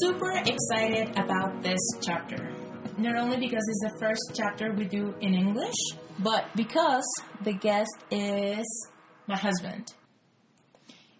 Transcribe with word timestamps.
Super 0.00 0.32
excited 0.44 1.10
about 1.16 1.62
this 1.62 1.80
chapter. 2.02 2.50
Not 2.98 3.16
only 3.16 3.36
because 3.36 3.62
it's 3.68 3.92
the 3.92 3.98
first 4.00 4.32
chapter 4.34 4.72
we 4.72 4.84
do 4.84 5.14
in 5.20 5.34
English, 5.34 5.74
but 6.18 6.46
because 6.56 7.04
the 7.42 7.52
guest 7.52 7.96
is 8.10 8.66
my 9.26 9.36
husband. 9.36 9.92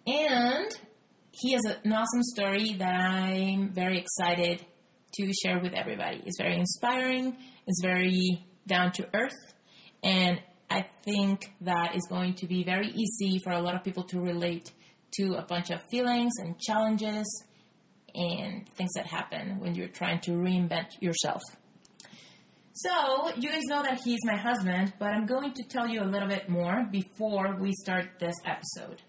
And 0.05 0.69
he 1.31 1.53
has 1.53 1.63
an 1.65 1.93
awesome 1.93 2.23
story 2.23 2.75
that 2.79 2.95
I'm 2.99 3.73
very 3.73 3.99
excited 3.99 4.65
to 5.13 5.33
share 5.43 5.59
with 5.59 5.73
everybody. 5.73 6.21
It's 6.25 6.37
very 6.39 6.55
inspiring, 6.55 7.37
it's 7.67 7.81
very 7.81 8.45
down 8.67 8.91
to 8.93 9.07
earth, 9.13 9.53
and 10.03 10.41
I 10.69 10.85
think 11.05 11.53
that 11.61 11.95
is 11.95 12.05
going 12.09 12.35
to 12.35 12.47
be 12.47 12.63
very 12.63 12.87
easy 12.87 13.39
for 13.43 13.53
a 13.53 13.61
lot 13.61 13.75
of 13.75 13.83
people 13.83 14.03
to 14.05 14.19
relate 14.19 14.71
to 15.19 15.35
a 15.35 15.43
bunch 15.43 15.69
of 15.69 15.79
feelings 15.89 16.33
and 16.39 16.59
challenges 16.59 17.25
and 18.17 18.67
things 18.75 18.91
that 18.95 19.05
happen 19.05 19.59
when 19.59 19.75
you're 19.75 19.87
trying 19.87 20.19
to 20.21 20.31
reinvent 20.31 20.87
yourself. 20.99 21.41
So, 22.73 23.29
you 23.37 23.49
guys 23.49 23.63
know 23.65 23.81
that 23.81 24.01
he's 24.03 24.19
my 24.23 24.35
husband, 24.35 24.93
but 24.99 25.09
I'm 25.09 25.25
going 25.25 25.53
to 25.53 25.63
tell 25.63 25.87
you 25.87 26.03
a 26.03 26.05
little 26.05 26.27
bit 26.27 26.47
more 26.47 26.85
before 26.91 27.55
we 27.59 27.71
start 27.73 28.19
this 28.19 28.35
episode. 28.45 29.01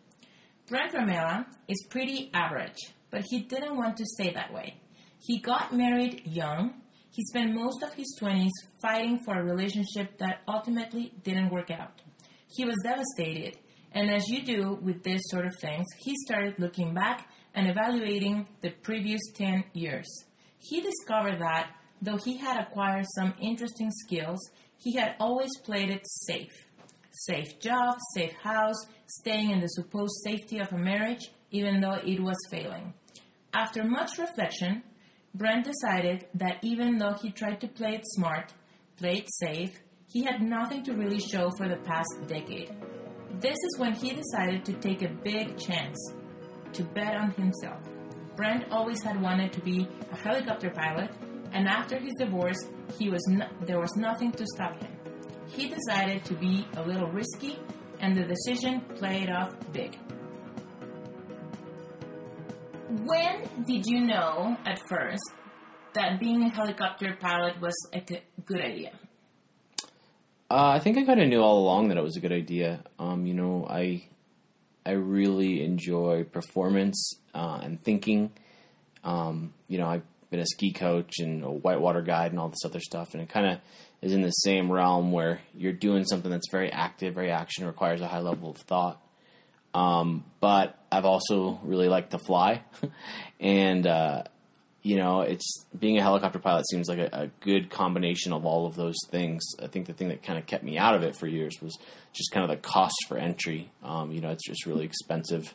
Brent 0.68 0.94
Ramela 0.94 1.46
is 1.68 1.86
pretty 1.90 2.30
average, 2.32 2.78
but 3.10 3.24
he 3.28 3.40
didn't 3.40 3.76
want 3.76 3.96
to 3.98 4.04
stay 4.06 4.32
that 4.32 4.52
way. 4.52 4.80
He 5.20 5.40
got 5.40 5.74
married 5.74 6.22
young. 6.24 6.80
He 7.10 7.24
spent 7.24 7.54
most 7.54 7.82
of 7.82 7.92
his 7.94 8.18
20s 8.20 8.50
fighting 8.80 9.20
for 9.24 9.38
a 9.38 9.44
relationship 9.44 10.18
that 10.18 10.40
ultimately 10.46 11.12
didn't 11.22 11.50
work 11.50 11.70
out. 11.70 12.00
He 12.54 12.64
was 12.64 12.76
devastated, 12.82 13.58
and 13.92 14.10
as 14.10 14.28
you 14.28 14.42
do 14.42 14.78
with 14.80 15.02
this 15.02 15.20
sort 15.26 15.46
of 15.46 15.54
things, 15.60 15.86
he 15.98 16.14
started 16.24 16.58
looking 16.58 16.94
back 16.94 17.28
and 17.58 17.68
evaluating 17.68 18.46
the 18.60 18.70
previous 18.70 19.20
10 19.34 19.64
years. 19.72 20.06
He 20.58 20.80
discovered 20.80 21.40
that 21.40 21.72
though 22.00 22.16
he 22.16 22.36
had 22.36 22.60
acquired 22.60 23.04
some 23.16 23.34
interesting 23.40 23.90
skills, 23.90 24.38
he 24.76 24.94
had 24.94 25.16
always 25.18 25.50
played 25.64 25.90
it 25.90 26.06
safe. 26.06 26.52
Safe 27.10 27.58
job, 27.58 27.96
safe 28.14 28.32
house, 28.34 28.86
staying 29.06 29.50
in 29.50 29.58
the 29.58 29.66
supposed 29.70 30.14
safety 30.24 30.60
of 30.60 30.72
a 30.72 30.78
marriage, 30.78 31.32
even 31.50 31.80
though 31.80 31.98
it 32.06 32.20
was 32.20 32.36
failing. 32.48 32.94
After 33.52 33.82
much 33.82 34.18
reflection, 34.18 34.84
Brent 35.34 35.64
decided 35.64 36.28
that 36.34 36.58
even 36.62 36.98
though 36.98 37.14
he 37.20 37.32
tried 37.32 37.60
to 37.62 37.66
play 37.66 37.94
it 37.94 38.02
smart, 38.04 38.54
play 38.96 39.18
it 39.18 39.28
safe, 39.40 39.80
he 40.06 40.22
had 40.22 40.40
nothing 40.42 40.84
to 40.84 40.94
really 40.94 41.18
show 41.18 41.50
for 41.58 41.68
the 41.68 41.82
past 41.82 42.14
decade. 42.28 42.70
This 43.40 43.56
is 43.56 43.78
when 43.78 43.94
he 43.94 44.12
decided 44.12 44.64
to 44.64 44.74
take 44.74 45.02
a 45.02 45.08
big 45.08 45.58
chance 45.58 45.98
to 46.74 46.82
bet 46.84 47.16
on 47.16 47.30
himself. 47.32 47.80
Brent 48.36 48.70
always 48.70 49.02
had 49.02 49.20
wanted 49.20 49.52
to 49.52 49.60
be 49.60 49.88
a 50.12 50.16
helicopter 50.16 50.70
pilot, 50.70 51.10
and 51.52 51.66
after 51.68 51.98
his 51.98 52.12
divorce, 52.18 52.58
he 52.98 53.10
was 53.10 53.22
no- 53.28 53.48
there 53.62 53.80
was 53.80 53.94
nothing 53.96 54.32
to 54.32 54.46
stop 54.54 54.80
him. 54.80 54.92
He 55.48 55.68
decided 55.68 56.24
to 56.26 56.34
be 56.34 56.66
a 56.76 56.82
little 56.82 57.08
risky, 57.10 57.58
and 58.00 58.16
the 58.16 58.24
decision 58.24 58.80
played 58.96 59.30
off 59.30 59.54
big. 59.72 59.98
When 63.04 63.64
did 63.66 63.86
you 63.86 64.00
know 64.00 64.56
at 64.64 64.78
first 64.88 65.24
that 65.94 66.20
being 66.20 66.42
a 66.44 66.48
helicopter 66.48 67.16
pilot 67.20 67.60
was 67.60 67.74
a 67.92 68.00
good 68.00 68.60
idea? 68.60 68.92
Uh, 70.50 70.70
I 70.76 70.78
think 70.78 70.96
I 70.96 71.04
kind 71.04 71.20
of 71.20 71.28
knew 71.28 71.40
all 71.40 71.58
along 71.58 71.88
that 71.88 71.98
it 71.98 72.02
was 72.02 72.16
a 72.16 72.20
good 72.20 72.32
idea. 72.32 72.82
Um, 72.98 73.26
you 73.26 73.34
know, 73.34 73.66
I 73.68 74.04
I 74.88 74.92
really 74.92 75.62
enjoy 75.62 76.24
performance 76.24 77.12
uh, 77.34 77.60
and 77.62 77.82
thinking. 77.82 78.32
Um, 79.04 79.52
you 79.68 79.76
know, 79.76 79.86
I've 79.86 80.02
been 80.30 80.40
a 80.40 80.46
ski 80.46 80.72
coach 80.72 81.18
and 81.18 81.44
a 81.44 81.50
whitewater 81.50 82.00
guide 82.00 82.30
and 82.30 82.40
all 82.40 82.48
this 82.48 82.64
other 82.64 82.80
stuff, 82.80 83.12
and 83.12 83.22
it 83.22 83.28
kind 83.28 83.46
of 83.46 83.58
is 84.00 84.14
in 84.14 84.22
the 84.22 84.30
same 84.30 84.72
realm 84.72 85.12
where 85.12 85.40
you're 85.54 85.74
doing 85.74 86.06
something 86.06 86.30
that's 86.30 86.50
very 86.50 86.72
active, 86.72 87.14
very 87.14 87.30
action, 87.30 87.66
requires 87.66 88.00
a 88.00 88.08
high 88.08 88.20
level 88.20 88.50
of 88.50 88.56
thought. 88.56 88.98
Um, 89.74 90.24
but 90.40 90.78
I've 90.90 91.04
also 91.04 91.60
really 91.62 91.88
liked 91.88 92.12
to 92.12 92.18
fly, 92.18 92.62
and 93.40 93.86
uh, 93.86 94.22
you 94.82 94.96
know, 94.96 95.22
it's 95.22 95.66
being 95.78 95.98
a 95.98 96.02
helicopter 96.02 96.38
pilot 96.38 96.68
seems 96.68 96.88
like 96.88 96.98
a, 96.98 97.08
a, 97.12 97.26
good 97.40 97.68
combination 97.68 98.32
of 98.32 98.46
all 98.46 98.66
of 98.66 98.76
those 98.76 98.96
things. 99.10 99.42
I 99.62 99.66
think 99.66 99.86
the 99.86 99.92
thing 99.92 100.08
that 100.08 100.22
kind 100.22 100.38
of 100.38 100.46
kept 100.46 100.62
me 100.62 100.78
out 100.78 100.94
of 100.94 101.02
it 101.02 101.16
for 101.16 101.26
years 101.26 101.56
was 101.60 101.76
just 102.12 102.30
kind 102.30 102.44
of 102.44 102.50
the 102.50 102.56
cost 102.56 102.94
for 103.08 103.18
entry. 103.18 103.70
Um, 103.82 104.12
you 104.12 104.20
know, 104.20 104.30
it's 104.30 104.46
just 104.46 104.66
really 104.66 104.84
expensive 104.84 105.54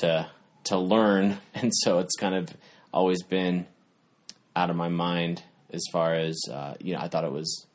to 0.00 0.30
to 0.64 0.78
learn, 0.78 1.38
and 1.54 1.70
so 1.74 1.98
it's 1.98 2.16
kind 2.16 2.34
of 2.34 2.48
always 2.92 3.22
been 3.22 3.66
out 4.56 4.70
of 4.70 4.76
my 4.76 4.88
mind 4.88 5.42
as 5.72 5.84
far 5.92 6.14
as 6.14 6.40
uh, 6.50 6.74
you 6.80 6.94
know. 6.94 7.00
I 7.00 7.08
thought 7.08 7.24
it 7.24 7.32
was 7.32 7.66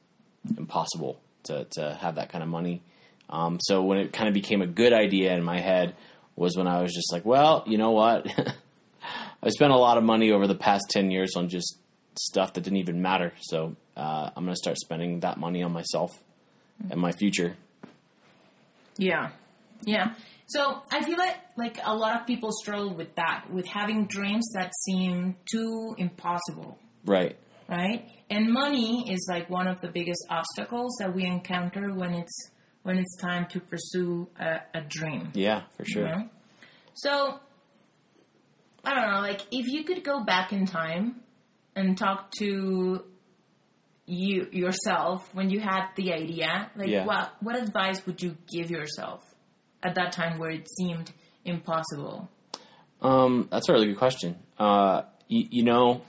impossible 0.58 1.22
to 1.44 1.68
to 1.74 1.98
have 2.02 2.16
that 2.16 2.30
kind 2.30 2.44
of 2.44 2.50
money. 2.50 2.82
Um, 3.30 3.60
so 3.62 3.84
when 3.84 3.98
it 3.98 4.14
kind 4.14 4.28
of 4.28 4.34
became 4.34 4.62
a 4.62 4.68
good 4.68 4.94
idea 4.94 5.34
in 5.36 5.44
my 5.44 5.60
head 5.60 5.96
was 6.36 6.58
when 6.58 6.68
I 6.68 6.82
was 6.82 6.94
just 6.94 7.12
like, 7.12 7.26
well, 7.26 7.64
you 7.66 7.78
know 7.78 7.92
what. 7.92 8.28
I 9.46 9.50
spent 9.50 9.72
a 9.72 9.78
lot 9.78 9.98
of 9.98 10.04
money 10.04 10.32
over 10.32 10.48
the 10.48 10.56
past 10.56 10.86
10 10.90 11.12
years 11.12 11.36
on 11.36 11.50
just 11.50 11.78
stuff 12.18 12.54
that 12.54 12.62
didn't 12.62 12.78
even 12.78 13.02
matter. 13.02 13.34
So 13.42 13.76
uh, 13.96 14.32
I'm 14.36 14.44
going 14.44 14.56
to 14.56 14.60
start 14.60 14.78
spending 14.78 15.20
that 15.20 15.38
money 15.38 15.62
on 15.62 15.72
myself 15.72 16.12
and 16.90 17.00
my 17.00 17.12
future. 17.12 17.56
Yeah. 18.98 19.30
Yeah. 19.84 20.14
So 20.48 20.82
I 20.92 21.04
feel 21.04 21.18
like 21.18 21.38
like 21.58 21.80
a 21.84 21.96
lot 21.96 22.20
of 22.20 22.28
people 22.28 22.52
struggle 22.52 22.94
with 22.94 23.16
that, 23.16 23.46
with 23.50 23.68
having 23.68 24.06
dreams 24.08 24.48
that 24.56 24.72
seem 24.86 25.36
too 25.52 25.96
impossible. 25.98 26.78
Right. 27.06 27.38
Right? 27.70 28.08
And 28.30 28.52
money 28.52 29.12
is 29.12 29.28
like 29.30 29.50
one 29.50 29.68
of 29.68 29.82
the 29.82 29.88
biggest 29.88 30.26
obstacles 30.30 30.96
that 31.00 31.14
we 31.16 31.26
encounter 31.26 31.94
when 31.94 32.14
it's 32.14 32.52
when 32.84 32.98
it's 32.98 33.16
time 33.18 33.48
to 33.48 33.60
pursue 33.60 34.28
a, 34.40 34.60
a 34.74 34.82
dream. 34.82 35.32
Yeah, 35.34 35.64
for 35.76 35.86
sure. 35.86 36.08
You 36.08 36.10
know? 36.10 36.30
So 36.94 37.40
I 38.86 38.94
don't 38.94 39.12
know, 39.12 39.22
like 39.22 39.42
if 39.52 39.68
you 39.68 39.84
could 39.84 40.04
go 40.04 40.24
back 40.24 40.54
in 40.54 40.66
time 40.66 41.22
and 41.76 41.98
talk 41.98 42.32
to 42.40 43.04
you 44.06 44.48
yourself 44.52 45.34
when 45.34 45.50
you 45.50 45.60
had 45.60 45.88
the 45.96 46.14
idea, 46.14 46.70
like 46.76 46.90
yeah. 46.90 47.06
what 47.06 47.34
what 47.42 47.56
advice 47.56 48.06
would 48.06 48.22
you 48.22 48.38
give 48.48 48.70
yourself 48.70 49.24
at 49.84 49.96
that 49.96 50.12
time 50.12 50.38
where 50.38 50.52
it 50.52 50.68
seemed 50.78 51.12
impossible? 51.44 52.30
Um, 53.02 53.48
that's 53.52 53.70
a 53.70 53.74
really 53.74 53.88
good 53.88 53.98
question. 53.98 54.36
Uh, 54.58 55.04
you, 55.28 55.48
you 55.50 55.64
know, 55.64 56.02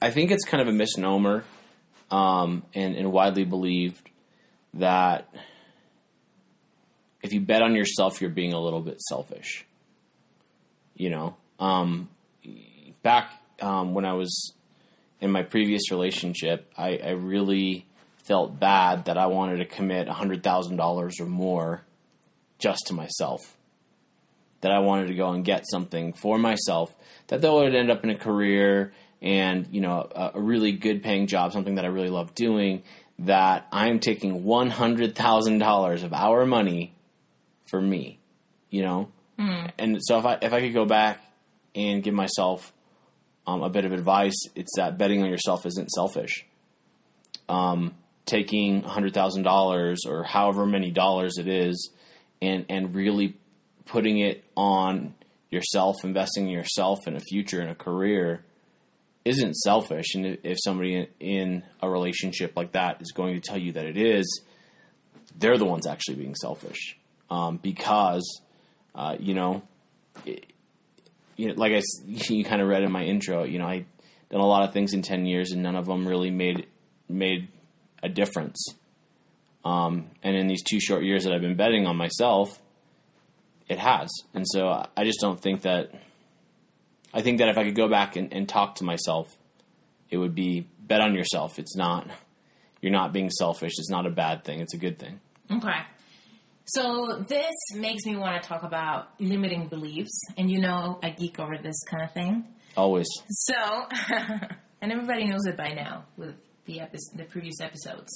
I 0.00 0.10
think 0.10 0.30
it's 0.30 0.44
kind 0.44 0.60
of 0.60 0.68
a 0.68 0.72
misnomer 0.72 1.44
um, 2.10 2.64
and, 2.74 2.94
and 2.96 3.12
widely 3.12 3.44
believed 3.44 4.10
that 4.74 5.28
if 7.26 7.32
you 7.32 7.40
bet 7.40 7.62
on 7.62 7.74
yourself, 7.74 8.20
you're 8.20 8.30
being 8.30 8.52
a 8.52 8.60
little 8.60 8.80
bit 8.80 9.00
selfish. 9.00 9.66
You 10.94 11.10
know, 11.10 11.36
um, 11.58 12.08
back 13.02 13.30
um, 13.60 13.94
when 13.94 14.04
I 14.04 14.14
was 14.14 14.52
in 15.20 15.30
my 15.30 15.42
previous 15.42 15.90
relationship, 15.90 16.72
I, 16.76 16.98
I 16.98 17.10
really 17.10 17.86
felt 18.24 18.58
bad 18.58 19.06
that 19.06 19.18
I 19.18 19.26
wanted 19.26 19.58
to 19.58 19.64
commit 19.64 20.08
$100,000 20.08 21.20
or 21.20 21.26
more 21.26 21.82
just 22.58 22.86
to 22.86 22.94
myself. 22.94 23.56
That 24.62 24.72
I 24.72 24.78
wanted 24.78 25.08
to 25.08 25.14
go 25.14 25.30
and 25.30 25.44
get 25.44 25.64
something 25.68 26.12
for 26.12 26.38
myself 26.38 26.94
that 27.28 27.40
though 27.40 27.60
it 27.60 27.64
would 27.64 27.74
end 27.74 27.90
up 27.90 28.04
in 28.04 28.10
a 28.10 28.16
career 28.16 28.92
and 29.22 29.66
you 29.70 29.80
know 29.80 30.08
a, 30.14 30.32
a 30.34 30.40
really 30.40 30.72
good 30.72 31.02
paying 31.02 31.26
job, 31.26 31.52
something 31.52 31.76
that 31.76 31.84
I 31.84 31.88
really 31.88 32.08
love 32.08 32.34
doing, 32.34 32.82
that 33.20 33.66
I 33.70 33.88
am 33.88 34.00
taking 34.00 34.44
one 34.44 34.70
hundred 34.70 35.14
thousand 35.14 35.58
dollars 35.58 36.02
of 36.02 36.12
our 36.12 36.46
money 36.46 36.95
for 37.66 37.80
me, 37.80 38.18
you 38.70 38.82
know. 38.82 39.08
Mm. 39.38 39.70
And 39.78 39.98
so 40.00 40.18
if 40.18 40.24
I 40.24 40.38
if 40.42 40.52
I 40.52 40.60
could 40.60 40.74
go 40.74 40.86
back 40.86 41.22
and 41.74 42.02
give 42.02 42.14
myself 42.14 42.72
um, 43.46 43.62
a 43.62 43.68
bit 43.68 43.84
of 43.84 43.92
advice, 43.92 44.36
it's 44.54 44.72
that 44.76 44.98
betting 44.98 45.22
on 45.22 45.28
yourself 45.28 45.66
isn't 45.66 45.90
selfish. 45.90 46.46
Um, 47.48 47.94
taking 48.24 48.82
hundred 48.82 49.14
thousand 49.14 49.42
dollars 49.42 50.00
or 50.06 50.24
however 50.24 50.66
many 50.66 50.90
dollars 50.90 51.38
it 51.38 51.48
is, 51.48 51.90
and 52.40 52.64
and 52.68 52.94
really 52.94 53.36
putting 53.84 54.18
it 54.18 54.44
on 54.56 55.14
yourself, 55.50 55.96
investing 56.02 56.46
in 56.46 56.50
yourself 56.50 57.06
in 57.06 57.14
a 57.14 57.20
future 57.20 57.60
and 57.60 57.70
a 57.70 57.74
career, 57.74 58.44
isn't 59.24 59.54
selfish. 59.54 60.14
And 60.14 60.38
if 60.42 60.58
somebody 60.62 61.08
in 61.20 61.62
a 61.80 61.88
relationship 61.88 62.56
like 62.56 62.72
that 62.72 63.00
is 63.00 63.12
going 63.12 63.34
to 63.34 63.40
tell 63.40 63.58
you 63.58 63.72
that 63.72 63.86
it 63.86 63.96
is, 63.96 64.42
they're 65.38 65.58
the 65.58 65.64
ones 65.64 65.86
actually 65.86 66.16
being 66.16 66.34
selfish 66.34 66.96
um, 67.30 67.58
because 67.58 68.40
uh, 68.94 69.16
you 69.18 69.34
know. 69.34 69.62
It, 70.24 70.52
you 71.36 71.48
know, 71.48 71.54
like 71.54 71.72
I, 71.72 71.82
you 72.06 72.44
kind 72.44 72.60
of 72.60 72.68
read 72.68 72.82
in 72.82 72.90
my 72.90 73.04
intro, 73.04 73.44
you 73.44 73.58
know, 73.58 73.66
I 73.66 73.84
done 74.30 74.40
a 74.40 74.46
lot 74.46 74.64
of 74.64 74.72
things 74.72 74.92
in 74.94 75.02
ten 75.02 75.26
years, 75.26 75.52
and 75.52 75.62
none 75.62 75.76
of 75.76 75.86
them 75.86 76.06
really 76.06 76.30
made 76.30 76.66
made 77.08 77.48
a 78.02 78.08
difference. 78.08 78.66
Um, 79.64 80.10
and 80.22 80.36
in 80.36 80.46
these 80.46 80.62
two 80.62 80.80
short 80.80 81.02
years 81.02 81.24
that 81.24 81.32
I've 81.32 81.40
been 81.40 81.56
betting 81.56 81.86
on 81.86 81.96
myself, 81.96 82.60
it 83.68 83.78
has. 83.78 84.08
And 84.32 84.46
so 84.46 84.86
I 84.96 85.04
just 85.04 85.20
don't 85.20 85.40
think 85.40 85.62
that. 85.62 85.90
I 87.12 87.22
think 87.22 87.38
that 87.38 87.48
if 87.48 87.56
I 87.56 87.64
could 87.64 87.74
go 87.74 87.88
back 87.88 88.16
and, 88.16 88.32
and 88.32 88.46
talk 88.46 88.76
to 88.76 88.84
myself, 88.84 89.34
it 90.10 90.18
would 90.18 90.34
be 90.34 90.66
bet 90.78 91.00
on 91.00 91.14
yourself. 91.14 91.58
It's 91.58 91.74
not. 91.74 92.08
You're 92.82 92.92
not 92.92 93.12
being 93.12 93.30
selfish. 93.30 93.72
It's 93.78 93.90
not 93.90 94.06
a 94.06 94.10
bad 94.10 94.44
thing. 94.44 94.60
It's 94.60 94.74
a 94.74 94.78
good 94.78 94.98
thing. 94.98 95.20
Okay. 95.50 95.78
So 96.66 97.24
this 97.28 97.54
makes 97.76 98.04
me 98.04 98.16
want 98.16 98.42
to 98.42 98.48
talk 98.48 98.64
about 98.64 99.20
limiting 99.20 99.68
beliefs, 99.68 100.20
and 100.36 100.50
you 100.50 100.60
know 100.60 100.98
I 101.00 101.10
geek 101.10 101.38
over 101.38 101.56
this 101.62 101.76
kind 101.88 102.02
of 102.02 102.12
thing. 102.12 102.44
Always. 102.76 103.06
So, 103.28 103.54
and 104.80 104.92
everybody 104.92 105.26
knows 105.26 105.46
it 105.46 105.56
by 105.56 105.74
now 105.74 106.06
with 106.16 106.34
the 106.64 106.80
epi- 106.80 106.98
the 107.14 107.22
previous 107.24 107.60
episodes. 107.60 108.10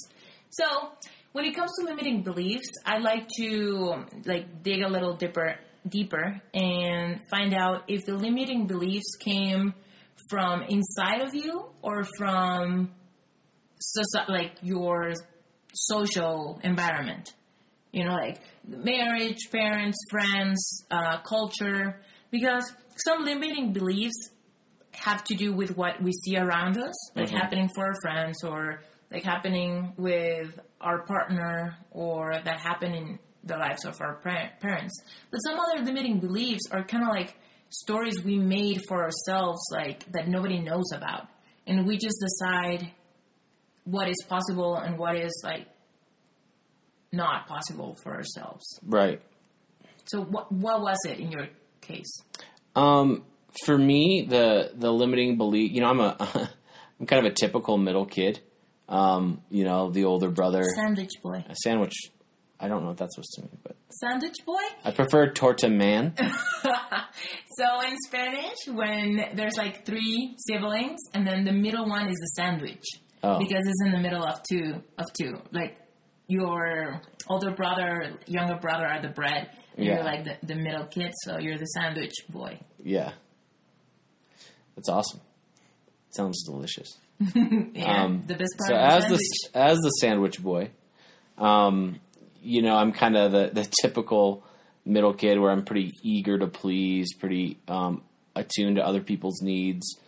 So, 0.49 0.65
when 1.31 1.45
it 1.45 1.55
comes 1.55 1.71
to 1.79 1.85
limiting 1.85 2.23
beliefs, 2.23 2.69
I 2.85 2.97
like 2.97 3.29
to 3.37 4.05
like 4.25 4.61
dig 4.61 4.81
a 4.81 4.89
little 4.89 5.15
deeper 5.15 5.55
deeper 5.87 6.41
and 6.53 7.21
find 7.29 7.53
out 7.53 7.83
if 7.87 8.05
the 8.05 8.15
limiting 8.15 8.67
beliefs 8.67 9.15
came 9.19 9.73
from 10.29 10.63
inside 10.63 11.21
of 11.21 11.33
you 11.33 11.67
or 11.81 12.03
from 12.17 12.91
so, 13.79 14.01
like 14.27 14.57
your 14.61 15.13
social 15.73 16.59
environment 16.63 17.33
you 17.91 18.05
know, 18.05 18.13
like 18.13 18.39
marriage, 18.65 19.49
parents, 19.51 19.97
friends, 20.09 20.85
uh, 20.91 21.19
culture, 21.21 21.99
because 22.29 22.71
some 23.05 23.23
limiting 23.23 23.73
beliefs 23.73 24.29
have 24.93 25.23
to 25.25 25.35
do 25.35 25.53
with 25.53 25.75
what 25.77 26.01
we 26.01 26.11
see 26.11 26.37
around 26.37 26.77
us, 26.77 27.15
like 27.15 27.27
mm-hmm. 27.27 27.37
happening 27.37 27.69
for 27.73 27.85
our 27.85 27.95
friends 28.01 28.43
or 28.43 28.81
like 29.11 29.23
happening 29.23 29.93
with 29.97 30.59
our 30.79 31.05
partner 31.05 31.75
or 31.91 32.33
that 32.33 32.59
happen 32.59 32.93
in 32.93 33.19
the 33.43 33.57
lives 33.57 33.85
of 33.85 33.99
our 34.01 34.15
parents. 34.61 34.93
But 35.31 35.39
some 35.39 35.59
other 35.59 35.83
limiting 35.83 36.19
beliefs 36.19 36.63
are 36.71 36.83
kind 36.83 37.03
of 37.03 37.09
like 37.09 37.35
stories 37.69 38.23
we 38.23 38.37
made 38.37 38.81
for 38.87 39.03
ourselves, 39.03 39.61
like 39.71 40.09
that 40.11 40.27
nobody 40.27 40.59
knows 40.59 40.91
about. 40.93 41.27
And 41.67 41.87
we 41.87 41.97
just 41.97 42.17
decide 42.19 42.91
what 43.83 44.07
is 44.07 44.23
possible 44.27 44.75
and 44.75 44.97
what 44.97 45.15
is 45.15 45.41
like 45.43 45.67
not 47.11 47.47
possible 47.47 47.97
for 48.03 48.13
ourselves. 48.13 48.79
Right. 48.85 49.21
So 50.05 50.21
what 50.21 50.51
what 50.51 50.81
was 50.81 50.97
it 51.07 51.19
in 51.19 51.31
your 51.31 51.47
case? 51.81 52.11
Um, 52.75 53.23
for 53.65 53.77
me, 53.77 54.25
the 54.27 54.71
the 54.75 54.91
limiting 54.91 55.37
belief. 55.37 55.71
You 55.71 55.81
know, 55.81 55.89
I'm 55.89 55.99
a 55.99 56.15
I'm 56.99 57.05
kind 57.05 57.25
of 57.25 57.31
a 57.31 57.35
typical 57.35 57.77
middle 57.77 58.05
kid. 58.05 58.39
Um, 58.87 59.41
you 59.49 59.63
know, 59.63 59.89
the 59.89 60.05
older 60.05 60.29
brother, 60.29 60.63
sandwich 60.75 61.11
boy, 61.23 61.45
a 61.47 61.55
sandwich. 61.63 61.93
I 62.59 62.67
don't 62.67 62.83
know 62.83 62.89
what 62.89 62.97
that's 62.97 63.15
supposed 63.15 63.33
to 63.35 63.41
mean, 63.41 63.57
but 63.63 63.75
sandwich 63.89 64.35
boy. 64.45 64.61
I 64.83 64.91
prefer 64.91 65.31
torta 65.31 65.69
man. 65.69 66.13
so 66.17 67.81
in 67.81 67.95
Spanish, 68.05 68.57
when 68.67 69.31
there's 69.33 69.57
like 69.57 69.85
three 69.85 70.35
siblings, 70.37 70.99
and 71.13 71.25
then 71.25 71.43
the 71.43 71.53
middle 71.53 71.87
one 71.87 72.07
is 72.07 72.15
the 72.15 72.31
sandwich 72.35 72.83
oh. 73.23 73.39
because 73.39 73.65
it's 73.65 73.83
in 73.85 73.91
the 73.91 73.99
middle 73.99 74.23
of 74.23 74.41
two 74.49 74.83
of 74.97 75.05
two, 75.19 75.41
like 75.51 75.80
your 76.31 77.01
older 77.27 77.51
brother, 77.51 78.13
younger 78.25 78.55
brother 78.55 78.85
are 78.87 79.01
the 79.01 79.09
bread, 79.09 79.49
and 79.75 79.85
yeah. 79.85 79.95
you're 79.95 80.03
like 80.03 80.23
the, 80.23 80.37
the 80.43 80.55
middle 80.55 80.85
kid, 80.85 81.11
so 81.23 81.37
you're 81.37 81.57
the 81.57 81.65
sandwich 81.65 82.13
boy. 82.29 82.59
Yeah. 82.83 83.11
That's 84.75 84.89
awesome. 84.89 85.19
Sounds 86.09 86.43
delicious. 86.43 86.97
yeah, 87.35 88.03
um, 88.03 88.23
the 88.25 88.35
best 88.35 88.57
part. 88.57 88.69
So 88.69 88.75
as 88.75 89.03
the, 89.03 89.15
the 89.15 89.57
as 89.57 89.77
the 89.77 89.89
sandwich 89.89 90.41
boy, 90.41 90.71
um, 91.37 91.99
you 92.41 92.61
know, 92.61 92.75
I'm 92.75 92.91
kind 92.93 93.15
of 93.15 93.31
the, 93.31 93.51
the 93.53 93.71
typical 93.81 94.43
middle 94.85 95.13
kid 95.13 95.39
where 95.39 95.51
I'm 95.51 95.63
pretty 95.63 95.91
eager 96.01 96.39
to 96.39 96.47
please, 96.47 97.13
pretty 97.13 97.59
um, 97.67 98.03
attuned 98.35 98.77
to 98.77 98.85
other 98.85 99.01
people's 99.01 99.41
needs. 99.41 99.99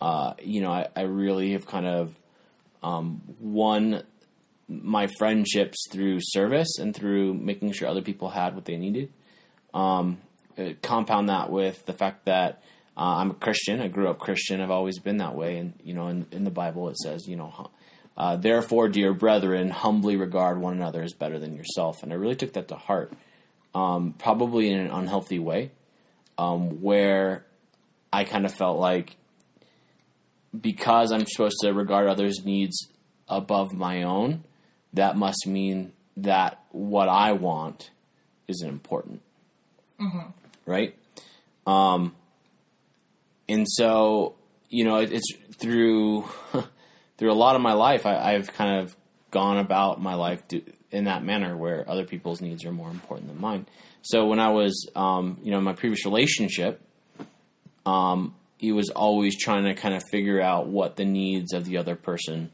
Uh, 0.00 0.34
you 0.42 0.62
know, 0.62 0.70
I, 0.70 0.88
I, 0.96 1.02
really 1.02 1.52
have 1.52 1.64
kind 1.64 1.86
of 1.86 2.14
um, 2.82 3.20
won 3.38 4.02
my 4.82 5.08
friendships 5.18 5.86
through 5.90 6.18
service 6.20 6.78
and 6.78 6.94
through 6.94 7.34
making 7.34 7.72
sure 7.72 7.88
other 7.88 8.02
people 8.02 8.30
had 8.30 8.54
what 8.54 8.64
they 8.64 8.76
needed. 8.76 9.12
Um, 9.74 10.18
uh, 10.58 10.70
compound 10.82 11.28
that 11.28 11.50
with 11.50 11.84
the 11.86 11.92
fact 11.92 12.26
that 12.26 12.62
uh, 12.96 13.16
I'm 13.16 13.30
a 13.30 13.34
Christian. 13.34 13.80
I 13.80 13.88
grew 13.88 14.08
up 14.08 14.18
Christian. 14.18 14.60
I've 14.60 14.70
always 14.70 14.98
been 14.98 15.16
that 15.18 15.34
way. 15.34 15.56
And 15.56 15.74
you 15.82 15.94
know, 15.94 16.08
in, 16.08 16.26
in 16.30 16.44
the 16.44 16.50
Bible, 16.50 16.88
it 16.88 16.98
says, 16.98 17.26
you 17.26 17.36
know, 17.36 17.70
uh, 18.16 18.36
therefore, 18.36 18.88
dear 18.88 19.14
brethren, 19.14 19.70
humbly 19.70 20.16
regard 20.16 20.60
one 20.60 20.74
another 20.74 21.02
as 21.02 21.14
better 21.14 21.38
than 21.38 21.56
yourself. 21.56 22.02
And 22.02 22.12
I 22.12 22.16
really 22.16 22.36
took 22.36 22.52
that 22.52 22.68
to 22.68 22.76
heart, 22.76 23.12
um, 23.74 24.14
probably 24.18 24.70
in 24.70 24.78
an 24.78 24.90
unhealthy 24.90 25.38
way, 25.38 25.70
um, 26.36 26.82
where 26.82 27.46
I 28.12 28.24
kind 28.24 28.44
of 28.44 28.52
felt 28.52 28.78
like 28.78 29.16
because 30.58 31.12
I'm 31.12 31.24
supposed 31.26 31.56
to 31.62 31.72
regard 31.72 32.08
others' 32.08 32.44
needs 32.44 32.88
above 33.26 33.72
my 33.72 34.02
own, 34.02 34.44
that 34.92 35.16
must 35.16 35.46
mean 35.46 35.92
that 36.16 36.62
what 36.70 37.08
I 37.08 37.32
want 37.32 37.90
isn't 38.48 38.68
important. 38.68 39.22
Mm-hmm. 40.00 40.30
Right? 40.66 40.96
Um, 41.66 42.14
and 43.48 43.66
so, 43.68 44.34
you 44.68 44.84
know, 44.84 44.96
it, 44.98 45.12
it's 45.12 45.32
through 45.56 46.28
through 47.18 47.32
a 47.32 47.34
lot 47.34 47.56
of 47.56 47.62
my 47.62 47.72
life, 47.72 48.04
I, 48.06 48.32
have 48.32 48.52
kind 48.52 48.80
of 48.80 48.96
gone 49.30 49.58
about 49.58 50.00
my 50.00 50.14
life 50.14 50.46
to, 50.48 50.62
in 50.90 51.04
that 51.04 51.22
manner 51.22 51.56
where 51.56 51.88
other 51.88 52.04
people's 52.04 52.40
needs 52.40 52.64
are 52.64 52.72
more 52.72 52.90
important 52.90 53.28
than 53.28 53.40
mine. 53.40 53.66
So 54.02 54.26
when 54.26 54.40
I 54.40 54.50
was, 54.50 54.88
um, 54.96 55.38
you 55.42 55.52
know, 55.52 55.58
in 55.58 55.64
my 55.64 55.72
previous 55.72 56.04
relationship, 56.04 56.80
um, 57.86 58.34
he 58.58 58.72
was 58.72 58.90
always 58.90 59.38
trying 59.38 59.64
to 59.64 59.74
kind 59.74 59.94
of 59.94 60.02
figure 60.10 60.40
out 60.40 60.66
what 60.66 60.96
the 60.96 61.04
needs 61.04 61.52
of 61.52 61.64
the 61.64 61.78
other 61.78 61.96
person 61.96 62.50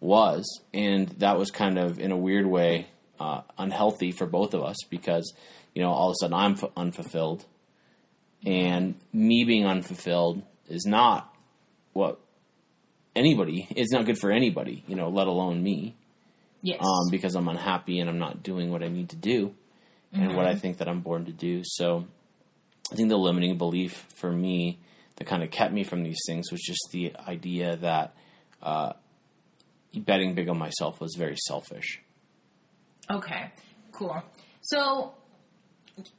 was, 0.00 0.60
and 0.72 1.08
that 1.18 1.38
was 1.38 1.50
kind 1.50 1.78
of 1.78 1.98
in 1.98 2.12
a 2.12 2.16
weird 2.16 2.46
way 2.46 2.86
uh, 3.18 3.42
unhealthy 3.56 4.12
for 4.12 4.26
both 4.26 4.54
of 4.54 4.62
us 4.62 4.76
because 4.88 5.32
you 5.74 5.82
know 5.82 5.90
all 5.90 6.10
of 6.10 6.12
a 6.12 6.16
sudden 6.20 6.34
I'm 6.34 6.52
f- 6.52 6.70
unfulfilled, 6.76 7.44
and 8.44 8.94
me 9.12 9.44
being 9.44 9.66
unfulfilled 9.66 10.42
is 10.68 10.84
not 10.86 11.34
what 11.92 12.20
anybody. 13.16 13.66
It's 13.70 13.92
not 13.92 14.06
good 14.06 14.18
for 14.18 14.30
anybody, 14.30 14.84
you 14.86 14.94
know, 14.94 15.08
let 15.08 15.26
alone 15.26 15.62
me. 15.62 15.96
Yes. 16.62 16.80
Um, 16.80 17.10
because 17.10 17.36
I'm 17.36 17.48
unhappy 17.48 18.00
and 18.00 18.10
I'm 18.10 18.18
not 18.18 18.42
doing 18.42 18.72
what 18.72 18.82
I 18.82 18.88
need 18.88 19.10
to 19.10 19.16
do, 19.16 19.54
and 20.12 20.22
mm-hmm. 20.22 20.36
what 20.36 20.46
I 20.46 20.54
think 20.54 20.78
that 20.78 20.88
I'm 20.88 21.00
born 21.00 21.26
to 21.26 21.32
do. 21.32 21.62
So, 21.64 22.06
I 22.92 22.96
think 22.96 23.10
the 23.10 23.16
limiting 23.16 23.58
belief 23.58 24.06
for 24.16 24.32
me 24.32 24.78
that 25.16 25.26
kind 25.26 25.42
of 25.42 25.50
kept 25.50 25.72
me 25.72 25.84
from 25.84 26.02
these 26.02 26.18
things 26.26 26.50
was 26.50 26.60
just 26.60 26.88
the 26.90 27.14
idea 27.26 27.76
that 27.76 28.14
uh, 28.62 28.92
betting 29.94 30.34
big 30.34 30.48
on 30.48 30.58
myself 30.58 31.00
was 31.00 31.14
very 31.16 31.36
selfish. 31.46 32.00
Okay, 33.10 33.52
cool. 33.92 34.22
So 34.62 35.14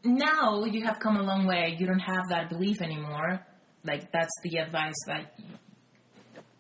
now 0.04 0.64
you 0.66 0.84
have 0.86 1.00
come 1.00 1.18
a 1.18 1.24
long 1.24 1.46
way. 1.46 1.76
You 1.78 1.86
don't 1.86 2.00
have 2.00 2.30
that 2.30 2.50
belief 2.50 2.82
anymore. 2.82 3.46
Like 3.84 4.12
that's 4.12 4.32
the 4.44 4.58
advice 4.58 4.96
that 5.08 5.34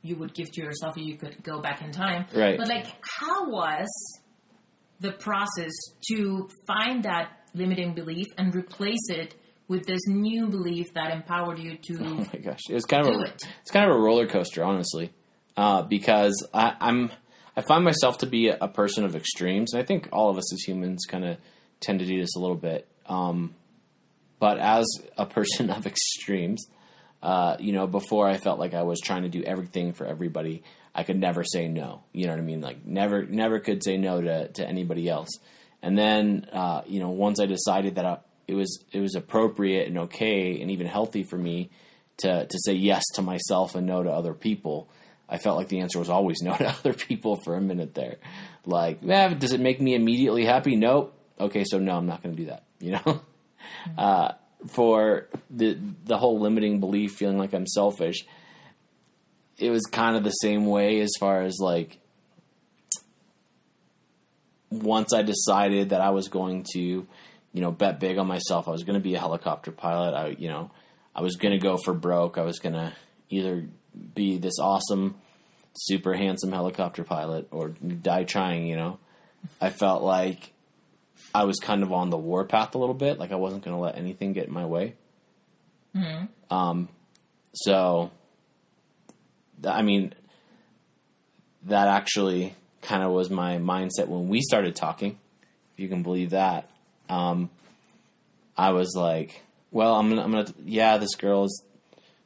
you 0.01 0.15
would 0.17 0.33
give 0.33 0.51
to 0.51 0.61
yourself 0.61 0.97
if 0.97 1.05
you 1.05 1.17
could 1.17 1.43
go 1.43 1.59
back 1.59 1.81
in 1.81 1.91
time. 1.91 2.25
Right. 2.33 2.57
But 2.57 2.69
like, 2.69 2.87
how 3.01 3.49
was 3.49 3.87
the 4.99 5.11
process 5.11 5.71
to 6.11 6.49
find 6.67 7.03
that 7.03 7.31
limiting 7.53 7.93
belief 7.93 8.27
and 8.37 8.53
replace 8.55 9.09
it 9.09 9.35
with 9.67 9.85
this 9.85 9.99
new 10.07 10.47
belief 10.47 10.93
that 10.93 11.11
empowered 11.11 11.59
you 11.59 11.77
to 11.77 11.97
Oh 12.01 12.27
my 12.33 12.39
gosh, 12.39 12.59
it 12.69 12.73
was 12.73 12.85
kind 12.85 13.07
of 13.07 13.13
a, 13.13 13.23
it. 13.23 13.41
it's 13.61 13.71
kind 13.71 13.89
of 13.89 13.95
a 13.95 13.99
roller 13.99 14.27
coaster, 14.27 14.63
honestly, 14.63 15.11
uh, 15.59 15.81
because 15.81 16.47
I, 16.53 16.73
I'm 16.79 17.11
I 17.53 17.59
find 17.59 17.83
myself 17.83 18.19
to 18.19 18.25
be 18.25 18.47
a, 18.47 18.57
a 18.61 18.69
person 18.69 19.03
of 19.03 19.13
extremes, 19.13 19.73
and 19.73 19.83
I 19.83 19.85
think 19.85 20.07
all 20.13 20.29
of 20.29 20.37
us 20.37 20.53
as 20.53 20.61
humans 20.61 21.05
kind 21.05 21.25
of 21.25 21.37
tend 21.81 21.99
to 21.99 22.05
do 22.05 22.17
this 22.17 22.37
a 22.37 22.39
little 22.39 22.55
bit. 22.55 22.87
Um, 23.07 23.55
but 24.39 24.57
as 24.57 24.85
a 25.17 25.25
person 25.25 25.69
of 25.77 25.85
extremes, 25.85 26.65
uh, 27.21 27.57
you 27.59 27.73
know, 27.73 27.87
before 27.87 28.25
I 28.25 28.37
felt 28.37 28.57
like 28.57 28.73
I 28.73 28.83
was 28.83 29.01
trying 29.01 29.23
to 29.23 29.29
do 29.29 29.43
everything 29.43 29.91
for 29.91 30.05
everybody, 30.05 30.63
I 30.95 31.03
could 31.03 31.19
never 31.19 31.43
say 31.43 31.67
no. 31.67 32.03
You 32.13 32.27
know 32.27 32.31
what 32.31 32.39
I 32.39 32.43
mean? 32.43 32.61
Like 32.61 32.85
never, 32.85 33.25
never 33.25 33.59
could 33.59 33.83
say 33.83 33.97
no 33.97 34.21
to, 34.21 34.47
to 34.47 34.65
anybody 34.65 35.09
else. 35.09 35.29
And 35.81 35.97
then, 35.97 36.47
uh, 36.53 36.83
you 36.87 37.01
know, 37.01 37.09
once 37.09 37.41
I 37.41 37.47
decided 37.47 37.95
that 37.95 38.05
I, 38.05 38.19
it 38.47 38.53
was 38.53 38.81
it 38.93 39.01
was 39.01 39.15
appropriate 39.15 39.89
and 39.89 39.97
okay 39.99 40.61
and 40.61 40.71
even 40.71 40.87
healthy 40.87 41.23
for 41.23 41.37
me 41.37 41.69
to 42.19 42.45
to 42.45 42.59
say 42.65 42.73
yes 42.73 43.03
to 43.15 43.21
myself 43.21 43.75
and 43.75 43.85
no 43.85 44.01
to 44.01 44.09
other 44.09 44.33
people, 44.33 44.89
I 45.29 45.37
felt 45.37 45.57
like 45.57 45.67
the 45.67 45.81
answer 45.81 45.99
was 45.99 46.09
always 46.09 46.37
no 46.43 46.55
to 46.55 46.69
other 46.69 46.93
people 46.93 47.39
for 47.43 47.55
a 47.55 47.61
minute 47.61 47.93
there. 47.93 48.17
Like, 48.65 48.99
eh, 49.07 49.33
does 49.35 49.53
it 49.53 49.59
make 49.59 49.79
me 49.79 49.95
immediately 49.95 50.45
happy? 50.45 50.75
Nope. 50.75 51.15
Okay, 51.39 51.63
so 51.65 51.79
no, 51.79 51.95
I'm 51.95 52.07
not 52.07 52.21
going 52.23 52.35
to 52.35 52.41
do 52.41 52.49
that. 52.49 52.63
You 52.81 52.93
know. 52.93 53.21
Uh, 53.97 54.31
for 54.67 55.27
the 55.49 55.77
the 56.05 56.17
whole 56.17 56.39
limiting 56.39 56.79
belief, 56.79 57.11
feeling 57.11 57.37
like 57.37 57.53
I'm 57.53 57.67
selfish, 57.67 58.25
it 59.57 59.69
was 59.69 59.83
kind 59.83 60.15
of 60.15 60.23
the 60.23 60.31
same 60.31 60.65
way 60.65 61.01
as 61.01 61.11
far 61.19 61.41
as 61.41 61.57
like 61.59 61.99
once 64.69 65.13
I 65.13 65.23
decided 65.23 65.89
that 65.89 66.01
I 66.01 66.11
was 66.11 66.27
going 66.27 66.65
to, 66.73 66.79
you 66.79 67.61
know, 67.61 67.71
bet 67.71 67.99
big 67.99 68.17
on 68.17 68.27
myself, 68.27 68.67
I 68.67 68.71
was 68.71 68.83
going 68.83 68.99
to 68.99 69.03
be 69.03 69.15
a 69.15 69.19
helicopter 69.19 69.71
pilot. 69.71 70.15
I, 70.15 70.27
you 70.37 70.47
know, 70.47 70.71
I 71.15 71.21
was 71.21 71.35
going 71.35 71.53
to 71.53 71.59
go 71.59 71.77
for 71.77 71.93
broke. 71.93 72.37
I 72.37 72.43
was 72.43 72.59
going 72.59 72.73
to 72.73 72.93
either 73.29 73.65
be 74.15 74.37
this 74.37 74.59
awesome, 74.59 75.15
super 75.75 76.13
handsome 76.13 76.51
helicopter 76.51 77.03
pilot 77.03 77.47
or 77.51 77.69
die 77.69 78.23
trying. 78.23 78.67
You 78.67 78.75
know, 78.75 78.99
I 79.59 79.69
felt 79.69 80.03
like 80.03 80.53
I 81.33 81.43
was 81.43 81.59
kind 81.59 81.83
of 81.83 81.91
on 81.91 82.09
the 82.09 82.17
war 82.17 82.45
path 82.45 82.75
a 82.75 82.77
little 82.77 82.95
bit. 82.95 83.19
Like 83.19 83.31
I 83.31 83.35
wasn't 83.35 83.63
going 83.63 83.75
to 83.75 83.81
let 83.81 83.97
anything 83.97 84.33
get 84.33 84.47
in 84.47 84.53
my 84.53 84.65
way. 84.65 84.95
Um, 86.49 86.89
so, 87.53 88.11
I 89.65 89.81
mean, 89.81 90.13
that 91.63 91.87
actually 91.87 92.55
kind 92.81 93.03
of 93.03 93.11
was 93.11 93.29
my 93.29 93.57
mindset 93.57 94.07
when 94.07 94.27
we 94.29 94.41
started 94.41 94.75
talking, 94.75 95.17
if 95.73 95.79
you 95.79 95.89
can 95.89 96.03
believe 96.03 96.29
that. 96.31 96.69
Um, 97.09 97.49
I 98.57 98.71
was 98.71 98.93
like, 98.95 99.43
well, 99.71 99.95
I'm 99.95 100.09
gonna, 100.09 100.23
I'm 100.23 100.31
gonna, 100.31 100.53
yeah, 100.63 100.97
this 100.97 101.15
girl 101.15 101.45
is, 101.45 101.63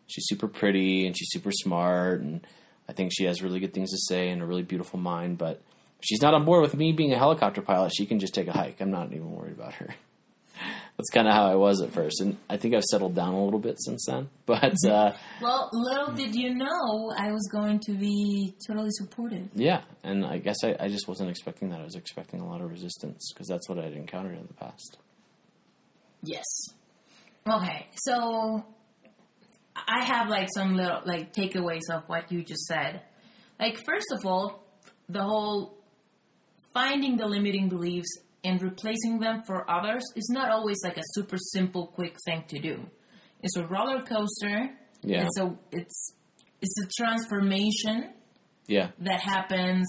she's 0.08 0.26
super 0.28 0.48
pretty 0.48 1.06
and 1.08 1.18
she's 1.18 1.30
super 1.32 1.52
smart 1.52 2.22
and 2.22 2.46
I 2.88 2.94
think 2.94 3.12
she 3.14 3.26
has 3.26 3.42
really 3.42 3.60
good 3.60 3.74
things 3.74 3.92
to 3.92 3.98
say 3.98 4.30
and 4.30 4.42
a 4.42 4.46
really 4.46 4.64
beautiful 4.64 5.00
mind, 5.00 5.38
but 5.38 5.62
she's 6.02 6.22
not 6.22 6.34
on 6.34 6.44
board 6.46 6.62
with 6.62 6.76
me 6.76 6.92
being 6.92 7.14
a 7.14 7.18
helicopter 7.18 7.62
pilot. 7.62 7.94
She 7.96 8.06
can 8.06 8.20
just 8.20 8.34
take 8.34 8.48
a 8.48 8.52
hike. 8.52 8.82
I'm 8.82 8.92
not 8.92 9.08
even 9.14 9.32
worried 9.32 9.54
about 9.54 9.74
her. 9.76 9.96
That's 10.98 11.10
kind 11.10 11.28
of 11.28 11.34
how 11.34 11.48
I 11.48 11.56
was 11.56 11.82
at 11.82 11.92
first, 11.92 12.22
and 12.22 12.38
I 12.48 12.58
think 12.58 12.76
I've 12.76 12.84
settled 12.84 13.16
down 13.16 13.34
a 13.34 13.44
little 13.44 13.60
bit 13.60 13.78
since 13.82 14.06
then. 14.08 14.30
But 14.46 14.76
uh, 14.88 15.14
Well, 15.42 15.70
little 15.74 16.14
did 16.14 16.36
you 16.36 16.54
know 16.54 17.12
I 17.18 17.32
was 17.32 17.50
going 17.52 17.80
to 17.88 17.94
be 17.94 18.54
totally 18.68 18.92
supportive. 18.92 19.48
yeah, 19.56 19.82
and 20.04 20.24
I 20.24 20.38
guess 20.38 20.58
I, 20.64 20.76
I 20.80 20.90
just 20.90 21.08
wasn't 21.08 21.32
expecting 21.32 21.70
that. 21.70 21.80
I 21.80 21.84
was 21.84 21.96
expecting 21.96 22.42
a 22.42 22.48
lot 22.48 22.62
of 22.62 22.70
resistance 22.70 23.32
because 23.34 23.48
that's 23.48 23.68
what 23.68 23.80
I'd 23.80 23.94
encountered 23.94 24.38
in 24.38 24.46
the 24.46 24.54
past. 24.54 24.98
Yes. 26.22 26.46
Okay, 27.50 27.88
so 27.96 28.64
I 29.76 30.04
have 30.04 30.30
like 30.30 30.50
some 30.54 30.76
little 30.76 31.02
like 31.06 31.34
takeaways 31.34 31.90
of 31.92 32.04
what 32.08 32.32
you 32.32 32.44
just 32.44 32.66
said. 32.66 33.02
Like 33.60 33.78
first 33.86 34.08
of 34.12 34.26
all, 34.26 34.64
the 35.10 35.24
whole 35.24 35.78
finding 36.74 37.18
the 37.18 37.26
limiting 37.28 37.70
beliefs 37.70 38.18
and 38.44 38.62
replacing 38.62 39.20
them 39.20 39.44
for 39.46 39.70
others 39.70 40.04
is 40.16 40.30
not 40.32 40.50
always 40.50 40.78
like 40.84 40.98
a 40.98 41.04
super 41.14 41.38
simple 41.38 41.88
quick 41.88 42.18
thing 42.26 42.44
to 42.50 42.60
do. 42.60 42.90
It's 43.42 43.56
a 43.58 43.66
roller 43.66 44.02
coaster. 44.02 44.70
Yeah. 45.02 45.26
It's 45.26 45.38
a 45.40 45.56
it's 45.72 46.14
it's 46.62 46.76
a 46.86 46.88
transformation 47.04 48.14
Yeah, 48.68 48.92
that 49.00 49.22
happens 49.22 49.86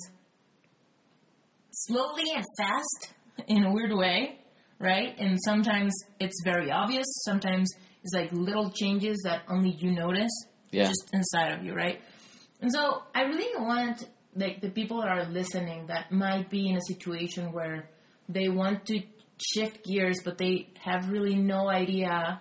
slowly 1.71 2.25
and 2.35 2.45
fast 2.59 3.15
in 3.47 3.65
a 3.65 3.73
weird 3.73 3.93
way, 3.93 4.39
right? 4.79 5.15
And 5.19 5.39
sometimes 5.45 5.93
it's 6.21 6.41
very 6.45 6.71
obvious. 6.71 7.07
Sometimes 7.25 7.71
it's 8.05 8.13
like 8.15 8.31
little 8.33 8.71
changes 8.71 9.17
that 9.25 9.43
only 9.49 9.71
you 9.71 9.91
notice 9.93 10.31
Yeah. 10.71 10.89
just 10.89 11.11
inside 11.13 11.53
of 11.59 11.65
you, 11.65 11.75
right? 11.75 12.01
And 12.61 12.71
so 12.73 13.03
I 13.15 13.23
really 13.23 13.57
want 13.61 14.09
like 14.37 14.61
the 14.61 14.71
people 14.71 15.01
that 15.01 15.09
are 15.09 15.25
listening 15.27 15.87
that 15.87 16.13
might 16.13 16.51
be 16.51 16.69
in 16.69 16.77
a 16.77 16.81
situation 16.87 17.53
where 17.53 17.89
they 18.29 18.49
want 18.49 18.85
to 18.87 19.01
shift 19.53 19.85
gears 19.85 20.21
but 20.25 20.39
they 20.39 20.69
have 20.81 21.09
really 21.11 21.35
no 21.35 21.69
idea 21.69 22.41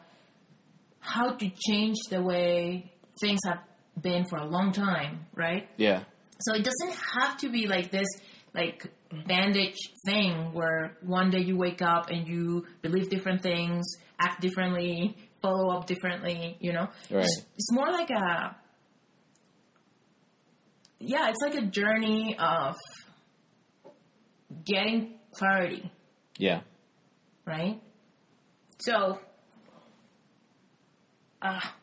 how 0.99 1.31
to 1.33 1.49
change 1.67 1.97
the 2.09 2.21
way 2.21 2.91
things 3.19 3.39
have 3.45 3.59
been 4.01 4.25
for 4.25 4.37
a 4.37 4.45
long 4.45 4.71
time, 4.71 5.25
right? 5.35 5.67
yeah, 5.77 6.03
So 6.39 6.55
it 6.55 6.63
doesn't 6.63 6.97
have 7.19 7.37
to 7.37 7.49
be 7.49 7.67
like 7.67 7.91
this 7.91 8.07
like 8.55 8.87
bandage 9.27 9.77
thing 10.05 10.53
where 10.53 10.97
one 11.01 11.29
day 11.29 11.39
you 11.41 11.57
wake 11.57 11.81
up 11.81 12.09
and 12.09 12.27
you 12.27 12.65
believe 12.81 13.09
different 13.09 13.41
things, 13.43 13.83
act 14.19 14.41
differently, 14.41 15.15
follow 15.43 15.69
up 15.75 15.85
differently, 15.85 16.57
you 16.59 16.73
know? 16.73 16.87
Right. 17.11 17.25
It's, 17.25 17.45
it's 17.55 17.71
more 17.71 17.91
like 17.91 18.09
a 18.09 18.55
yeah, 20.99 21.29
it's 21.29 21.39
like 21.41 21.55
a 21.55 21.65
journey 21.65 22.37
of 22.39 22.77
getting 24.63 25.15
clarity, 25.33 25.91
yeah. 26.37 26.61
right? 27.45 27.79
So 28.79 29.19
ah 31.41 31.75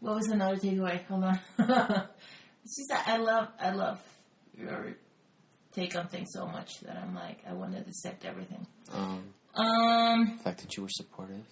what 0.00 0.16
was 0.16 0.28
another 0.28 0.56
takeaway? 0.56 1.04
Hold 1.06 1.24
on. 1.24 1.40
it's 2.64 2.76
just 2.76 2.88
that 2.90 3.04
I 3.06 3.16
love 3.16 3.48
I 3.58 3.70
love 3.70 3.98
your 4.56 4.94
take 5.72 5.96
on 5.96 6.08
things 6.08 6.28
so 6.32 6.46
much 6.46 6.80
that 6.82 6.96
I'm 6.96 7.14
like 7.14 7.38
I 7.48 7.54
want 7.54 7.74
to 7.74 7.80
dissect 7.80 8.26
everything. 8.26 8.66
Um, 8.92 9.24
Um 9.54 10.36
the 10.36 10.42
fact 10.44 10.60
that 10.60 10.76
you 10.76 10.82
were 10.82 10.90
supportive. 10.90 11.46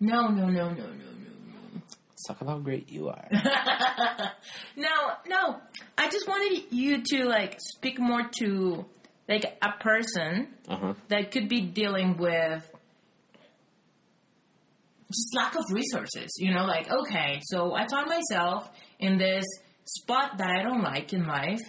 No 0.00 0.28
no 0.28 0.46
no 0.46 0.70
no 0.70 0.70
no 0.70 0.72
no 0.72 1.82
Let's 2.10 2.26
talk 2.26 2.40
about 2.42 2.52
how 2.52 2.58
great 2.58 2.90
you 2.90 3.08
are. 3.08 3.28
no 4.76 4.94
no 5.26 5.56
I 5.96 6.08
just 6.10 6.26
wanted 6.28 6.64
you 6.70 7.02
to 7.02 7.24
like 7.24 7.58
speak 7.60 7.98
more 7.98 8.22
to 8.40 8.84
like 9.28 9.44
a 9.62 9.72
person 9.82 10.48
Uh 10.68 10.76
huh. 10.76 10.94
that 11.08 11.30
could 11.30 11.48
be 11.48 11.60
dealing 11.62 12.16
with 12.18 12.62
just 15.12 15.34
lack 15.34 15.54
of 15.56 15.64
resources. 15.72 16.30
You 16.38 16.52
know, 16.54 16.64
like, 16.66 16.88
okay, 16.90 17.40
so 17.42 17.74
I 17.74 17.86
found 17.88 18.08
myself 18.08 18.70
in 19.00 19.18
this 19.18 19.44
spot 19.84 20.38
that 20.38 20.48
I 20.50 20.62
don't 20.62 20.82
like 20.82 21.12
in 21.12 21.26
life 21.26 21.60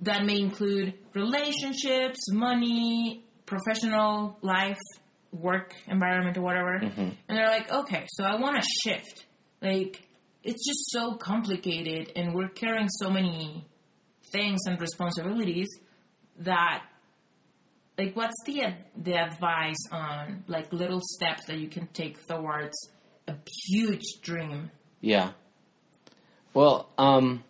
that 0.00 0.24
may 0.24 0.40
include 0.40 0.94
relationships, 1.14 2.18
money, 2.32 3.22
professional 3.46 4.38
life, 4.42 4.80
work 5.34 5.74
environment, 5.88 6.36
or 6.36 6.42
whatever. 6.42 6.74
And 6.74 7.16
they're 7.28 7.48
like, 7.48 7.70
okay, 7.72 8.06
so 8.08 8.24
I 8.24 8.36
want 8.36 8.62
to 8.62 8.68
shift. 8.82 9.26
Like, 9.60 10.08
it's 10.42 10.66
just 10.66 10.90
so 10.90 11.14
complicated, 11.14 12.12
and 12.16 12.34
we're 12.34 12.48
carrying 12.48 12.88
so 12.88 13.10
many 13.10 13.66
things 14.32 14.60
and 14.66 14.80
responsibilities 14.80 15.68
that 16.38 16.82
like 17.96 18.16
what's 18.16 18.34
the 18.46 18.74
the 18.96 19.14
advice 19.14 19.76
on 19.92 20.42
like 20.48 20.72
little 20.72 21.00
steps 21.00 21.44
that 21.46 21.58
you 21.58 21.68
can 21.68 21.86
take 21.88 22.26
towards 22.26 22.74
a 23.28 23.34
huge 23.68 24.02
dream 24.20 24.72
Yeah. 25.04 25.32
Well, 26.54 26.88
um, 26.96 27.44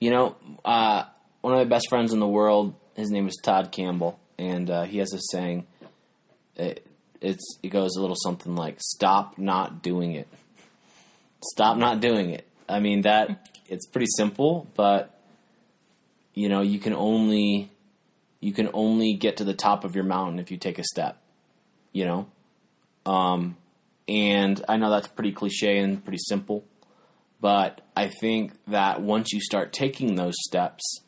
you 0.00 0.10
know, 0.10 0.34
uh, 0.64 1.04
one 1.42 1.52
of 1.52 1.58
my 1.60 1.64
best 1.64 1.86
friends 1.88 2.12
in 2.12 2.18
the 2.18 2.26
world, 2.26 2.74
his 2.96 3.08
name 3.08 3.28
is 3.28 3.38
Todd 3.40 3.70
Campbell, 3.70 4.18
and 4.36 4.68
uh, 4.68 4.82
he 4.82 4.98
has 4.98 5.12
a 5.14 5.20
saying. 5.30 5.68
It, 6.56 6.84
it's 7.22 7.58
it 7.62 7.68
goes 7.68 7.96
a 7.96 8.00
little 8.00 8.16
something 8.16 8.54
like 8.54 8.76
"Stop 8.80 9.38
not 9.38 9.82
doing 9.82 10.12
it." 10.12 10.28
Stop 11.52 11.76
not 11.76 12.00
doing 12.00 12.30
it. 12.30 12.46
I 12.68 12.80
mean 12.80 13.02
that 13.02 13.48
it's 13.66 13.86
pretty 13.86 14.08
simple, 14.16 14.68
but 14.74 15.18
you 16.34 16.48
know 16.48 16.60
you 16.60 16.78
can 16.78 16.92
only 16.92 17.70
you 18.40 18.52
can 18.52 18.68
only 18.74 19.14
get 19.14 19.38
to 19.38 19.44
the 19.44 19.54
top 19.54 19.84
of 19.84 19.94
your 19.94 20.04
mountain 20.04 20.38
if 20.38 20.50
you 20.50 20.56
take 20.56 20.78
a 20.78 20.84
step. 20.84 21.18
You 21.92 22.06
know, 22.06 22.26
um, 23.06 23.56
and 24.08 24.62
I 24.68 24.76
know 24.76 24.90
that's 24.90 25.08
pretty 25.08 25.32
cliche 25.32 25.78
and 25.78 26.02
pretty 26.02 26.20
simple, 26.20 26.64
but 27.40 27.82
I 27.96 28.08
think 28.20 28.52
that 28.66 29.02
once 29.02 29.32
you 29.32 29.40
start 29.40 29.72
taking 29.72 30.14
those 30.14 30.34
steps, 30.38 31.00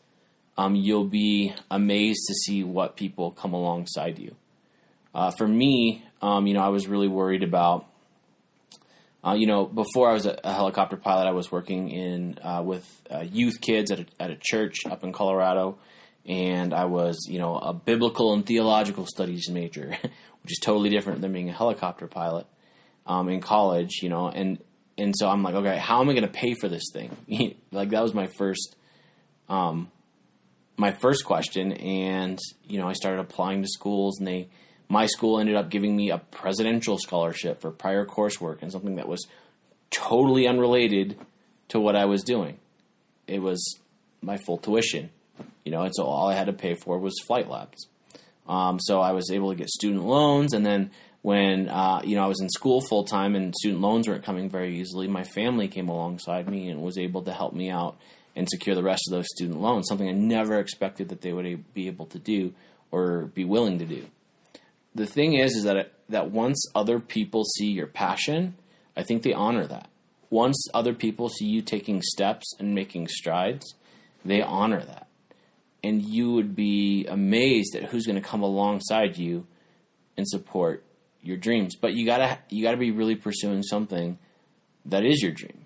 um, 0.57 0.75
you'll 0.75 1.07
be 1.07 1.55
amazed 1.71 2.21
to 2.29 2.35
see 2.35 2.63
what 2.63 2.97
people 2.97 3.31
come 3.31 3.55
alongside 3.55 4.19
you. 4.19 4.37
Uh, 5.15 5.31
for 5.31 5.47
me, 5.47 6.05
um, 6.21 6.47
you 6.47 6.55
know, 6.55 6.61
I 6.61 6.69
was 6.69 6.89
really 6.89 7.09
worried 7.09 7.43
about 7.43 7.87
Uh, 9.25 9.33
you 9.33 9.47
know, 9.47 9.65
before 9.65 10.11
I 10.11 10.13
was 10.13 10.27
a, 10.27 10.39
a, 10.45 10.53
helicopter 10.53 10.99
pilot, 10.99 11.27
I 11.27 11.33
was 11.33 11.51
working 11.51 11.89
in 11.89 12.39
uh, 12.43 12.63
with 12.63 12.85
uh, 13.11 13.21
youth 13.21 13.59
kids 13.63 13.91
at 13.91 14.01
a, 14.01 14.07
at 14.21 14.31
a 14.31 14.37
church 14.39 14.85
up 14.85 15.03
in 15.03 15.13
Colorado, 15.13 15.79
and 16.27 16.75
I 16.75 16.85
was, 16.85 17.27
you 17.27 17.39
know, 17.39 17.57
a 17.57 17.73
biblical 17.73 18.35
and 18.35 18.45
theological 18.45 19.07
studies 19.07 19.49
major, 19.49 19.97
which 20.43 20.53
is 20.53 20.59
totally 20.59 20.91
different 20.91 21.23
than 21.23 21.33
being 21.33 21.49
a 21.49 21.55
helicopter 21.55 22.07
pilot 22.07 22.47
um, 23.07 23.31
in 23.31 23.41
college. 23.41 24.01
You 24.03 24.11
know, 24.11 24.29
and 24.29 24.59
and 24.99 25.15
so 25.17 25.27
I'm 25.27 25.43
like, 25.43 25.55
okay, 25.55 25.79
how 25.79 26.03
am 26.03 26.11
I 26.11 26.13
going 26.13 26.27
to 26.27 26.29
pay 26.29 26.53
for 26.53 26.69
this 26.69 26.91
thing? 26.93 27.57
like 27.73 27.91
that 27.91 28.03
was 28.03 28.13
my 28.13 28.27
first, 28.27 28.77
um, 29.49 29.91
my 30.77 30.93
first 30.93 31.25
question, 31.25 31.73
and 31.73 32.39
you 32.69 32.79
know, 32.79 32.87
I 32.87 32.93
started 32.93 33.21
applying 33.21 33.63
to 33.63 33.69
schools, 33.69 34.19
and 34.19 34.29
they 34.29 34.49
my 34.89 35.07
school 35.07 35.41
ended 35.41 35.57
up 35.57 35.71
giving 35.71 35.97
me 35.97 36.11
a 36.11 36.19
presidential 36.19 36.99
scholarship 36.99 37.61
for 37.61 37.71
prior 37.71 38.05
coursework 38.05 38.63
and 38.63 38.71
something 38.71 38.97
that 38.97 39.09
was 39.09 39.27
totally 39.91 40.47
unrelated 40.47 41.19
to 41.69 41.81
what 41.81 41.97
I 41.97 42.05
was 42.05 42.23
doing. 42.23 42.59
It 43.27 43.41
was 43.41 43.79
my 44.21 44.37
full 44.37 44.59
tuition, 44.59 45.11
you 45.65 45.73
know, 45.73 45.83
and 45.83 45.95
so 45.95 46.05
all 46.05 46.29
I 46.29 46.35
had 46.35 46.47
to 46.47 46.53
pay 46.53 46.75
for 46.75 46.99
was 46.99 47.15
flight 47.27 47.49
labs. 47.49 47.89
Um, 48.47 48.79
so 48.79 49.01
I 49.01 49.13
was 49.13 49.31
able 49.31 49.51
to 49.51 49.57
get 49.57 49.71
student 49.71 50.05
loans, 50.05 50.53
and 50.53 50.67
then 50.67 50.91
when 51.23 51.71
uh, 51.71 52.03
you 52.05 52.17
know 52.17 52.25
I 52.25 52.27
was 52.27 52.43
in 52.43 52.51
school 52.51 52.83
full 52.83 53.05
time 53.05 53.35
and 53.35 53.55
student 53.55 53.81
loans 53.81 54.07
weren't 54.07 54.25
coming 54.25 54.51
very 54.51 54.79
easily, 54.79 55.09
my 55.09 55.25
family 55.25 55.69
came 55.69 55.89
alongside 55.89 56.49
me 56.49 56.69
and 56.69 56.83
was 56.83 56.99
able 56.99 57.23
to 57.23 57.33
help 57.33 57.55
me 57.55 57.71
out 57.71 57.97
and 58.37 58.47
secure 58.51 58.75
the 58.75 58.83
rest 58.83 59.05
of 59.09 59.17
those 59.17 59.29
student 59.35 59.61
loans. 59.61 59.87
Something 59.89 60.09
I 60.09 60.13
never 60.13 60.59
expected 60.59 61.09
that 61.09 61.23
they 61.23 61.33
would 61.33 61.73
be 61.73 61.87
able 61.87 62.07
to 62.07 62.19
do 62.19 62.53
or 62.91 63.27
be 63.27 63.47
willing 63.47 63.79
to 63.79 63.87
do 63.87 64.07
the 64.95 65.07
thing 65.07 65.35
is, 65.35 65.57
is 65.57 65.65
that 65.65 65.77
it, 65.77 65.93
that 66.09 66.31
once 66.31 66.65
other 66.75 67.01
people 67.01 67.45
see 67.45 67.71
your 67.71 67.87
passion, 67.87 68.55
I 68.97 69.03
think 69.03 69.23
they 69.23 69.33
honor 69.33 69.67
that. 69.67 69.89
Once 70.31 70.67
other 70.73 70.95
people 70.95 71.29
see 71.29 71.47
you 71.47 71.63
taking 71.63 72.03
steps 72.03 72.55
and 72.59 72.75
making 72.75 73.09
strides, 73.09 73.75
they 74.25 74.43
honor 74.43 74.83
that, 74.85 75.07
and 75.83 76.03
you 76.03 76.33
would 76.33 76.57
be 76.57 77.07
amazed 77.07 77.77
at 77.77 77.85
who's 77.85 78.07
going 78.07 78.21
to 78.21 78.27
come 78.27 78.43
alongside 78.43 79.17
you 79.17 79.47
and 80.17 80.27
support 80.29 80.85
your 81.23 81.37
dreams. 81.37 81.77
But 81.77 81.95
you 81.95 82.07
gotta 82.07 82.39
you 82.49 82.65
gotta 82.65 82.77
be 82.77 82.91
really 82.91 83.17
pursuing 83.17 83.63
something 83.63 84.19
that 84.87 85.05
is 85.05 85.23
your 85.23 85.33
dream. 85.33 85.65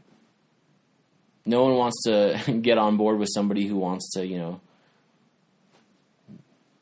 No 1.44 1.64
one 1.64 1.76
wants 1.76 2.02
to 2.04 2.58
get 2.62 2.78
on 2.78 2.96
board 2.96 3.18
with 3.18 3.28
somebody 3.32 3.66
who 3.66 3.76
wants 3.76 4.12
to, 4.14 4.26
you 4.26 4.38
know, 4.38 4.60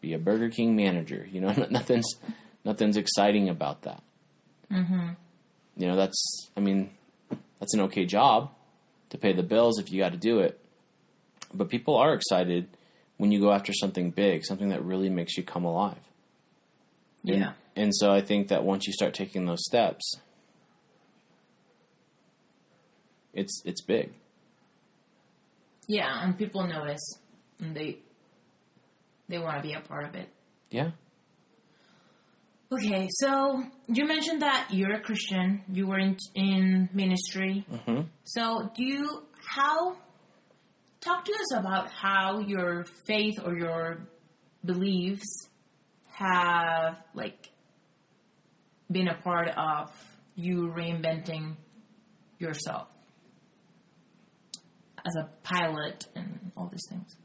be 0.07 0.15
a 0.15 0.19
Burger 0.19 0.49
King 0.49 0.77
manager. 0.77 1.27
You 1.31 1.41
know, 1.41 1.53
nothing's 1.71 2.15
nothing's 2.65 2.97
exciting 2.97 3.49
about 3.49 3.83
that. 3.83 4.03
Mm-hmm. 4.73 5.11
You 5.77 5.89
know, 5.89 5.97
that's 5.97 6.51
I 6.57 6.61
mean, 6.61 6.91
that's 7.59 7.75
an 7.75 7.81
okay 7.83 8.07
job 8.07 8.51
to 9.11 9.19
pay 9.19 9.33
the 9.33 9.43
bills 9.43 9.79
if 9.79 9.91
you 9.91 9.99
got 9.99 10.13
to 10.13 10.19
do 10.19 10.41
it. 10.41 10.59
But 11.53 11.69
people 11.69 11.97
are 11.97 12.15
excited 12.15 12.69
when 13.17 13.33
you 13.33 13.41
go 13.41 13.53
after 13.53 13.73
something 13.73 14.11
big, 14.11 14.45
something 14.45 14.69
that 14.69 14.85
really 14.85 15.09
makes 15.09 15.37
you 15.37 15.43
come 15.43 15.65
alive. 15.65 15.99
And, 17.25 17.39
yeah. 17.39 17.53
And 17.75 17.95
so 17.95 18.13
I 18.13 18.21
think 18.21 18.49
that 18.49 18.65
once 18.65 18.87
you 18.87 18.93
start 18.93 19.15
taking 19.15 19.47
those 19.47 19.65
steps, 19.65 20.15
it's 23.33 23.63
it's 23.65 23.83
big. 23.83 24.13
Yeah, 25.89 26.23
and 26.23 26.37
people 26.37 26.67
notice 26.67 27.19
and 27.61 27.75
they 27.77 27.99
they 29.29 29.39
want 29.39 29.57
to 29.57 29.63
be 29.63 29.75
a 29.75 29.81
part 29.81 30.07
of 30.07 30.15
it. 30.15 30.29
Yeah. 30.71 30.91
Okay, 32.73 33.09
so 33.11 33.63
you 33.87 34.07
mentioned 34.07 34.43
that 34.43 34.69
you're 34.71 34.95
a 34.95 35.01
Christian. 35.01 35.63
You 35.73 35.87
were 35.87 35.99
in 35.99 36.17
in 36.35 36.89
ministry. 36.93 37.65
Mm-hmm. 37.73 38.03
So 38.25 38.71
do 38.75 38.85
you 38.85 39.23
how 39.35 39.97
talk 41.01 41.25
to 41.25 41.33
us 41.33 41.55
about 41.55 41.89
how 41.91 42.41
your 42.41 42.85
faith 43.07 43.39
or 43.45 43.57
your 43.57 44.09
beliefs 44.65 45.49
have 46.13 46.99
like 47.15 47.51
been 48.91 49.09
a 49.09 49.15
part 49.15 49.49
of 49.57 49.91
you 50.35 50.73
reinventing 50.75 51.57
yourself 52.39 52.89
as 55.07 55.15
a 55.17 55.29
pilot 55.43 56.07
and 56.15 56.53
all 56.57 56.69
these 56.69 56.85
things. 56.89 57.17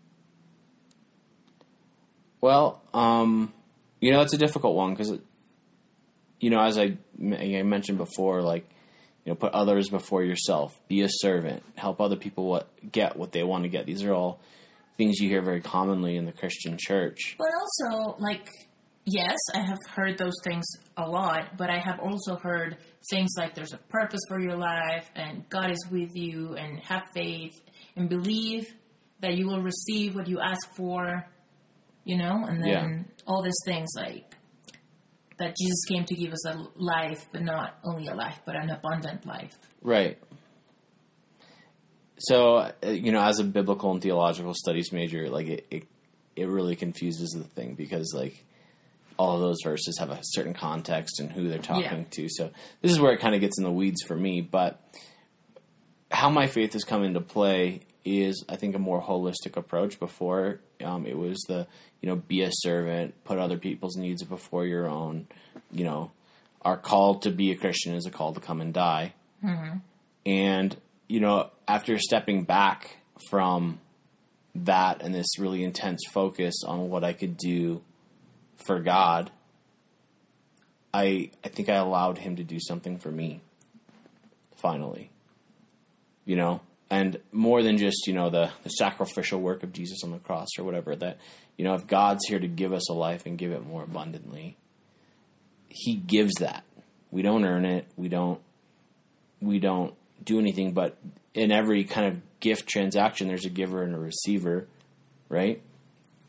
Well, 2.41 2.82
um, 2.93 3.54
you 3.99 4.12
know, 4.12 4.21
it's 4.21 4.34
a 4.34 4.38
difficult 4.38 4.75
one 4.75 4.93
because, 4.93 5.17
you 6.39 6.49
know, 6.49 6.60
as 6.60 6.77
I, 6.77 6.97
I 7.21 7.62
mentioned 7.63 7.99
before, 7.99 8.41
like, 8.41 8.67
you 9.23 9.32
know, 9.32 9.36
put 9.36 9.54
others 9.54 9.89
before 9.89 10.23
yourself, 10.23 10.80
be 10.88 11.01
a 11.01 11.10
servant, 11.10 11.62
help 11.75 12.01
other 12.01 12.15
people 12.15 12.47
what 12.47 12.67
get 12.91 13.15
what 13.15 13.32
they 13.32 13.43
want 13.43 13.63
to 13.63 13.69
get. 13.69 13.86
These 13.86 14.04
are 14.04 14.13
all 14.13 14.39
things 14.97 15.19
you 15.19 15.30
hear 15.30 15.43
very 15.43 15.62
commonly 15.62 16.17
in 16.17 16.25
the 16.25 16.32
Christian 16.32 16.77
church. 16.80 17.36
But 17.38 17.49
also, 17.54 18.17
like, 18.19 18.49
yes, 19.06 19.38
I 19.54 19.60
have 19.60 19.77
heard 19.95 20.17
those 20.17 20.34
things 20.43 20.65
a 20.97 21.08
lot, 21.08 21.58
but 21.58 21.69
I 21.69 21.77
have 21.77 21.99
also 21.99 22.38
heard 22.38 22.77
things 23.12 23.30
like 23.38 23.54
there's 23.54 23.73
a 23.73 23.77
purpose 23.77 24.21
for 24.27 24.39
your 24.39 24.56
life 24.56 25.10
and 25.15 25.47
God 25.49 25.71
is 25.71 25.86
with 25.91 26.15
you 26.15 26.56
and 26.56 26.80
have 26.82 27.04
faith 27.13 27.62
and 27.95 28.10
believe 28.10 28.73
that 29.19 29.36
you 29.38 29.47
will 29.47 29.62
receive 29.62 30.15
what 30.15 30.27
you 30.27 30.39
ask 30.39 30.75
for 30.75 31.27
you 32.12 32.17
know, 32.17 32.45
and 32.45 32.62
then 32.62 32.67
yeah. 32.69 33.24
all 33.26 33.41
these 33.41 33.62
things 33.63 33.88
like 33.95 34.26
that 35.39 35.56
Jesus 35.58 35.86
came 35.88 36.04
to 36.04 36.13
give 36.13 36.34
us 36.34 36.45
a 36.45 36.67
life, 36.76 37.26
but 37.32 37.41
not 37.41 37.78
only 37.86 38.08
a 38.08 38.13
life, 38.13 38.41
but 38.45 38.54
an 38.58 38.69
abundant 38.69 39.26
life. 39.26 39.58
Right. 39.82 40.17
So, 42.19 42.58
uh, 42.58 42.74
you 42.84 43.13
know, 43.13 43.21
as 43.21 43.39
a 43.39 43.45
biblical 43.45 43.91
and 43.91 44.02
theological 44.02 44.54
studies 44.54 44.91
major, 44.91 45.30
like 45.30 45.47
it, 45.47 45.67
it, 45.71 45.88
it 46.36 46.50
really 46.50 46.76
confuses 46.76 47.30
the 47.30 47.45
thing 47.45 47.76
because 47.76 48.13
like 48.13 48.43
all 49.17 49.36
of 49.36 49.41
those 49.41 49.60
verses 49.63 49.97
have 49.97 50.10
a 50.10 50.19
certain 50.21 50.54
context 50.54 51.21
and 51.21 51.32
who 51.32 51.47
they're 51.47 51.60
talking 51.60 51.84
yeah. 51.84 52.04
to. 52.12 52.28
So 52.28 52.52
this 52.82 52.91
is 52.91 53.00
where 53.00 53.13
it 53.13 53.21
kind 53.21 53.36
of 53.36 53.39
gets 53.39 53.58
in 53.58 53.63
the 53.63 53.71
weeds 53.71 54.04
for 54.06 54.17
me. 54.17 54.41
But 54.41 54.84
how 56.12 56.30
my 56.30 56.47
faith 56.47 56.74
has 56.74 56.84
come 56.84 57.06
into 57.06 57.21
play 57.21 57.84
is, 58.04 58.43
I 58.50 58.58
think, 58.58 58.76
a 58.76 58.80
more 58.80 59.02
holistic 59.02 59.56
approach. 59.56 59.97
Before 59.97 60.60
um, 60.84 61.06
it 61.06 61.17
was 61.17 61.39
the 61.48 61.67
you 62.02 62.10
know, 62.10 62.15
be 62.15 62.41
a 62.41 62.50
servant, 62.52 63.24
put 63.24 63.38
other 63.38 63.58
people's 63.58 63.96
needs 63.96 64.24
before 64.24 64.65
your 64.65 64.88
own. 64.88 65.28
You 65.72 65.86
know, 65.86 66.12
our 66.63 66.78
call 66.78 67.20
to 67.20 67.32
be 67.32 67.52
a 67.52 67.56
Christian 67.56 67.94
is 67.94 68.06
a 68.06 68.12
call 68.12 68.34
to 68.34 68.39
come 68.39 68.60
and 68.60 68.74
die. 68.74 69.13
Mm-hmm. 69.44 69.78
And 70.26 70.76
you 71.08 71.20
know, 71.20 71.52
after 71.67 71.98
stepping 72.00 72.44
back 72.44 72.98
from 73.30 73.80
that 74.56 75.02
and 75.02 75.13
this 75.13 75.39
really 75.39 75.63
intense 75.63 76.02
focus 76.12 76.63
on 76.65 76.89
what 76.89 77.04
I 77.04 77.13
could 77.13 77.38
do 77.38 77.82
for 78.58 78.80
God, 78.80 79.32
I 80.94 81.30
I 81.44 81.50
think 81.50 81.70
I 81.70 81.76
allowed 81.76 82.17
Him 82.17 82.36
to 82.38 82.44
do 82.44 82.60
something 82.60 82.98
for 82.98 83.12
me. 83.12 83.41
Finally, 84.58 85.12
you 86.26 86.36
know, 86.36 86.62
and 86.91 87.17
more 87.32 87.63
than 87.63 87.77
just 87.77 88.06
you 88.06 88.13
know 88.13 88.30
the 88.30 88.51
the 88.63 88.69
sacrificial 88.69 89.39
work 89.39 89.63
of 89.63 89.73
Jesus 89.73 90.04
on 90.04 90.12
the 90.12 90.19
cross 90.19 90.49
or 90.60 90.63
whatever 90.63 90.95
that 90.95 91.17
you 91.58 91.65
know 91.65 91.73
if 91.73 91.88
God's 91.88 92.27
here 92.27 92.39
to 92.39 92.47
give 92.47 92.73
us 92.73 92.89
a 92.89 92.93
life 92.93 93.25
and 93.25 93.38
give 93.38 93.51
it 93.51 93.65
more 93.65 93.84
abundantly 93.84 94.58
he 95.73 95.95
gives 95.95 96.34
that. 96.39 96.65
We 97.12 97.21
don't 97.21 97.45
earn 97.45 97.65
it. 97.65 97.88
We 97.95 98.10
don't 98.10 98.41
we 99.41 99.60
don't 99.60 99.93
do 100.23 100.38
anything. 100.38 100.73
But 100.73 100.97
in 101.34 101.51
every 101.51 101.86
kind 101.86 102.08
of 102.08 102.21
gift 102.39 102.67
transaction 102.67 103.27
there's 103.27 103.45
a 103.45 103.49
giver 103.49 103.82
and 103.84 103.95
a 103.95 103.99
receiver 103.99 104.67
right? 105.30 105.62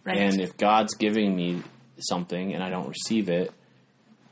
Right. 0.05 0.17
And 0.17 0.41
if 0.41 0.57
God's 0.57 0.95
giving 0.95 1.35
me 1.35 1.63
something 1.99 2.55
and 2.55 2.63
I 2.63 2.71
don't 2.71 2.89
receive 2.89 3.29
it 3.29 3.53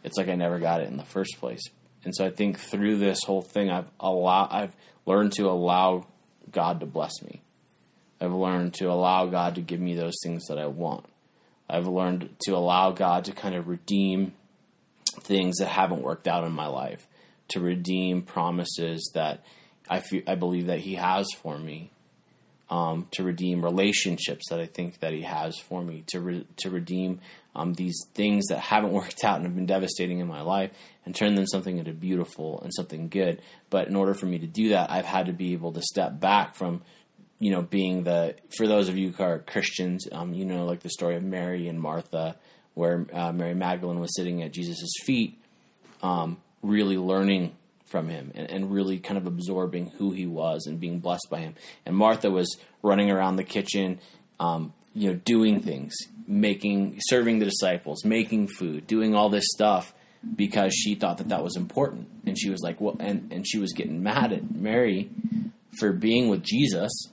it's 0.02 0.16
like 0.16 0.28
I 0.28 0.34
never 0.34 0.58
got 0.58 0.80
it 0.80 0.88
in 0.88 0.96
the 0.96 1.04
first 1.04 1.38
place. 1.38 1.60
And 2.04 2.14
so 2.16 2.24
I 2.24 2.30
think 2.30 2.58
through 2.58 2.96
this 2.96 3.24
whole 3.24 3.42
thing 3.42 3.68
I've 3.68 3.90
allow 3.98 4.48
I've 4.50 4.74
learned 5.06 5.32
to 5.32 5.48
allow 5.48 6.06
God 6.52 6.80
to 6.80 6.86
bless 6.86 7.22
me. 7.22 7.42
I've 8.20 8.32
learned 8.32 8.74
to 8.74 8.90
allow 8.90 9.26
God 9.26 9.54
to 9.54 9.60
give 9.60 9.80
me 9.80 9.94
those 9.94 10.16
things 10.22 10.46
that 10.46 10.58
I 10.58 10.66
want. 10.66 11.06
I've 11.68 11.86
learned 11.86 12.36
to 12.40 12.52
allow 12.52 12.90
God 12.90 13.24
to 13.26 13.32
kind 13.32 13.54
of 13.54 13.68
redeem 13.68 14.32
things 15.20 15.58
that 15.58 15.68
haven't 15.68 16.02
worked 16.02 16.28
out 16.28 16.44
in 16.44 16.52
my 16.52 16.66
life, 16.66 17.06
to 17.48 17.60
redeem 17.60 18.22
promises 18.22 19.10
that 19.14 19.42
I 19.88 20.00
feel, 20.00 20.22
I 20.26 20.34
believe 20.34 20.66
that 20.66 20.80
He 20.80 20.96
has 20.96 21.26
for 21.42 21.58
me, 21.58 21.90
um, 22.68 23.06
to 23.12 23.22
redeem 23.22 23.64
relationships 23.64 24.48
that 24.50 24.60
I 24.60 24.66
think 24.66 25.00
that 25.00 25.12
He 25.12 25.22
has 25.22 25.58
for 25.58 25.82
me, 25.82 26.04
to 26.08 26.20
re- 26.20 26.46
to 26.58 26.70
redeem 26.70 27.20
um, 27.54 27.74
these 27.74 27.98
things 28.14 28.46
that 28.48 28.58
haven't 28.58 28.92
worked 28.92 29.24
out 29.24 29.36
and 29.36 29.46
have 29.46 29.54
been 29.54 29.66
devastating 29.66 30.18
in 30.18 30.26
my 30.26 30.42
life, 30.42 30.70
and 31.04 31.14
turn 31.14 31.34
them 31.34 31.46
something 31.46 31.78
into 31.78 31.92
beautiful 31.92 32.60
and 32.62 32.72
something 32.74 33.08
good. 33.08 33.40
But 33.70 33.88
in 33.88 33.96
order 33.96 34.14
for 34.14 34.26
me 34.26 34.38
to 34.38 34.46
do 34.46 34.70
that, 34.70 34.90
I've 34.90 35.04
had 35.04 35.26
to 35.26 35.32
be 35.32 35.52
able 35.52 35.72
to 35.72 35.82
step 35.82 36.20
back 36.20 36.54
from, 36.54 36.82
you 37.38 37.50
know, 37.50 37.62
being 37.62 38.04
the 38.04 38.36
for 38.56 38.66
those 38.66 38.88
of 38.88 38.96
you 38.96 39.12
who 39.12 39.22
are 39.22 39.38
Christians, 39.38 40.06
um, 40.12 40.34
you 40.34 40.44
know, 40.44 40.64
like 40.64 40.80
the 40.80 40.90
story 40.90 41.16
of 41.16 41.22
Mary 41.22 41.68
and 41.68 41.80
Martha, 41.80 42.36
where 42.74 43.06
uh, 43.12 43.32
Mary 43.32 43.54
Magdalene 43.54 44.00
was 44.00 44.14
sitting 44.14 44.42
at 44.42 44.52
Jesus' 44.52 44.92
feet, 45.04 45.38
um, 46.02 46.38
really 46.62 46.98
learning 46.98 47.56
from 47.86 48.08
him 48.08 48.30
and, 48.34 48.48
and 48.48 48.72
really 48.72 48.98
kind 48.98 49.18
of 49.18 49.26
absorbing 49.26 49.90
who 49.98 50.12
he 50.12 50.26
was 50.26 50.66
and 50.66 50.78
being 50.78 51.00
blessed 51.00 51.26
by 51.28 51.40
him. 51.40 51.54
And 51.84 51.96
Martha 51.96 52.30
was 52.30 52.56
running 52.82 53.10
around 53.10 53.36
the 53.36 53.44
kitchen, 53.44 53.98
um, 54.38 54.72
you 54.94 55.10
know, 55.10 55.20
doing 55.24 55.60
things, 55.60 55.94
making, 56.26 57.00
serving 57.00 57.40
the 57.40 57.46
disciples, 57.46 58.04
making 58.04 58.46
food, 58.46 58.86
doing 58.86 59.14
all 59.14 59.28
this 59.28 59.46
stuff 59.48 59.92
because 60.36 60.74
she 60.74 60.94
thought 60.94 61.18
that 61.18 61.28
that 61.28 61.42
was 61.42 61.56
important. 61.56 62.08
And 62.26 62.38
she 62.38 62.50
was 62.50 62.60
like, 62.60 62.80
well, 62.80 62.96
and, 63.00 63.32
and 63.32 63.48
she 63.48 63.58
was 63.58 63.72
getting 63.72 64.02
mad 64.02 64.32
at 64.32 64.54
Mary 64.54 65.10
for 65.78 65.92
being 65.92 66.28
with 66.28 66.42
Jesus 66.42 67.08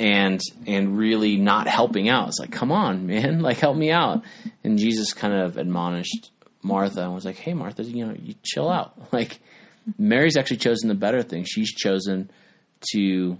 and 0.00 0.40
and 0.66 0.96
really 0.96 1.36
not 1.36 1.68
helping 1.68 2.08
out. 2.08 2.28
It's 2.28 2.40
like, 2.40 2.50
come 2.50 2.72
on, 2.72 3.06
man, 3.06 3.40
like 3.42 3.58
help 3.58 3.76
me 3.76 3.90
out. 3.90 4.22
And 4.64 4.78
Jesus 4.78 5.12
kind 5.12 5.34
of 5.34 5.58
admonished 5.58 6.30
Martha 6.62 7.02
and 7.02 7.14
was 7.14 7.24
like, 7.24 7.36
hey, 7.36 7.54
Martha, 7.54 7.84
you 7.84 8.06
know, 8.06 8.14
you 8.14 8.34
chill 8.42 8.68
out. 8.68 8.94
Like 9.12 9.40
Mary's 9.98 10.36
actually 10.36 10.58
chosen 10.58 10.88
the 10.88 10.94
better 10.94 11.22
thing. 11.22 11.44
She's 11.44 11.72
chosen 11.72 12.30
to 12.92 13.38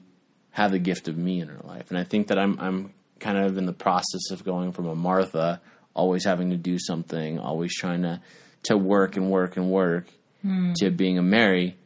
have 0.50 0.72
the 0.72 0.78
gift 0.78 1.06
of 1.06 1.16
me 1.16 1.40
in 1.40 1.48
her 1.48 1.60
life, 1.64 1.90
and 1.90 1.98
I 1.98 2.04
think 2.04 2.28
that 2.28 2.38
I'm 2.38 2.58
I'm 2.58 2.92
kind 3.20 3.38
of 3.38 3.56
in 3.56 3.66
the 3.66 3.72
process 3.72 4.30
of 4.30 4.44
going 4.44 4.72
from 4.72 4.86
a 4.86 4.94
Martha, 4.94 5.60
always 5.94 6.24
having 6.24 6.50
to 6.50 6.56
do 6.56 6.78
something, 6.78 7.38
always 7.38 7.74
trying 7.74 8.02
to 8.02 8.20
to 8.64 8.76
work 8.76 9.16
and 9.16 9.30
work 9.30 9.56
and 9.56 9.70
work, 9.70 10.06
hmm. 10.42 10.72
to 10.74 10.90
being 10.90 11.18
a 11.18 11.22
Mary 11.22 11.76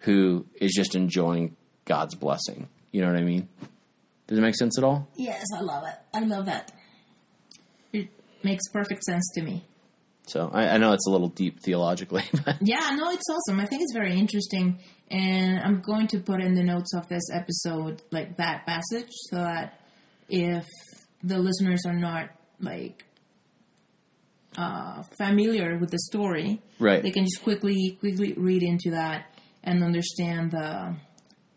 who 0.00 0.46
is 0.60 0.72
just 0.74 0.94
enjoying 0.94 1.56
God's 1.84 2.14
blessing. 2.14 2.68
You 2.90 3.02
know 3.02 3.08
what 3.08 3.16
I 3.16 3.22
mean? 3.22 3.48
Does 4.26 4.38
it 4.38 4.40
make 4.40 4.56
sense 4.56 4.78
at 4.78 4.84
all? 4.84 5.08
Yes, 5.16 5.44
I 5.56 5.60
love 5.60 5.84
it. 5.86 5.94
I 6.12 6.20
love 6.20 6.46
that. 6.46 6.72
It 7.92 8.08
makes 8.42 8.68
perfect 8.72 9.04
sense 9.04 9.30
to 9.34 9.42
me. 9.42 9.64
So 10.26 10.50
I, 10.52 10.68
I 10.68 10.78
know 10.78 10.92
it's 10.92 11.06
a 11.06 11.10
little 11.10 11.28
deep 11.28 11.60
theologically, 11.62 12.24
but 12.44 12.56
Yeah, 12.62 12.90
no, 12.94 13.10
it's 13.10 13.28
awesome. 13.30 13.60
I 13.60 13.66
think 13.66 13.82
it's 13.82 13.92
very 13.92 14.18
interesting, 14.18 14.78
and 15.10 15.60
I'm 15.60 15.80
going 15.80 16.06
to 16.08 16.18
put 16.18 16.40
in 16.40 16.54
the 16.54 16.62
notes 16.62 16.94
of 16.94 17.08
this 17.08 17.24
episode 17.32 18.02
like 18.10 18.38
that 18.38 18.66
passage 18.66 19.10
so 19.30 19.36
that 19.36 19.80
if 20.28 20.66
the 21.22 21.38
listeners 21.38 21.82
are 21.86 21.94
not 21.94 22.30
like 22.60 23.04
uh, 24.56 25.02
familiar 25.18 25.76
with 25.78 25.90
the 25.90 25.98
story, 25.98 26.60
Right. 26.78 27.02
they 27.02 27.10
can 27.10 27.24
just 27.24 27.42
quickly 27.42 27.96
quickly 28.00 28.32
read 28.34 28.62
into 28.62 28.90
that 28.90 29.26
and 29.62 29.82
understand 29.82 30.50
the 30.52 30.94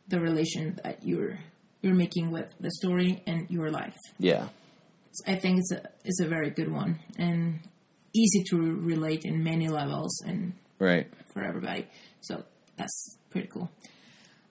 the 0.08 0.20
relation 0.20 0.80
that 0.84 1.04
you're 1.04 1.40
you're 1.82 1.96
making 1.96 2.32
with 2.32 2.54
the 2.60 2.72
story 2.72 3.22
and 3.28 3.50
your 3.50 3.70
life. 3.70 3.96
yeah, 4.20 4.48
I 5.28 5.36
think 5.36 5.60
it's 5.60 5.72
a 5.72 5.82
it's 6.06 6.22
a 6.22 6.28
very 6.28 6.50
good 6.50 6.72
one 6.72 7.00
and 7.18 7.60
easy 8.16 8.44
to 8.50 8.58
relate 8.58 9.22
in 9.26 9.44
many 9.44 9.68
levels 9.68 10.22
and 10.26 10.54
right, 10.80 11.08
for 11.34 11.44
everybody. 11.44 11.86
So 12.22 12.44
that's 12.78 13.18
pretty 13.30 13.48
cool. 13.48 13.70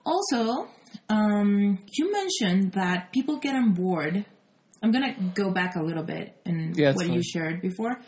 Also, 0.05 0.69
um, 1.09 1.79
you 1.91 2.11
mentioned 2.11 2.71
that 2.73 3.11
people 3.11 3.37
get 3.37 3.55
on 3.55 3.73
board. 3.73 4.25
I'm 4.81 4.91
gonna 4.91 5.15
go 5.33 5.51
back 5.51 5.75
a 5.75 5.83
little 5.83 6.03
bit 6.03 6.39
and 6.45 6.77
Yeah, 6.77 6.93
what 6.93 7.05
fine. 7.07 7.13
you 7.15 7.23
shared 7.23 7.61
before. 7.61 7.99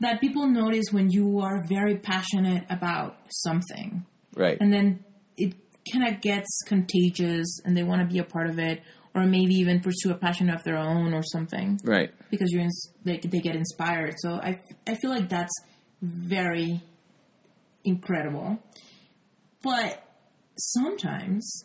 That 0.00 0.20
people 0.20 0.46
notice 0.46 0.86
when 0.92 1.10
you 1.10 1.40
are 1.40 1.64
very 1.66 1.96
passionate 1.96 2.64
about 2.68 3.16
something, 3.30 4.04
right, 4.34 4.58
and 4.60 4.70
then 4.72 5.04
it 5.38 5.54
kind 5.90 6.06
of 6.06 6.20
gets 6.20 6.48
contagious, 6.66 7.46
and 7.64 7.76
they 7.76 7.82
want 7.82 8.02
to 8.02 8.06
be 8.06 8.18
a 8.18 8.24
part 8.24 8.48
of 8.50 8.58
it, 8.58 8.82
or 9.14 9.24
maybe 9.24 9.54
even 9.54 9.80
pursue 9.80 10.10
a 10.10 10.14
passion 10.14 10.50
of 10.50 10.62
their 10.64 10.76
own 10.76 11.14
or 11.14 11.22
something. 11.22 11.80
Right, 11.82 12.12
because 12.30 12.52
you're 12.52 12.62
ins- 12.62 12.92
they 13.04 13.16
they 13.18 13.40
get 13.40 13.56
inspired. 13.56 14.16
So 14.18 14.34
I 14.34 14.60
I 14.86 14.96
feel 14.96 15.10
like 15.10 15.30
that's 15.30 15.54
very 16.02 16.82
incredible. 17.84 18.58
But 19.62 20.02
sometimes 20.58 21.64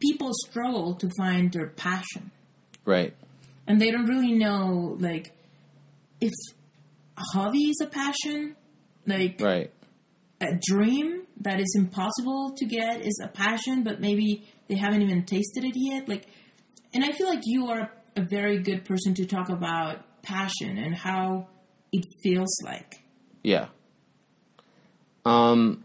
people 0.00 0.30
struggle 0.34 0.94
to 0.96 1.08
find 1.16 1.50
their 1.50 1.68
passion. 1.68 2.30
Right, 2.84 3.14
and 3.66 3.80
they 3.80 3.90
don't 3.90 4.06
really 4.06 4.32
know 4.32 4.96
like 5.00 5.32
if 6.22 6.32
hobby 7.34 7.64
is 7.64 7.80
a 7.82 7.86
passion, 7.86 8.56
like 9.06 9.40
right, 9.40 9.70
a 10.40 10.58
dream 10.68 11.22
that 11.40 11.60
is 11.60 11.74
impossible 11.76 12.54
to 12.56 12.64
get 12.64 13.00
is 13.02 13.20
a 13.22 13.28
passion, 13.28 13.82
but 13.82 14.00
maybe 14.00 14.46
they 14.68 14.76
haven't 14.76 15.02
even 15.02 15.24
tasted 15.24 15.64
it 15.64 15.74
yet. 15.74 16.08
Like, 16.08 16.26
and 16.94 17.04
I 17.04 17.10
feel 17.12 17.28
like 17.28 17.42
you 17.44 17.68
are 17.68 17.92
a 18.16 18.22
very 18.22 18.58
good 18.58 18.84
person 18.84 19.14
to 19.14 19.26
talk 19.26 19.48
about 19.48 20.22
passion 20.22 20.78
and 20.78 20.94
how 20.94 21.48
it 21.92 22.04
feels 22.22 22.56
like. 22.64 23.02
yeah. 23.42 23.66
Um, 25.24 25.84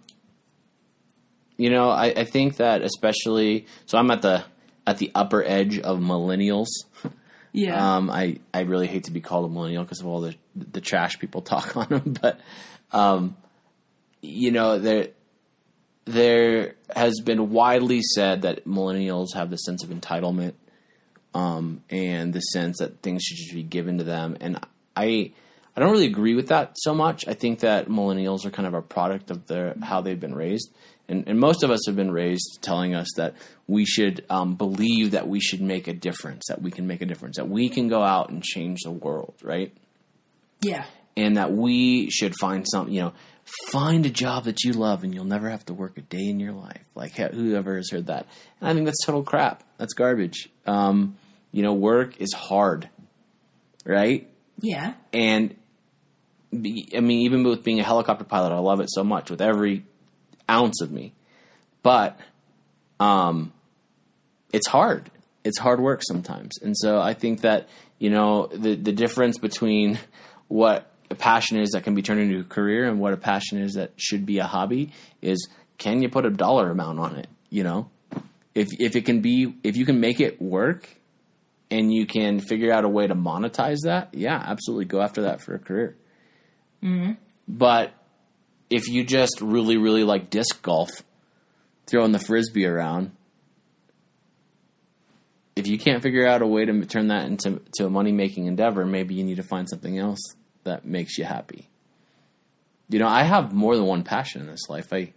you 1.58 1.70
know, 1.70 1.90
I, 1.90 2.06
I 2.08 2.24
think 2.24 2.58
that 2.58 2.82
especially 2.82 3.68
so 3.86 3.98
I'm 3.98 4.10
at 4.10 4.22
the 4.22 4.44
at 4.86 4.98
the 4.98 5.12
upper 5.14 5.44
edge 5.44 5.80
of 5.80 6.00
millennials. 6.00 6.68
Yeah. 7.58 7.96
Um, 7.96 8.12
I, 8.12 8.38
I 8.54 8.62
really 8.62 8.86
hate 8.86 9.06
to 9.06 9.12
be 9.12 9.20
called 9.20 9.50
a 9.50 9.52
millennial 9.52 9.84
because 9.84 10.00
of 10.00 10.06
all 10.06 10.22
the 10.22 10.36
the 10.56 10.80
trash 10.80 11.18
people 11.18 11.42
talk 11.54 11.76
on 11.76 11.88
them, 11.90 12.16
but 12.22 12.40
um, 12.92 13.36
you 14.22 14.52
know 14.52 14.78
there 14.78 15.08
there 16.06 16.76
has 16.96 17.20
been 17.20 17.50
widely 17.50 18.04
said 18.04 18.44
that 18.44 18.66
millennials 18.66 19.34
have 19.34 19.50
the 19.50 19.58
sense 19.58 19.84
of 19.84 19.90
entitlement 19.90 20.54
um, 21.34 21.82
and 21.90 22.32
the 22.32 22.42
sense 22.42 22.78
that 22.78 23.02
things 23.02 23.24
should 23.24 23.38
just 23.38 23.54
be 23.56 23.64
given 23.64 23.98
to 23.98 24.04
them, 24.04 24.38
and 24.40 24.64
I 24.96 25.32
I 25.76 25.80
don't 25.80 25.92
really 25.92 26.06
agree 26.06 26.36
with 26.36 26.50
that 26.50 26.74
so 26.76 26.94
much. 26.94 27.28
I 27.28 27.34
think 27.34 27.62
that 27.62 27.88
millennials 27.88 28.46
are 28.46 28.52
kind 28.52 28.68
of 28.68 28.76
a 28.76 28.84
product 28.84 29.32
of 29.32 29.48
their 29.48 29.76
how 29.82 30.02
they've 30.02 30.20
been 30.20 30.36
raised. 30.36 30.72
And, 31.10 31.28
and 31.28 31.40
most 31.40 31.64
of 31.64 31.72
us 31.72 31.86
have 31.88 31.96
been 31.96 32.12
raised 32.12 32.60
telling 32.62 32.94
us 32.94 33.08
that 33.16 33.36
we 33.66 33.86
should 33.86 34.26
um, 34.30 34.56
believe 34.56 35.12
that 35.12 35.28
we 35.28 35.40
should 35.40 35.62
make 35.62 35.88
a 35.88 35.94
difference, 35.94 36.44
that 36.50 36.62
we 36.62 36.70
can 36.70 36.86
make 36.86 37.02
a 37.02 37.06
difference, 37.06 37.38
that 37.38 37.48
we 37.48 37.70
can 37.70 37.88
go 37.88 38.04
out 38.04 38.30
and 38.30 38.44
change 38.44 38.80
the 38.84 38.92
world, 38.92 39.36
right? 39.42 39.74
yeah. 40.62 40.86
And 41.16 41.38
that 41.38 41.52
we 41.52 42.10
should 42.10 42.36
find 42.40 42.66
some, 42.70 42.90
you 42.90 43.02
know, 43.02 43.14
find 43.70 44.06
a 44.06 44.10
job 44.10 44.44
that 44.44 44.64
you 44.64 44.74
love 44.74 45.04
and 45.04 45.14
you'll 45.14 45.26
never 45.26 45.50
have 45.50 45.66
to 45.66 45.74
work 45.74 45.98
a 45.98 46.02
day 46.02 46.26
in 46.26 46.40
your 46.40 46.54
life. 46.54 46.84
Like, 46.94 47.14
whoever 47.14 47.78
has 47.78 47.90
heard 47.90 48.08
that? 48.08 48.28
And 48.60 48.70
I 48.70 48.74
think 48.74 48.86
that's 48.86 49.04
total 49.04 49.24
crap. 49.24 49.64
That's 49.78 49.94
garbage. 49.94 50.50
Um, 50.66 51.18
you 51.52 51.64
know, 51.64 51.74
work 51.74 52.20
is 52.22 52.34
hard, 52.34 52.90
right? 53.84 54.30
Yeah. 54.60 54.94
And 55.12 55.56
I 56.54 56.58
mean, 56.58 57.22
even 57.22 57.44
with 57.44 57.64
being 57.64 57.80
a 57.80 57.84
helicopter 57.84 58.24
pilot, 58.24 58.52
I 58.52 58.60
love 58.60 58.80
it 58.80 58.90
so 58.92 59.04
much 59.04 59.32
with 59.32 59.42
every 59.42 59.86
ounce 60.50 60.82
of 60.82 60.92
me. 60.92 61.14
But 61.84 62.20
um, 63.00 63.54
it's 64.52 64.68
hard. 64.68 65.10
It's 65.44 65.58
hard 65.58 65.80
work 65.80 66.02
sometimes, 66.04 66.58
and 66.62 66.76
so 66.78 67.00
I 67.00 67.14
think 67.14 67.42
that 67.42 67.70
you 68.00 68.10
know 68.10 68.48
the 68.48 68.76
the 68.76 68.92
difference 68.92 69.38
between 69.38 69.98
what 70.50 70.92
a 71.10 71.16
passion 71.16 71.60
is 71.60 71.70
that 71.72 71.84
can 71.84 71.96
be 71.96 72.02
turned 72.02 72.20
into 72.20 72.40
a 72.40 72.44
career 72.44 72.88
and 72.88 73.00
what 73.00 73.14
a 73.14 73.18
passion 73.18 73.60
is 73.60 73.74
that 73.74 73.92
should 73.96 74.26
be 74.26 74.40
a 74.40 74.46
hobby 74.46 74.92
is 75.22 75.48
can 75.78 76.02
you 76.02 76.10
put 76.10 76.26
a 76.26 76.30
dollar 76.30 76.70
amount 76.70 77.00
on 77.00 77.16
it? 77.16 77.28
You 77.50 77.64
know, 77.64 77.90
if 78.56 78.68
if 78.80 78.96
it 78.96 79.06
can 79.06 79.22
be 79.22 79.56
if 79.64 79.78
you 79.78 79.86
can 79.86 80.00
make 80.00 80.20
it 80.20 80.42
work 80.42 80.90
and 81.70 81.94
you 81.94 82.06
can 82.06 82.40
figure 82.40 82.72
out 82.72 82.84
a 82.84 82.90
way 82.90 83.08
to 83.08 83.16
monetize 83.16 83.80
that, 83.84 84.14
yeah, 84.14 84.42
absolutely 84.46 84.86
go 84.86 85.02
after 85.02 85.24
that 85.24 85.42
for 85.42 85.56
a 85.56 85.60
career. 85.60 85.96
But 87.48 87.94
if 88.70 88.88
you 88.88 89.04
just 89.04 89.42
really, 89.42 89.78
really 89.78 90.04
like 90.04 90.30
disc 90.30 90.62
golf, 90.62 90.90
throwing 91.86 92.12
the 92.12 92.20
frisbee 92.20 92.66
around, 92.66 93.12
if 95.56 95.68
you 95.68 95.78
can't 95.78 96.04
figure 96.04 96.28
out 96.28 96.42
a 96.42 96.48
way 96.48 96.66
to 96.66 96.86
turn 96.86 97.08
that 97.08 97.26
into 97.26 97.62
to 97.78 97.86
a 97.86 97.90
money 97.90 98.12
making 98.12 98.46
endeavor, 98.46 98.86
maybe 98.86 99.16
you 99.16 99.24
need 99.24 99.38
to 99.38 99.44
find 99.44 99.68
something 99.70 99.98
else 99.98 100.20
that 100.64 100.86
makes 100.86 101.18
you 101.18 101.24
happy. 101.24 101.70
You 102.90 103.00
know, 103.00 103.08
I 103.08 103.24
have 103.24 103.54
more 103.54 103.76
than 103.76 103.86
one 103.86 104.04
passion 104.04 104.42
in 104.42 104.48
this 104.48 104.70
life. 104.70 104.94
I 104.94 105.14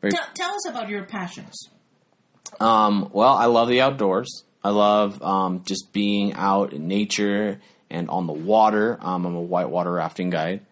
very 0.00 0.10
Tell, 0.10 0.26
tell 0.34 0.54
us 0.54 0.68
about 0.68 0.88
your 0.88 1.04
passions. 1.04 1.68
um, 2.60 3.08
well, 3.12 3.34
I 3.34 3.46
love 3.46 3.68
the 3.68 3.80
outdoors. 3.80 4.44
I 4.62 4.70
love 4.70 5.22
um, 5.22 5.62
just 5.64 5.92
being 5.92 6.32
out 6.34 6.72
in 6.72 6.88
nature 6.88 7.60
and 7.90 8.08
on 8.10 8.26
the 8.26 8.32
water. 8.32 8.98
Um, 9.00 9.26
I'm 9.26 9.34
a 9.36 9.40
whitewater 9.40 9.92
rafting 9.92 10.30
guide. 10.30 10.64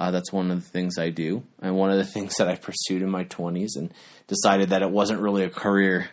Uh, 0.00 0.10
that's 0.10 0.32
one 0.32 0.50
of 0.50 0.56
the 0.64 0.68
things 0.70 0.96
I 0.98 1.10
do, 1.10 1.42
and 1.60 1.76
one 1.76 1.90
of 1.90 1.98
the 1.98 2.04
things 2.14 2.36
that 2.36 2.48
I 2.48 2.56
pursued 2.56 3.02
in 3.02 3.10
my 3.10 3.24
20s, 3.24 3.76
and 3.76 3.92
decided 4.28 4.70
that 4.70 4.80
it 4.82 4.90
wasn't 4.90 5.20
really 5.20 5.44
a 5.44 5.50
career 5.50 6.08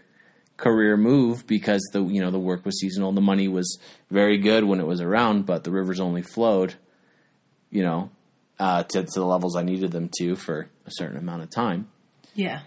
career 0.58 0.97
move 0.97 1.45
because 1.47 1.82
the 1.93 2.04
you 2.04 2.19
know 2.19 2.30
the 2.32 2.39
work 2.39 2.65
was 2.65 2.80
seasonal. 2.80 3.12
The 3.13 3.21
money 3.21 3.47
was 3.47 3.80
very 4.12 4.38
good 4.39 4.65
when 4.65 4.80
it 4.82 4.86
was 4.88 5.00
around, 5.02 5.45
but 5.45 5.63
the 5.63 5.71
rivers 5.71 6.00
only 6.00 6.21
flowed, 6.21 6.73
you 7.71 7.82
know, 7.84 8.10
uh, 8.60 8.84
to 8.84 9.04
to 9.04 9.19
the 9.19 9.26
levels 9.26 9.56
I 9.56 9.63
needed 9.63 9.91
them 9.91 10.10
to 10.19 10.36
for 10.36 10.69
a 10.86 10.91
certain 10.91 11.17
amount 11.17 11.43
of 11.43 11.50
time 11.50 11.88
Yeah. 12.36 12.62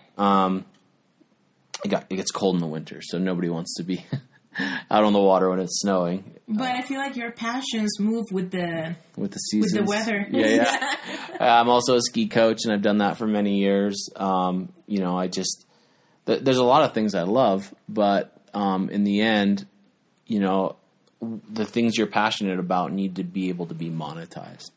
it 1.85 1.89
got 1.89 2.07
it 2.11 2.17
gets 2.17 2.31
cold 2.31 2.55
in 2.55 2.61
the 2.61 2.67
winter, 2.67 3.01
so 3.03 3.19
nobody 3.19 3.49
wants 3.51 3.75
to 3.77 3.83
be 3.83 4.05
out 4.91 5.05
on 5.05 5.13
the 5.13 5.21
water 5.21 5.49
when 5.51 5.61
it's 5.61 5.81
snowing. 5.81 6.35
But 6.49 6.69
I 6.69 6.83
feel 6.83 6.99
like 6.99 7.17
your 7.17 7.31
passions 7.31 8.01
move 8.01 8.25
with 8.33 8.51
the 8.51 8.97
with 9.17 9.31
the 9.33 9.61
with 9.61 9.73
the 9.73 9.85
weather. 9.85 10.27
Yeah, 10.31 10.47
yeah. 10.47 10.97
I'm 11.41 11.69
also 11.69 11.97
a 11.97 12.01
ski 12.01 12.27
coach, 12.27 12.65
and 12.65 12.73
I've 12.73 12.83
done 12.83 12.99
that 12.99 13.19
for 13.19 13.27
many 13.27 13.59
years. 13.59 14.09
Um, 14.17 14.73
you 14.87 14.99
know, 15.01 15.17
I 15.17 15.29
just 15.29 15.65
th- 16.27 16.41
there's 16.43 16.59
a 16.59 16.65
lot 16.65 16.83
of 16.83 16.93
things 16.93 17.15
I 17.15 17.23
love, 17.23 17.73
but 17.89 18.37
um, 18.53 18.91
in 18.91 19.05
the 19.05 19.21
end, 19.21 19.67
you 20.27 20.41
know, 20.41 20.77
w- 21.21 21.41
the 21.49 21.65
things 21.65 21.97
you're 21.97 22.09
passionate 22.09 22.59
about 22.59 22.93
need 22.93 23.17
to 23.17 23.25
be 23.25 23.49
able 23.49 23.67
to 23.67 23.75
be 23.75 23.89
monetized. 23.91 24.71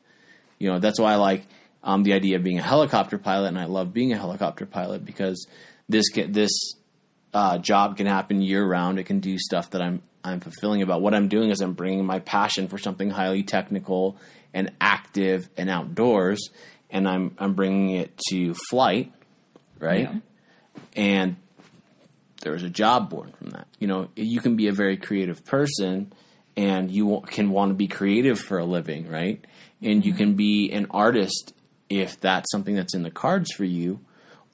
You 0.60 0.72
know, 0.72 0.80
that's 0.80 1.00
why 1.00 1.14
I 1.14 1.16
like 1.16 1.48
um, 1.84 2.04
the 2.04 2.14
idea 2.14 2.36
of 2.38 2.44
being 2.44 2.60
a 2.60 2.64
helicopter 2.64 3.18
pilot, 3.18 3.48
and 3.48 3.60
I 3.60 3.66
love 3.66 3.94
being 3.94 4.14
a 4.14 4.18
helicopter 4.18 4.68
pilot 4.68 5.04
because 5.04 5.48
this 5.90 6.06
this 6.14 6.52
uh, 7.34 7.58
job 7.58 7.98
can 7.98 8.06
happen 8.06 8.42
year 8.42 8.66
round. 8.66 9.00
It 9.00 9.06
can 9.06 9.20
do 9.20 9.38
stuff 9.38 9.72
that 9.72 9.82
I'm 9.82 10.02
I'm 10.24 10.40
fulfilling 10.40 10.82
about. 10.82 11.02
What 11.02 11.14
I'm 11.14 11.28
doing 11.28 11.50
is 11.50 11.62
I'm 11.62 11.74
bringing 11.74 12.06
my 12.06 12.20
passion 12.20 12.68
for 12.68 12.78
something 12.78 13.10
highly 13.10 13.44
technical 13.44 14.18
and 14.54 14.72
active 14.80 15.50
and 15.58 15.70
outdoors, 15.70 16.50
and 16.90 17.08
I'm 17.08 17.36
I'm 17.38 17.54
bringing 17.54 17.92
it 17.92 18.18
to 18.30 18.54
flight, 18.70 19.12
right? 19.80 20.10
Yeah. 20.12 20.20
And 20.96 21.36
there's 22.42 22.64
a 22.64 22.70
job 22.70 23.10
born 23.10 23.34
from 23.38 23.52
that. 23.52 23.68
You 23.80 23.88
know, 23.88 24.10
you 24.16 24.40
can 24.42 24.56
be 24.56 24.68
a 24.68 24.74
very 24.74 24.98
creative 24.98 25.44
person, 25.46 26.14
and 26.56 26.92
you 26.92 27.24
can 27.28 27.50
want 27.50 27.72
to 27.72 27.76
be 27.76 27.88
creative 27.88 28.40
for 28.40 28.60
a 28.60 28.66
living, 28.66 29.10
right? 29.10 29.44
And 29.82 30.06
you 30.06 30.14
can 30.14 30.36
be 30.36 30.72
an 30.72 30.88
artist 30.92 31.54
if 31.90 32.20
that's 32.20 32.50
something 32.52 32.76
that's 32.76 32.96
in 32.96 33.04
the 33.04 33.12
cards 33.12 33.52
for 33.52 33.66
you, 33.66 34.00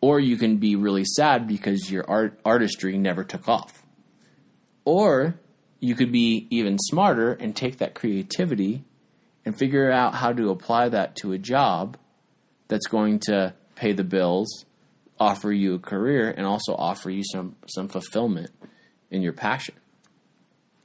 or 0.02 0.20
you 0.20 0.38
can 0.38 0.58
be 0.58 0.76
really 0.76 1.06
sad 1.06 1.48
because 1.48 1.92
your 1.92 2.10
art 2.10 2.40
artistry 2.46 2.98
never 2.98 3.24
took 3.24 3.48
off. 3.48 3.84
Or 4.86 5.40
you 5.80 5.96
could 5.96 6.12
be 6.12 6.48
even 6.50 6.78
smarter 6.80 7.34
and 7.34 7.56
take 7.56 7.78
that 7.78 7.96
creativity 7.96 8.84
and 9.46 9.58
figure 9.58 9.92
out 9.92 10.16
how 10.16 10.34
to 10.34 10.50
apply 10.50 10.90
that 10.90 11.16
to 11.18 11.32
a 11.32 11.38
job 11.38 11.98
that's 12.68 12.88
going 12.88 13.20
to 13.20 13.54
pay 13.76 13.94
the 13.94 14.04
bills, 14.04 14.66
offer 15.20 15.52
you 15.52 15.76
a 15.76 15.80
career, 15.80 16.30
and 16.30 16.46
also 16.46 16.76
offer 16.76 17.10
you 17.10 17.24
some 17.24 17.56
some 17.68 17.88
fulfillment 17.88 18.52
in 19.12 19.22
your 19.22 19.34
passion. 19.34 19.76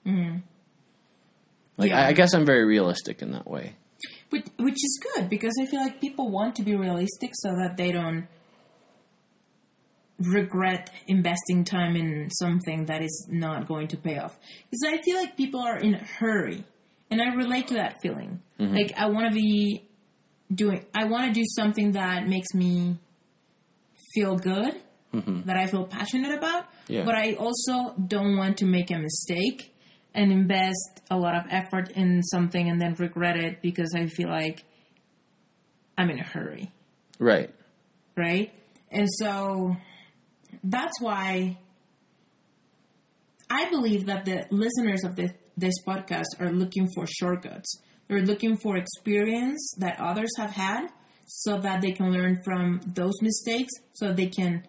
Mm-hmm. 0.06 0.38
Like 1.76 1.90
Yeah. 1.90 2.02
I, 2.02 2.08
I 2.08 2.12
guess 2.12 2.34
I'm 2.34 2.46
very 2.46 2.64
realistic 2.64 3.22
in 3.22 3.32
that 3.32 3.48
way. 3.48 3.76
Which, 4.30 4.46
which 4.58 4.74
is 4.74 5.00
good 5.14 5.28
because 5.28 5.52
I 5.60 5.66
feel 5.66 5.80
like 5.80 6.00
people 6.00 6.28
want 6.28 6.56
to 6.56 6.62
be 6.62 6.74
realistic 6.74 7.30
so 7.34 7.50
that 7.56 7.76
they 7.76 7.92
don't 7.92 8.26
regret 10.32 10.90
investing 11.06 11.64
time 11.64 11.96
in 11.96 12.30
something 12.30 12.86
that 12.86 13.02
is 13.02 13.26
not 13.30 13.66
going 13.66 13.88
to 13.88 13.96
pay 13.96 14.18
off. 14.18 14.36
Because 14.70 14.98
I 14.98 15.02
feel 15.02 15.16
like 15.16 15.36
people 15.36 15.60
are 15.60 15.78
in 15.78 15.94
a 15.94 16.04
hurry, 16.04 16.64
and 17.10 17.20
I 17.20 17.34
relate 17.34 17.68
to 17.68 17.74
that 17.74 17.96
feeling. 18.02 18.40
Mm-hmm. 18.58 18.74
Like 18.74 18.92
I 18.96 19.06
want 19.06 19.28
to 19.28 19.34
be 19.34 19.84
doing, 20.52 20.84
I 20.94 21.04
want 21.04 21.26
to 21.26 21.32
do 21.32 21.44
something 21.54 21.92
that 21.92 22.26
makes 22.28 22.54
me 22.54 22.98
feel 24.14 24.36
good, 24.36 24.74
mm-hmm. 25.12 25.42
that 25.46 25.56
I 25.56 25.66
feel 25.66 25.84
passionate 25.84 26.36
about. 26.36 26.66
Yeah. 26.88 27.04
But 27.04 27.14
I 27.14 27.34
also 27.34 27.94
don't 27.94 28.36
want 28.36 28.58
to 28.58 28.66
make 28.66 28.90
a 28.90 28.98
mistake 28.98 29.74
and 30.14 30.30
invest 30.30 31.02
a 31.10 31.16
lot 31.16 31.34
of 31.34 31.42
effort 31.50 31.90
in 31.92 32.22
something 32.22 32.68
and 32.68 32.80
then 32.80 32.94
regret 32.94 33.36
it 33.36 33.60
because 33.62 33.94
I 33.96 34.06
feel 34.06 34.28
like 34.28 34.64
I'm 35.98 36.10
in 36.10 36.18
a 36.18 36.24
hurry, 36.24 36.70
Right. 37.18 37.50
right? 38.16 38.52
And 38.90 39.08
so 39.18 39.76
that's 40.64 41.00
why 41.00 41.58
I 43.50 43.70
believe 43.70 44.06
that 44.06 44.24
the 44.24 44.46
listeners 44.50 45.04
of 45.04 45.14
this, 45.16 45.32
this 45.56 45.74
podcast 45.86 46.24
are 46.40 46.50
looking 46.50 46.88
for 46.94 47.06
shortcuts. 47.06 47.80
They're 48.08 48.22
looking 48.22 48.56
for 48.56 48.76
experience 48.76 49.74
that 49.78 50.00
others 50.00 50.30
have 50.38 50.50
had 50.50 50.88
so 51.26 51.58
that 51.58 51.80
they 51.80 51.92
can 51.92 52.12
learn 52.12 52.40
from 52.44 52.80
those 52.86 53.14
mistakes 53.22 53.72
so 53.94 54.12
they 54.12 54.26
can 54.26 54.66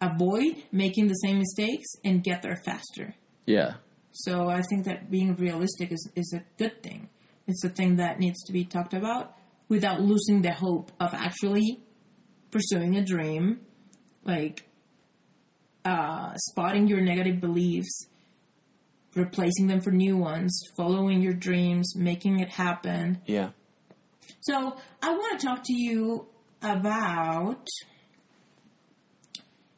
avoid 0.00 0.62
making 0.72 1.08
the 1.08 1.14
same 1.14 1.38
mistakes 1.38 1.86
and 2.04 2.22
get 2.22 2.42
there 2.42 2.56
faster. 2.64 3.14
Yeah. 3.46 3.74
So 4.12 4.48
I 4.48 4.62
think 4.62 4.84
that 4.86 5.10
being 5.10 5.34
realistic 5.36 5.92
is, 5.92 6.08
is 6.14 6.32
a 6.34 6.42
good 6.58 6.82
thing. 6.82 7.08
It's 7.46 7.64
a 7.64 7.68
thing 7.68 7.96
that 7.96 8.18
needs 8.18 8.42
to 8.44 8.52
be 8.52 8.64
talked 8.64 8.94
about 8.94 9.34
without 9.68 10.00
losing 10.00 10.42
the 10.42 10.52
hope 10.52 10.90
of 10.98 11.12
actually 11.14 11.80
pursuing 12.50 12.96
a 12.96 13.04
dream, 13.04 13.60
like 14.24 14.64
uh, 15.86 16.34
spotting 16.36 16.88
your 16.88 17.00
negative 17.00 17.40
beliefs, 17.40 18.06
replacing 19.14 19.68
them 19.68 19.80
for 19.80 19.92
new 19.92 20.16
ones, 20.16 20.60
following 20.76 21.22
your 21.22 21.32
dreams, 21.32 21.94
making 21.96 22.40
it 22.40 22.48
happen. 22.48 23.22
Yeah. 23.24 23.50
So 24.40 24.76
I 25.00 25.10
want 25.10 25.40
to 25.40 25.46
talk 25.46 25.62
to 25.64 25.72
you 25.72 26.26
about 26.60 27.66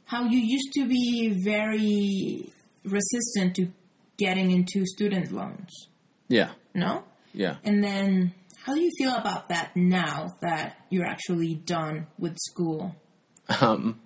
how 0.06 0.24
you 0.24 0.38
used 0.38 0.72
to 0.72 0.88
be 0.88 1.36
very 1.44 2.50
resistant 2.84 3.56
to 3.56 3.68
getting 4.16 4.50
into 4.50 4.86
student 4.86 5.30
loans. 5.30 5.88
Yeah. 6.28 6.52
No? 6.74 7.04
Yeah. 7.34 7.56
And 7.64 7.84
then 7.84 8.32
how 8.64 8.74
do 8.74 8.80
you 8.80 8.90
feel 8.98 9.14
about 9.14 9.50
that 9.50 9.76
now 9.76 10.36
that 10.40 10.76
you're 10.88 11.06
actually 11.06 11.54
done 11.54 12.06
with 12.18 12.36
school? 12.38 12.96
Um, 13.60 14.00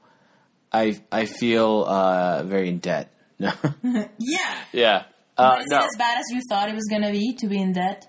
I 0.73 1.01
I 1.11 1.27
feel 1.27 1.85
uh, 1.85 2.43
very 2.45 2.69
in 2.69 2.79
debt. 2.79 3.13
No. 3.39 3.53
Yeah. 4.19 4.57
yeah. 4.73 5.03
Uh, 5.37 5.57
Is 5.61 5.67
it 5.67 5.75
as 5.75 5.97
bad 5.99 6.19
as 6.19 6.25
you 6.31 6.41
thought 6.49 6.69
it 6.69 6.75
was 6.75 6.87
going 6.91 7.03
to 7.03 7.11
be 7.11 7.35
to 7.41 7.49
be 7.49 7.61
in 7.61 7.73
debt? 7.73 8.07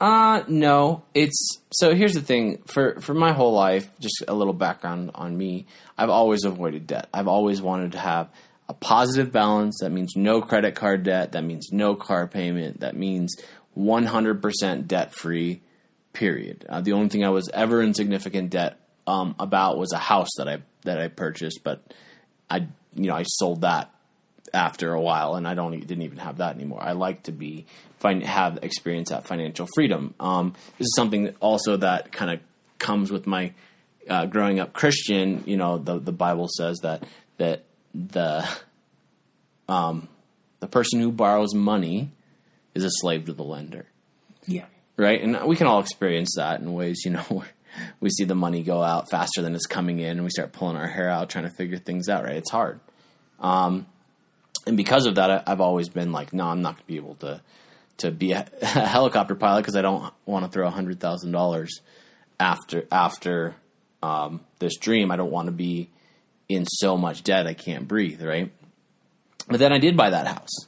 Uh 0.00 0.42
no, 0.48 1.04
it's 1.14 1.60
so 1.72 1.94
here's 1.94 2.14
the 2.14 2.20
thing 2.20 2.62
for 2.66 2.98
for 3.00 3.14
my 3.14 3.32
whole 3.32 3.52
life, 3.52 3.88
just 4.00 4.24
a 4.26 4.34
little 4.34 4.52
background 4.54 5.12
on 5.14 5.36
me. 5.36 5.66
I've 5.96 6.10
always 6.10 6.44
avoided 6.44 6.88
debt. 6.88 7.08
I've 7.14 7.28
always 7.28 7.62
wanted 7.62 7.92
to 7.92 7.98
have 7.98 8.28
a 8.68 8.74
positive 8.74 9.30
balance. 9.30 9.78
That 9.80 9.90
means 9.92 10.14
no 10.16 10.40
credit 10.42 10.74
card 10.74 11.04
debt, 11.04 11.32
that 11.32 11.44
means 11.44 11.68
no 11.70 11.94
car 11.94 12.26
payment, 12.26 12.80
that 12.80 12.96
means 12.96 13.36
100% 13.78 14.86
debt 14.86 15.14
free 15.14 15.62
period. 16.12 16.66
Uh, 16.68 16.80
the 16.80 16.92
only 16.92 17.08
thing 17.08 17.24
I 17.24 17.30
was 17.30 17.48
ever 17.52 17.80
in 17.82 17.94
significant 17.94 18.50
debt 18.50 18.78
um, 19.06 19.34
about 19.38 19.78
was 19.78 19.92
a 19.92 19.98
house 19.98 20.28
that 20.36 20.48
I 20.48 20.62
that 20.84 20.98
I 21.00 21.08
purchased, 21.08 21.60
but 21.64 21.82
I 22.50 22.66
you 22.94 23.06
know, 23.08 23.14
I 23.14 23.22
sold 23.24 23.62
that 23.62 23.90
after 24.54 24.92
a 24.92 25.00
while, 25.00 25.34
and 25.34 25.48
I 25.48 25.54
don't 25.54 25.72
didn't 25.78 26.02
even 26.02 26.18
have 26.18 26.38
that 26.38 26.54
anymore. 26.56 26.82
I 26.82 26.92
like 26.92 27.24
to 27.24 27.32
be 27.32 27.66
find 27.98 28.22
have 28.22 28.58
experience 28.62 29.08
that 29.10 29.26
financial 29.26 29.66
freedom. 29.74 30.14
Um, 30.20 30.52
this 30.78 30.86
is 30.86 30.94
something 30.96 31.34
also 31.40 31.76
that 31.78 32.12
kind 32.12 32.30
of 32.30 32.40
comes 32.78 33.10
with 33.10 33.26
my 33.26 33.52
uh, 34.10 34.26
growing 34.26 34.60
up 34.60 34.72
Christian. 34.72 35.44
You 35.46 35.56
know, 35.56 35.78
the 35.78 35.98
the 35.98 36.12
Bible 36.12 36.48
says 36.48 36.78
that 36.82 37.04
that 37.38 37.64
the 37.94 38.46
um, 39.68 40.08
the 40.60 40.66
person 40.66 41.00
who 41.00 41.10
borrows 41.12 41.54
money 41.54 42.10
is 42.74 42.84
a 42.84 42.90
slave 42.90 43.26
to 43.26 43.32
the 43.32 43.42
lender 43.44 43.86
Yeah. 44.46 44.64
right? 44.96 45.20
And 45.22 45.44
we 45.46 45.56
can 45.56 45.66
all 45.66 45.80
experience 45.80 46.34
that 46.36 46.60
in 46.60 46.72
ways, 46.72 47.02
you 47.04 47.10
know, 47.12 47.20
where 47.28 47.48
we 48.00 48.10
see 48.10 48.24
the 48.24 48.34
money 48.34 48.62
go 48.62 48.82
out 48.82 49.10
faster 49.10 49.42
than 49.42 49.54
it's 49.54 49.66
coming 49.66 50.00
in, 50.00 50.10
and 50.10 50.24
we 50.24 50.30
start 50.30 50.52
pulling 50.52 50.76
our 50.76 50.88
hair 50.88 51.08
out 51.08 51.30
trying 51.30 51.44
to 51.44 51.50
figure 51.50 51.78
things 51.78 52.08
out. 52.08 52.24
Right? 52.24 52.36
It's 52.36 52.50
hard, 52.50 52.80
um, 53.40 53.86
and 54.66 54.76
because 54.76 55.06
of 55.06 55.16
that, 55.16 55.30
I, 55.30 55.42
I've 55.46 55.60
always 55.60 55.88
been 55.88 56.12
like, 56.12 56.32
no, 56.32 56.46
I'm 56.46 56.62
not 56.62 56.74
going 56.74 56.82
to 56.82 56.86
be 56.86 56.96
able 56.96 57.14
to 57.16 57.40
to 57.98 58.10
be 58.10 58.32
a, 58.32 58.46
a 58.62 58.66
helicopter 58.66 59.34
pilot 59.34 59.62
because 59.62 59.76
I 59.76 59.82
don't 59.82 60.12
want 60.26 60.44
to 60.44 60.50
throw 60.50 60.68
hundred 60.70 61.00
thousand 61.00 61.32
dollars 61.32 61.80
after 62.38 62.86
after 62.90 63.54
um, 64.02 64.40
this 64.58 64.76
dream. 64.76 65.10
I 65.10 65.16
don't 65.16 65.30
want 65.30 65.46
to 65.46 65.52
be 65.52 65.90
in 66.48 66.66
so 66.66 66.96
much 66.96 67.22
debt 67.22 67.46
I 67.46 67.54
can't 67.54 67.88
breathe. 67.88 68.22
Right? 68.22 68.52
But 69.48 69.58
then 69.58 69.72
I 69.72 69.78
did 69.78 69.96
buy 69.96 70.10
that 70.10 70.26
house. 70.26 70.66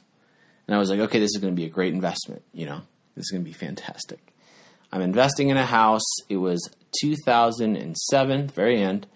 And 0.67 0.75
I 0.75 0.79
was 0.79 0.89
like, 0.89 0.99
okay, 0.99 1.19
this 1.19 1.31
is 1.35 1.37
going 1.41 1.53
to 1.53 1.59
be 1.59 1.65
a 1.65 1.69
great 1.69 1.93
investment. 1.93 2.41
You 2.53 2.65
know, 2.65 2.81
this 3.15 3.25
is 3.25 3.31
going 3.31 3.43
to 3.43 3.49
be 3.49 3.53
fantastic. 3.53 4.33
I'm 4.95 5.01
investing 5.01 5.49
in 5.49 5.57
a 5.57 5.65
house. 5.65 6.05
It 6.29 6.37
was 6.37 6.69
2007, 7.01 8.47
very 8.47 8.81
end, 8.81 9.07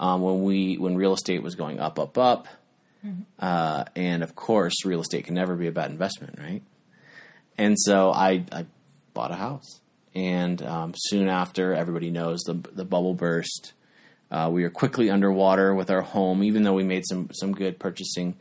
um, 0.00 0.22
when 0.22 0.44
we 0.44 0.78
when 0.78 0.96
real 0.96 1.12
estate 1.12 1.42
was 1.42 1.54
going 1.54 1.78
up, 1.78 1.98
up, 1.98 2.16
up. 2.16 2.48
Uh, 3.38 3.84
and 3.94 4.22
of 4.22 4.34
course, 4.34 4.86
real 4.86 5.02
estate 5.02 5.26
can 5.26 5.34
never 5.34 5.54
be 5.54 5.66
a 5.66 5.72
bad 5.72 5.90
investment, 5.90 6.38
right? 6.38 6.62
And 7.58 7.78
so 7.78 8.12
I, 8.12 8.46
I 8.50 8.64
bought 9.12 9.30
a 9.30 9.34
house, 9.34 9.82
and 10.14 10.62
um, 10.62 10.94
soon 10.96 11.28
after, 11.28 11.74
everybody 11.74 12.10
knows 12.10 12.40
the 12.40 12.54
the 12.72 12.86
bubble 12.86 13.12
burst. 13.12 13.74
Uh, 14.30 14.48
we 14.50 14.62
were 14.62 14.70
quickly 14.70 15.10
underwater 15.10 15.74
with 15.74 15.90
our 15.90 16.00
home, 16.00 16.42
even 16.44 16.62
though 16.62 16.72
we 16.72 16.82
made 16.82 17.04
some 17.06 17.28
some 17.34 17.52
good 17.52 17.78
purchasing 17.78 18.36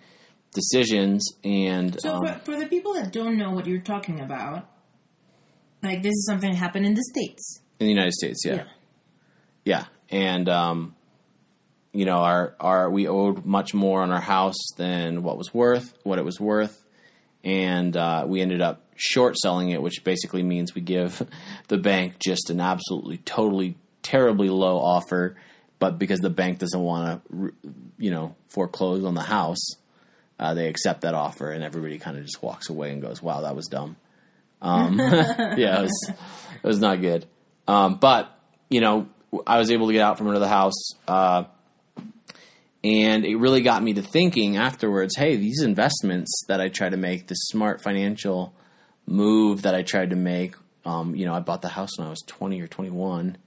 decisions. 0.54 1.28
And 1.44 2.00
So 2.02 2.14
um, 2.14 2.26
for, 2.26 2.54
for 2.54 2.56
the 2.58 2.68
people 2.68 2.94
that 2.94 3.12
don't 3.12 3.38
know 3.38 3.52
what 3.52 3.68
you're 3.68 3.82
talking 3.82 4.22
about, 4.22 4.66
like 5.86 6.04
this 6.04 6.12
is 6.12 6.26
something 6.28 6.52
that 6.52 6.58
happened 6.58 6.86
in 6.86 6.94
the 6.94 7.04
States. 7.04 7.62
in 7.80 7.88
the 7.88 7.94
United 7.94 8.14
States, 8.14 8.44
yeah. 8.46 8.64
Yeah, 9.64 9.86
and 10.10 10.48
um, 10.50 10.96
you 11.92 12.06
know, 12.06 12.18
our 12.18 12.56
our 12.60 12.90
we 12.90 13.08
owed 13.08 13.46
much 13.46 13.74
more 13.74 14.02
on 14.02 14.12
our 14.12 14.22
house 14.22 14.74
than 14.78 15.24
what 15.24 15.38
was 15.38 15.54
worth, 15.54 15.98
what 16.04 16.20
it 16.20 16.26
was 16.26 16.40
worth, 16.40 16.84
and 17.44 17.96
uh, 17.96 18.26
we 18.28 18.42
ended 18.42 18.62
up 18.62 18.82
short 18.96 19.38
selling 19.38 19.70
it, 19.70 19.82
which 19.82 20.04
basically 20.04 20.44
means 20.44 20.76
we 20.76 20.82
give 20.82 21.26
the 21.68 21.78
bank 21.78 22.20
just 22.20 22.50
an 22.50 22.60
absolutely, 22.60 23.18
totally, 23.18 23.76
terribly 24.04 24.50
low 24.50 24.78
offer. 24.78 25.36
But 25.80 26.00
because 26.00 26.20
the 26.20 26.30
bank 26.30 26.60
doesn't 26.60 26.80
want 26.80 27.22
to, 27.30 27.54
you 27.98 28.10
know, 28.10 28.36
foreclose 28.48 29.04
on 29.04 29.14
the 29.14 29.22
house, 29.22 29.76
uh, 30.40 30.54
they 30.54 30.70
accept 30.70 31.02
that 31.02 31.14
offer, 31.14 31.52
and 31.52 31.64
everybody 31.64 31.98
kind 32.00 32.18
of 32.18 32.24
just 32.24 32.42
walks 32.42 32.70
away 32.70 32.92
and 32.92 33.02
goes, 33.02 33.22
"Wow, 33.22 33.42
that 33.42 33.56
was 33.56 33.68
dumb." 33.68 33.98
Um, 34.66 34.98
yeah, 35.00 35.80
it 35.80 35.84
was, 35.84 36.12
it 36.64 36.68
was 36.68 36.80
not 36.80 37.00
good. 37.00 37.26
Um, 37.68 37.96
but 37.96 38.32
you 38.70 38.82
know, 38.82 39.08
I 39.46 39.60
was 39.60 39.72
able 39.72 39.88
to 39.88 39.94
get 39.94 40.02
out 40.02 40.18
from 40.18 40.28
under 40.28 40.40
the 40.40 40.48
house. 40.48 40.94
Uh, 41.08 41.46
and 42.84 43.26
it 43.26 43.38
really 43.38 43.62
got 43.62 43.82
me 43.82 43.94
to 43.94 44.02
thinking 44.02 44.58
afterwards 44.58 45.16
hey, 45.16 45.38
these 45.38 45.62
investments 45.62 46.44
that 46.48 46.62
I 46.62 46.70
try 46.70 46.90
to 46.90 46.98
make, 46.98 47.28
this 47.28 47.48
smart 47.48 47.82
financial 47.82 48.54
move 49.06 49.64
that 49.64 49.76
I 49.76 49.84
tried 49.84 50.12
to 50.12 50.16
make, 50.16 50.56
um, 50.86 51.16
you 51.16 51.26
know, 51.26 51.34
I 51.34 51.40
bought 51.40 51.62
the 51.62 51.70
house 51.70 51.98
when 51.98 52.08
I 52.08 52.10
was 52.10 52.24
20 52.28 52.62
or 52.62 52.68
21. 52.68 53.38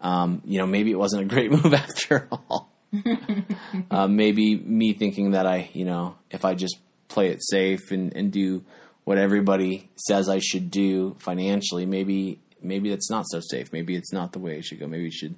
Um, 0.00 0.42
you 0.44 0.58
know, 0.58 0.66
maybe 0.66 0.90
it 0.90 0.98
wasn't 0.98 1.22
a 1.22 1.26
great 1.26 1.50
move 1.50 1.74
after 1.74 2.28
all. 2.30 2.72
uh, 3.90 4.08
maybe 4.08 4.56
me 4.56 4.92
thinking 4.92 5.32
that 5.32 5.46
I, 5.46 5.70
you 5.72 5.84
know, 5.84 6.16
if 6.30 6.44
I 6.44 6.54
just 6.54 6.78
play 7.08 7.28
it 7.28 7.42
safe 7.42 7.90
and, 7.90 8.14
and 8.16 8.32
do 8.32 8.64
what 9.08 9.16
everybody 9.16 9.88
says 9.96 10.28
I 10.28 10.38
should 10.38 10.70
do 10.70 11.16
financially, 11.18 11.86
maybe 11.86 12.40
maybe 12.60 12.90
that's 12.90 13.10
not 13.10 13.24
so 13.26 13.40
safe. 13.40 13.72
Maybe 13.72 13.96
it's 13.96 14.12
not 14.12 14.32
the 14.32 14.38
way 14.38 14.58
I 14.58 14.60
should 14.60 14.78
go. 14.80 14.86
Maybe 14.86 15.06
I 15.06 15.10
should 15.10 15.36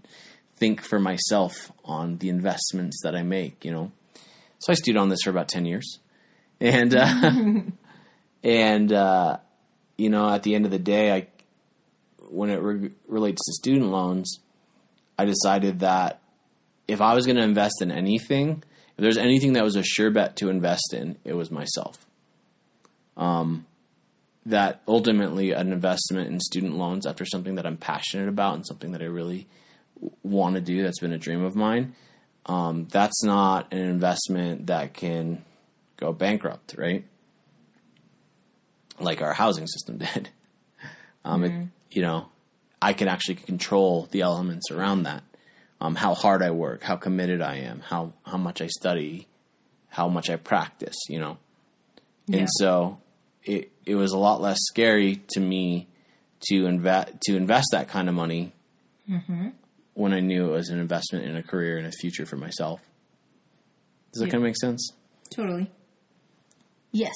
think 0.56 0.82
for 0.82 0.98
myself 0.98 1.70
on 1.84 2.18
the 2.18 2.30
investments 2.30 2.98
that 3.04 3.14
I 3.14 3.22
make, 3.22 3.64
you 3.64 3.70
know. 3.70 3.92
So 4.58 4.72
I 4.72 4.74
stewed 4.74 4.96
on 4.96 5.08
this 5.08 5.20
for 5.22 5.30
about 5.30 5.46
10 5.46 5.66
years. 5.66 6.00
And, 6.58 6.92
uh, 6.96 7.60
and, 8.42 8.92
uh, 8.92 9.36
you 9.96 10.10
know, 10.10 10.28
at 10.28 10.42
the 10.42 10.56
end 10.56 10.64
of 10.64 10.72
the 10.72 10.80
day, 10.80 11.14
I, 11.14 11.28
when 12.28 12.50
it 12.50 12.60
re- 12.60 12.90
relates 13.06 13.40
to 13.46 13.52
student 13.52 13.92
loans, 13.92 14.40
I 15.16 15.26
decided 15.26 15.78
that 15.78 16.20
if 16.88 17.00
I 17.00 17.14
was 17.14 17.24
going 17.24 17.36
to 17.36 17.44
invest 17.44 17.82
in 17.82 17.92
anything, 17.92 18.64
if 18.96 19.02
there's 19.02 19.16
anything 19.16 19.52
that 19.52 19.62
was 19.62 19.76
a 19.76 19.84
sure 19.84 20.10
bet 20.10 20.34
to 20.38 20.48
invest 20.48 20.92
in, 20.92 21.18
it 21.22 21.34
was 21.34 21.52
myself. 21.52 22.04
Um, 23.20 23.66
that 24.46 24.80
ultimately 24.88 25.52
an 25.52 25.70
investment 25.70 26.28
in 26.28 26.40
student 26.40 26.74
loans 26.74 27.06
after 27.06 27.26
something 27.26 27.56
that 27.56 27.66
I'm 27.66 27.76
passionate 27.76 28.28
about 28.28 28.54
and 28.54 28.66
something 28.66 28.92
that 28.92 29.02
I 29.02 29.04
really 29.04 29.46
want 30.22 30.54
to 30.54 30.60
do 30.60 30.82
that's 30.82 30.98
been 30.98 31.12
a 31.12 31.18
dream 31.18 31.44
of 31.44 31.54
mine 31.54 31.94
um, 32.46 32.86
that's 32.90 33.22
not 33.22 33.72
an 33.72 33.78
investment 33.78 34.66
that 34.66 34.94
can 34.94 35.44
go 35.96 36.12
bankrupt 36.12 36.74
right 36.76 37.04
like 38.98 39.22
our 39.22 39.32
housing 39.32 39.66
system 39.66 39.98
did 40.14 40.30
um, 41.24 41.42
mm-hmm. 41.42 41.62
it, 41.62 41.68
you 41.90 42.02
know 42.02 42.28
i 42.80 42.92
can 42.92 43.08
actually 43.08 43.34
control 43.34 44.08
the 44.10 44.22
elements 44.22 44.70
around 44.70 45.04
that 45.04 45.22
um, 45.80 45.94
how 45.94 46.14
hard 46.14 46.42
i 46.42 46.50
work 46.50 46.82
how 46.82 46.96
committed 46.96 47.40
i 47.40 47.56
am 47.56 47.80
how, 47.80 48.12
how 48.24 48.36
much 48.36 48.60
i 48.60 48.66
study 48.66 49.26
how 49.88 50.08
much 50.08 50.30
i 50.30 50.36
practice 50.36 50.96
you 51.08 51.18
know 51.18 51.36
yeah. 52.26 52.40
and 52.40 52.48
so 52.50 52.98
it, 53.44 53.70
it 53.86 53.94
was 53.94 54.12
a 54.12 54.18
lot 54.18 54.40
less 54.40 54.58
scary 54.60 55.22
to 55.30 55.40
me 55.40 55.88
to 56.48 56.66
invest 56.66 57.12
to 57.22 57.36
invest 57.36 57.68
that 57.72 57.88
kind 57.88 58.08
of 58.08 58.14
money 58.14 58.52
mm-hmm 59.08 59.48
when 60.00 60.14
I 60.14 60.20
knew 60.20 60.46
it 60.46 60.52
was 60.52 60.70
an 60.70 60.80
investment 60.80 61.26
in 61.26 61.36
a 61.36 61.42
career 61.42 61.76
and 61.76 61.86
a 61.86 61.92
future 61.92 62.24
for 62.24 62.36
myself. 62.36 62.80
Does 64.12 64.22
that 64.22 64.30
kind 64.30 64.42
of 64.42 64.48
make 64.48 64.56
sense? 64.56 64.92
Totally. 65.34 65.70
Yes. 66.90 67.14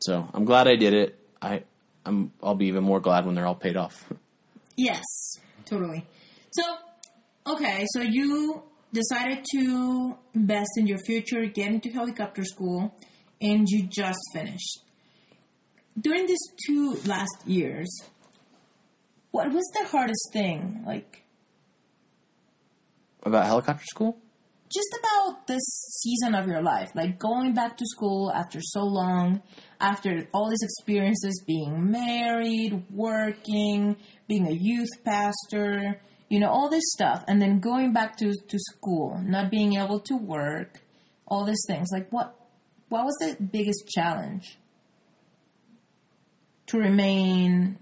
So 0.00 0.28
I'm 0.32 0.44
glad 0.44 0.66
I 0.66 0.76
did 0.76 0.94
it. 0.94 1.18
I 1.40 1.62
I'm 2.04 2.32
I'll 2.42 2.54
be 2.54 2.66
even 2.66 2.84
more 2.84 3.00
glad 3.00 3.26
when 3.26 3.34
they're 3.34 3.46
all 3.46 3.54
paid 3.54 3.76
off. 3.76 4.04
Yes, 4.74 5.04
totally. 5.66 6.06
So 6.52 6.62
okay, 7.46 7.84
so 7.92 8.00
you 8.00 8.62
decided 8.90 9.44
to 9.52 10.16
invest 10.32 10.70
in 10.78 10.86
your 10.86 10.96
future, 11.04 11.44
get 11.44 11.70
into 11.70 11.90
helicopter 11.90 12.42
school, 12.42 12.94
and 13.42 13.68
you 13.68 13.82
just 13.82 14.18
finished. 14.32 14.80
During 16.00 16.26
these 16.26 16.46
two 16.66 16.96
last 17.06 17.46
years, 17.46 17.90
what 19.30 19.52
was 19.52 19.64
the 19.78 19.88
hardest 19.88 20.30
thing? 20.32 20.82
Like 20.86 21.22
about 23.24 23.46
helicopter 23.46 23.84
school? 23.84 24.18
Just 24.72 24.98
about 24.98 25.46
this 25.46 25.62
season 26.00 26.34
of 26.34 26.46
your 26.46 26.62
life, 26.62 26.90
like 26.94 27.18
going 27.18 27.52
back 27.52 27.76
to 27.76 27.84
school 27.86 28.32
after 28.34 28.58
so 28.62 28.82
long, 28.82 29.42
after 29.80 30.26
all 30.32 30.48
these 30.48 30.62
experiences 30.62 31.44
being 31.46 31.90
married, 31.90 32.82
working, 32.90 33.96
being 34.28 34.46
a 34.46 34.56
youth 34.58 34.88
pastor, 35.04 36.00
you 36.30 36.40
know, 36.40 36.48
all 36.48 36.70
this 36.70 36.84
stuff, 36.86 37.22
and 37.28 37.42
then 37.42 37.60
going 37.60 37.92
back 37.92 38.16
to, 38.16 38.32
to 38.48 38.58
school, 38.58 39.20
not 39.22 39.50
being 39.50 39.76
able 39.76 40.00
to 40.00 40.16
work, 40.16 40.80
all 41.26 41.44
these 41.44 41.62
things. 41.66 41.88
Like, 41.92 42.10
what, 42.10 42.34
what 42.88 43.04
was 43.04 43.14
the 43.20 43.36
biggest 43.42 43.86
challenge? 43.88 44.56
To 46.68 46.78
remain 46.78 47.78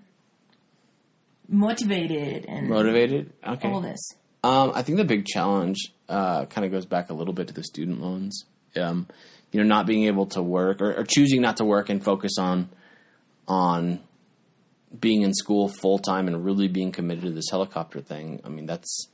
motivated 1.49 2.47
and 2.47 2.69
motivated 2.69 3.33
okay 3.45 3.69
all 3.69 3.81
this 3.81 4.15
um, 4.43 4.73
I 4.75 4.83
think 4.83 4.99
the 4.99 5.05
big 5.05 5.27
challenge 5.27 5.93
uh, 6.09 6.47
kind 6.47 6.65
of 6.65 6.71
goes 6.71 6.87
back 6.87 7.11
a 7.11 7.15
little 7.15 7.35
bit 7.35 7.49
to 7.49 7.55
the 7.55 7.63
student 7.63 8.01
loans. 8.01 8.45
Um, 8.77 9.07
you 9.53 9.61
know, 9.61 9.67
not 9.67 9.87
being 9.87 10.05
able 10.05 10.27
to 10.27 10.43
work 10.43 10.81
or, 10.81 11.01
or, 11.01 11.05
choosing 11.05 11.43
not 11.43 11.57
to 11.57 11.65
work 11.65 11.89
and 11.89 12.03
focus 12.03 12.39
on 12.39 12.71
on 13.49 14.01
being 14.99 15.23
in 15.23 15.35
school 15.35 15.69
full 15.69 15.99
time 15.99 16.29
and 16.29 16.45
really 16.45 16.69
being 16.69 16.93
committed 16.93 17.25
to 17.25 17.31
this 17.33 17.51
helicopter 17.51 18.01
thing. 18.01 18.41
I 18.45 18.49
mean, 18.49 18.67
that's 18.67 19.09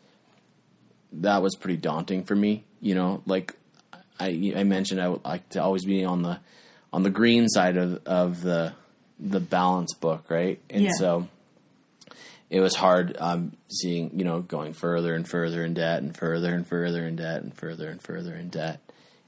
that 1.13 1.43
was 1.43 1.57
pretty 1.57 1.79
daunting 1.79 2.25
for 2.25 2.37
me. 2.37 2.65
You 2.81 2.95
know, 2.95 3.23
like 3.25 3.57
I, 4.21 4.53
I 4.55 4.65
mentioned, 4.65 5.01
I 5.01 5.09
would 5.09 5.25
like 5.25 5.49
to 5.51 5.63
always 5.63 5.87
be 5.87 6.05
on 6.05 6.23
the 6.23 6.39
on 6.93 7.03
the 7.03 7.11
green 7.11 7.49
side 7.49 7.79
of 7.79 8.03
of 8.05 8.43
the 8.43 8.75
the 9.19 9.41
balance 9.41 9.95
book, 9.95 10.25
right? 10.29 10.61
And 10.71 10.85
yeah. 10.85 10.91
so 10.99 11.29
it 12.51 12.61
was 12.61 12.75
hard 12.75 13.17
um, 13.19 13.53
seeing, 13.69 14.19
you 14.19 14.25
know, 14.25 14.41
going 14.41 14.73
further 14.73 15.15
and 15.15 15.29
further 15.29 15.65
in 15.65 15.75
debt 15.75 16.03
and 16.03 16.17
further 16.17 16.55
and 16.55 16.67
further 16.67 17.07
in 17.07 17.17
debt 17.17 17.43
and 17.43 17.55
further 17.55 17.89
and 17.89 18.01
further 18.01 18.35
in 18.35 18.49
debt, 18.49 18.81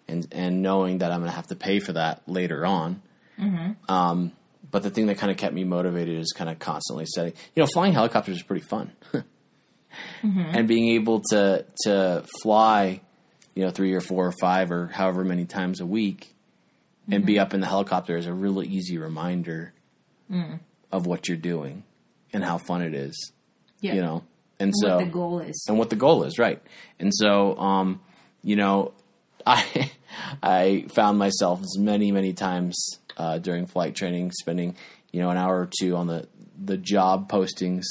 and 0.07 0.27
and 0.33 0.63
knowing 0.63 0.99
that 0.99 1.11
I'm 1.11 1.21
going 1.21 1.31
to 1.31 1.37
have 1.37 1.49
to 1.49 1.57
pay 1.57 1.81
for 1.81 1.93
that 1.95 2.23
later 2.27 2.65
on. 2.65 3.03
Mm-hmm. 3.39 3.93
Um, 3.93 4.33
but 4.71 4.83
the 4.83 4.91
thing 4.91 5.07
that 5.07 5.19
kind 5.19 5.33
of 5.33 5.39
kept 5.39 5.55
me 5.55 5.65
motivated 5.65 6.19
is 6.19 6.33
kind 6.37 6.51
of 6.51 6.59
constantly 6.59 7.07
setting. 7.07 7.33
You 7.57 7.63
know, 7.63 7.69
flying 7.73 7.93
helicopters 7.93 8.37
is 8.37 8.43
pretty 8.43 8.65
fun, 8.65 8.93
mm-hmm. 9.13 10.41
and 10.41 10.69
being 10.69 10.91
able 10.91 11.23
to 11.31 11.65
to 11.85 12.25
fly, 12.43 13.01
you 13.55 13.65
know, 13.65 13.71
three 13.71 13.95
or 13.95 14.01
four 14.01 14.27
or 14.27 14.35
five 14.41 14.71
or 14.71 14.87
however 14.87 15.25
many 15.25 15.45
times 15.45 15.81
a 15.81 15.87
week, 15.87 16.35
and 17.07 17.21
mm-hmm. 17.21 17.27
be 17.27 17.39
up 17.41 17.53
in 17.53 17.61
the 17.61 17.67
helicopter 17.67 18.17
is 18.17 18.27
a 18.27 18.33
really 18.33 18.69
easy 18.69 18.99
reminder 18.99 19.73
mm. 20.31 20.61
of 20.93 21.07
what 21.07 21.29
you're 21.29 21.37
doing 21.37 21.85
and 22.33 22.45
how 22.45 22.59
fun 22.59 22.83
it 22.83 22.95
is. 22.95 23.33
Yeah. 23.81 23.95
You 23.95 24.03
know, 24.03 24.25
and, 24.59 24.69
and 24.69 24.75
so 24.77 24.97
what 24.97 25.05
the 25.05 25.11
goal 25.11 25.41
is, 25.41 25.65
and 25.69 25.79
what 25.79 25.91
the 25.91 25.97
goal 25.97 26.25
is, 26.25 26.39
right? 26.39 26.61
And 26.99 27.15
so, 27.15 27.57
um, 27.59 28.01
you 28.43 28.57
know, 28.57 28.93
I 29.47 29.91
I 30.43 30.87
found 30.89 31.19
myself 31.19 31.61
many 31.77 32.13
many 32.13 32.33
times 32.33 32.99
uh, 33.17 33.39
during 33.39 33.67
flight 33.67 33.95
training 33.95 34.33
spending 34.33 34.77
you 35.13 35.21
know 35.21 35.31
an 35.31 35.37
hour 35.37 35.61
or 35.61 35.69
two 35.81 35.97
on 35.97 36.07
the 36.07 36.29
the 36.59 36.77
job 36.77 37.31
postings 37.31 37.85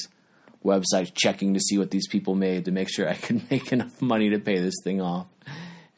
website 0.63 1.13
checking 1.15 1.53
to 1.53 1.59
see 1.59 1.77
what 1.77 1.91
these 1.91 2.07
people 2.07 2.35
made 2.35 2.65
to 2.65 2.71
make 2.71 2.89
sure 2.89 3.07
I 3.07 3.13
could 3.25 3.49
make 3.49 3.71
enough 3.71 4.01
money 4.01 4.29
to 4.31 4.39
pay 4.39 4.59
this 4.59 4.75
thing 4.83 5.01
off. 5.01 5.27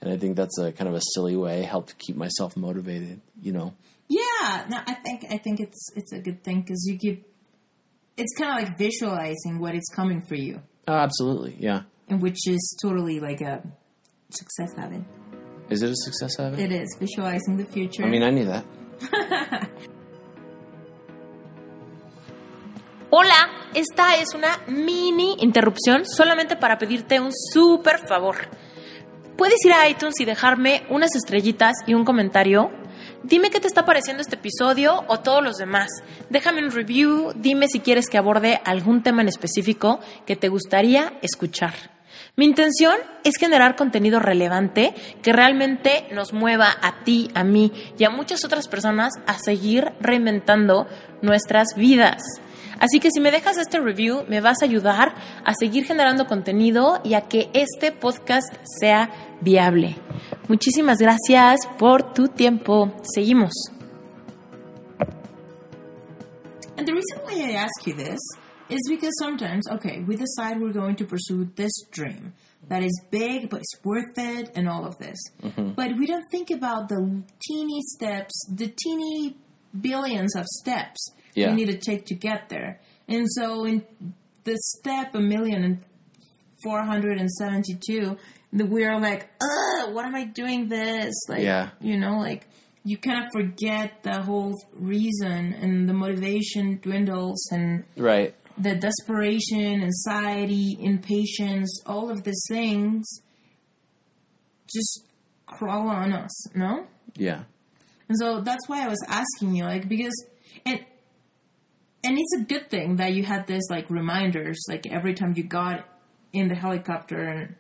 And 0.02 0.10
I 0.10 0.18
think 0.18 0.38
that's 0.38 0.58
a 0.58 0.72
kind 0.72 0.88
of 0.88 0.96
a 0.96 1.02
silly 1.14 1.36
way 1.36 1.64
helped 1.64 1.98
keep 1.98 2.16
myself 2.16 2.56
motivated, 2.56 3.20
you 3.42 3.52
know. 3.52 3.74
Yeah, 4.10 4.66
no, 4.70 4.78
I 4.88 4.96
think 4.96 5.26
I 5.30 5.38
think 5.38 5.60
it's 5.60 5.92
it's 5.96 6.12
a 6.12 6.20
good 6.20 6.44
thing 6.44 6.62
because 6.62 6.84
you 6.90 6.98
keep 6.98 7.26
it's 8.18 8.34
kind 8.36 8.52
of 8.52 8.68
like 8.68 8.78
visualizing 8.78 9.60
what 9.60 9.76
is 9.76 9.88
coming 9.96 10.22
for 10.22 10.36
you. 10.36 10.62
Oh, 10.88 10.94
absolutely, 10.94 11.56
yeah. 11.60 11.84
And 12.10 12.20
which 12.20 12.48
is 12.48 12.76
totally 12.82 13.20
like 13.20 13.42
a 13.42 13.62
success 14.32 14.74
habit. 14.76 15.04
Is 15.70 15.84
it 15.84 15.92
a 15.92 15.96
success 15.96 16.38
habit? 16.38 16.60
It 16.60 16.72
is 16.72 16.98
visualizing 17.00 17.58
the 17.58 17.66
future. 17.66 18.04
I 18.04 18.10
mean, 18.10 18.24
I 18.24 18.32
knew 18.32 18.46
that. 18.46 18.66
Hola, 23.12 23.50
esta 23.76 24.16
es 24.16 24.34
una 24.36 24.60
mini 24.68 25.36
interrupción 25.40 26.06
solamente 26.06 26.56
para 26.56 26.80
pedirte 26.80 27.20
un 27.20 27.32
súper 27.32 28.00
favor. 28.08 28.36
Puedes 29.38 29.64
ir 29.66 29.74
a 29.74 29.88
iTunes 29.88 30.20
y 30.20 30.26
dejarme 30.26 30.84
unas 30.90 31.16
estrellitas 31.16 31.76
y 31.88 31.94
un 31.94 32.06
comentario 32.06 32.72
Dime 33.24 33.50
qué 33.50 33.60
te 33.60 33.68
está 33.68 33.86
pareciendo 33.86 34.22
este 34.22 34.36
episodio 34.36 35.04
o 35.08 35.20
todos 35.20 35.44
los 35.44 35.58
demás. 35.58 35.90
Déjame 36.30 36.64
un 36.64 36.72
review, 36.72 37.34
dime 37.36 37.68
si 37.68 37.82
quieres 37.82 38.08
que 38.10 38.18
aborde 38.18 38.62
algún 38.64 39.04
tema 39.04 39.22
en 39.22 39.28
específico 39.28 40.00
que 40.26 40.38
te 40.38 40.48
gustaría 40.48 41.14
escuchar. 41.22 41.74
Mi 42.38 42.46
intención 42.46 42.96
es 43.26 43.36
generar 43.38 43.76
contenido 43.76 44.20
relevante 44.20 44.94
que 45.22 45.34
realmente 45.34 46.08
nos 46.12 46.32
mueva 46.32 46.70
a 46.82 47.04
ti, 47.04 47.30
a 47.34 47.44
mí 47.44 47.74
y 47.98 48.06
a 48.06 48.10
muchas 48.10 48.46
otras 48.46 48.70
personas 48.70 49.14
a 49.28 49.38
seguir 49.38 49.92
reinventando 50.00 50.88
nuestras 51.22 51.76
vidas. 51.76 52.22
Así 52.80 53.02
que 53.02 53.12
si 53.12 53.20
me 53.20 53.32
dejas 53.32 53.58
este 53.58 53.80
review, 53.80 54.24
me 54.30 54.40
vas 54.40 54.62
a 54.62 54.66
ayudar 54.66 55.14
a 55.44 55.54
seguir 55.54 55.84
generando 55.84 56.28
contenido 56.28 57.02
y 57.04 57.16
a 57.16 57.22
que 57.22 57.50
este 57.54 57.92
podcast 57.92 58.54
sea 58.80 59.10
viable. 59.42 59.98
Muchísimas 60.50 60.98
gracias 60.98 61.60
por 61.78 62.12
tu 62.14 62.28
tiempo. 62.28 62.92
Seguimos. 63.04 63.54
And 66.76 66.88
the 66.88 66.94
reason 66.94 67.20
why 67.24 67.52
I 67.52 67.54
ask 67.54 67.86
you 67.86 67.94
this 67.94 68.20
is 68.70 68.80
because 68.90 69.14
sometimes, 69.20 69.66
okay, 69.70 70.04
we 70.08 70.16
decide 70.16 70.60
we're 70.60 70.74
going 70.74 70.96
to 70.96 71.06
pursue 71.06 71.46
this 71.56 71.72
dream 71.92 72.34
that 72.68 72.82
is 72.84 73.00
big, 73.12 73.50
but 73.50 73.60
it's 73.62 73.76
worth 73.84 74.18
it, 74.18 74.52
and 74.56 74.68
all 74.68 74.86
of 74.86 74.98
this. 74.98 75.20
Mm-hmm. 75.44 75.74
But 75.74 75.98
we 75.98 76.06
don't 76.08 76.26
think 76.32 76.50
about 76.52 76.90
the 76.90 77.22
teeny 77.48 77.82
steps, 77.96 78.34
the 78.52 78.74
teeny 78.84 79.38
billions 79.80 80.36
of 80.36 80.46
steps 80.46 81.12
Yeah. 81.36 81.50
we 81.52 81.58
need 81.58 81.68
to 81.68 81.78
take 81.78 82.06
to 82.08 82.16
get 82.16 82.50
there. 82.50 82.80
And 83.08 83.26
so, 83.38 83.66
in 83.66 83.84
the 84.46 84.58
step 84.58 85.14
a 85.16 85.20
million 85.20 85.64
and 85.64 85.78
four 86.64 86.84
hundred 86.84 87.20
and 87.20 87.30
seventy-two, 87.32 88.18
the 88.52 88.66
we're 88.66 89.00
like, 89.00 89.30
ugh, 89.42 89.94
what 89.94 90.06
am 90.06 90.16
I 90.16 90.26
doing 90.26 90.70
this? 90.70 91.14
Like, 91.28 91.44
Yeah. 91.44 91.70
you 91.80 91.98
know, 91.98 92.18
like 92.20 92.48
you 92.84 92.98
kind 92.98 93.24
of 93.26 93.32
forget 93.32 94.02
the 94.04 94.22
whole 94.22 94.56
reason 94.74 95.54
and 95.54 95.88
the 95.88 95.94
motivation 95.94 96.80
dwindles 96.82 97.48
and 97.52 97.84
Right. 97.98 98.34
the 98.58 98.76
desperation, 98.76 99.84
anxiety, 99.84 100.78
impatience, 100.80 101.82
all 101.86 102.10
of 102.10 102.24
these 102.24 102.42
things 102.50 103.06
just 104.74 105.06
crawl 105.46 105.88
on 105.90 106.14
us, 106.14 106.56
no? 106.56 106.86
Yeah. 107.16 107.44
And 108.08 108.18
so 108.18 108.42
that's 108.42 108.68
why 108.68 108.84
I 108.84 108.88
was 108.88 109.04
asking 109.08 109.56
you, 109.56 109.66
like, 109.66 109.88
because 109.88 110.14
and 110.66 110.80
and 112.04 112.18
it's 112.18 112.34
a 112.42 112.44
good 112.46 112.70
thing 112.70 112.96
that 112.96 113.14
you 113.14 113.24
had 113.24 113.46
this 113.46 113.64
like 113.70 113.90
reminders, 113.90 114.58
like 114.70 114.88
every 114.88 115.14
time 115.14 115.34
you 115.36 115.44
got 115.44 115.86
in 116.34 116.48
the 116.48 116.56
helicopter, 116.56 117.22
and 117.22 117.56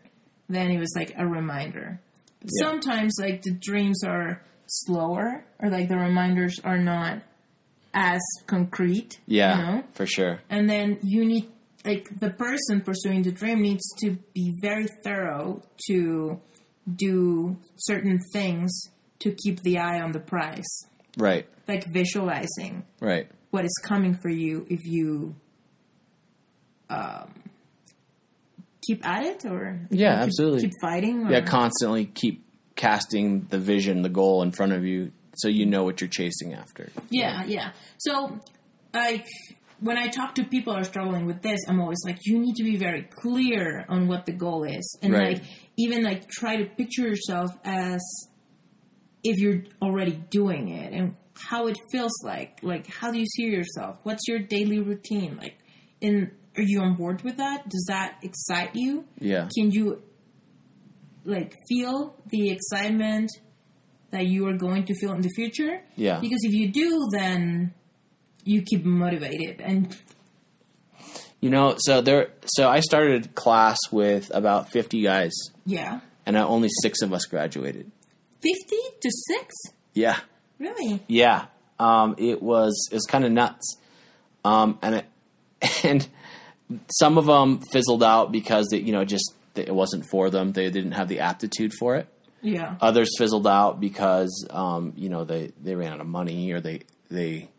then 0.49 0.71
it 0.71 0.79
was 0.79 0.91
like 0.95 1.13
a 1.17 1.25
reminder. 1.25 1.99
Yeah. 2.41 2.47
Sometimes 2.67 3.15
like 3.19 3.41
the 3.43 3.51
dreams 3.53 4.03
are 4.03 4.41
slower, 4.65 5.43
or 5.59 5.69
like 5.69 5.89
the 5.89 5.97
reminders 5.97 6.59
are 6.63 6.77
not 6.77 7.21
as 7.93 8.21
concrete. 8.47 9.19
Yeah. 9.25 9.57
You 9.57 9.63
know? 9.77 9.83
For 9.93 10.05
sure. 10.05 10.41
and 10.49 10.69
then 10.69 10.99
you 11.03 11.25
need 11.25 11.49
like 11.85 12.09
the 12.19 12.29
person 12.31 12.81
pursuing 12.81 13.21
the 13.23 13.31
dream 13.31 13.61
needs 13.61 13.83
to 14.01 14.17
be 14.33 14.53
very 14.61 14.87
thorough 15.03 15.61
to 15.87 16.39
do 16.95 17.57
certain 17.77 18.19
things 18.33 18.71
to 19.19 19.31
keep 19.43 19.61
the 19.61 19.77
eye 19.77 19.99
on 20.01 20.11
the 20.11 20.19
prize 20.19 20.67
Right. 21.17 21.47
like 21.67 21.85
visualizing 21.87 22.83
Right. 22.99 23.27
what 23.51 23.63
is 23.65 23.73
coming 23.83 24.13
for 24.13 24.29
you 24.29 24.65
if 24.69 24.85
you 24.85 25.35
um, 26.89 27.33
keep 28.89 29.05
at 29.07 29.23
it 29.25 29.45
or 29.45 29.79
Yeah, 29.91 30.15
keep, 30.15 30.23
absolutely. 30.27 30.61
keep 30.61 30.71
fighting 30.81 31.27
or, 31.27 31.31
Yeah. 31.31 31.41
Constantly 31.41 32.05
keep 32.05 32.43
casting 32.75 33.41
the 33.49 33.59
vision, 33.59 34.01
the 34.01 34.09
goal 34.21 34.41
in 34.41 34.51
front 34.51 34.71
of 34.73 34.83
you, 34.85 35.11
so 35.35 35.47
you 35.47 35.65
know 35.65 35.83
what 35.83 36.01
you're 36.01 36.09
chasing 36.21 36.53
after. 36.53 36.89
Yeah, 37.09 37.43
yeah. 37.45 37.71
So, 37.97 38.39
like, 38.93 39.27
when 39.79 39.97
I 39.97 40.07
talk 40.07 40.35
to 40.35 40.43
people 40.43 40.73
who 40.73 40.79
are 40.79 40.83
struggling 40.83 41.25
with 41.25 41.41
this, 41.41 41.59
I'm 41.67 41.79
always 41.79 42.01
like, 42.05 42.17
you 42.25 42.39
need 42.39 42.55
to 42.55 42.63
be 42.63 42.77
very 42.77 43.03
clear 43.21 43.85
on 43.89 44.07
what 44.07 44.25
the 44.25 44.31
goal 44.33 44.63
is, 44.63 44.97
and 45.01 45.13
Right. 45.13 45.37
like, 45.39 45.43
even 45.77 46.03
like, 46.03 46.27
try 46.29 46.57
to 46.57 46.65
picture 46.65 47.03
yourself 47.03 47.51
as 47.65 48.01
if 49.23 49.37
you're 49.37 49.63
already 49.81 50.15
doing 50.29 50.69
it 50.69 50.93
and 50.93 51.15
how 51.49 51.67
it 51.67 51.77
feels 51.91 52.13
like. 52.23 52.59
Like, 52.63 52.87
how 52.87 53.11
do 53.11 53.19
you 53.19 53.25
see 53.25 53.43
yourself? 53.43 53.97
What's 54.03 54.27
your 54.27 54.39
daily 54.39 54.79
routine 54.79 55.37
like? 55.37 55.57
And 56.01 56.31
are 56.57 56.63
you 56.63 56.81
on 56.81 56.95
board 56.95 57.21
with 57.23 57.37
that? 57.37 57.69
Does 57.69 57.85
that 57.87 58.17
excite 58.23 58.71
you? 58.75 59.05
Yeah. 59.19 59.47
Can 59.55 59.71
you 59.71 60.01
like 61.25 61.55
feel 61.67 62.15
the 62.27 62.49
excitement 62.49 63.29
that 64.11 64.25
you 64.25 64.47
are 64.47 64.57
going 64.57 64.85
to 64.85 64.95
feel 64.95 65.13
in 65.13 65.21
the 65.21 65.29
future? 65.35 65.81
Yeah. 65.95 66.19
Because 66.19 66.39
if 66.43 66.53
you 66.53 66.69
do, 66.71 67.07
then 67.11 67.73
you 68.43 68.61
keep 68.63 68.83
motivated 68.85 69.61
and 69.61 69.95
You 71.41 71.49
know, 71.49 71.75
so 71.77 72.01
there. 72.01 72.29
So 72.45 72.67
I 72.67 72.81
started 72.81 73.33
class 73.35 73.77
with 73.91 74.29
about 74.33 74.71
50 74.71 75.01
guys, 75.03 75.31
yeah, 75.65 76.01
and 76.25 76.35
only 76.35 76.67
six 76.81 77.01
of 77.01 77.13
us 77.13 77.25
graduated. 77.25 77.89
fifty 78.41 78.81
to 79.01 79.09
six. 79.27 79.55
Yeah. 79.93 80.17
Really? 80.59 81.01
Yeah, 81.07 81.45
um, 81.79 82.15
it 82.17 82.41
was 82.43 82.89
it 82.91 82.95
was 82.95 83.05
kind 83.05 83.23
of 83.23 83.31
nuts, 83.31 83.77
um, 84.43 84.77
and 84.81 84.95
it, 84.95 85.05
and 85.85 86.05
some 86.91 87.17
of 87.17 87.25
them 87.25 87.59
fizzled 87.71 88.03
out 88.03 88.31
because 88.31 88.67
they, 88.71 88.77
you 88.77 88.91
know 88.91 89.05
just 89.05 89.33
it 89.55 89.73
wasn't 89.73 90.05
for 90.09 90.29
them. 90.29 90.53
They 90.53 90.69
didn't 90.69 90.93
have 90.93 91.07
the 91.07 91.19
aptitude 91.19 91.73
for 91.73 91.95
it. 91.95 92.07
Yeah. 92.41 92.75
Others 92.79 93.09
fizzled 93.17 93.47
out 93.47 93.79
because 93.79 94.47
um, 94.49 94.93
you 94.95 95.09
know 95.09 95.23
they, 95.23 95.51
they 95.61 95.75
ran 95.75 95.93
out 95.93 96.01
of 96.01 96.07
money 96.07 96.51
or 96.51 96.61
they 96.61 96.81
they 97.09 97.49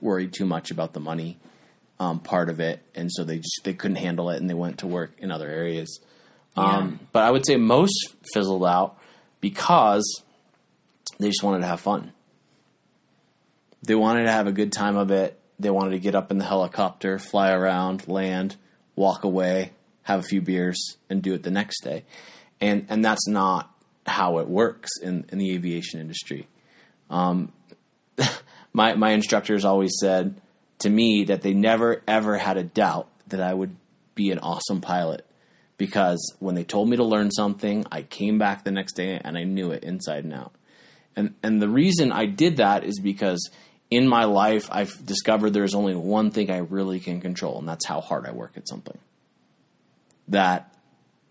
worried 0.00 0.32
too 0.32 0.46
much 0.46 0.70
about 0.70 0.92
the 0.92 1.00
money 1.00 1.38
um, 1.98 2.20
part 2.20 2.48
of 2.48 2.60
it, 2.60 2.80
and 2.94 3.10
so 3.10 3.24
they 3.24 3.38
just 3.38 3.60
they 3.64 3.74
couldn't 3.74 3.96
handle 3.96 4.30
it 4.30 4.40
and 4.40 4.48
they 4.48 4.54
went 4.54 4.78
to 4.78 4.86
work 4.86 5.12
in 5.18 5.30
other 5.30 5.48
areas. 5.48 6.00
Um, 6.56 7.00
but 7.12 7.22
I 7.22 7.30
would 7.30 7.44
say 7.44 7.56
most 7.56 8.14
fizzled 8.32 8.64
out 8.64 8.98
because 9.40 10.22
they 11.18 11.28
just 11.28 11.42
wanted 11.42 11.60
to 11.60 11.66
have 11.66 11.80
fun. 11.80 12.12
They 13.82 13.94
wanted 13.94 14.24
to 14.24 14.32
have 14.32 14.46
a 14.46 14.52
good 14.52 14.72
time 14.72 14.96
of 14.96 15.10
it. 15.10 15.38
They 15.58 15.70
wanted 15.70 15.90
to 15.92 15.98
get 15.98 16.14
up 16.14 16.30
in 16.30 16.38
the 16.38 16.44
helicopter, 16.44 17.18
fly 17.18 17.52
around, 17.52 18.08
land, 18.08 18.56
walk 18.94 19.24
away, 19.24 19.72
have 20.02 20.20
a 20.20 20.22
few 20.22 20.40
beers, 20.40 20.96
and 21.08 21.22
do 21.22 21.34
it 21.34 21.42
the 21.42 21.50
next 21.50 21.82
day. 21.82 22.04
And 22.60 22.86
and 22.88 23.04
that's 23.04 23.26
not 23.28 23.70
how 24.06 24.38
it 24.38 24.48
works 24.48 24.90
in, 25.02 25.26
in 25.30 25.38
the 25.38 25.52
aviation 25.54 26.00
industry. 26.00 26.48
Um, 27.10 27.52
my 28.72 28.94
my 28.94 29.10
instructors 29.12 29.64
always 29.64 29.94
said 30.00 30.40
to 30.80 30.90
me 30.90 31.24
that 31.24 31.42
they 31.42 31.54
never 31.54 32.02
ever 32.06 32.36
had 32.36 32.56
a 32.56 32.62
doubt 32.62 33.08
that 33.28 33.40
I 33.40 33.52
would 33.52 33.76
be 34.14 34.30
an 34.30 34.38
awesome 34.38 34.80
pilot 34.80 35.26
because 35.78 36.34
when 36.38 36.54
they 36.54 36.64
told 36.64 36.88
me 36.88 36.96
to 36.96 37.04
learn 37.04 37.30
something, 37.30 37.84
I 37.90 38.02
came 38.02 38.38
back 38.38 38.64
the 38.64 38.70
next 38.70 38.94
day 38.94 39.20
and 39.22 39.36
I 39.36 39.44
knew 39.44 39.70
it 39.70 39.84
inside 39.84 40.24
and 40.24 40.32
out. 40.32 40.52
And 41.14 41.34
and 41.42 41.60
the 41.60 41.68
reason 41.68 42.12
I 42.12 42.26
did 42.26 42.58
that 42.58 42.84
is 42.84 43.00
because 43.00 43.50
in 43.90 44.08
my 44.08 44.24
life 44.24 44.68
I've 44.70 45.04
discovered 45.04 45.50
there's 45.50 45.74
only 45.74 45.94
one 45.94 46.30
thing 46.30 46.50
I 46.50 46.58
really 46.58 47.00
can 47.00 47.20
control, 47.20 47.58
and 47.58 47.68
that's 47.68 47.86
how 47.86 48.00
hard 48.00 48.26
I 48.26 48.32
work 48.32 48.52
at 48.56 48.68
something. 48.68 48.98
That 50.28 50.72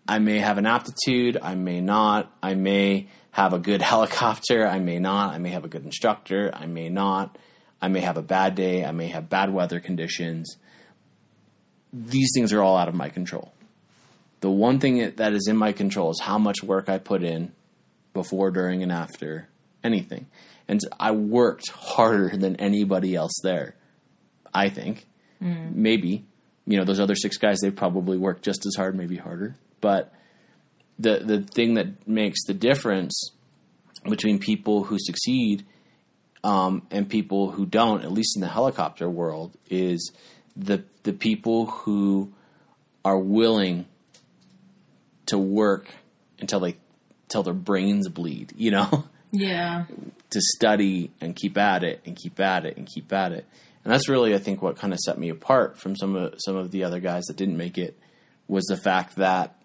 I 0.08 0.18
may 0.18 0.38
have 0.38 0.58
an 0.58 0.66
aptitude, 0.66 1.36
I 1.40 1.54
may 1.54 1.80
not, 1.80 2.32
I 2.42 2.54
may 2.54 3.08
have 3.32 3.52
a 3.52 3.58
good 3.58 3.82
helicopter, 3.92 4.66
I 4.66 4.78
may 4.78 4.98
not, 4.98 5.34
I 5.34 5.38
may 5.38 5.50
have 5.50 5.64
a 5.64 5.68
good 5.68 5.84
instructor, 5.84 6.50
I 6.54 6.66
may 6.66 6.88
not, 6.88 7.36
I 7.80 7.88
may 7.88 8.00
have 8.00 8.16
a 8.16 8.22
bad 8.22 8.54
day, 8.54 8.84
I 8.84 8.92
may 8.92 9.08
have 9.08 9.28
bad 9.28 9.52
weather 9.52 9.80
conditions. 9.80 10.56
These 11.92 12.30
things 12.34 12.52
are 12.52 12.62
all 12.62 12.76
out 12.76 12.88
of 12.88 12.94
my 12.94 13.08
control. 13.08 13.52
The 14.40 14.50
one 14.50 14.80
thing 14.80 15.12
that 15.16 15.32
is 15.32 15.46
in 15.48 15.56
my 15.56 15.72
control 15.72 16.10
is 16.10 16.20
how 16.20 16.38
much 16.38 16.62
work 16.62 16.88
I 16.88 16.98
put 16.98 17.22
in 17.22 17.52
before, 18.12 18.50
during, 18.50 18.82
and 18.82 18.92
after 18.92 19.48
anything. 19.82 20.26
And 20.68 20.80
I 20.98 21.12
worked 21.12 21.70
harder 21.70 22.36
than 22.36 22.56
anybody 22.56 23.14
else 23.14 23.38
there, 23.42 23.76
I 24.52 24.68
think. 24.68 25.06
Maybe. 25.74 26.24
You 26.66 26.78
know, 26.78 26.84
those 26.84 26.98
other 26.98 27.14
six 27.14 27.36
guys, 27.36 27.58
they 27.60 27.70
probably 27.70 28.18
worked 28.18 28.42
just 28.42 28.66
as 28.66 28.74
hard, 28.74 28.96
maybe 28.96 29.16
harder. 29.16 29.56
But 29.80 30.12
the 30.98 31.18
the 31.18 31.42
thing 31.42 31.74
that 31.74 32.08
makes 32.08 32.44
the 32.46 32.54
difference 32.54 33.30
between 34.08 34.38
people 34.38 34.84
who 34.84 34.98
succeed 34.98 35.64
um, 36.42 36.86
and 36.90 37.08
people 37.08 37.50
who 37.50 37.66
don't, 37.66 38.02
at 38.02 38.12
least 38.12 38.36
in 38.36 38.40
the 38.40 38.48
helicopter 38.48 39.08
world, 39.08 39.56
is 39.68 40.12
the 40.56 40.84
the 41.02 41.12
people 41.12 41.66
who 41.66 42.32
are 43.04 43.18
willing 43.18 43.86
to 45.26 45.38
work 45.38 45.88
until 46.40 46.60
they 46.60 46.76
until 47.24 47.42
their 47.42 47.54
brains 47.54 48.08
bleed, 48.08 48.52
you 48.56 48.70
know, 48.70 49.04
Yeah. 49.32 49.84
to 50.30 50.40
study 50.40 51.10
and 51.20 51.34
keep 51.36 51.58
at 51.58 51.84
it 51.84 52.02
and 52.06 52.16
keep 52.16 52.38
at 52.40 52.64
it 52.64 52.76
and 52.76 52.86
keep 52.86 53.12
at 53.12 53.32
it. 53.32 53.46
And 53.84 53.92
that's 53.92 54.08
really, 54.08 54.34
I 54.34 54.38
think, 54.38 54.62
what 54.62 54.76
kind 54.76 54.92
of 54.92 54.98
set 54.98 55.18
me 55.18 55.28
apart 55.28 55.78
from 55.78 55.94
some 55.96 56.16
of 56.16 56.34
some 56.38 56.56
of 56.56 56.70
the 56.70 56.84
other 56.84 57.00
guys 57.00 57.24
that 57.26 57.36
didn't 57.36 57.56
make 57.56 57.78
it 57.78 57.96
was 58.48 58.64
the 58.64 58.76
fact 58.76 59.16
that, 59.16 59.56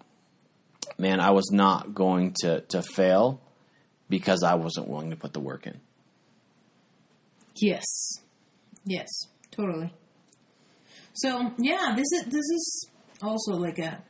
man, 0.97 1.19
I 1.19 1.31
was 1.31 1.49
not 1.51 1.93
going 1.95 2.35
to 2.41 2.61
to 2.61 2.83
fail 2.83 3.41
because 4.09 4.43
I 4.43 4.55
wasn't 4.55 4.87
willing 4.87 5.09
to 5.09 5.15
put 5.15 5.33
the 5.33 5.39
work 5.39 5.65
in. 5.65 5.79
Yes. 7.55 7.85
Yes. 8.85 9.07
Totally. 9.51 9.93
So 11.13 11.51
yeah, 11.57 11.93
this 11.95 12.11
is 12.11 12.23
this 12.25 12.35
is 12.35 12.89
also 13.21 13.53
like 13.53 13.79
a 13.79 14.01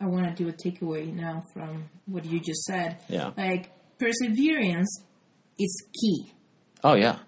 I 0.00 0.06
want 0.06 0.26
to 0.26 0.44
do 0.44 0.48
a 0.48 0.52
takeaway 0.52 1.12
now 1.12 1.42
from 1.54 1.88
what 2.06 2.24
you 2.24 2.40
just 2.40 2.64
said. 2.64 2.98
Yeah. 3.08 3.30
Like 3.36 3.70
perseverance 3.98 5.02
is 5.58 5.84
key, 6.00 6.32
Oh 6.84 6.94
yeah. 6.94 7.18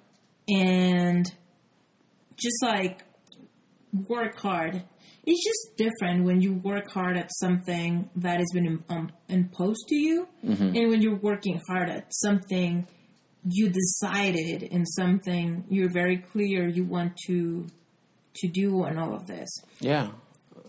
and 0.48 1.26
just 2.36 2.62
like 2.62 3.04
work 4.08 4.38
hard. 4.38 4.82
It's 5.30 5.44
just 5.44 5.76
different 5.76 6.24
when 6.24 6.40
you 6.40 6.54
work 6.54 6.90
hard 6.90 7.16
at 7.18 7.28
something 7.34 8.08
that 8.16 8.38
has 8.38 8.46
been 8.54 8.82
um, 8.88 9.10
imposed 9.28 9.84
to 9.88 9.94
you, 9.96 10.26
and 10.42 10.74
when 10.90 11.02
you're 11.02 11.16
working 11.18 11.60
hard 11.68 11.90
at 11.90 12.06
something 12.10 12.86
you 13.50 13.70
decided 13.70 14.68
and 14.72 14.86
something 14.88 15.64
you're 15.70 15.90
very 15.92 16.18
clear 16.18 16.66
you 16.68 16.84
want 16.84 17.16
to 17.26 17.66
to 18.34 18.48
do 18.48 18.82
and 18.84 18.98
all 18.98 19.14
of 19.14 19.26
this. 19.26 19.48
Yeah. 19.80 20.10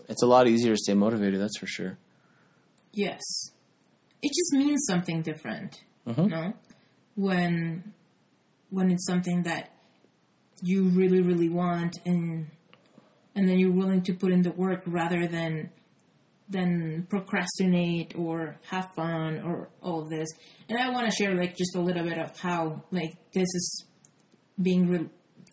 It's 0.08 0.22
a 0.22 0.26
lot 0.26 0.46
easier 0.48 0.72
to 0.74 0.78
stay 0.78 0.94
motivated. 0.94 1.40
That's 1.40 1.58
for 1.58 1.66
sure. 1.66 1.98
Yes. 2.92 3.20
It 4.22 4.28
just 4.28 4.52
means 4.52 4.84
something 4.86 5.22
different. 5.22 5.80
Mm-hmm. 6.06 6.26
No? 6.26 6.54
When 7.16 7.92
when 8.70 8.90
it's 8.90 9.06
something 9.06 9.42
that 9.42 9.72
you 10.62 10.84
really, 10.84 11.20
really 11.20 11.48
want 11.48 11.98
and 12.04 12.46
and 13.34 13.48
then 13.48 13.58
you're 13.58 13.72
willing 13.72 14.02
to 14.02 14.12
put 14.12 14.32
in 14.32 14.42
the 14.42 14.50
work 14.50 14.82
rather 14.86 15.26
than 15.26 15.70
than 16.48 17.06
procrastinate 17.08 18.14
or 18.16 18.58
have 18.70 18.90
fun 18.96 19.40
or 19.40 19.68
all 19.82 20.02
of 20.02 20.10
this. 20.10 20.28
And 20.68 20.78
I 20.78 20.90
want 20.90 21.08
to 21.08 21.14
share 21.14 21.34
like 21.34 21.56
just 21.56 21.76
a 21.76 21.80
little 21.80 22.02
bit 22.02 22.18
of 22.18 22.36
how 22.38 22.82
like 22.90 23.14
this 23.32 23.46
is 23.54 23.84
being 24.60 24.88
re- 24.88 25.08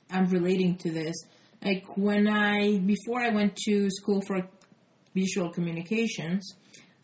I'm 0.09 0.25
relating 0.29 0.75
to 0.77 0.91
this. 0.91 1.15
Like 1.63 1.85
when 1.95 2.27
I 2.27 2.79
before 2.79 3.21
I 3.21 3.29
went 3.29 3.55
to 3.67 3.89
school 3.91 4.21
for 4.27 4.47
visual 5.13 5.51
communications, 5.51 6.55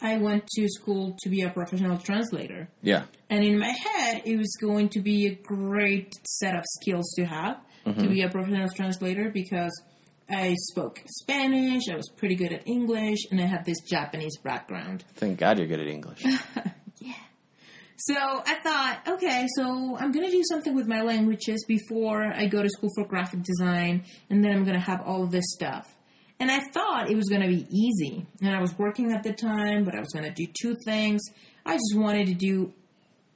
I 0.03 0.17
went 0.17 0.45
to 0.55 0.67
school 0.67 1.15
to 1.23 1.29
be 1.29 1.41
a 1.41 1.49
professional 1.49 1.97
translator. 1.97 2.67
Yeah. 2.81 3.05
And 3.29 3.43
in 3.43 3.57
my 3.57 3.71
head, 3.71 4.23
it 4.25 4.37
was 4.37 4.55
going 4.61 4.89
to 4.89 4.99
be 4.99 5.25
a 5.27 5.33
great 5.35 6.13
set 6.25 6.55
of 6.55 6.63
skills 6.81 7.11
to 7.15 7.25
have 7.25 7.57
to 7.85 8.07
be 8.07 8.21
a 8.21 8.29
professional 8.29 8.69
translator 8.69 9.29
because 9.29 9.71
I 10.29 10.55
spoke 10.71 11.01
Spanish, 11.05 11.89
I 11.89 11.95
was 11.95 12.09
pretty 12.15 12.35
good 12.35 12.53
at 12.53 12.67
English, 12.67 13.19
and 13.29 13.41
I 13.41 13.45
had 13.45 13.65
this 13.65 13.81
Japanese 13.81 14.37
background. 14.37 15.03
Thank 15.15 15.39
God 15.39 15.57
you're 15.57 15.67
good 15.67 15.79
at 15.79 15.87
English. 15.87 16.23
Yeah. 16.99 17.13
So 17.97 18.15
I 18.15 18.59
thought, 18.63 19.01
okay, 19.15 19.45
so 19.57 19.97
I'm 19.97 20.13
going 20.13 20.25
to 20.25 20.31
do 20.31 20.41
something 20.49 20.73
with 20.73 20.87
my 20.87 21.01
languages 21.01 21.65
before 21.67 22.23
I 22.23 22.45
go 22.45 22.63
to 22.63 22.69
school 22.69 22.89
for 22.95 23.05
graphic 23.05 23.41
design, 23.43 24.05
and 24.29 24.41
then 24.41 24.53
I'm 24.55 24.63
going 24.63 24.79
to 24.79 24.85
have 24.85 25.01
all 25.01 25.23
of 25.23 25.31
this 25.31 25.43
stuff. 25.47 25.92
And 26.39 26.51
I 26.51 26.59
thought 26.73 27.09
it 27.09 27.15
was 27.15 27.29
going 27.29 27.41
to 27.41 27.47
be 27.47 27.65
easy. 27.69 28.25
And 28.41 28.53
I 28.53 28.59
was 28.59 28.77
working 28.77 29.11
at 29.13 29.23
the 29.23 29.31
time, 29.33 29.83
but 29.85 29.95
I 29.95 29.99
was 29.99 30.09
going 30.09 30.25
to 30.25 30.31
do 30.31 30.45
two 30.61 30.75
things. 30.85 31.21
I 31.65 31.73
just 31.75 31.95
wanted 31.95 32.27
to 32.27 32.33
do 32.33 32.73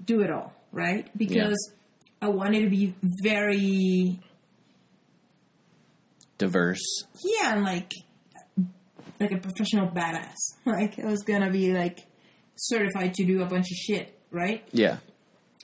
do 0.03 0.21
it 0.21 0.29
all, 0.29 0.53
right? 0.71 1.09
Because 1.17 1.57
I 2.21 2.27
wanted 2.29 2.61
to 2.63 2.69
be 2.69 2.93
very 3.23 4.19
Diverse. 6.37 7.03
yeah, 7.23 7.55
like 7.55 7.91
like 9.19 9.31
a 9.31 9.37
professional 9.37 9.87
badass. 9.89 10.35
Like 10.65 10.99
I 10.99 11.05
was 11.05 11.23
going 11.23 11.41
to 11.41 11.49
be 11.49 11.73
like 11.73 11.99
certified 12.55 13.13
to 13.15 13.25
do 13.25 13.41
a 13.41 13.45
bunch 13.45 13.65
of 13.71 13.77
shit, 13.77 14.19
right? 14.31 14.67
Yeah. 14.71 14.97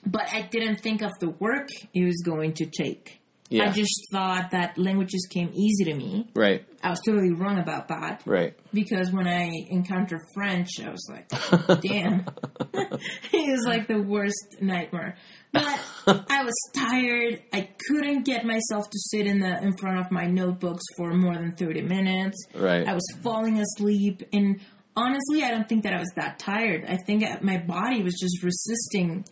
but 0.06 0.28
I 0.32 0.42
didn't 0.42 0.80
think 0.80 1.02
of 1.02 1.12
the 1.20 1.30
work 1.30 1.68
it 1.94 2.04
was 2.04 2.22
going 2.24 2.54
to 2.54 2.66
take. 2.66 3.20
Yeah. 3.54 3.64
I 3.64 3.72
just 3.72 4.08
thought 4.12 4.50
that 4.50 4.76
languages 4.76 5.26
came 5.30 5.50
easy 5.54 5.84
to 5.84 5.94
me. 5.94 6.28
Right. 6.34 6.64
I 6.82 6.90
was 6.90 7.00
totally 7.06 7.32
wrong 7.32 7.58
about 7.58 7.88
that 7.88 8.22
Right. 8.26 8.54
because 8.72 9.10
when 9.12 9.26
I 9.26 9.50
encountered 9.70 10.20
French, 10.34 10.68
I 10.84 10.90
was 10.90 11.08
like, 11.10 11.28
damn. 11.82 12.26
it 12.74 13.50
was 13.52 13.64
like 13.66 13.88
the 13.88 14.00
worst 14.02 14.56
nightmare. 14.60 15.16
But 15.52 15.80
I 16.06 16.42
was 16.42 16.54
tired. 16.76 17.40
I 17.52 17.68
couldn't 17.88 18.24
get 18.24 18.44
myself 18.44 18.90
to 18.90 18.98
sit 19.10 19.26
in 19.26 19.38
the 19.38 19.62
in 19.62 19.76
front 19.76 20.00
of 20.00 20.10
my 20.10 20.26
notebooks 20.26 20.82
for 20.96 21.14
more 21.14 21.34
than 21.34 21.52
30 21.52 21.82
minutes. 21.82 22.36
Right. 22.54 22.86
I 22.88 22.92
was 22.92 23.06
falling 23.22 23.60
asleep 23.60 24.22
and 24.32 24.60
honestly, 24.96 25.44
I 25.44 25.50
don't 25.50 25.68
think 25.68 25.84
that 25.84 25.94
I 25.94 25.98
was 26.00 26.10
that 26.16 26.38
tired. 26.38 26.84
I 26.88 26.96
think 27.06 27.24
my 27.42 27.58
body 27.58 28.02
was 28.02 28.14
just 28.20 28.42
resisting 28.42 29.24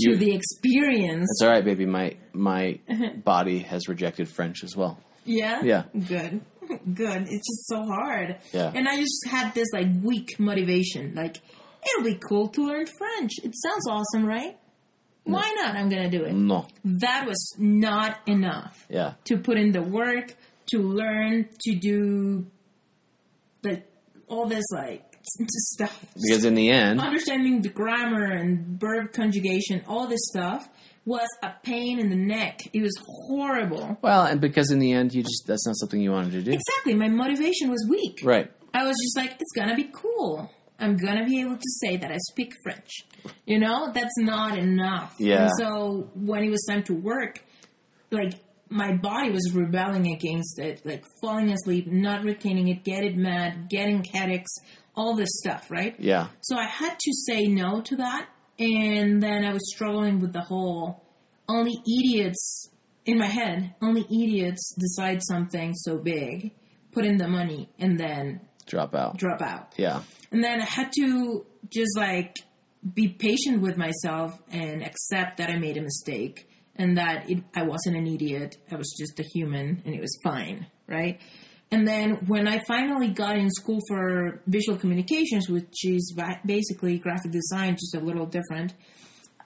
to 0.00 0.10
You- 0.10 0.16
the 0.16 0.34
experience. 0.34 1.28
It's 1.30 1.42
all 1.42 1.50
right, 1.50 1.64
baby. 1.64 1.86
My 1.86 2.16
my 2.32 2.78
body 3.24 3.60
has 3.60 3.88
rejected 3.88 4.28
French 4.28 4.62
as 4.64 4.76
well. 4.76 4.98
Yeah? 5.24 5.62
Yeah. 5.62 5.82
Good. 5.92 6.40
Good. 6.94 7.22
It's 7.28 7.46
just 7.48 7.66
so 7.68 7.84
hard. 7.84 8.36
Yeah. 8.52 8.72
And 8.74 8.88
I 8.88 8.96
just 8.96 9.26
had 9.28 9.54
this 9.54 9.68
like 9.72 9.88
weak 10.02 10.38
motivation. 10.38 11.14
Like, 11.14 11.36
it'll 11.86 12.04
be 12.04 12.18
cool 12.28 12.48
to 12.48 12.62
learn 12.66 12.86
French. 12.86 13.32
It 13.42 13.54
sounds 13.56 13.86
awesome, 13.88 14.24
right? 14.26 14.56
Why 15.24 15.52
not? 15.56 15.74
I'm 15.76 15.88
gonna 15.90 16.10
do 16.10 16.24
it. 16.24 16.32
No. 16.32 16.66
That 16.84 17.26
was 17.26 17.54
not 17.58 18.20
enough 18.26 18.86
Yeah. 18.88 19.14
to 19.24 19.36
put 19.36 19.58
in 19.58 19.72
the 19.72 19.82
work, 19.82 20.34
to 20.72 20.78
learn, 20.80 21.48
to 21.64 21.74
do 21.74 22.46
the 23.62 23.82
all 24.28 24.46
this 24.46 24.64
like 24.72 25.07
stuff. 25.74 26.04
Because 26.14 26.44
in 26.44 26.54
the 26.54 26.70
end, 26.70 27.00
Understanding 27.00 27.62
the 27.62 27.68
grammar 27.68 28.24
and 28.24 28.80
verb 28.80 29.12
conjugation, 29.12 29.82
all 29.86 30.06
this 30.06 30.20
stuff 30.30 30.68
was 31.04 31.26
a 31.42 31.50
pain 31.62 31.98
in 31.98 32.10
the 32.10 32.16
neck. 32.16 32.60
It 32.72 32.82
was 32.82 32.94
horrible. 33.26 33.98
well, 34.02 34.24
and 34.26 34.40
because 34.40 34.70
in 34.70 34.78
the 34.78 34.92
end, 34.92 35.14
you 35.14 35.22
just 35.22 35.46
that's 35.46 35.66
not 35.66 35.76
something 35.76 36.00
you 36.00 36.12
wanted 36.12 36.32
to 36.32 36.42
do. 36.42 36.52
Exactly. 36.52 36.94
My 36.94 37.08
motivation 37.08 37.70
was 37.70 37.86
weak. 37.88 38.18
Right. 38.22 38.50
I 38.74 38.84
was 38.84 38.96
just 39.02 39.16
like, 39.16 39.40
it's 39.40 39.52
gonna 39.56 39.74
be 39.74 39.88
cool. 39.92 40.50
I'm 40.78 40.96
gonna 40.96 41.24
be 41.24 41.40
able 41.40 41.56
to 41.56 41.70
say 41.82 41.96
that 41.96 42.12
I 42.12 42.18
speak 42.30 42.52
French. 42.62 42.90
You 43.46 43.58
know, 43.58 43.90
that's 43.92 44.16
not 44.18 44.58
enough. 44.58 45.14
Yeah. 45.18 45.44
And 45.44 45.50
so 45.58 46.10
when 46.14 46.44
it 46.44 46.50
was 46.50 46.64
time 46.68 46.82
to 46.84 46.94
work, 46.94 47.42
like 48.10 48.34
my 48.70 48.94
body 48.94 49.30
was 49.30 49.50
rebelling 49.54 50.12
against 50.12 50.58
it, 50.58 50.82
like 50.84 51.04
falling 51.22 51.50
asleep, 51.50 51.86
not 51.86 52.22
retaining 52.22 52.68
it, 52.68 52.84
getting 52.84 53.20
mad, 53.22 53.68
getting 53.70 54.04
headaches, 54.04 54.50
all 54.98 55.14
this 55.16 55.28
stuff, 55.42 55.70
right? 55.70 55.94
Yeah. 55.98 56.28
So 56.42 56.56
I 56.56 56.66
had 56.66 56.98
to 56.98 57.12
say 57.26 57.46
no 57.46 57.80
to 57.82 57.96
that, 57.96 58.28
and 58.58 59.22
then 59.22 59.44
I 59.44 59.52
was 59.52 59.70
struggling 59.74 60.18
with 60.20 60.32
the 60.32 60.40
whole 60.42 61.04
only 61.48 61.76
idiots 61.98 62.70
in 63.06 63.18
my 63.18 63.26
head, 63.26 63.74
only 63.80 64.02
idiots 64.02 64.74
decide 64.78 65.20
something 65.22 65.72
so 65.74 65.96
big, 65.96 66.52
put 66.92 67.04
in 67.06 67.16
the 67.16 67.28
money, 67.28 67.70
and 67.78 67.98
then 67.98 68.40
Drop 68.66 68.94
out. 68.94 69.16
drop 69.16 69.40
out. 69.40 69.72
Yeah. 69.78 70.02
And 70.30 70.44
then 70.44 70.60
I 70.60 70.64
had 70.66 70.90
to 70.98 71.46
just 71.70 71.96
like 71.96 72.36
be 72.94 73.08
patient 73.08 73.62
with 73.62 73.76
myself 73.78 74.38
and 74.50 74.82
accept 74.84 75.38
that 75.38 75.48
I 75.48 75.56
made 75.58 75.76
a 75.78 75.80
mistake 75.80 76.46
and 76.76 76.98
that 76.98 77.30
it, 77.30 77.42
I 77.54 77.62
wasn't 77.62 77.96
an 77.96 78.06
idiot. 78.06 78.56
I 78.70 78.76
was 78.76 78.94
just 78.98 79.18
a 79.18 79.24
human 79.34 79.82
and 79.86 79.94
it 79.94 80.00
was 80.02 80.14
fine, 80.22 80.66
right? 80.86 81.18
And 81.70 81.86
then 81.86 82.12
when 82.26 82.48
I 82.48 82.60
finally 82.66 83.08
got 83.08 83.36
in 83.36 83.50
school 83.50 83.78
for 83.88 84.40
visual 84.46 84.78
communications, 84.78 85.48
which 85.50 85.84
is 85.84 86.14
basically 86.46 86.98
graphic 86.98 87.30
design, 87.32 87.74
just 87.74 87.94
a 87.94 88.00
little 88.00 88.24
different, 88.26 88.72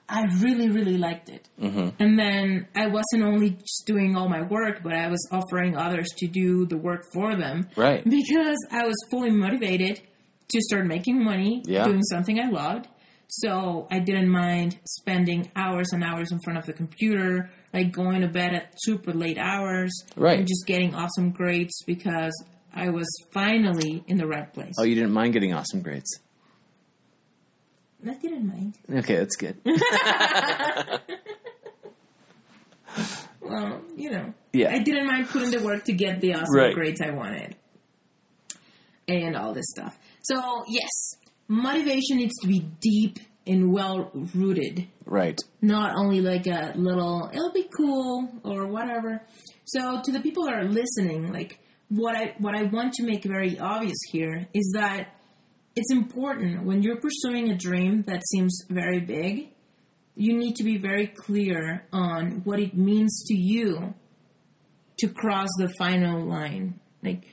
I 0.07 0.25
really, 0.39 0.69
really 0.69 0.97
liked 0.97 1.29
it. 1.29 1.49
Mm-hmm. 1.61 1.89
And 1.99 2.17
then 2.19 2.67
I 2.75 2.87
wasn't 2.87 3.23
only 3.23 3.51
just 3.51 3.83
doing 3.85 4.15
all 4.15 4.29
my 4.29 4.41
work, 4.41 4.81
but 4.83 4.93
I 4.93 5.07
was 5.07 5.27
offering 5.31 5.75
others 5.75 6.07
to 6.17 6.27
do 6.27 6.65
the 6.65 6.77
work 6.77 7.05
for 7.13 7.35
them 7.35 7.67
Right. 7.75 8.03
because 8.03 8.57
I 8.71 8.85
was 8.85 8.95
fully 9.11 9.31
motivated 9.31 10.01
to 10.49 10.61
start 10.61 10.85
making 10.85 11.23
money 11.23 11.63
Yeah. 11.65 11.85
doing 11.85 12.03
something 12.03 12.39
I 12.39 12.49
loved. 12.49 12.87
So 13.27 13.87
I 13.89 13.99
didn't 13.99 14.29
mind 14.29 14.77
spending 14.85 15.51
hours 15.55 15.87
and 15.91 16.03
hours 16.03 16.31
in 16.31 16.39
front 16.43 16.59
of 16.59 16.65
the 16.67 16.73
computer, 16.73 17.49
like 17.73 17.91
going 17.91 18.21
to 18.21 18.27
bed 18.27 18.53
at 18.53 18.73
super 18.77 19.11
late 19.13 19.37
hours, 19.37 19.91
Right. 20.15 20.39
and 20.39 20.47
just 20.47 20.65
getting 20.67 20.93
awesome 20.93 21.31
grades 21.31 21.83
because 21.87 22.33
I 22.73 22.89
was 22.89 23.07
finally 23.33 24.03
in 24.07 24.17
the 24.17 24.27
right 24.27 24.51
place. 24.53 24.73
Oh, 24.79 24.83
you 24.83 24.95
didn't 24.95 25.11
mind 25.11 25.33
getting 25.33 25.53
awesome 25.53 25.81
grades. 25.81 26.19
I 28.07 28.13
didn't 28.15 28.47
mind. 28.47 28.77
Okay, 28.93 29.15
that's 29.17 29.35
good. 29.35 29.57
Well, 33.41 33.81
you 33.97 34.09
know, 34.09 34.33
Yeah. 34.53 34.71
I 34.73 34.79
didn't 34.79 35.05
mind 35.07 35.27
putting 35.27 35.51
the 35.51 35.59
work 35.63 35.83
to 35.85 35.93
get 35.93 36.21
the 36.21 36.33
awesome 36.35 36.55
Right. 36.55 36.73
grades 36.73 37.01
I 37.01 37.09
wanted, 37.11 37.55
and 39.07 39.35
all 39.35 39.53
this 39.53 39.65
stuff. 39.69 39.97
So 40.23 40.63
yes, 40.69 41.17
motivation 41.49 42.17
needs 42.17 42.33
to 42.41 42.47
be 42.47 42.59
deep 42.79 43.19
and 43.45 43.71
well 43.73 44.09
rooted. 44.33 44.87
right. 45.05 45.39
not 45.61 45.95
only 45.95 46.21
like 46.21 46.47
a 46.47 46.71
little 46.75 47.29
it'll 47.33 47.51
be 47.51 47.67
cool 47.75 48.29
or 48.43 48.67
whatever 48.67 49.21
so 49.65 50.01
to 50.03 50.11
the 50.11 50.19
people 50.21 50.45
that 50.45 50.53
are 50.53 50.63
listening 50.81 51.31
like 51.33 51.59
what 51.89 52.15
i 52.15 52.33
what 52.39 52.55
i 52.55 52.63
want 52.63 52.93
to 52.93 53.03
make 53.03 53.23
very 53.23 53.59
obvious 53.59 53.97
here 54.11 54.47
is 54.53 54.71
that 54.75 55.07
it's 55.75 55.91
important 55.91 56.63
when 56.63 56.81
you're 56.83 56.99
pursuing 57.01 57.49
a 57.51 57.55
dream 57.57 58.01
that 58.03 58.21
seems 58.31 58.53
very 58.69 58.99
big 58.99 59.49
you 60.15 60.31
need 60.37 60.55
to 60.55 60.63
be 60.63 60.77
very 60.77 61.07
clear 61.07 61.85
on 61.91 62.41
what 62.45 62.59
it 62.59 62.75
means 62.77 63.23
to 63.27 63.35
you 63.35 63.93
to 64.99 65.07
cross 65.09 65.49
the 65.57 65.67
final 65.77 66.21
line 66.23 66.79
like 67.03 67.23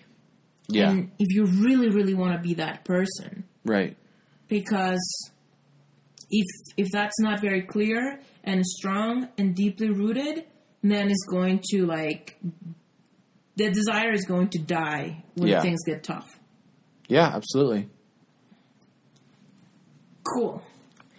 Yeah. 0.69 1.03
if 1.19 1.29
you 1.35 1.45
really, 1.47 1.89
really 1.91 2.15
want 2.15 2.33
to 2.37 2.39
be 2.49 2.55
that 2.55 2.85
person, 2.85 3.45
Right. 3.65 3.97
because 4.49 5.31
if 6.31 6.47
if 6.77 6.89
that's 6.93 7.19
not 7.21 7.41
very 7.41 7.63
clear 7.63 8.21
and 8.45 8.65
strong 8.65 9.29
and 9.39 9.55
deeply 9.55 9.91
rooted, 9.91 10.45
then 10.83 11.11
it's 11.11 11.27
going 11.29 11.61
to 11.71 11.87
like 11.87 12.39
the 13.57 13.71
desire 13.71 14.13
is 14.13 14.25
going 14.25 14.49
to 14.51 14.59
die 14.59 15.23
when 15.35 15.49
Yeah. 15.49 15.61
things 15.61 15.81
get 15.85 16.03
tough. 16.05 16.39
Yeah, 17.09 17.27
absolutely. 17.35 17.89
Cool. 20.35 20.63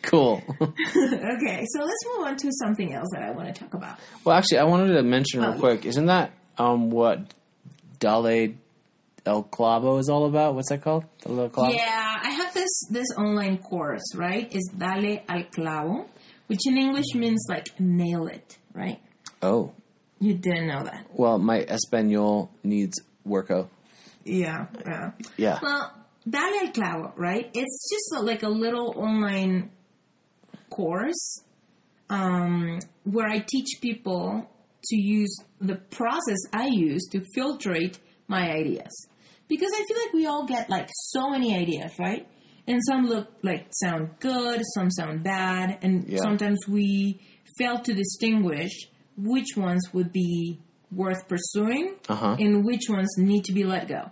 Cool. 0.01 0.41
okay, 0.61 1.65
so 1.67 1.83
let's 1.83 2.05
move 2.17 2.27
on 2.27 2.37
to 2.37 2.49
something 2.63 2.93
else 2.93 3.07
that 3.13 3.23
I 3.23 3.31
want 3.31 3.53
to 3.53 3.61
talk 3.63 3.73
about. 3.73 3.99
well, 4.23 4.35
actually, 4.37 4.59
I 4.59 4.63
wanted 4.63 4.93
to 4.93 5.03
mention 5.03 5.41
real 5.41 5.49
Oh, 5.49 5.53
yeah. 5.53 5.59
quick. 5.59 5.85
Isn't 5.85 6.05
that 6.07 6.31
um 6.57 6.89
what 6.91 7.33
Dale 7.99 8.53
El 9.25 9.43
Clavo 9.43 9.99
is 9.99 10.09
all 10.09 10.25
about? 10.25 10.55
What's 10.55 10.69
that 10.69 10.81
called? 10.81 11.05
Dale 11.23 11.41
El 11.41 11.49
Clavo? 11.49 11.75
Yeah, 11.75 12.19
I 12.23 12.29
this 12.61 12.73
this 12.89 13.07
online 13.17 13.57
course, 13.57 14.07
right? 14.15 14.47
is 14.53 14.65
Dale 14.77 15.23
al 15.27 15.43
clavo, 15.55 16.07
which 16.47 16.63
in 16.67 16.77
English 16.77 17.11
means 17.15 17.41
like 17.49 17.67
nail 17.79 18.27
it, 18.27 18.57
right? 18.73 18.99
Oh. 19.41 19.73
You 20.19 20.33
didn't 20.35 20.67
know 20.67 20.83
that. 20.83 21.07
Well, 21.13 21.39
my 21.39 21.59
Espanol 21.77 22.51
needs 22.63 22.97
worko. 23.27 23.67
Yeah, 24.23 24.67
yeah. 24.85 25.11
Yeah. 25.37 25.59
Well, 25.61 25.91
Dale 26.29 26.59
al 26.65 26.71
clavo, 26.77 27.13
right? 27.17 27.49
It's 27.53 27.77
just 27.93 28.07
a, 28.17 28.19
like 28.21 28.43
a 28.43 28.53
little 28.65 28.93
online 28.95 29.71
course 30.69 31.43
um, 32.09 32.79
where 33.03 33.27
I 33.27 33.39
teach 33.39 33.81
people 33.81 34.47
to 34.89 34.95
use 34.95 35.33
the 35.59 35.75
process 35.75 36.41
I 36.53 36.67
use 36.67 37.03
to 37.13 37.21
filtrate 37.35 37.97
my 38.27 38.51
ideas. 38.51 38.93
Because 39.47 39.71
I 39.73 39.83
feel 39.87 39.97
like 40.05 40.13
we 40.13 40.25
all 40.27 40.45
get 40.45 40.69
like 40.69 40.89
so 41.11 41.29
many 41.29 41.49
ideas, 41.57 41.91
right? 41.99 42.25
And 42.67 42.79
some 42.87 43.07
look 43.07 43.27
like 43.43 43.67
sound 43.71 44.11
good, 44.19 44.61
some 44.75 44.89
sound 44.91 45.23
bad, 45.23 45.79
and 45.81 46.07
Yeah. 46.07 46.19
sometimes 46.19 46.59
we 46.67 47.19
fail 47.57 47.79
to 47.79 47.93
distinguish 47.93 48.71
which 49.17 49.57
ones 49.57 49.81
would 49.93 50.11
be 50.13 50.59
worth 50.91 51.27
pursuing 51.27 51.95
Uh-huh. 52.09 52.35
and 52.39 52.63
which 52.65 52.83
ones 52.89 53.09
need 53.17 53.43
to 53.45 53.53
be 53.53 53.63
let 53.63 53.87
go. 53.87 54.11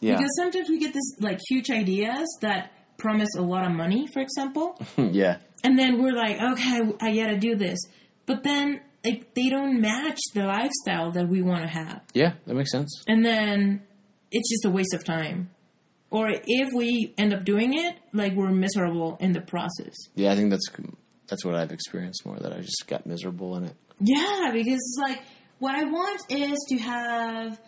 Yeah. 0.00 0.16
Because 0.16 0.30
sometimes 0.36 0.68
we 0.68 0.78
get 0.78 0.92
this 0.92 1.08
like 1.20 1.38
huge 1.48 1.70
ideas 1.70 2.26
that 2.40 2.72
promise 2.98 3.28
a 3.36 3.42
lot 3.42 3.64
of 3.66 3.72
money, 3.72 4.06
for 4.12 4.20
example, 4.20 4.78
yeah. 4.98 5.38
and 5.62 5.78
then 5.78 6.02
we're 6.02 6.14
like, 6.14 6.36
okay, 6.40 6.80
I 7.00 7.14
gotta 7.16 7.38
do 7.38 7.54
this, 7.56 7.78
but 8.26 8.42
then 8.42 8.80
like 9.04 9.34
they 9.34 9.48
don't 9.50 9.80
match 9.80 10.18
the 10.34 10.44
lifestyle 10.46 11.10
that 11.12 11.28
we 11.28 11.42
want 11.42 11.62
to 11.62 11.68
have, 11.68 12.00
Yeah, 12.14 12.32
that 12.46 12.54
makes 12.54 12.70
sense. 12.70 13.02
and 13.06 13.24
then 13.24 13.82
it's 14.30 14.48
just 14.50 14.64
a 14.64 14.70
waste 14.70 14.94
of 14.94 15.04
time. 15.04 15.50
Or 16.14 16.30
if 16.30 16.72
we 16.72 17.12
end 17.18 17.34
up 17.34 17.44
doing 17.44 17.74
it, 17.76 17.96
like 18.12 18.34
we're 18.34 18.52
miserable 18.52 19.16
in 19.18 19.32
the 19.32 19.40
process. 19.40 19.94
Yeah, 20.14 20.30
I 20.30 20.36
think 20.36 20.50
that's 20.50 20.68
that's 21.26 21.44
what 21.44 21.56
I've 21.56 21.72
experienced 21.72 22.24
more 22.24 22.38
that 22.38 22.52
I 22.52 22.60
just 22.60 22.86
got 22.86 23.04
miserable 23.04 23.56
in 23.56 23.64
it. 23.64 23.74
Yeah, 23.98 24.50
because 24.52 24.78
it's 24.78 24.98
like 25.02 25.22
what 25.58 25.74
I 25.74 25.82
want 25.82 26.20
is 26.30 26.56
to 26.68 26.76
have 26.78 27.60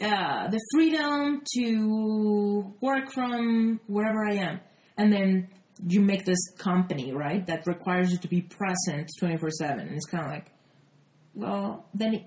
uh, 0.00 0.48
the 0.48 0.60
freedom 0.72 1.42
to 1.56 2.74
work 2.80 3.12
from 3.12 3.80
wherever 3.86 4.24
I 4.26 4.36
am, 4.36 4.60
and 4.96 5.12
then 5.12 5.48
you 5.86 6.00
make 6.00 6.24
this 6.24 6.42
company 6.56 7.12
right 7.12 7.46
that 7.48 7.66
requires 7.66 8.12
you 8.12 8.18
to 8.18 8.28
be 8.28 8.40
present 8.40 9.10
twenty 9.18 9.36
four 9.36 9.50
seven, 9.50 9.88
and 9.88 9.94
it's 9.94 10.06
kind 10.06 10.24
of 10.24 10.30
like, 10.30 10.46
well, 11.34 11.86
then 11.92 12.24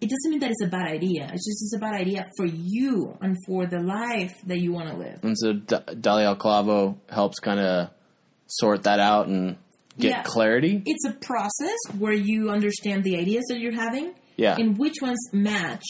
it, 0.00 0.08
doesn't 0.08 0.30
mean 0.30 0.40
that 0.40 0.50
it's 0.50 0.62
a 0.64 0.68
bad 0.68 0.86
idea. 0.88 1.24
It's 1.32 1.46
just 1.46 1.62
it's 1.64 1.74
a 1.76 1.78
bad 1.78 1.94
idea 1.94 2.26
for 2.36 2.46
you 2.46 3.16
and 3.20 3.36
for 3.46 3.66
the 3.66 3.80
life 3.80 4.32
that 4.46 4.58
you 4.58 4.72
want 4.72 4.88
to 4.90 4.96
live. 4.96 5.20
And 5.22 5.36
so 5.38 5.52
D- 5.52 5.76
Dale 6.00 6.18
Al 6.20 6.36
Clavo 6.36 6.96
helps 7.10 7.38
kind 7.38 7.60
of 7.60 7.90
sort 8.46 8.82
that 8.84 8.98
out 9.00 9.28
and 9.28 9.56
get 9.98 10.10
Yeah. 10.10 10.22
clarity. 10.22 10.82
It's 10.86 11.04
a 11.06 11.12
process 11.12 11.76
where 11.98 12.12
you 12.12 12.50
understand 12.50 13.04
the 13.04 13.16
ideas 13.18 13.44
that 13.48 13.60
you're 13.60 13.74
having 13.74 14.14
Yeah, 14.36 14.56
and 14.58 14.78
which 14.78 14.94
ones 15.02 15.18
match 15.32 15.84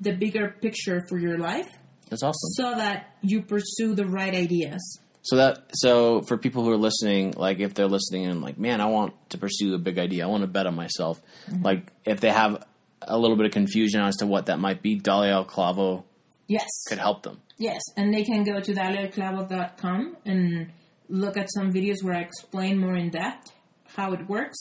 the 0.00 0.12
bigger 0.12 0.56
picture 0.60 1.04
for 1.08 1.18
your 1.18 1.38
life 1.38 1.68
that's 2.08 2.22
awesome. 2.24 2.50
so 2.54 2.74
that 2.76 3.14
you 3.22 3.42
pursue 3.42 3.94
the 3.94 4.04
right 4.06 4.34
ideas. 4.34 4.98
So 5.24 5.36
that 5.36 5.70
so 5.74 6.22
for 6.22 6.36
people 6.36 6.64
who 6.64 6.70
are 6.72 6.76
listening, 6.76 7.34
like 7.36 7.60
if 7.60 7.74
they're 7.74 7.86
listening 7.86 8.26
and 8.26 8.42
like, 8.42 8.58
man, 8.58 8.80
I 8.80 8.86
want 8.86 9.14
to 9.30 9.38
pursue 9.38 9.72
a 9.74 9.78
big 9.78 9.96
idea. 10.00 10.24
I 10.24 10.26
want 10.26 10.40
to 10.42 10.48
bet 10.48 10.66
on 10.66 10.74
myself. 10.74 11.22
Mm-hmm. 11.48 11.62
Like 11.62 11.92
if 12.04 12.20
they 12.20 12.30
have 12.30 12.64
a 13.06 13.18
little 13.18 13.36
bit 13.36 13.46
of 13.46 13.52
confusion 13.52 14.00
as 14.00 14.16
to 14.16 14.26
what 14.26 14.46
that 14.46 14.58
might 14.58 14.82
be, 14.82 14.96
Dale 14.96 15.24
Al 15.24 15.44
Clavo 15.44 16.04
Yes. 16.48 16.68
could 16.88 16.98
help 16.98 17.22
them. 17.22 17.40
Yes. 17.58 17.80
And 17.96 18.12
they 18.12 18.24
can 18.24 18.44
go 18.44 18.60
to 18.60 18.72
dalealclavo.com 18.74 20.16
and 20.24 20.72
look 21.08 21.36
at 21.36 21.48
some 21.52 21.72
videos 21.72 22.02
where 22.02 22.14
I 22.14 22.20
explain 22.20 22.78
more 22.78 22.94
in 22.94 23.10
depth 23.10 23.52
how 23.96 24.12
it 24.12 24.28
works. 24.28 24.58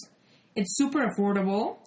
It's 0.55 0.77
super 0.77 1.07
affordable. 1.07 1.77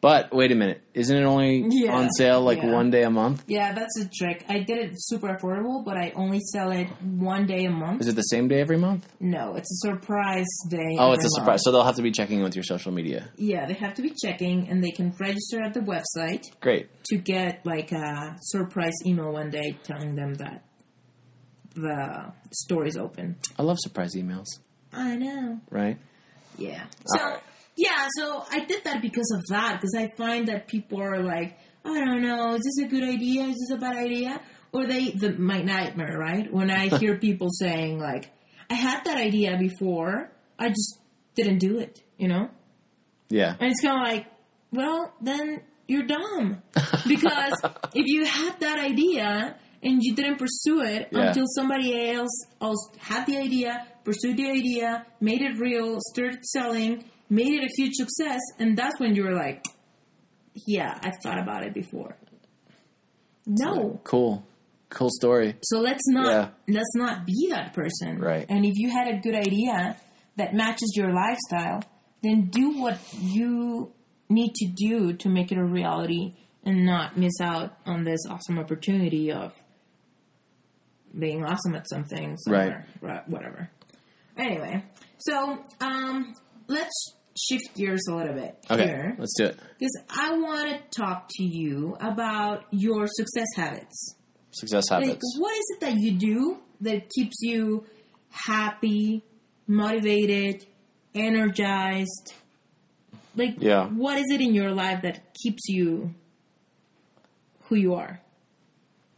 But 0.00 0.32
wait 0.32 0.52
a 0.52 0.54
minute, 0.54 0.80
isn't 0.94 1.16
it 1.16 1.24
only 1.24 1.66
Yeah, 1.70 1.94
on 1.96 2.10
sale 2.12 2.40
like 2.40 2.58
yeah. 2.58 2.72
one 2.72 2.90
day 2.90 3.02
a 3.02 3.10
month? 3.10 3.42
Yeah, 3.46 3.72
that's 3.72 3.98
a 4.00 4.08
trick. 4.08 4.44
I 4.48 4.60
did 4.60 4.78
it 4.78 4.90
super 4.96 5.28
affordable, 5.36 5.84
but 5.84 5.96
I 5.96 6.12
only 6.14 6.40
sell 6.52 6.70
it 6.70 6.86
one 7.02 7.46
day 7.46 7.64
a 7.64 7.70
month. 7.70 8.00
Is 8.00 8.08
it 8.08 8.14
the 8.16 8.22
same 8.22 8.46
day 8.48 8.60
every 8.60 8.76
month? 8.78 9.08
No, 9.20 9.54
it's 9.56 9.70
a 9.72 9.88
surprise 9.88 10.46
day. 10.68 10.96
Oh, 10.98 11.12
it's 11.12 11.24
a 11.24 11.30
surprise. 11.30 11.62
So 11.64 11.72
they'll 11.72 11.84
have 11.84 11.96
to 11.96 12.02
be 12.02 12.12
checking 12.12 12.42
with 12.42 12.54
your 12.54 12.62
social 12.64 12.92
media. 12.92 13.28
Yeah, 13.36 13.66
they 13.66 13.74
have 13.74 13.94
to 13.94 14.02
be 14.02 14.12
checking 14.24 14.68
and 14.68 14.82
they 14.84 14.90
can 14.90 15.12
register 15.18 15.60
at 15.62 15.74
the 15.74 15.80
website. 15.80 16.42
Great. 16.60 16.88
to 17.06 17.16
get 17.16 17.64
like 17.66 17.90
a 17.92 18.36
surprise 18.40 18.92
email 19.06 19.32
one 19.32 19.50
day 19.50 19.76
telling 19.82 20.14
them 20.14 20.34
that 20.34 20.64
the 21.74 22.32
store 22.52 22.86
is 22.86 22.96
open. 22.96 23.36
I 23.58 23.62
love 23.62 23.78
surprise 23.78 24.14
emails. 24.14 24.46
I 24.92 25.16
know. 25.16 25.60
Right? 25.70 25.98
Yeah. 26.56 26.84
Uh, 26.84 27.16
so 27.16 27.18
Alright. 27.24 27.42
Yeah, 27.86 28.08
so 28.18 28.44
I 28.50 28.64
did 28.64 28.84
that 28.84 29.00
because 29.00 29.30
of 29.36 29.42
that 29.50 29.80
because 29.80 29.94
I 29.96 30.08
find 30.16 30.48
that 30.48 30.66
people 30.66 31.00
are 31.00 31.22
like, 31.22 31.56
I 31.84 32.00
don't 32.04 32.22
know, 32.22 32.54
is 32.54 32.62
this 32.68 32.86
a 32.86 32.88
good 32.88 33.04
idea? 33.04 33.44
Is 33.44 33.56
this 33.62 33.76
a 33.76 33.80
bad 33.80 33.96
idea? 33.96 34.40
Or 34.72 34.86
they 34.86 35.10
the 35.12 35.30
my 35.38 35.60
nightmare, 35.62 36.18
right? 36.18 36.52
When 36.52 36.70
I 36.70 36.88
hear 36.98 37.16
people 37.18 37.48
saying 37.50 37.98
like, 37.98 38.30
I 38.68 38.74
had 38.74 39.04
that 39.04 39.16
idea 39.16 39.56
before, 39.58 40.30
I 40.58 40.68
just 40.68 40.98
didn't 41.36 41.58
do 41.58 41.78
it, 41.78 42.02
you 42.18 42.28
know? 42.28 42.50
Yeah. 43.30 43.54
And 43.60 43.70
it's 43.70 43.80
kind 43.80 43.96
of 44.00 44.06
like, 44.12 44.26
well, 44.72 45.14
then 45.22 45.62
you're 45.86 46.06
dumb. 46.06 46.62
Because 47.06 47.54
if 47.94 48.06
you 48.06 48.26
had 48.26 48.60
that 48.60 48.78
idea 48.78 49.56
and 49.82 50.02
you 50.02 50.14
didn't 50.14 50.38
pursue 50.38 50.82
it 50.82 51.08
Yeah. 51.12 51.28
until 51.28 51.46
somebody 51.58 52.10
else, 52.10 52.36
else 52.60 52.82
had 52.98 53.24
the 53.26 53.38
idea, 53.38 53.86
pursued 54.04 54.36
the 54.36 54.50
idea, 54.50 55.06
made 55.20 55.40
it 55.40 55.54
real, 55.58 55.98
started 56.12 56.44
selling, 56.44 57.04
made 57.30 57.52
it 57.52 57.64
a 57.64 57.68
huge 57.76 57.94
success, 57.94 58.40
and 58.58 58.76
that's 58.76 58.98
when 58.98 59.14
you 59.14 59.24
were 59.24 59.34
like, 59.34 59.62
yeah, 60.66 60.98
I 61.02 61.12
thought 61.22 61.38
about 61.38 61.64
it 61.64 61.74
before. 61.74 62.16
No. 63.46 64.00
Cool. 64.04 64.44
Cool 64.90 65.10
story. 65.10 65.56
So 65.62 65.80
let's 65.80 66.06
not 66.08 66.26
Yeah. 66.66 66.74
let's 66.74 66.94
not 66.94 67.26
be 67.26 67.48
that 67.50 67.74
person. 67.74 68.18
Right. 68.18 68.46
And 68.48 68.64
if 68.64 68.74
you 68.76 68.90
had 68.90 69.08
a 69.08 69.18
good 69.18 69.34
idea 69.34 69.96
that 70.36 70.54
matches 70.54 70.94
your 70.96 71.12
lifestyle, 71.12 71.82
then 72.22 72.48
do 72.48 72.78
what 72.80 72.98
you 73.20 73.92
need 74.28 74.54
to 74.54 74.66
do 74.74 75.12
to 75.14 75.28
make 75.28 75.52
it 75.52 75.58
a 75.58 75.64
reality 75.64 76.34
and 76.64 76.84
not 76.84 77.16
miss 77.16 77.40
out 77.40 77.76
on 77.86 78.04
this 78.04 78.20
awesome 78.28 78.58
opportunity 78.58 79.30
of 79.30 79.52
being 81.18 81.44
awesome 81.44 81.74
at 81.74 81.88
something 81.88 82.36
somewhere, 82.38 82.86
right. 83.00 83.28
whatever. 83.28 83.70
Anyway, 84.36 84.84
so 85.18 85.64
um 85.80 86.34
let's 86.66 87.14
shift 87.48 87.74
gears 87.76 88.02
a 88.08 88.14
little 88.14 88.34
bit 88.34 88.56
Okay. 88.70 88.84
here 88.84 89.16
Let's 89.18 89.34
do 89.36 89.44
it. 89.46 89.58
because 89.78 89.96
I 90.10 90.32
want 90.38 90.68
to 90.70 91.00
talk 91.00 91.28
to 91.36 91.44
you 91.44 91.96
about 92.00 92.64
your 92.70 93.06
success 93.08 93.46
habits. 93.56 94.14
Success 94.50 94.88
habits. 94.88 95.10
Like, 95.10 95.20
what 95.42 95.52
is 95.52 95.64
it 95.76 95.80
that 95.80 95.94
you 95.96 96.12
do 96.12 96.58
that 96.80 97.08
keeps 97.10 97.36
you 97.40 97.84
happy, 98.30 99.22
motivated, 99.66 100.66
energized? 101.14 102.32
Like, 103.36 103.56
Yeah. 103.60 103.86
what 103.86 104.18
is 104.18 104.26
it 104.30 104.40
in 104.40 104.54
your 104.54 104.72
life 104.72 105.02
that 105.02 105.34
keeps 105.42 105.68
you 105.68 106.14
who 107.64 107.76
you 107.76 107.94
are? 107.94 108.20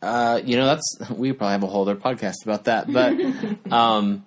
Uh, 0.03 0.41
you 0.45 0.57
know, 0.57 0.67
that's 0.67 1.11
we 1.11 1.33
probably 1.33 1.53
have 1.53 1.63
a 1.63 1.67
whole 1.67 1.83
other 1.83 1.97
podcast 1.97 2.43
about 2.45 2.65
that. 2.65 2.91
But 2.93 3.15
um, 3.73 4.25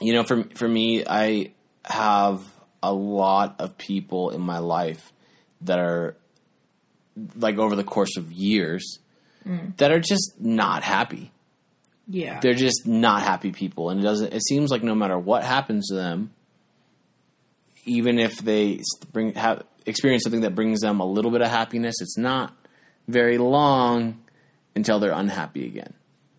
you 0.00 0.12
know, 0.14 0.24
for 0.24 0.44
for 0.54 0.66
me, 0.68 1.04
I 1.06 1.52
have 1.84 2.42
a 2.86 2.92
lot 2.92 3.56
of 3.58 3.76
people 3.76 4.30
in 4.30 4.40
my 4.40 4.58
life 4.58 5.12
that 5.62 5.78
are 5.80 6.16
like 7.34 7.58
over 7.58 7.74
the 7.74 7.84
course 7.84 8.16
of 8.16 8.30
years 8.30 9.00
mm. 9.44 9.76
that 9.78 9.90
are 9.90 9.98
just 9.98 10.34
not 10.38 10.84
happy. 10.84 11.32
Yeah. 12.08 12.38
They're 12.38 12.54
just 12.54 12.86
not 12.86 13.22
happy 13.22 13.50
people, 13.50 13.90
and 13.90 13.98
it 13.98 14.04
doesn't. 14.04 14.32
It 14.32 14.42
seems 14.46 14.70
like 14.70 14.84
no 14.84 14.94
matter 14.94 15.18
what 15.18 15.42
happens 15.42 15.88
to 15.88 15.94
them, 15.94 16.30
even 17.84 18.20
if 18.20 18.38
they 18.38 18.80
bring 19.12 19.34
have 19.34 19.64
experience 19.86 20.22
something 20.22 20.42
that 20.42 20.54
brings 20.54 20.80
them 20.80 21.00
a 21.00 21.04
little 21.04 21.32
bit 21.32 21.40
of 21.40 21.48
happiness, 21.48 21.96
it's 22.00 22.16
not 22.16 22.54
very 23.08 23.38
long 23.38 24.22
until 24.76 25.00
they're 25.00 25.10
unhappy 25.10 25.66
again. 25.66 25.94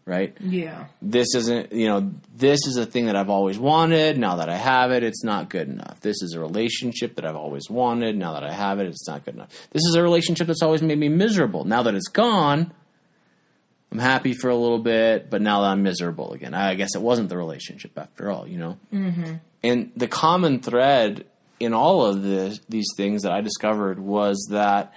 Right? 0.07 0.35
Yeah. 0.39 0.85
This 1.01 1.35
isn't, 1.35 1.73
you 1.73 1.87
know, 1.87 2.11
this 2.35 2.65
is 2.65 2.77
a 2.77 2.85
thing 2.85 3.07
that 3.07 3.15
I've 3.15 3.29
always 3.29 3.59
wanted. 3.59 4.17
Now 4.17 4.37
that 4.37 4.49
I 4.49 4.55
have 4.55 4.91
it, 4.91 5.03
it's 5.03 5.23
not 5.23 5.49
good 5.49 5.67
enough. 5.67 5.99
This 5.99 6.21
is 6.21 6.33
a 6.33 6.39
relationship 6.39 7.15
that 7.15 7.25
I've 7.25 7.35
always 7.35 7.69
wanted. 7.69 8.15
Now 8.15 8.33
that 8.33 8.43
I 8.43 8.51
have 8.51 8.79
it, 8.79 8.87
it's 8.87 9.07
not 9.07 9.25
good 9.25 9.35
enough. 9.35 9.49
This 9.71 9.83
is 9.83 9.95
a 9.95 10.01
relationship 10.01 10.47
that's 10.47 10.63
always 10.63 10.81
made 10.81 10.97
me 10.97 11.09
miserable. 11.09 11.65
Now 11.65 11.83
that 11.83 11.93
it's 11.93 12.07
gone, 12.07 12.71
I'm 13.91 13.99
happy 13.99 14.33
for 14.33 14.49
a 14.49 14.55
little 14.55 14.79
bit, 14.79 15.29
but 15.29 15.41
now 15.41 15.61
that 15.61 15.67
I'm 15.67 15.83
miserable 15.83 16.33
again. 16.33 16.53
I 16.53 16.75
guess 16.75 16.95
it 16.95 17.01
wasn't 17.01 17.29
the 17.29 17.37
relationship 17.37 17.97
after 17.97 18.31
all, 18.31 18.47
you 18.47 18.57
know? 18.57 18.77
Mm-hmm. 18.93 19.33
And 19.63 19.91
the 19.95 20.07
common 20.07 20.61
thread 20.61 21.25
in 21.59 21.73
all 21.73 22.05
of 22.05 22.21
this, 22.23 22.61
these 22.69 22.87
things 22.95 23.23
that 23.23 23.31
I 23.31 23.41
discovered 23.41 23.99
was 23.99 24.47
that 24.51 24.93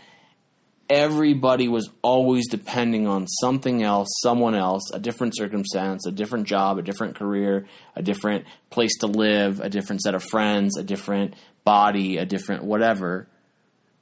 everybody 0.91 1.69
was 1.69 1.89
always 2.03 2.49
depending 2.49 3.07
on 3.07 3.27
something 3.29 3.83
else, 3.83 4.09
someone 4.21 4.57
else, 4.57 4.91
a 4.93 4.99
different 4.99 5.37
circumstance, 5.37 6.05
a 6.05 6.11
different 6.11 6.47
job, 6.47 6.79
a 6.79 6.83
different 6.83 7.15
career, 7.15 7.67
a 7.95 8.03
different 8.03 8.45
place 8.71 8.99
to 8.99 9.07
live, 9.07 9.61
a 9.61 9.71
different 9.71 10.03
set 10.03 10.17
of 10.17 10.25
friends, 10.25 10.77
a 10.77 10.83
different 10.83 11.35
body, 11.65 12.19
a 12.19 12.27
different 12.27 12.65
whatever 12.65 13.29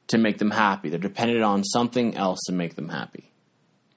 to 0.09 0.17
make 0.17 0.39
them 0.39 0.51
happy. 0.51 0.89
They're 0.89 0.99
dependent 0.99 1.43
on 1.43 1.63
something 1.63 2.17
else 2.17 2.39
to 2.47 2.53
make 2.53 2.75
them 2.75 2.89
happy, 2.89 3.31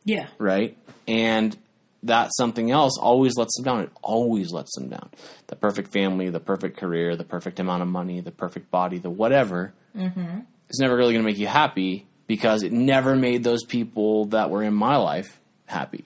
Yeah. 0.03 0.27
right? 0.37 0.77
And 1.07 1.57
that 2.03 2.31
something 2.35 2.71
else 2.71 2.97
always 2.99 3.37
lets 3.37 3.55
them 3.55 3.63
down. 3.63 3.83
It 3.83 3.91
always 4.01 4.51
lets 4.51 4.75
them 4.75 4.89
down. 4.89 5.11
The 5.47 5.55
perfect 5.55 5.93
family, 5.93 6.29
the 6.29 6.39
perfect 6.39 6.77
career, 6.77 7.15
the 7.15 7.23
perfect 7.23 7.59
amount 7.59 7.83
of 7.83 7.87
money, 7.87 8.19
the 8.19 8.31
perfect 8.31 8.69
body, 8.69 8.97
the 8.97 9.09
whatever 9.09 9.73
mm-hmm. 9.95 10.39
is 10.69 10.79
never 10.79 10.97
really 10.97 11.13
going 11.13 11.23
to 11.23 11.29
make 11.29 11.37
you 11.37 11.47
happy 11.47 12.07
because 12.31 12.63
it 12.63 12.71
never 12.71 13.13
made 13.13 13.43
those 13.43 13.65
people 13.65 14.27
that 14.27 14.49
were 14.49 14.63
in 14.63 14.73
my 14.73 14.95
life 14.95 15.37
happy. 15.65 16.05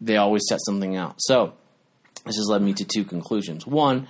They 0.00 0.16
always 0.16 0.42
set 0.48 0.58
something 0.66 0.96
out. 0.96 1.14
So, 1.18 1.52
this 2.26 2.34
has 2.34 2.48
led 2.50 2.62
me 2.62 2.74
to 2.74 2.84
two 2.84 3.04
conclusions. 3.04 3.64
One, 3.64 4.08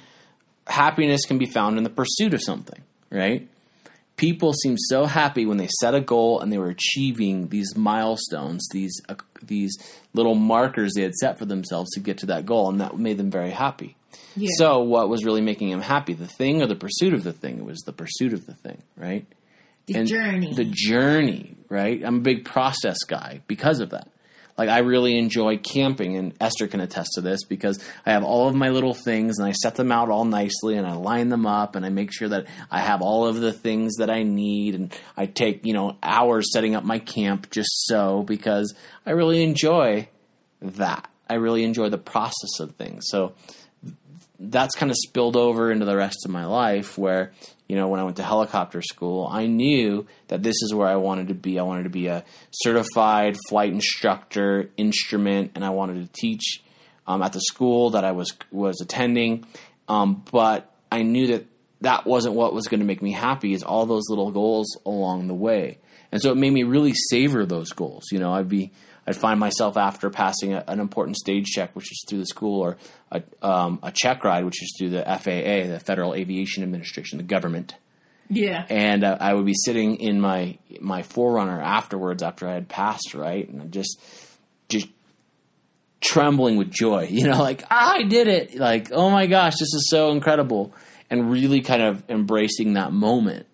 happiness 0.66 1.26
can 1.26 1.36
be 1.36 1.44
found 1.44 1.76
in 1.76 1.84
the 1.84 1.90
pursuit 1.90 2.32
of 2.32 2.42
something, 2.42 2.80
right? 3.10 3.46
People 4.16 4.54
seem 4.54 4.78
so 4.78 5.04
happy 5.04 5.44
when 5.44 5.58
they 5.58 5.68
set 5.78 5.94
a 5.94 6.00
goal 6.00 6.40
and 6.40 6.50
they 6.50 6.56
were 6.56 6.70
achieving 6.70 7.48
these 7.48 7.76
milestones, 7.76 8.66
these 8.72 8.98
uh, 9.06 9.16
these 9.42 9.76
little 10.14 10.34
markers 10.34 10.94
they 10.94 11.02
had 11.02 11.14
set 11.16 11.38
for 11.38 11.44
themselves 11.44 11.90
to 11.90 12.00
get 12.00 12.16
to 12.20 12.26
that 12.26 12.46
goal, 12.46 12.70
and 12.70 12.80
that 12.80 12.96
made 12.96 13.18
them 13.18 13.30
very 13.30 13.50
happy. 13.50 13.94
Yeah. 14.36 14.48
So, 14.56 14.80
what 14.80 15.10
was 15.10 15.22
really 15.22 15.42
making 15.42 15.68
them 15.68 15.82
happy? 15.82 16.14
The 16.14 16.26
thing 16.26 16.62
or 16.62 16.66
the 16.66 16.76
pursuit 16.76 17.12
of 17.12 17.24
the 17.24 17.34
thing? 17.34 17.58
It 17.58 17.66
was 17.66 17.80
the 17.80 17.92
pursuit 17.92 18.32
of 18.32 18.46
the 18.46 18.54
thing, 18.54 18.82
right? 18.96 19.26
The 19.86 19.94
and 19.96 20.08
journey. 20.08 20.54
The 20.54 20.64
journey, 20.64 21.56
right? 21.68 22.02
I'm 22.04 22.16
a 22.16 22.20
big 22.20 22.44
process 22.44 22.98
guy 23.06 23.42
because 23.46 23.80
of 23.80 23.90
that. 23.90 24.08
Like 24.56 24.68
I 24.68 24.78
really 24.78 25.18
enjoy 25.18 25.58
camping, 25.58 26.16
and 26.16 26.32
Esther 26.40 26.68
can 26.68 26.80
attest 26.80 27.10
to 27.14 27.20
this 27.20 27.44
because 27.44 27.82
I 28.06 28.12
have 28.12 28.22
all 28.22 28.48
of 28.48 28.54
my 28.54 28.68
little 28.68 28.94
things 28.94 29.38
and 29.38 29.48
I 29.48 29.52
set 29.52 29.74
them 29.74 29.90
out 29.90 30.10
all 30.10 30.24
nicely 30.24 30.76
and 30.76 30.86
I 30.86 30.92
line 30.92 31.28
them 31.28 31.44
up 31.44 31.74
and 31.74 31.84
I 31.84 31.88
make 31.88 32.12
sure 32.12 32.28
that 32.28 32.46
I 32.70 32.78
have 32.80 33.02
all 33.02 33.26
of 33.26 33.40
the 33.40 33.52
things 33.52 33.96
that 33.96 34.10
I 34.10 34.22
need 34.22 34.76
and 34.76 34.94
I 35.16 35.26
take 35.26 35.66
you 35.66 35.72
know 35.72 35.96
hours 36.02 36.52
setting 36.52 36.76
up 36.76 36.84
my 36.84 37.00
camp 37.00 37.50
just 37.50 37.86
so 37.86 38.22
because 38.22 38.74
I 39.04 39.10
really 39.10 39.42
enjoy 39.42 40.08
that. 40.62 41.08
I 41.28 41.34
really 41.34 41.64
enjoy 41.64 41.88
the 41.88 41.98
process 41.98 42.60
of 42.60 42.76
things. 42.76 43.06
So 43.08 43.34
that's 44.38 44.76
kind 44.76 44.90
of 44.90 44.96
spilled 44.96 45.36
over 45.36 45.72
into 45.72 45.84
the 45.84 45.96
rest 45.96 46.24
of 46.24 46.30
my 46.30 46.44
life 46.44 46.96
where 46.96 47.32
you 47.68 47.76
know 47.76 47.88
when 47.88 48.00
i 48.00 48.04
went 48.04 48.16
to 48.16 48.22
helicopter 48.22 48.82
school 48.82 49.28
i 49.30 49.46
knew 49.46 50.06
that 50.28 50.42
this 50.42 50.56
is 50.62 50.74
where 50.74 50.88
i 50.88 50.96
wanted 50.96 51.28
to 51.28 51.34
be. 51.34 51.58
I 51.58 51.62
wanted 51.62 51.84
to 51.84 51.90
be 51.90 52.06
a 52.06 52.24
certified 52.50 53.36
flight 53.48 53.72
instructor 53.72 54.70
instrument 54.76 55.52
and 55.54 55.64
i 55.64 55.70
wanted 55.70 56.02
to 56.02 56.20
teach 56.20 56.62
um, 57.06 57.22
at 57.22 57.32
the 57.32 57.40
school 57.40 57.90
that 57.90 58.04
i 58.04 58.12
was 58.12 58.32
was 58.50 58.80
attending. 58.80 59.46
Um, 59.88 60.24
but 60.30 60.72
i 60.90 61.02
knew 61.02 61.28
that 61.28 61.46
that 61.80 62.06
wasn't 62.06 62.34
what 62.34 62.54
was 62.54 62.66
going 62.68 62.80
to 62.80 62.86
make 62.86 63.02
me 63.02 63.12
happy 63.12 63.52
is 63.52 63.62
all 63.62 63.86
those 63.86 64.08
little 64.08 64.30
goals 64.30 64.78
along 64.86 65.26
the 65.26 65.34
way. 65.34 65.78
And 66.10 66.22
so 66.22 66.30
it 66.30 66.36
made 66.36 66.52
me 66.52 66.62
really 66.62 66.94
savor 66.94 67.44
those 67.44 67.70
goals 67.70 68.04
you 68.10 68.18
know? 68.18 68.32
I'd 68.32 68.48
be 68.48 68.72
I'd 69.06 69.16
find 69.16 69.38
myself 69.38 69.76
after 69.76 70.08
passing 70.10 70.54
a, 70.54 70.64
an 70.66 70.80
important 70.80 71.16
stage 71.16 71.46
check, 71.46 71.74
which 71.76 71.90
is 71.92 72.04
through 72.08 72.18
the 72.20 72.26
school, 72.26 72.60
or 72.60 72.76
a, 73.12 73.22
um, 73.42 73.78
a 73.82 73.92
check 73.92 74.24
ride, 74.24 74.44
which 74.44 74.62
is 74.62 74.74
through 74.78 74.90
the 74.90 75.02
FAA, 75.04 75.72
the 75.72 75.80
Federal 75.84 76.14
Aviation 76.14 76.62
Administration, 76.62 77.18
the 77.18 77.24
government. 77.24 77.74
yeah. 78.30 78.64
And 78.70 79.04
uh, 79.04 79.18
I 79.20 79.34
would 79.34 79.44
be 79.46 79.54
sitting 79.54 79.96
in 79.96 80.20
my 80.20 80.58
my 80.80 81.02
4Runner 81.02 81.62
afterwards, 81.62 82.22
after 82.22 82.48
I 82.48 82.54
had 82.54 82.68
passed, 82.68 83.14
right, 83.14 83.48
and 83.48 83.70
just 83.72 84.00
just 84.68 84.88
trembling 86.00 86.56
with 86.56 86.70
joy, 86.70 87.08
you 87.10 87.24
know, 87.28 87.38
like 87.38 87.64
I 87.70 88.02
did 88.04 88.28
it, 88.28 88.56
like 88.56 88.90
oh 88.92 89.10
my 89.10 89.26
gosh, 89.26 89.54
this 89.54 89.72
is 89.74 89.88
so 89.90 90.10
incredible, 90.12 90.72
and 91.10 91.30
really 91.30 91.60
kind 91.60 91.82
of 91.82 92.02
embracing 92.08 92.74
that 92.74 92.92
moment, 92.92 93.46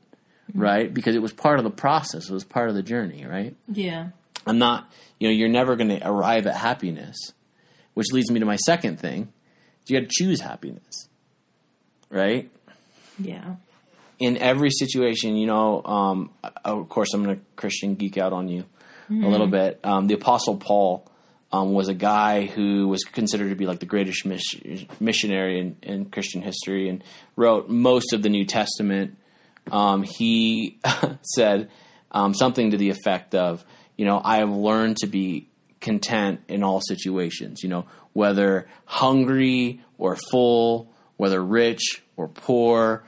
right, 0.55 0.93
because 0.93 1.15
it 1.17 1.23
was 1.23 1.33
part 1.33 1.59
of 1.59 1.65
the 1.65 1.71
process, 1.71 2.31
it 2.31 2.33
was 2.33 2.45
part 2.45 2.69
of 2.69 2.75
the 2.75 2.83
journey, 2.83 3.25
right. 3.27 3.57
Yeah. 3.69 4.11
I'm 4.47 4.59
not, 4.59 4.91
you 5.19 5.29
know, 5.29 5.33
you're 5.35 5.49
never 5.49 5.77
going 5.77 5.89
to 5.89 6.07
arrive 6.07 6.47
at 6.47 6.57
happiness, 6.57 7.17
which 7.95 8.07
leads 8.13 8.31
me 8.31 8.41
to 8.41 8.47
my 8.47 8.57
second 8.57 8.99
thing. 8.99 9.33
You 9.87 10.01
got 10.01 10.09
to 10.09 10.15
choose 10.25 10.41
happiness, 10.41 11.09
right? 12.11 12.49
Yeah. 13.19 13.57
In 14.19 14.37
every 14.37 14.71
situation, 14.71 15.37
you 15.37 15.47
know, 15.47 15.83
um, 15.85 16.31
of 16.65 16.89
course, 16.89 17.13
I'm 17.13 17.25
going 17.25 17.37
to 17.37 17.43
Christian 17.57 17.97
geek 17.97 18.17
out 18.17 18.33
on 18.33 18.49
you 18.49 18.65
a 19.11 19.29
little 19.29 19.49
bit. 19.49 19.81
Um, 19.83 20.07
the 20.07 20.15
Apostle 20.15 20.57
Paul 20.57 21.11
um, 21.53 21.73
was 21.73 21.89
a 21.89 21.95
guy 21.95 22.47
who 22.47 22.89
was 22.89 23.03
considered 23.03 23.49
to 23.49 23.57
be 23.57 23.67
like 23.67 23.81
the 23.81 23.87
greatest 23.87 24.25
miss- 24.25 24.55
missionary 25.01 25.59
in, 25.59 25.77
in 25.83 26.05
Christian 26.07 26.43
history 26.43 26.89
and 26.89 27.03
wrote 27.35 27.69
most 27.69 28.13
of 28.13 28.23
the 28.23 28.29
New 28.29 28.45
Testament. 28.45 29.19
Um, 29.71 30.05
he 30.05 30.79
said 31.35 31.71
um, 32.13 32.35
something 32.35 32.71
to 32.71 32.77
the 32.77 32.91
effect 32.91 33.35
of, 33.35 33.65
you 34.01 34.07
know, 34.07 34.19
I 34.25 34.39
have 34.39 34.49
learned 34.49 34.97
to 35.03 35.07
be 35.07 35.47
content 35.83 36.41
in 36.49 36.65
all 36.65 36.81
situations, 36.81 37.63
you 37.63 37.69
know, 37.69 37.85
whether 38.15 38.67
hungry 38.87 39.83
or 39.99 40.17
full, 40.31 40.91
whether 41.19 41.39
rich 41.45 42.03
or 42.17 42.27
poor, 42.27 43.05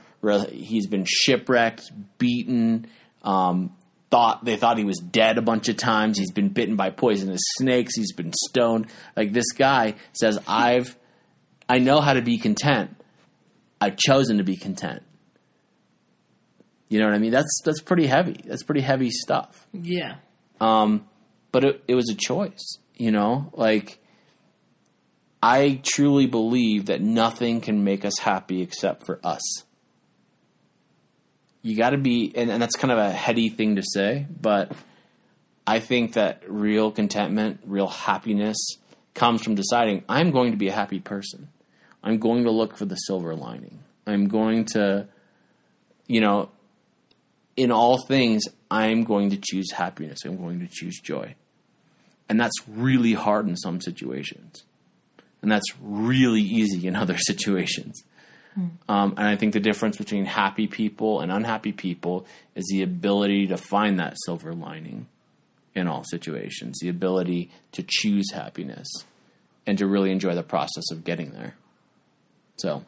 he's 0.51 0.85
been 0.85 1.03
shipwrecked, 1.07 1.91
beaten, 2.19 2.85
um, 3.23 3.75
thought 4.11 4.45
they 4.45 4.55
thought 4.55 4.77
he 4.77 4.83
was 4.83 4.99
dead 4.99 5.39
a 5.39 5.41
bunch 5.41 5.67
of 5.67 5.77
times. 5.77 6.19
He's 6.19 6.31
been 6.31 6.49
bitten 6.49 6.75
by 6.75 6.91
poisonous 6.91 7.41
snakes. 7.57 7.95
He's 7.95 8.13
been 8.13 8.31
stoned. 8.31 8.85
Like 9.17 9.33
this 9.33 9.51
guy 9.51 9.95
says, 10.11 10.37
I've, 10.47 10.95
I 11.67 11.79
know 11.79 12.01
how 12.01 12.13
to 12.13 12.21
be 12.21 12.37
content. 12.37 12.95
I've 13.81 13.97
chosen 13.97 14.37
to 14.37 14.43
be 14.43 14.57
content. 14.57 15.01
You 16.87 16.99
know 16.99 17.05
what 17.07 17.15
I 17.15 17.17
mean? 17.17 17.31
That's 17.31 17.61
that's 17.65 17.81
pretty 17.81 18.05
heavy. 18.05 18.39
That's 18.45 18.61
pretty 18.61 18.81
heavy 18.81 19.09
stuff. 19.09 19.65
Yeah. 19.73 20.17
Um, 20.59 21.07
but 21.51 21.63
it, 21.63 21.83
it 21.87 21.95
was 21.95 22.09
a 22.09 22.15
choice, 22.15 22.77
you 22.95 23.11
know? 23.11 23.51
Like, 23.53 23.99
I 25.41 25.81
truly 25.83 26.25
believe 26.25 26.85
that 26.85 27.01
nothing 27.01 27.61
can 27.61 27.83
make 27.83 28.05
us 28.05 28.17
happy 28.19 28.61
except 28.61 29.05
for 29.05 29.19
us. 29.23 29.41
You 31.61 31.77
got 31.77 31.91
to 31.91 31.97
be, 31.97 32.31
and, 32.35 32.49
and 32.49 32.61
that's 32.61 32.75
kind 32.75 32.91
of 32.91 32.97
a 32.97 33.11
heady 33.11 33.49
thing 33.49 33.75
to 33.75 33.83
say, 33.83 34.25
but 34.41 34.71
I 35.65 35.79
think 35.79 36.13
that 36.13 36.43
real 36.47 36.91
contentment, 36.91 37.61
real 37.65 37.87
happiness 37.87 38.57
comes 39.13 39.43
from 39.43 39.55
deciding 39.55 40.03
I'm 40.09 40.31
going 40.31 40.51
to 40.51 40.57
be 40.57 40.67
a 40.67 40.73
happy 40.73 40.99
person. 40.99 41.49
I'm 42.03 42.17
going 42.19 42.43
to 42.43 42.51
look 42.51 42.77
for 42.77 42.85
the 42.85 42.95
silver 42.95 43.35
lining. 43.35 43.79
I'm 44.05 44.27
going 44.27 44.65
to, 44.73 45.07
you 46.07 46.19
know, 46.19 46.49
in 47.55 47.71
all 47.71 48.05
things, 48.05 48.43
I'm 48.73 49.03
going 49.03 49.29
to 49.29 49.37
choose 49.37 49.71
happiness. 49.71 50.25
I'm 50.25 50.37
going 50.37 50.59
to 50.59 50.67
choose 50.67 50.99
joy. 50.99 51.35
And 52.27 52.39
that's 52.39 52.67
really 52.67 53.13
hard 53.13 53.47
in 53.47 53.55
some 53.55 53.79
situations. 53.79 54.63
And 55.43 55.51
that's 55.51 55.77
really 55.79 56.41
easy 56.41 56.87
in 56.87 56.95
other 57.03 57.17
situations. 57.17 58.03
Um, 58.87 59.15
and 59.17 59.27
I 59.27 59.35
think 59.35 59.53
the 59.53 59.59
difference 59.59 59.97
between 59.97 60.25
happy 60.25 60.67
people 60.67 61.21
and 61.21 61.31
unhappy 61.31 61.71
people 61.71 62.25
is 62.55 62.65
the 62.71 62.83
ability 62.83 63.47
to 63.47 63.57
find 63.57 63.99
that 63.99 64.15
silver 64.25 64.53
lining 64.53 65.07
in 65.75 65.87
all 65.87 66.03
situations, 66.03 66.77
the 66.81 66.89
ability 66.89 67.49
to 67.71 67.83
choose 67.87 68.31
happiness 68.31 68.87
and 69.65 69.77
to 69.77 69.87
really 69.87 70.11
enjoy 70.11 70.35
the 70.35 70.43
process 70.43 70.91
of 70.91 71.03
getting 71.03 71.31
there. 71.31 71.55
So 72.57 72.85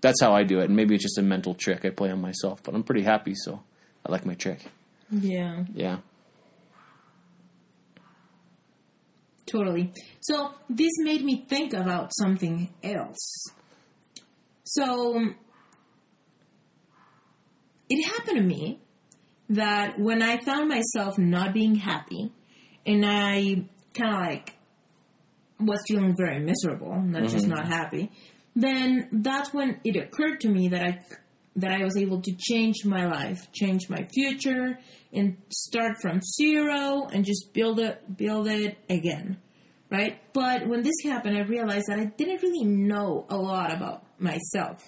that's 0.00 0.20
how 0.20 0.34
I 0.34 0.44
do 0.44 0.60
it. 0.60 0.64
And 0.64 0.76
maybe 0.76 0.94
it's 0.94 1.04
just 1.04 1.18
a 1.18 1.22
mental 1.22 1.54
trick 1.54 1.84
I 1.84 1.90
play 1.90 2.10
on 2.10 2.20
myself, 2.20 2.62
but 2.62 2.74
I'm 2.74 2.82
pretty 2.82 3.02
happy, 3.02 3.34
so 3.34 3.62
I 4.04 4.12
like 4.12 4.26
my 4.26 4.34
trick. 4.34 4.66
Yeah. 5.10 5.64
Yeah. 5.74 5.98
Totally. 9.46 9.92
So 10.20 10.52
this 10.68 10.92
made 10.98 11.24
me 11.24 11.44
think 11.48 11.72
about 11.72 12.12
something 12.16 12.72
else. 12.84 13.46
So 14.64 15.20
it 17.88 18.04
happened 18.06 18.36
to 18.36 18.42
me 18.42 18.80
that 19.48 19.98
when 19.98 20.22
I 20.22 20.38
found 20.38 20.68
myself 20.68 21.18
not 21.18 21.52
being 21.52 21.74
happy 21.74 22.32
and 22.86 23.04
I 23.04 23.64
kind 23.94 24.14
of 24.14 24.20
like 24.20 24.56
was 25.58 25.80
feeling 25.88 26.14
very 26.16 26.38
miserable, 26.38 27.00
not 27.02 27.22
just 27.22 27.46
mm-hmm. 27.46 27.54
not 27.54 27.66
happy, 27.66 28.12
then 28.54 29.08
that's 29.10 29.52
when 29.52 29.80
it 29.84 29.96
occurred 29.96 30.40
to 30.40 30.48
me 30.48 30.68
that 30.68 30.82
I 30.82 30.98
that 31.56 31.72
I 31.72 31.84
was 31.84 31.96
able 31.96 32.22
to 32.22 32.32
change 32.38 32.84
my 32.84 33.06
life, 33.06 33.50
change 33.52 33.88
my 33.90 34.06
future, 34.14 34.78
and 35.12 35.36
start 35.50 35.96
from 36.00 36.20
zero 36.22 37.08
and 37.12 37.24
just 37.24 37.52
build 37.52 37.80
it 37.80 38.16
build 38.16 38.48
it 38.48 38.78
again. 38.88 39.38
Right? 39.90 40.20
But 40.32 40.68
when 40.68 40.82
this 40.82 40.94
happened 41.02 41.36
I 41.36 41.42
realized 41.42 41.86
that 41.88 41.98
I 41.98 42.04
didn't 42.04 42.42
really 42.42 42.64
know 42.64 43.26
a 43.28 43.36
lot 43.36 43.72
about 43.72 44.04
myself. 44.20 44.82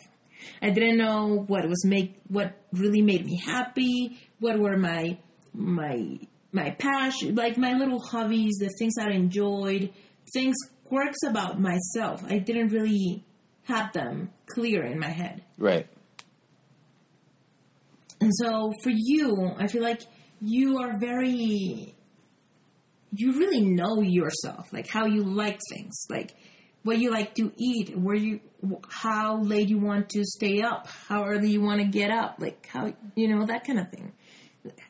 I 0.60 0.70
didn't 0.70 0.98
know 0.98 1.44
what 1.46 1.68
was 1.68 1.84
make 1.84 2.20
what 2.28 2.54
really 2.72 3.02
made 3.02 3.24
me 3.24 3.40
happy, 3.44 4.18
what 4.38 4.58
were 4.58 4.76
my 4.76 5.18
my 5.52 6.18
my 6.52 6.70
passion, 6.70 7.34
like 7.34 7.56
my 7.56 7.72
little 7.72 8.00
hobbies, 8.00 8.56
the 8.58 8.70
things 8.78 8.94
I 9.00 9.10
enjoyed, 9.10 9.90
things 10.32 10.56
quirks 10.84 11.22
about 11.26 11.58
myself. 11.60 12.22
I 12.28 12.38
didn't 12.38 12.68
really 12.68 13.24
have 13.64 13.92
them 13.92 14.30
clear 14.46 14.84
in 14.84 14.98
my 14.98 15.08
head. 15.08 15.42
Right. 15.56 15.88
And 18.20 18.30
so 18.36 18.72
for 18.82 18.90
you, 18.94 19.52
I 19.58 19.66
feel 19.66 19.82
like 19.82 20.02
you 20.42 20.78
are 20.78 20.98
very 20.98 21.94
you 23.14 23.38
really 23.38 23.60
know 23.60 24.00
yourself, 24.00 24.72
like 24.72 24.88
how 24.88 25.06
you 25.06 25.22
like 25.22 25.60
things, 25.70 26.06
like 26.08 26.34
what 26.82 26.98
you 26.98 27.10
like 27.10 27.34
to 27.34 27.52
eat, 27.56 27.96
where 27.96 28.16
you 28.16 28.40
how 28.88 29.40
late 29.42 29.68
you 29.68 29.78
want 29.78 30.08
to 30.10 30.24
stay 30.24 30.62
up, 30.62 30.88
how 31.08 31.24
early 31.24 31.50
you 31.50 31.60
want 31.60 31.80
to 31.80 31.86
get 31.86 32.10
up, 32.10 32.36
like 32.38 32.66
how 32.66 32.92
you 33.14 33.28
know 33.28 33.46
that 33.46 33.66
kind 33.66 33.78
of 33.78 33.90
thing. 33.90 34.12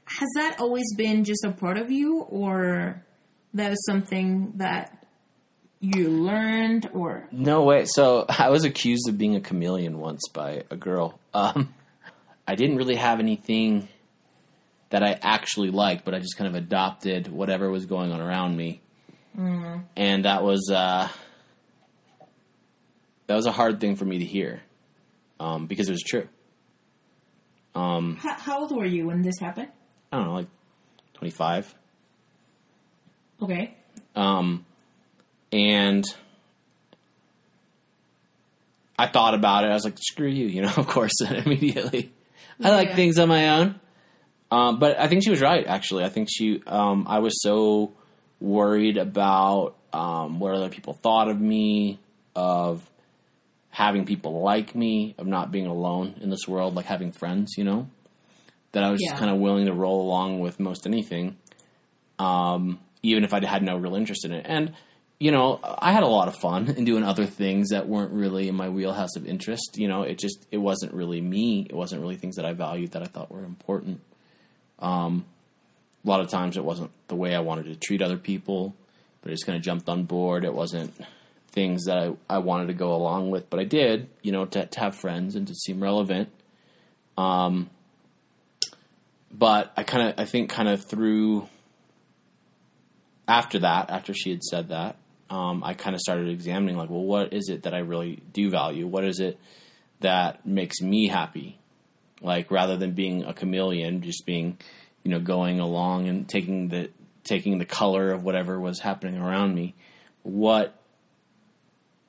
Has 0.05 0.29
that 0.37 0.57
always 0.61 0.95
been 0.97 1.25
just 1.25 1.45
a 1.45 1.51
part 1.51 1.79
of 1.79 1.91
you 1.91 2.21
or 2.21 3.05
that 3.55 3.71
was 3.71 3.85
something 3.87 4.53
that 4.57 5.07
you 5.81 6.09
learned 6.09 6.89
or 6.93 7.27
No 7.33 7.65
way. 7.65 7.87
So 7.87 8.25
I 8.29 8.51
was 8.51 8.65
accused 8.65 9.09
of 9.09 9.19
being 9.19 9.35
a 9.35 9.41
chameleon 9.41 9.99
once 9.99 10.29
by 10.33 10.65
a 10.71 10.77
girl. 10.77 11.19
Um, 11.35 11.75
I 12.47 12.55
didn't 12.55 12.77
really 12.77 12.97
have 12.97 13.19
anything 13.19 13.89
that 14.93 15.03
I 15.03 15.19
actually 15.23 15.71
liked, 15.71 16.05
but 16.05 16.15
I 16.15 16.19
just 16.21 16.37
kind 16.37 16.49
of 16.49 16.55
adopted 16.55 17.29
whatever 17.29 17.69
was 17.71 17.85
going 17.87 18.13
on 18.13 18.21
around 18.21 18.57
me, 18.57 18.81
and 19.37 20.25
that 20.25 20.43
was 20.43 20.71
uh, 20.73 21.09
that 23.27 23.35
was 23.35 23.47
a 23.47 23.53
hard 23.53 23.81
thing 23.81 23.97
for 23.97 24.05
me 24.05 24.19
to 24.19 24.25
hear 24.25 24.63
um, 25.41 25.67
because 25.67 25.89
it 25.89 25.93
was 25.93 26.03
true. 26.03 26.29
Um, 27.75 28.17
how, 28.17 28.35
how 28.35 28.61
old 28.61 28.77
were 28.77 28.85
you 28.85 29.07
when 29.07 29.23
this 29.23 29.39
happened? 29.39 29.69
I 30.13 30.19
don't 30.19 30.27
know, 30.27 30.35
like 30.35 30.49
twenty 31.15 31.31
five. 31.33 31.75
Okay. 33.43 33.75
Um, 34.15 34.65
and 35.51 36.05
I 38.99 39.07
thought 39.09 39.35
about 39.35 39.65
it. 39.65 39.69
I 39.69 39.73
was 39.75 39.85
like, 39.85 39.97
screw 39.99 40.29
you, 40.29 40.47
you 40.47 40.63
know, 40.63 40.73
of 40.77 40.87
course, 40.87 41.21
immediately. 41.23 42.13
I 42.63 42.71
like 42.71 42.89
Yeah. 42.91 42.95
things 42.97 43.19
on 43.19 43.29
my 43.29 43.49
own. 43.59 43.81
Um, 44.53 44.79
but 44.79 44.99
I 44.99 45.09
think 45.09 45.25
she 45.25 45.31
was 45.31 45.41
right, 45.41 45.67
actually. 45.67 46.05
I 46.05 46.09
think 46.11 46.29
she, 46.31 46.63
um, 46.67 47.07
I 47.09 47.21
was 47.21 47.43
so 47.43 47.93
worried 48.41 48.99
about 48.99 49.77
um, 49.93 50.41
what 50.41 50.55
other 50.55 50.69
people 50.69 50.93
thought 50.93 51.29
of 51.29 51.41
me, 51.41 51.99
of 52.37 52.89
having 53.71 54.05
people 54.05 54.43
like 54.43 54.75
me, 54.75 55.15
of 55.17 55.27
not 55.27 55.51
being 55.51 55.67
alone 55.67 56.15
in 56.21 56.29
this 56.29 56.47
world, 56.47 56.75
like 56.75 56.87
having 56.87 57.13
friends, 57.13 57.55
you 57.57 57.65
know, 57.65 57.89
that 58.73 58.85
I 58.85 58.91
was 58.91 59.01
just 59.01 59.17
kind 59.17 59.31
of 59.31 59.39
willing 59.39 59.67
to 59.67 59.73
roll 59.73 60.03
along 60.03 60.41
with 60.41 60.61
most 60.61 60.87
anything 60.87 61.37
um, 62.23 62.79
even 63.03 63.25
if 63.25 63.35
I 63.35 63.45
had 63.45 63.63
no 63.63 63.77
real 63.77 63.95
interest 63.97 64.25
in 64.25 64.33
it. 64.33 64.47
And 64.49 64.75
you 65.19 65.31
know, 65.31 65.61
I 65.63 65.93
had 65.93 66.03
a 66.03 66.09
lot 66.09 66.27
of 66.27 66.35
fun 66.35 66.69
in 66.77 66.85
doing 66.85 67.05
other 67.05 67.27
things 67.27 67.69
that 67.69 67.89
weren't 67.89 68.13
really 68.13 68.49
in 68.49 68.57
my 68.57 68.69
wheelhouse 68.69 69.15
of 69.15 69.25
interest. 69.27 69.77
You 69.77 69.87
know, 69.89 70.03
it 70.03 70.19
just 70.19 70.47
it 70.51 70.59
wasn't 70.59 70.95
really 70.95 71.21
me. 71.21 71.67
It 71.69 71.75
wasn't 71.75 72.03
really 72.03 72.17
things 72.17 72.37
that 72.37 72.45
I 72.45 72.53
valued 72.53 72.93
that 72.93 73.03
I 73.03 73.07
thought 73.07 73.31
were 73.31 73.45
important. 73.45 74.01
Um, 74.83 75.25
a 76.05 76.09
lot 76.09 76.21
of 76.21 76.29
times 76.29 76.57
it 76.57 76.65
wasn't 76.65 76.91
the 77.09 77.15
way 77.15 77.35
I 77.35 77.41
wanted 77.41 77.67
to 77.67 77.77
treat 77.77 78.03
other 78.03 78.19
people, 78.19 78.75
but 79.23 79.31
I 79.31 79.33
just 79.33 79.47
kind 79.47 79.57
of 79.57 79.63
jumped 79.63 79.89
on 79.89 80.05
board. 80.05 80.45
It 80.45 80.53
wasn't 80.53 80.93
things 81.53 81.85
that 81.85 81.97
I, 81.97 82.13
I 82.29 82.39
wanted 82.39 82.67
to 82.67 82.75
go 82.75 82.95
along 82.95 83.31
with, 83.31 83.49
but 83.49 83.61
I 83.61 83.65
did, 83.65 84.09
you 84.23 84.33
know, 84.33 84.45
to, 84.47 84.67
to 84.67 84.81
have 84.81 84.97
friends 84.97 85.37
and 85.37 85.47
to 85.47 85.55
seem 85.55 85.83
relevant. 85.83 86.29
Um, 87.17 87.71
but 89.31 89.73
I 89.77 89.85
kind 89.85 90.09
of, 90.09 90.15
I 90.19 90.25
think, 90.25 90.51
kind 90.51 90.69
of 90.69 90.85
through 90.85 91.49
after 93.29 93.61
that, 93.61 93.91
after 93.91 94.13
she 94.13 94.31
had 94.31 94.43
said 94.43 94.69
that, 94.71 94.97
um, 95.31 95.63
I 95.65 95.75
kind 95.75 95.95
of 95.95 96.01
started 96.01 96.29
examining, 96.29 96.77
like, 96.77 96.91
well, 96.91 97.05
what 97.05 97.33
is 97.33 97.49
it 97.49 97.63
that 97.63 97.73
I 97.73 97.79
really 97.79 98.23
do 98.33 98.51
value? 98.51 98.87
What 98.87 99.05
is 99.05 99.21
it 99.21 99.39
that 100.01 100.45
makes 100.45 100.81
me 100.81 101.07
happy? 101.07 101.59
Like, 102.23 102.51
rather 102.51 102.77
than 102.77 102.93
being 102.93 103.25
a 103.25 103.35
chameleon, 103.35 104.03
just 104.03 104.25
being, 104.25 104.59
you 105.03 105.11
know, 105.11 105.21
going 105.21 105.61
along 105.61 106.09
and 106.09 106.29
taking 106.29 106.69
the 106.69 106.91
taking 107.25 107.59
the 107.59 107.65
color 107.65 108.11
of 108.11 108.25
whatever 108.25 108.61
was 108.61 108.81
happening 108.81 109.21
around 109.21 109.55
me. 109.55 109.75
What 110.23 110.75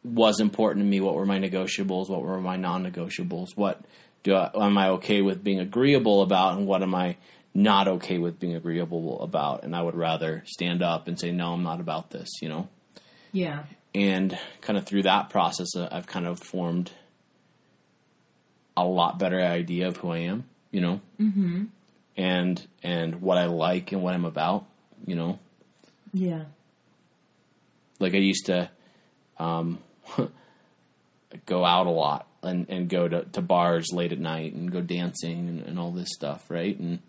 was 0.03 0.39
important 0.39 0.83
to 0.83 0.89
me? 0.89 0.99
What 1.01 1.15
were 1.15 1.25
my 1.25 1.39
negotiables? 1.39 2.09
What 2.09 2.21
were 2.21 2.41
my 2.41 2.57
non-negotiables? 2.57 3.55
What 3.55 3.81
do 4.23 4.35
I, 4.35 4.49
am 4.55 4.77
I 4.77 4.89
okay 4.89 5.21
with 5.21 5.43
being 5.43 5.59
agreeable 5.59 6.21
about, 6.21 6.57
and 6.57 6.65
what 6.65 6.81
am 6.81 6.95
I 6.95 7.17
not 7.53 7.87
okay 7.87 8.17
with 8.17 8.39
being 8.39 8.55
agreeable 8.55 9.21
about? 9.21 9.63
And 9.63 9.75
I 9.75 9.81
would 9.81 9.95
rather 9.95 10.43
stand 10.45 10.81
up 10.81 11.07
and 11.07 11.19
say, 11.19 11.31
no, 11.31 11.53
I'm 11.53 11.63
not 11.63 11.79
about 11.79 12.09
this, 12.09 12.29
you 12.41 12.49
know. 12.49 12.67
Yeah. 13.31 13.63
And 13.93 14.37
kind 14.61 14.77
of 14.77 14.85
through 14.85 15.03
that 15.03 15.29
process, 15.29 15.75
uh, 15.75 15.87
I've 15.91 16.07
kind 16.07 16.25
of 16.25 16.39
formed 16.39 16.91
a 18.75 18.83
lot 18.83 19.19
better 19.19 19.39
idea 19.39 19.87
of 19.87 19.97
who 19.97 20.11
I 20.11 20.19
am, 20.19 20.45
you 20.71 20.81
know, 20.81 21.01
mm-hmm. 21.19 21.65
and 22.17 22.67
and 22.81 23.21
what 23.21 23.37
I 23.37 23.45
like 23.45 23.91
and 23.91 24.01
what 24.01 24.13
I'm 24.13 24.25
about, 24.25 24.65
you 25.05 25.15
know. 25.15 25.39
Yeah. 26.13 26.45
Like 27.99 28.13
I 28.13 28.17
used 28.17 28.47
to 28.47 28.69
um, 29.37 29.79
go 31.45 31.65
out 31.65 31.87
a 31.87 31.91
lot 31.91 32.27
and, 32.41 32.67
and 32.69 32.89
go 32.89 33.07
to, 33.07 33.23
to 33.25 33.41
bars 33.41 33.91
late 33.93 34.11
at 34.11 34.19
night 34.19 34.53
and 34.53 34.71
go 34.71 34.81
dancing 34.81 35.47
and, 35.47 35.61
and 35.61 35.79
all 35.79 35.91
this 35.91 36.09
stuff, 36.13 36.49
right? 36.49 36.77
And 36.77 36.99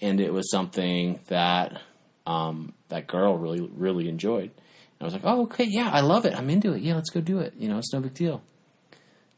and 0.00 0.20
it 0.20 0.32
was 0.32 0.50
something 0.50 1.20
that 1.28 1.80
um, 2.26 2.72
that 2.88 3.06
girl 3.06 3.36
really 3.36 3.60
really 3.60 4.08
enjoyed. 4.08 4.50
And 4.50 5.00
I 5.00 5.04
was 5.04 5.14
like, 5.14 5.24
oh, 5.24 5.42
okay, 5.42 5.64
yeah, 5.64 5.90
I 5.90 6.00
love 6.00 6.24
it. 6.24 6.36
I'm 6.36 6.50
into 6.50 6.72
it. 6.72 6.82
Yeah, 6.82 6.94
let's 6.94 7.10
go 7.10 7.20
do 7.20 7.38
it. 7.40 7.54
You 7.58 7.68
know, 7.68 7.78
it's 7.78 7.92
no 7.92 8.00
big 8.00 8.14
deal. 8.14 8.42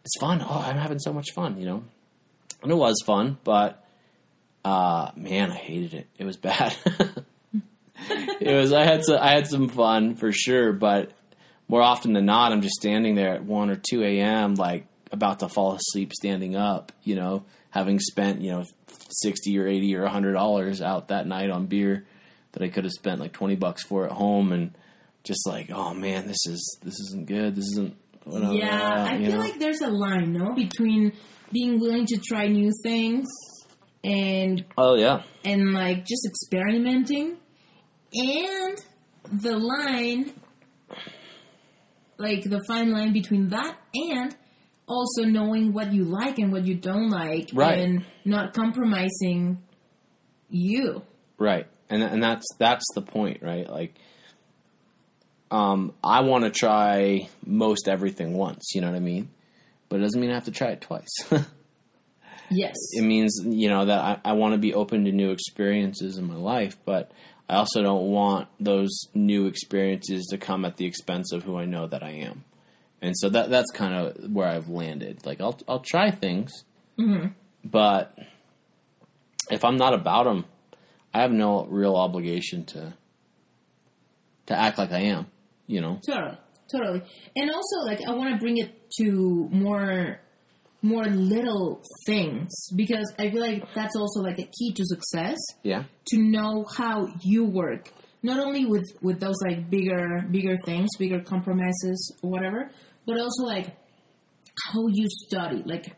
It's 0.07 0.21
fun. 0.21 0.41
Oh, 0.41 0.63
I'm 0.65 0.77
having 0.77 1.01
so 1.01 1.13
much 1.13 1.33
fun. 1.33 1.59
You 1.59 1.67
know, 1.67 1.85
and 2.63 2.71
it 2.71 2.77
was 2.77 3.03
fun, 3.05 3.39
but 3.43 3.85
uh, 4.65 5.11
man, 5.17 5.51
I 5.51 5.57
hated 5.57 5.95
it. 5.95 6.07
It 6.17 6.25
was 6.25 6.37
bad. 6.37 6.77
it 8.41 8.55
was. 8.55 8.73
I 8.73 8.85
had 8.85 9.05
some. 9.05 9.19
I 9.21 9.33
had 9.33 9.49
some 9.49 9.69
fun 9.69 10.15
for 10.15 10.31
sure, 10.31 10.73
but 10.73 11.11
more 11.67 11.83
often 11.83 12.13
than 12.13 12.25
not, 12.25 12.53
I'm 12.53 12.63
just 12.63 12.77
standing 12.77 13.17
there 13.17 13.35
at 13.35 13.43
one 13.43 13.69
or 13.69 13.75
two 13.75 14.05
a.m. 14.05 14.55
like 14.55 14.87
about 15.11 15.41
to 15.41 15.49
fall 15.49 15.75
asleep, 15.75 16.13
standing 16.13 16.55
up. 16.55 16.93
You 17.03 17.17
know, 17.17 17.45
having 17.71 17.99
spent 17.99 18.43
you 18.43 18.53
know 18.53 18.65
sixty 19.11 19.59
or 19.59 19.67
eighty 19.67 19.97
or 19.97 20.07
hundred 20.07 20.35
dollars 20.35 20.81
out 20.81 21.09
that 21.09 21.27
night 21.27 21.51
on 21.51 21.67
beer 21.67 22.07
that 22.53 22.63
I 22.63 22.69
could 22.69 22.85
have 22.85 22.93
spent 22.93 23.21
like 23.21 23.33
twenty 23.33 23.57
bucks 23.57 23.83
for 23.83 24.07
at 24.07 24.13
home, 24.13 24.53
and 24.53 24.73
just 25.25 25.49
like, 25.49 25.73
oh 25.73 25.95
man, 25.95 26.29
this 26.29 26.47
is 26.47 26.79
this 26.81 26.95
isn't 27.09 27.27
good. 27.27 27.57
This 27.57 27.67
isn't. 27.73 27.97
Yeah, 28.29 29.07
I 29.09 29.19
feel 29.19 29.33
know? 29.33 29.39
like 29.39 29.59
there's 29.59 29.81
a 29.81 29.89
line, 29.89 30.33
no, 30.33 30.53
between 30.55 31.13
being 31.53 31.79
willing 31.79 32.07
to 32.07 32.17
try 32.19 32.47
new 32.49 32.71
things 32.83 33.27
and 34.03 34.65
Oh 34.77 34.97
yeah, 34.97 35.23
and 35.45 35.73
like 35.73 36.05
just 36.05 36.27
experimenting 36.27 37.37
and 38.13 38.79
the 39.33 39.57
line 39.57 40.33
like 42.19 42.43
the 42.45 42.63
fine 42.67 42.91
line 42.93 43.13
between 43.13 43.49
that 43.51 43.77
and 43.95 44.35
also 44.89 45.25
knowing 45.25 45.73
what 45.73 45.93
you 45.93 46.05
like 46.05 46.39
and 46.39 46.51
what 46.53 46.65
you 46.65 46.75
don't 46.75 47.11
like 47.11 47.51
Right. 47.53 47.79
and 47.81 48.05
not 48.25 48.55
compromising 48.55 49.63
you. 50.49 51.03
Right, 51.39 51.67
and 51.91 52.03
and 52.03 52.23
that's 52.23 52.47
that's 52.59 52.87
the 52.95 53.03
point, 53.03 53.43
right? 53.43 53.69
Like, 53.69 53.95
um, 55.51 55.93
I 56.03 56.21
want 56.21 56.45
to 56.45 56.51
try 56.51 57.29
most 57.45 57.89
everything 57.89 58.35
once. 58.35 58.73
You 58.75 58.81
know 58.81 58.89
what 58.89 58.97
I 58.97 59.01
mean? 59.01 59.31
But 59.89 60.01
it 60.01 60.03
doesn't 60.03 60.21
mean 60.21 60.31
I 60.31 60.35
have 60.35 60.45
to 60.45 60.51
try 60.51 60.69
it 60.69 60.81
twice. 60.81 61.09
Yes. 62.49 62.77
it 62.93 63.03
means 63.03 63.41
you 63.45 63.69
know 63.69 63.87
that 63.87 63.99
I, 63.99 64.31
I 64.31 64.33
want 64.35 64.55
to 64.55 64.59
be 64.59 64.73
open 64.73 65.05
to 65.05 65.11
new 65.11 65.33
experiences 65.33 66.17
in 66.17 66.29
my 66.29 66.37
life, 66.37 66.77
but 66.85 67.11
I 67.49 67.57
also 67.57 67.83
don't 67.83 68.07
want 68.11 68.47
those 68.61 68.97
new 69.15 69.47
experiences 69.47 70.27
to 70.31 70.39
come 70.39 70.65
at 70.65 70.77
the 70.77 70.87
expense 70.87 71.33
of 71.33 71.43
who 71.43 71.59
I 71.59 71.65
know 71.65 71.89
that 71.89 72.05
I 72.05 72.11
am. 72.11 72.45
And 73.03 73.17
so 73.19 73.29
that 73.31 73.51
that's 73.51 73.71
kind 73.73 73.95
of 73.95 74.33
where 74.33 74.47
I've 74.47 74.69
landed. 74.69 75.27
Like 75.27 75.41
I'll 75.41 75.59
I'll 75.69 75.81
try 75.81 76.13
things, 76.13 76.53
but 77.65 78.17
if 79.51 79.65
I'm 79.65 79.77
not 79.77 79.93
about 79.95 80.25
them, 80.25 80.45
I 81.13 81.23
have 81.23 81.33
no 81.33 81.65
real 81.67 81.97
obligation 81.97 82.65
to 82.67 82.95
to 84.47 84.57
act 84.57 84.79
like 84.79 84.93
I 84.93 85.01
am. 85.01 85.27
You 85.67 85.81
know. 85.81 86.01
Totally, 86.07 86.37
totally. 86.73 87.03
And 87.37 87.51
also, 87.51 87.77
like, 87.85 88.01
I 88.07 88.13
want 88.15 88.33
to 88.35 88.39
bring 88.39 88.59
it 88.59 88.71
to 88.99 89.49
more, 89.51 90.21
more 90.83 91.05
little 91.07 91.83
things 92.07 92.51
because 92.77 93.13
I 93.19 93.31
feel 93.31 93.41
like 93.41 93.65
that's 93.75 93.97
also 93.97 94.21
like 94.21 94.39
a 94.39 94.45
key 94.57 94.73
to 94.75 94.85
success 94.85 95.39
Yeah. 95.63 95.85
to 96.09 96.19
know 96.19 96.65
how 96.77 97.09
you 97.23 97.45
work. 97.45 97.91
Not 98.23 98.39
only 98.41 98.65
with 98.67 98.85
with 99.03 99.21
those 99.21 99.37
like 99.47 99.71
bigger 99.71 100.23
bigger 100.31 100.57
things, 100.65 100.89
bigger 100.99 101.21
compromises, 101.21 101.99
or 102.23 102.31
whatever, 102.31 102.71
but 103.07 103.19
also 103.21 103.43
like 103.45 103.77
how 104.73 104.81
you 104.93 105.07
study, 105.27 105.63
like 105.65 105.95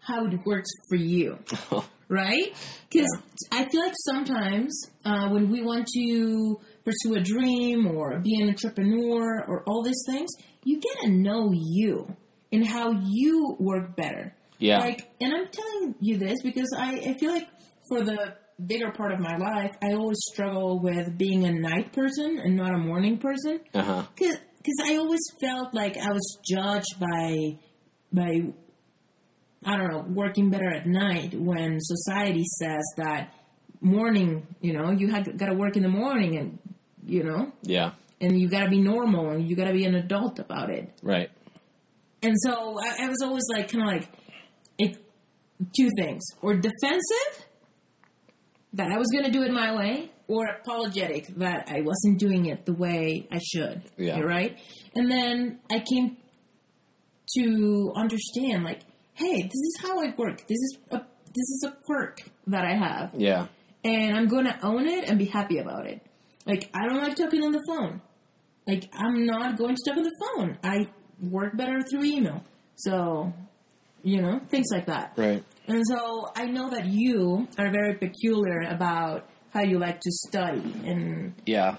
how 0.00 0.26
it 0.26 0.34
works 0.44 0.68
for 0.88 0.96
you 0.96 1.38
right? 2.10 2.52
Because 2.90 3.08
I 3.52 3.66
feel 3.70 3.80
like 3.80 3.94
sometimes 4.04 4.78
uh, 5.06 5.28
when 5.28 5.48
we 5.48 5.62
want 5.62 5.86
to 5.94 6.58
pursue 6.84 7.14
a 7.14 7.20
dream 7.20 7.86
or 7.86 8.18
be 8.20 8.34
an 8.40 8.48
entrepreneur 8.48 9.44
or 9.46 9.62
all 9.66 9.82
these 9.82 10.02
things, 10.06 10.28
you 10.64 10.80
get 10.80 10.98
to 11.04 11.10
know 11.10 11.50
you 11.54 12.14
and 12.52 12.66
how 12.66 12.90
you 13.06 13.56
work 13.60 13.96
better. 13.96 14.34
Yeah. 14.58 14.80
Like, 14.80 15.08
and 15.20 15.32
I'm 15.32 15.46
telling 15.50 15.94
you 16.00 16.18
this 16.18 16.42
because 16.42 16.68
I, 16.76 16.94
I 16.96 17.14
feel 17.18 17.30
like 17.30 17.48
for 17.88 18.04
the 18.04 18.34
bigger 18.66 18.90
part 18.90 19.12
of 19.12 19.20
my 19.20 19.36
life, 19.36 19.70
I 19.82 19.92
always 19.94 20.18
struggle 20.32 20.80
with 20.80 21.16
being 21.16 21.44
a 21.46 21.52
night 21.52 21.92
person 21.92 22.38
and 22.42 22.56
not 22.56 22.74
a 22.74 22.78
morning 22.78 23.16
person 23.18 23.60
Uh 23.72 23.82
huh. 23.82 24.02
because 24.16 24.36
I 24.84 24.96
always 24.96 25.22
felt 25.40 25.72
like 25.72 25.96
I 25.96 26.10
was 26.10 26.38
judged 26.46 26.98
by 27.00 27.58
by 28.12 28.52
I 29.64 29.76
don't 29.76 29.90
know 29.90 30.04
working 30.08 30.50
better 30.50 30.70
at 30.70 30.86
night 30.86 31.34
when 31.34 31.78
society 31.80 32.44
says 32.58 32.82
that 32.96 33.34
morning 33.80 34.46
you 34.60 34.72
know 34.72 34.90
you 34.90 35.08
have 35.08 35.36
got 35.38 35.46
to 35.46 35.54
work 35.54 35.76
in 35.76 35.82
the 35.82 35.88
morning 35.88 36.36
and 36.36 36.58
you 37.06 37.22
know 37.24 37.52
Yeah. 37.62 37.92
and 38.20 38.38
you 38.40 38.48
got 38.48 38.64
to 38.64 38.70
be 38.70 38.80
normal 38.80 39.30
and 39.30 39.48
you 39.48 39.56
got 39.56 39.64
to 39.68 39.72
be 39.72 39.84
an 39.84 39.94
adult 39.94 40.38
about 40.38 40.70
it 40.70 40.90
Right. 41.02 41.30
and 42.22 42.34
so 42.44 42.78
I, 42.78 43.04
I 43.04 43.08
was 43.08 43.20
always 43.22 43.44
like 43.54 43.70
kind 43.72 43.82
of 43.84 43.88
like 43.88 44.08
it 44.78 44.96
two 45.76 45.88
things 45.98 46.22
or 46.42 46.54
defensive 46.54 47.46
that 48.74 48.90
I 48.92 48.96
was 48.98 49.08
going 49.12 49.24
to 49.24 49.30
do 49.30 49.42
it 49.42 49.52
my 49.52 49.74
way 49.76 50.10
or 50.28 50.46
apologetic 50.46 51.26
that 51.38 51.68
I 51.68 51.80
wasn't 51.80 52.18
doing 52.18 52.46
it 52.46 52.64
the 52.66 52.74
way 52.74 53.26
I 53.32 53.38
should 53.42 53.82
Yeah. 53.98 54.20
right 54.20 54.58
and 54.94 55.10
then 55.10 55.60
I 55.70 55.80
came 55.80 56.16
to 57.38 57.92
understand 57.94 58.64
like 58.64 58.80
hey 59.20 59.42
this 59.42 59.62
is 59.70 59.78
how 59.82 60.00
I 60.02 60.14
work 60.16 60.38
this 60.48 60.58
is 60.58 60.78
a 60.90 60.96
this 61.38 61.48
is 61.56 61.64
a 61.68 61.72
quirk 61.86 62.18
that 62.48 62.64
I 62.64 62.74
have 62.74 63.14
Yeah. 63.16 63.46
and 63.84 64.16
I'm 64.16 64.26
going 64.26 64.46
to 64.46 64.58
own 64.66 64.86
it 64.88 65.08
and 65.08 65.16
be 65.18 65.26
happy 65.26 65.58
about 65.58 65.86
it. 65.86 66.00
Like 66.46 66.68
I 66.74 66.88
don't 66.88 66.98
like 67.06 67.14
talking 67.14 67.42
on 67.44 67.52
the 67.52 67.62
phone. 67.68 68.00
Like 68.66 68.88
I'm 68.92 69.26
not 69.26 69.56
going 69.56 69.76
to 69.76 69.82
talk 69.86 69.96
on 69.96 70.02
the 70.02 70.16
phone. 70.24 70.58
I 70.64 70.88
work 71.22 71.56
better 71.56 71.78
through 71.88 72.04
email. 72.04 72.42
So, 72.76 73.32
you 74.02 74.20
know, 74.22 74.40
things 74.48 74.66
like 74.72 74.86
that. 74.86 75.12
Right. 75.16 75.44
And 75.68 75.82
so 75.86 76.30
I 76.34 76.46
know 76.46 76.70
that 76.70 76.86
you 76.86 77.46
are 77.58 77.70
very 77.70 77.94
peculiar 77.94 78.62
about 78.68 79.28
how 79.54 79.62
you 79.62 79.78
like 79.78 80.00
to 80.00 80.10
study 80.28 80.74
and 80.84 81.34
Yeah. 81.46 81.76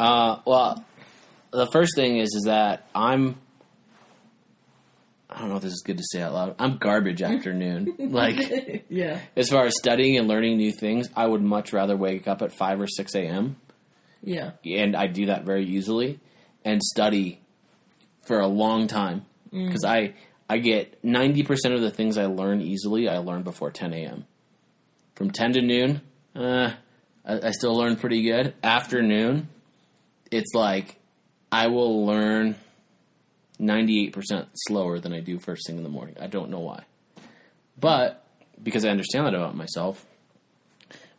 Uh, 0.00 0.38
well, 0.46 0.84
the 1.52 1.68
first 1.72 1.94
thing 1.94 2.18
is 2.18 2.34
is 2.34 2.44
that 2.46 2.88
I'm. 2.94 3.36
I 5.30 5.40
don't 5.40 5.50
know 5.50 5.56
if 5.56 5.62
this 5.62 5.72
is 5.72 5.82
good 5.84 5.98
to 5.98 6.04
say 6.04 6.22
out 6.22 6.32
loud. 6.32 6.54
I'm 6.58 6.78
garbage 6.78 7.22
afternoon. 7.22 7.96
like 7.98 8.84
yeah. 8.88 9.20
as 9.36 9.50
far 9.50 9.66
as 9.66 9.74
studying 9.78 10.16
and 10.16 10.26
learning 10.26 10.56
new 10.56 10.72
things, 10.72 11.08
I 11.14 11.26
would 11.26 11.42
much 11.42 11.72
rather 11.72 11.96
wake 11.96 12.26
up 12.26 12.40
at 12.40 12.52
five 12.52 12.80
or 12.80 12.86
six 12.86 13.14
a.m. 13.14 13.56
Yeah. 14.22 14.52
and 14.64 14.96
I 14.96 15.06
do 15.06 15.26
that 15.26 15.44
very 15.44 15.64
easily 15.64 16.18
and 16.64 16.82
study 16.82 17.40
for 18.26 18.40
a 18.40 18.48
long 18.48 18.88
time 18.88 19.26
because 19.50 19.84
I 19.84 20.14
I 20.48 20.58
get 20.58 21.02
ninety 21.04 21.42
percent 21.42 21.74
of 21.74 21.82
the 21.82 21.90
things 21.90 22.16
I 22.18 22.26
learn 22.26 22.60
easily. 22.60 23.08
I 23.08 23.18
learn 23.18 23.42
before 23.42 23.70
ten 23.70 23.92
a.m. 23.92 24.26
From 25.14 25.30
ten 25.30 25.52
to 25.52 25.62
noon, 25.62 26.00
uh, 26.34 26.72
I, 27.24 27.48
I 27.48 27.50
still 27.50 27.76
learn 27.76 27.96
pretty 27.96 28.22
good. 28.22 28.54
Afternoon, 28.62 29.48
it's 30.30 30.54
like 30.54 30.96
I 31.52 31.68
will 31.68 32.06
learn 32.06 32.56
ninety 33.58 34.04
eight 34.04 34.12
percent 34.12 34.48
slower 34.54 34.98
than 34.98 35.12
I 35.12 35.20
do 35.20 35.38
first 35.38 35.66
thing 35.66 35.76
in 35.76 35.82
the 35.82 35.88
morning. 35.88 36.16
I 36.20 36.26
don't 36.26 36.50
know 36.50 36.60
why, 36.60 36.84
but 37.78 38.24
because 38.62 38.84
I 38.84 38.90
understand 38.90 39.26
that 39.26 39.34
about 39.34 39.56
myself, 39.56 40.04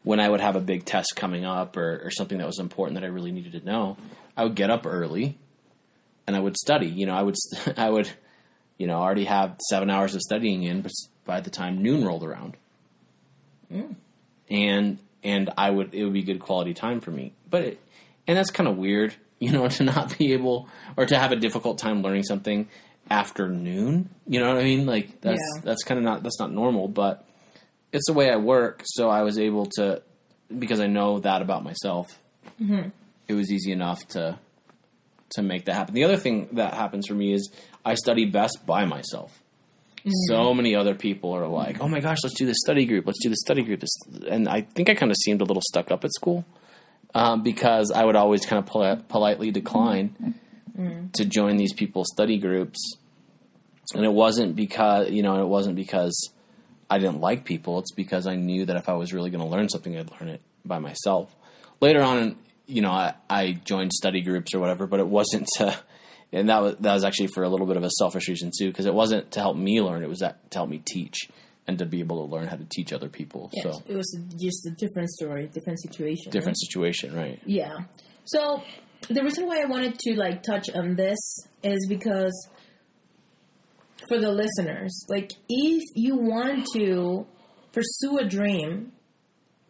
when 0.03 0.19
I 0.19 0.29
would 0.29 0.41
have 0.41 0.55
a 0.55 0.61
big 0.61 0.85
test 0.85 1.15
coming 1.15 1.45
up 1.45 1.77
or, 1.77 2.01
or 2.03 2.11
something 2.11 2.37
that 2.37 2.47
was 2.47 2.59
important 2.59 2.99
that 2.99 3.05
I 3.05 3.09
really 3.09 3.31
needed 3.31 3.53
to 3.53 3.65
know, 3.65 3.97
I 4.35 4.43
would 4.43 4.55
get 4.55 4.69
up 4.69 4.85
early 4.85 5.37
and 6.29 6.35
I 6.35 6.39
would 6.39 6.57
study. 6.57 6.87
You 6.87 7.07
know, 7.07 7.15
I 7.15 7.23
would 7.23 7.35
I 7.77 7.89
would 7.89 8.09
you 8.77 8.87
know 8.87 8.95
already 8.95 9.25
have 9.25 9.59
seven 9.69 9.89
hours 9.89 10.15
of 10.15 10.21
studying 10.21 10.63
in, 10.63 10.81
but 10.81 10.91
by 11.25 11.41
the 11.41 11.49
time 11.49 11.81
noon 11.81 12.05
rolled 12.05 12.23
around, 12.23 12.55
mm. 13.71 13.95
and 14.49 14.99
and 15.23 15.49
I 15.57 15.69
would 15.69 15.93
it 15.93 16.03
would 16.03 16.13
be 16.13 16.23
good 16.23 16.39
quality 16.39 16.73
time 16.73 17.01
for 17.01 17.11
me. 17.11 17.33
But 17.49 17.63
it, 17.63 17.79
and 18.27 18.37
that's 18.37 18.51
kind 18.51 18.69
of 18.69 18.77
weird, 18.77 19.15
you 19.49 19.51
know, 19.51 19.67
to 19.67 19.83
not 19.83 20.17
be 20.17 20.33
able 20.33 20.67
or 20.97 21.05
to 21.05 21.17
have 21.17 21.31
a 21.31 21.35
difficult 21.35 21.77
time 21.77 22.01
learning 22.01 22.23
something 22.23 22.67
after 23.09 23.47
noon. 23.49 24.09
You 24.27 24.39
know 24.39 24.49
what 24.49 24.57
I 24.57 24.63
mean? 24.63 24.85
Like 24.85 25.21
that's 25.21 25.41
Yeah. 25.55 25.61
that's 25.63 25.83
kind 25.83 25.97
of 25.97 26.03
not 26.03 26.23
that's 26.23 26.39
not 26.39 26.51
normal, 26.51 26.87
but 26.87 27.25
it's 27.91 28.05
the 28.07 28.13
way 28.13 28.29
I 28.29 28.35
work. 28.35 28.81
So 28.85 29.09
I 29.09 29.23
was 29.23 29.39
able 29.39 29.65
to 29.77 30.01
because 30.57 30.79
I 30.79 30.87
know 30.87 31.19
that 31.19 31.41
about 31.41 31.63
myself. 31.63 32.07
Mm-hmm. 32.61 32.89
It 33.27 33.33
was 33.33 33.51
easy 33.51 33.71
enough 33.71 34.05
to 34.09 34.37
to 35.31 35.41
make 35.43 35.65
that 35.65 35.75
happen. 35.75 35.93
The 35.93 36.03
other 36.03 36.17
thing 36.17 36.49
that 36.53 36.73
happens 36.73 37.07
for 37.07 37.13
me 37.13 37.33
is 37.33 37.49
I 37.85 37.95
study 37.95 38.25
best 38.25 38.65
by 38.65 38.85
myself. 38.85 39.39
Mm-hmm. 39.99 40.09
So 40.27 40.53
many 40.53 40.75
other 40.75 40.95
people 40.95 41.33
are 41.33 41.47
like, 41.47 41.81
"Oh 41.81 41.87
my 41.87 41.99
gosh, 41.99 42.17
let's 42.23 42.37
do 42.37 42.45
this 42.45 42.57
study 42.63 42.85
group. 42.85 43.05
Let's 43.05 43.21
do 43.21 43.29
this 43.29 43.41
study 43.41 43.63
group." 43.63 43.83
And 44.27 44.47
I 44.47 44.61
think 44.61 44.89
I 44.89 44.95
kind 44.95 45.11
of 45.11 45.17
seemed 45.17 45.41
a 45.41 45.45
little 45.45 45.61
stuck 45.65 45.91
up 45.91 46.03
at 46.03 46.11
school 46.13 46.45
um, 47.13 47.43
because 47.43 47.91
I 47.91 48.03
would 48.03 48.15
always 48.15 48.45
kind 48.45 48.59
of 48.59 48.65
poli- 48.65 49.01
politely 49.07 49.51
decline 49.51 50.35
to 51.13 51.25
join 51.25 51.57
these 51.57 51.73
people's 51.73 52.07
study 52.11 52.37
groups, 52.37 52.95
and 53.93 54.05
it 54.05 54.13
wasn't 54.13 54.55
because 54.55 55.09
you 55.09 55.23
know 55.23 55.41
it 55.41 55.47
wasn't 55.47 55.75
because 55.75 56.31
I 56.89 56.99
didn't 56.99 57.19
like 57.19 57.45
people. 57.45 57.79
It's 57.79 57.91
because 57.91 58.27
I 58.27 58.35
knew 58.35 58.65
that 58.65 58.75
if 58.75 58.89
I 58.89 58.93
was 58.93 59.13
really 59.13 59.29
going 59.29 59.43
to 59.43 59.49
learn 59.49 59.69
something, 59.69 59.97
I'd 59.97 60.11
learn 60.19 60.29
it 60.29 60.41
by 60.65 60.79
myself. 60.79 61.35
Later 61.81 62.01
on, 62.01 62.35
you 62.65 62.81
know, 62.81 62.91
I, 62.91 63.13
I 63.29 63.53
joined 63.53 63.93
study 63.93 64.21
groups 64.21 64.53
or 64.53 64.59
whatever, 64.59 64.85
but 64.87 64.99
it 64.99 65.07
wasn't 65.07 65.47
to, 65.57 65.77
and 66.31 66.49
that 66.49 66.61
was 66.61 66.75
that 66.77 66.93
was 66.93 67.03
actually 67.03 67.27
for 67.27 67.43
a 67.43 67.49
little 67.49 67.65
bit 67.65 67.77
of 67.77 67.83
a 67.83 67.89
selfish 67.89 68.27
reason 68.27 68.51
too, 68.57 68.67
because 68.67 68.85
it 68.85 68.93
wasn't 68.93 69.31
to 69.31 69.39
help 69.39 69.57
me 69.57 69.81
learn; 69.81 70.03
it 70.03 70.09
was 70.09 70.19
that 70.19 70.49
to 70.51 70.59
help 70.59 70.69
me 70.69 70.81
teach 70.85 71.29
and 71.69 71.77
to 71.77 71.85
be 71.85 71.99
able 71.99 72.25
to 72.25 72.33
learn 72.33 72.47
how 72.47 72.55
to 72.55 72.65
teach 72.65 72.91
other 72.91 73.09
people. 73.09 73.51
Yes. 73.53 73.63
So 73.63 73.83
It 73.87 73.95
was 73.95 74.09
just 74.41 74.65
a 74.65 74.71
different 74.71 75.09
story, 75.11 75.47
different 75.47 75.79
situation. 75.79 76.31
different 76.31 76.57
situation, 76.59 77.15
right? 77.15 77.39
Yeah. 77.45 77.77
So 78.25 78.63
the 79.07 79.21
reason 79.23 79.45
why 79.45 79.61
I 79.61 79.65
wanted 79.65 79.97
to 79.99 80.15
like 80.15 80.41
touch 80.41 80.67
on 80.71 80.95
this 80.95 81.19
is 81.63 81.85
because 81.87 82.35
for 84.07 84.17
the 84.19 84.31
listeners, 84.31 85.05
like 85.07 85.31
if 85.47 85.83
you 85.95 86.15
want 86.17 86.65
to 86.73 87.27
pursue 87.71 88.17
a 88.17 88.25
dream 88.27 88.91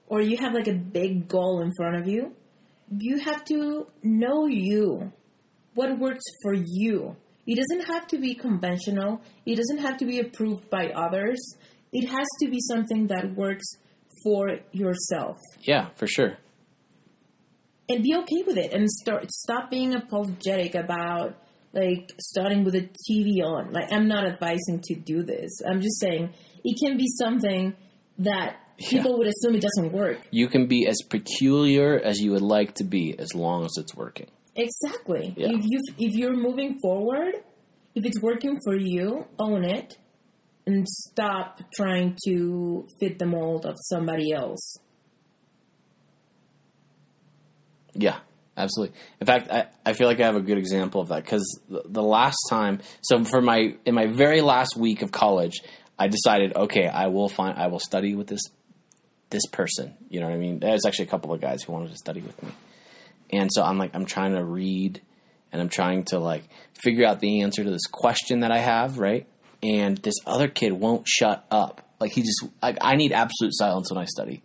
or 0.07 0.21
you 0.21 0.37
have 0.37 0.53
like 0.53 0.67
a 0.67 0.73
big 0.73 1.27
goal 1.27 1.61
in 1.61 1.71
front 1.75 1.97
of 1.97 2.07
you, 2.07 2.33
you 2.97 3.19
have 3.19 3.43
to 3.45 3.87
know 4.03 4.47
you. 4.47 5.11
What 5.75 5.99
works 5.99 6.23
for 6.43 6.53
you. 6.53 7.15
It 7.45 7.57
doesn't 7.61 7.85
have 7.93 8.05
to 8.07 8.17
be 8.19 8.35
conventional. 8.35 9.21
It 9.45 9.55
doesn't 9.55 9.79
have 9.79 9.97
to 9.97 10.05
be 10.05 10.19
approved 10.19 10.69
by 10.69 10.89
others. 10.89 11.39
It 11.91 12.07
has 12.07 12.27
to 12.41 12.49
be 12.49 12.59
something 12.71 13.07
that 13.07 13.35
works 13.35 13.65
for 14.23 14.59
yourself 14.71 15.37
Yeah, 15.61 15.89
for 15.95 16.07
sure. 16.07 16.37
and 17.87 18.03
be 18.03 18.13
okay 18.15 18.43
with 18.45 18.57
it 18.57 18.71
and 18.73 18.89
start 18.89 19.31
stop 19.31 19.69
being 19.69 19.93
apologetic 19.95 20.75
about 20.75 21.35
like 21.73 22.11
starting 22.19 22.63
with 22.63 22.75
a 22.75 22.89
TV 23.09 23.43
on. 23.43 23.71
Like 23.73 23.91
I'm 23.91 24.07
not 24.07 24.25
advising 24.25 24.81
to 24.83 24.95
do 24.95 25.23
this. 25.23 25.61
I'm 25.67 25.81
just 25.81 25.99
saying 25.99 26.33
it 26.63 26.75
can 26.83 26.97
be 26.97 27.07
something 27.17 27.75
that 28.19 28.57
people 28.77 29.17
would 29.17 29.27
assume 29.27 29.55
it 29.55 29.61
doesn't 29.61 29.91
work. 29.93 30.19
You 30.31 30.47
can 30.47 30.67
be 30.67 30.87
as 30.87 30.97
peculiar 31.09 31.99
as 31.99 32.19
you 32.19 32.31
would 32.31 32.41
like 32.41 32.75
to 32.75 32.83
be, 32.83 33.17
as 33.17 33.33
long 33.33 33.65
as 33.65 33.71
it's 33.77 33.95
working. 33.95 34.27
Exactly. 34.55 35.33
Yeah. 35.37 35.47
If 35.51 35.61
you 35.65 35.79
if 35.97 36.15
you're 36.15 36.35
moving 36.35 36.79
forward, 36.81 37.35
if 37.95 38.05
it's 38.05 38.21
working 38.21 38.59
for 38.65 38.75
you, 38.77 39.25
own 39.39 39.63
it 39.63 39.97
and 40.69 40.87
stop 40.87 41.61
trying 41.75 42.15
to 42.25 42.87
fit 42.99 43.17
the 43.17 43.25
mold 43.25 43.65
of 43.65 43.75
somebody 43.81 44.31
else. 44.31 44.77
Yeah, 47.93 48.19
absolutely. 48.55 48.95
In 49.19 49.25
fact, 49.25 49.49
I, 49.51 49.65
I 49.83 49.93
feel 49.93 50.07
like 50.07 50.19
I 50.19 50.25
have 50.25 50.35
a 50.35 50.41
good 50.41 50.59
example 50.59 51.01
of 51.01 51.07
that 51.09 51.23
because 51.23 51.59
the, 51.67 51.81
the 51.85 52.03
last 52.03 52.37
time, 52.49 52.81
so 53.01 53.23
for 53.23 53.41
my 53.41 53.75
in 53.83 53.95
my 53.95 54.05
very 54.05 54.41
last 54.41 54.77
week 54.77 55.01
of 55.01 55.11
college, 55.11 55.61
I 55.97 56.07
decided, 56.07 56.55
okay, 56.55 56.87
I 56.87 57.07
will 57.07 57.29
find, 57.29 57.57
I 57.57 57.67
will 57.67 57.79
study 57.79 58.15
with 58.15 58.27
this 58.27 58.41
this 59.31 59.45
person. 59.47 59.95
You 60.07 60.19
know 60.19 60.27
what 60.27 60.35
I 60.35 60.37
mean? 60.37 60.59
There's 60.59 60.85
actually 60.85 61.05
a 61.05 61.09
couple 61.09 61.33
of 61.33 61.41
guys 61.41 61.63
who 61.63 61.73
wanted 61.73 61.89
to 61.89 61.97
study 61.97 62.21
with 62.21 62.41
me, 62.43 62.51
and 63.31 63.49
so 63.51 63.63
I'm 63.63 63.79
like, 63.79 63.95
I'm 63.95 64.05
trying 64.05 64.35
to 64.35 64.43
read 64.43 65.01
and 65.51 65.59
I'm 65.59 65.69
trying 65.69 66.03
to 66.05 66.19
like 66.19 66.43
figure 66.79 67.07
out 67.07 67.19
the 67.19 67.41
answer 67.41 67.63
to 67.63 67.71
this 67.71 67.87
question 67.91 68.41
that 68.41 68.51
I 68.51 68.59
have, 68.59 68.99
right? 68.99 69.27
And 69.61 69.97
this 69.97 70.15
other 70.25 70.47
kid 70.47 70.73
won't 70.73 71.07
shut 71.07 71.45
up. 71.51 71.81
Like 71.99 72.11
he 72.11 72.21
just 72.21 72.45
like 72.61 72.77
I 72.81 72.95
need 72.95 73.11
absolute 73.11 73.53
silence 73.53 73.91
when 73.91 73.97
I 73.97 74.05
study. 74.05 74.41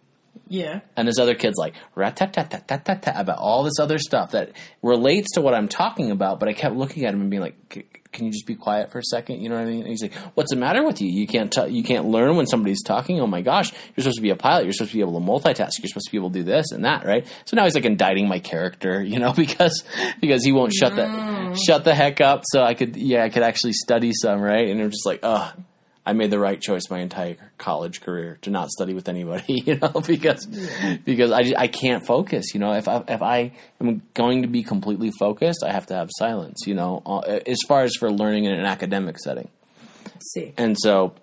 Yeah. 0.48 0.80
And 0.96 1.08
this 1.08 1.18
other 1.18 1.34
kid's 1.34 1.56
like 1.56 1.74
rat-tat-tat-tat-tat-tat 1.94 3.14
about 3.16 3.38
all 3.38 3.62
this 3.62 3.78
other 3.80 3.98
stuff 3.98 4.32
that 4.32 4.52
relates 4.82 5.32
to 5.34 5.40
what 5.40 5.54
I'm 5.54 5.68
talking 5.68 6.10
about, 6.10 6.38
but 6.40 6.48
I 6.48 6.52
kept 6.52 6.76
looking 6.76 7.04
at 7.04 7.14
him 7.14 7.20
and 7.22 7.30
being 7.30 7.42
like, 7.42 7.86
"Can 8.12 8.26
you 8.26 8.32
just 8.32 8.46
be 8.46 8.54
quiet 8.54 8.92
for 8.92 8.98
a 8.98 9.02
second? 9.02 9.40
You 9.40 9.48
know 9.48 9.56
what 9.56 9.62
I 9.62 9.70
mean?" 9.70 9.80
And 9.80 9.88
he's 9.88 10.02
like, 10.02 10.14
"What's 10.34 10.50
the 10.50 10.56
matter 10.56 10.84
with 10.84 11.00
you? 11.00 11.08
You 11.08 11.26
can't 11.26 11.50
t- 11.50 11.68
you 11.68 11.82
can't 11.82 12.06
learn 12.06 12.36
when 12.36 12.46
somebody's 12.46 12.82
talking. 12.82 13.20
Oh 13.20 13.26
my 13.26 13.40
gosh, 13.40 13.72
you're 13.72 14.02
supposed 14.02 14.16
to 14.16 14.22
be 14.22 14.30
a 14.30 14.36
pilot. 14.36 14.64
You're 14.64 14.72
supposed 14.72 14.92
to 14.92 14.98
be 14.98 15.00
able 15.00 15.18
to 15.18 15.26
multitask. 15.26 15.78
You're 15.78 15.88
supposed 15.88 16.06
to 16.06 16.12
be 16.12 16.18
able 16.18 16.30
to 16.30 16.38
do 16.40 16.44
this 16.44 16.72
and 16.72 16.84
that, 16.84 17.06
right?" 17.06 17.26
So 17.46 17.56
now 17.56 17.64
he's 17.64 17.74
like 17.74 17.86
indicting 17.86 18.28
my 18.28 18.38
character, 18.38 19.02
you 19.12 19.18
know, 19.18 19.32
because 19.32 19.82
because 20.20 20.44
he 20.44 20.52
won't 20.52 20.74
shut 20.74 20.94
the 20.94 21.02
mm. 21.02 21.58
shut 21.66 21.84
the 21.84 21.94
heck 21.94 22.20
up. 22.20 22.42
So 22.44 22.62
I 22.62 22.74
could 22.74 22.96
yeah 22.96 23.24
I 23.24 23.30
could 23.30 23.42
actually 23.42 23.72
study 23.72 24.12
some, 24.12 24.40
right? 24.40 24.68
And 24.68 24.80
I'm 24.80 24.90
just 24.90 25.06
like, 25.06 25.20
oh. 25.22 25.52
I 26.06 26.12
made 26.12 26.30
the 26.30 26.38
right 26.38 26.60
choice 26.60 26.90
my 26.90 26.98
entire 27.00 27.36
college 27.56 28.02
career 28.02 28.38
to 28.42 28.50
not 28.50 28.68
study 28.68 28.92
with 28.92 29.08
anybody, 29.08 29.62
you 29.66 29.76
know, 29.76 30.02
because 30.06 30.46
because 31.04 31.30
I, 31.30 31.52
I 31.56 31.68
can't 31.68 32.06
focus, 32.06 32.52
you 32.52 32.60
know. 32.60 32.74
If 32.74 32.88
I 32.88 33.02
if 33.08 33.22
I 33.22 33.52
am 33.80 34.02
going 34.12 34.42
to 34.42 34.48
be 34.48 34.62
completely 34.62 35.10
focused, 35.18 35.64
I 35.64 35.72
have 35.72 35.86
to 35.86 35.94
have 35.94 36.10
silence, 36.18 36.64
you 36.66 36.74
know. 36.74 37.02
Uh, 37.06 37.40
as 37.46 37.58
far 37.66 37.82
as 37.82 37.94
for 37.98 38.10
learning 38.10 38.44
in 38.44 38.52
an 38.52 38.66
academic 38.66 39.18
setting, 39.18 39.48
See. 40.20 40.52
and 40.58 40.76
so, 40.78 41.14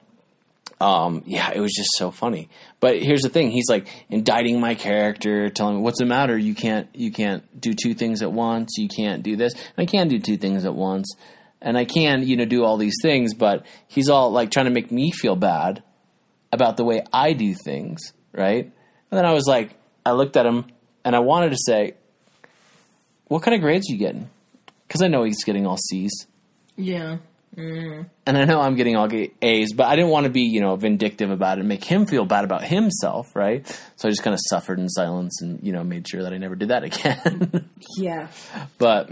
um, 0.80 1.22
yeah, 1.28 1.52
it 1.54 1.60
was 1.60 1.74
just 1.74 1.92
so 1.98 2.10
funny. 2.10 2.50
But 2.80 3.04
here's 3.04 3.22
the 3.22 3.30
thing: 3.30 3.52
he's 3.52 3.70
like 3.70 3.88
indicting 4.10 4.60
my 4.60 4.74
character, 4.74 5.52
telling 5.52 5.76
me, 5.76 5.82
"What's 5.84 6.00
the 6.00 6.06
matter? 6.06 6.36
You 6.36 6.56
can't 6.56 6.88
you 6.96 7.12
can't 7.12 7.44
do 7.60 7.76
two 7.76 7.94
things 7.94 8.24
at 8.24 8.32
once. 8.32 8.78
You 8.78 8.90
can't 8.90 9.22
do 9.22 9.36
this. 9.36 9.54
I 9.78 9.86
can 9.86 10.08
do 10.08 10.18
two 10.18 10.38
things 10.38 10.66
at 10.66 10.74
once." 10.74 11.14
And 11.62 11.78
I 11.78 11.86
can, 11.86 12.26
you 12.28 12.38
know, 12.38 12.46
do 12.46 12.64
all 12.64 12.78
these 12.78 12.96
things, 13.02 13.34
but 13.36 13.66
he's 13.88 14.10
all 14.10 14.32
like 14.32 14.50
trying 14.52 14.66
to 14.66 14.72
make 14.72 14.92
me 14.92 15.12
feel 15.12 15.36
bad 15.36 15.84
about 16.52 16.76
the 16.78 16.84
way 16.84 17.04
I 17.14 17.34
do 17.34 17.54
things, 17.54 18.14
right? 18.34 18.66
And 18.66 19.18
then 19.18 19.26
I 19.26 19.34
was 19.34 19.46
like, 19.48 19.76
I 20.06 20.14
looked 20.14 20.38
at 20.38 20.46
him 20.46 20.66
and 21.06 21.16
I 21.16 21.20
wanted 21.20 21.52
to 21.52 21.58
say, 21.66 21.94
"What 23.28 23.44
kind 23.44 23.56
of 23.56 23.62
grades 23.62 23.90
are 23.90 23.94
you 23.94 24.00
getting?" 24.00 24.30
Because 24.88 25.02
I 25.02 25.08
know 25.08 25.24
he's 25.24 25.44
getting 25.44 25.66
all 25.68 25.78
C's, 25.78 26.28
Yeah. 26.76 27.18
Mm-hmm. 27.56 28.04
and 28.26 28.38
I 28.38 28.46
know 28.46 28.62
I'm 28.62 28.76
getting 28.76 28.96
all 28.96 29.10
A's, 29.42 29.74
but 29.74 29.86
I 29.86 29.98
didn't 29.98 30.10
want 30.12 30.24
to 30.26 30.30
be, 30.30 30.44
you 30.44 30.62
know, 30.62 30.78
vindictive 30.78 31.30
about 31.32 31.58
it 31.58 31.62
and 31.62 31.68
make 31.70 31.84
him 31.84 32.06
feel 32.06 32.24
bad 32.24 32.46
about 32.46 32.64
himself, 32.64 33.36
right? 33.36 33.68
So 33.98 34.08
I 34.08 34.12
just 34.12 34.24
kind 34.24 34.34
of 34.34 34.40
suffered 34.50 34.80
in 34.80 34.88
silence 34.88 35.42
and, 35.42 35.62
you 35.62 35.74
know, 35.74 35.84
made 35.84 36.08
sure 36.08 36.24
that 36.24 36.32
I 36.32 36.38
never 36.38 36.56
did 36.56 36.70
that 36.70 36.84
again. 36.90 37.70
Yeah. 37.98 38.28
but 38.78 39.10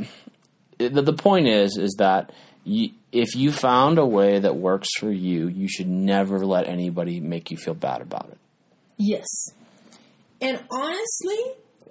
the, 0.79 1.01
the 1.01 1.13
point 1.13 1.47
is, 1.47 1.77
is 1.77 1.95
that 1.99 2.31
you, 2.63 2.89
if 3.11 3.35
you 3.35 3.51
found 3.51 3.99
a 3.99 4.05
way 4.05 4.39
that 4.39 4.55
works 4.55 4.89
for 4.97 5.11
you, 5.11 5.47
you 5.47 5.67
should 5.67 5.87
never 5.87 6.45
let 6.45 6.67
anybody 6.67 7.19
make 7.19 7.51
you 7.51 7.57
feel 7.57 7.73
bad 7.73 8.01
about 8.01 8.29
it. 8.31 8.37
Yes. 8.97 9.27
And 10.41 10.63
honestly, 10.71 11.37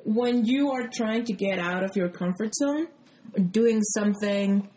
when 0.05 0.45
you 0.45 0.71
are 0.73 0.89
trying 0.89 1.25
to 1.27 1.33
get 1.33 1.59
out 1.59 1.85
of 1.85 1.97
your 1.97 2.09
comfort 2.09 2.55
zone, 2.55 2.89
doing 3.51 3.83
something 3.83 4.69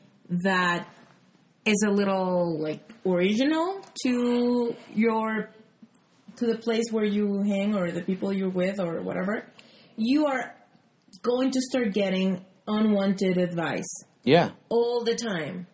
that 0.44 0.88
is 1.66 1.84
a 1.86 1.90
little 1.90 2.60
like 2.60 2.94
original 3.06 3.82
to 4.04 4.76
your 4.94 5.50
to 6.38 6.46
the 6.48 6.58
place 6.58 6.86
where 6.92 7.06
you 7.06 7.44
hang 7.44 7.76
or 7.76 7.92
the 7.92 8.02
people 8.02 8.34
you're 8.34 8.50
with 8.50 8.80
or 8.80 9.02
whatever, 9.02 9.46
you 9.96 10.26
are 10.26 10.56
going 11.22 11.52
to 11.52 11.62
start 11.62 11.94
getting 11.94 12.44
unwanted 12.68 13.38
advice 13.38 13.92
Yeah, 14.24 14.52
all 14.70 15.04
the 15.04 15.16
time. 15.16 15.68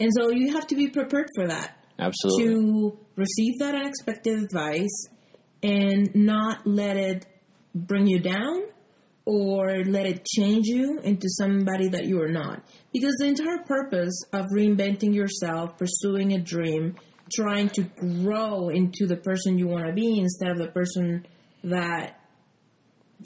And 0.00 0.10
so 0.16 0.30
you 0.30 0.52
have 0.52 0.66
to 0.68 0.74
be 0.74 0.88
prepared 0.88 1.28
for 1.36 1.46
that 1.46 1.76
absolutely. 1.98 2.44
to 2.46 2.98
receive 3.16 3.58
that 3.60 3.74
unexpected 3.74 4.42
advice 4.42 5.06
and 5.62 6.14
not 6.14 6.66
let 6.66 6.96
it 6.96 7.26
bring 7.74 8.06
you 8.06 8.18
down 8.18 8.64
or 9.24 9.84
let 9.84 10.04
it 10.06 10.24
change 10.26 10.66
you 10.66 11.00
into 11.02 11.26
somebody 11.38 11.88
that 11.88 12.04
you 12.06 12.20
are 12.20 12.28
not. 12.28 12.62
Because 12.92 13.14
the 13.18 13.26
entire 13.26 13.58
purpose 13.64 14.14
of 14.32 14.46
reinventing 14.54 15.14
yourself, 15.14 15.78
pursuing 15.78 16.32
a 16.32 16.38
dream, 16.38 16.96
trying 17.32 17.70
to 17.70 17.82
grow 17.82 18.68
into 18.68 19.06
the 19.06 19.16
person 19.16 19.56
you 19.56 19.66
want 19.66 19.86
to 19.86 19.92
be 19.92 20.18
instead 20.18 20.50
of 20.50 20.58
the 20.58 20.68
person 20.68 21.26
that 21.62 22.20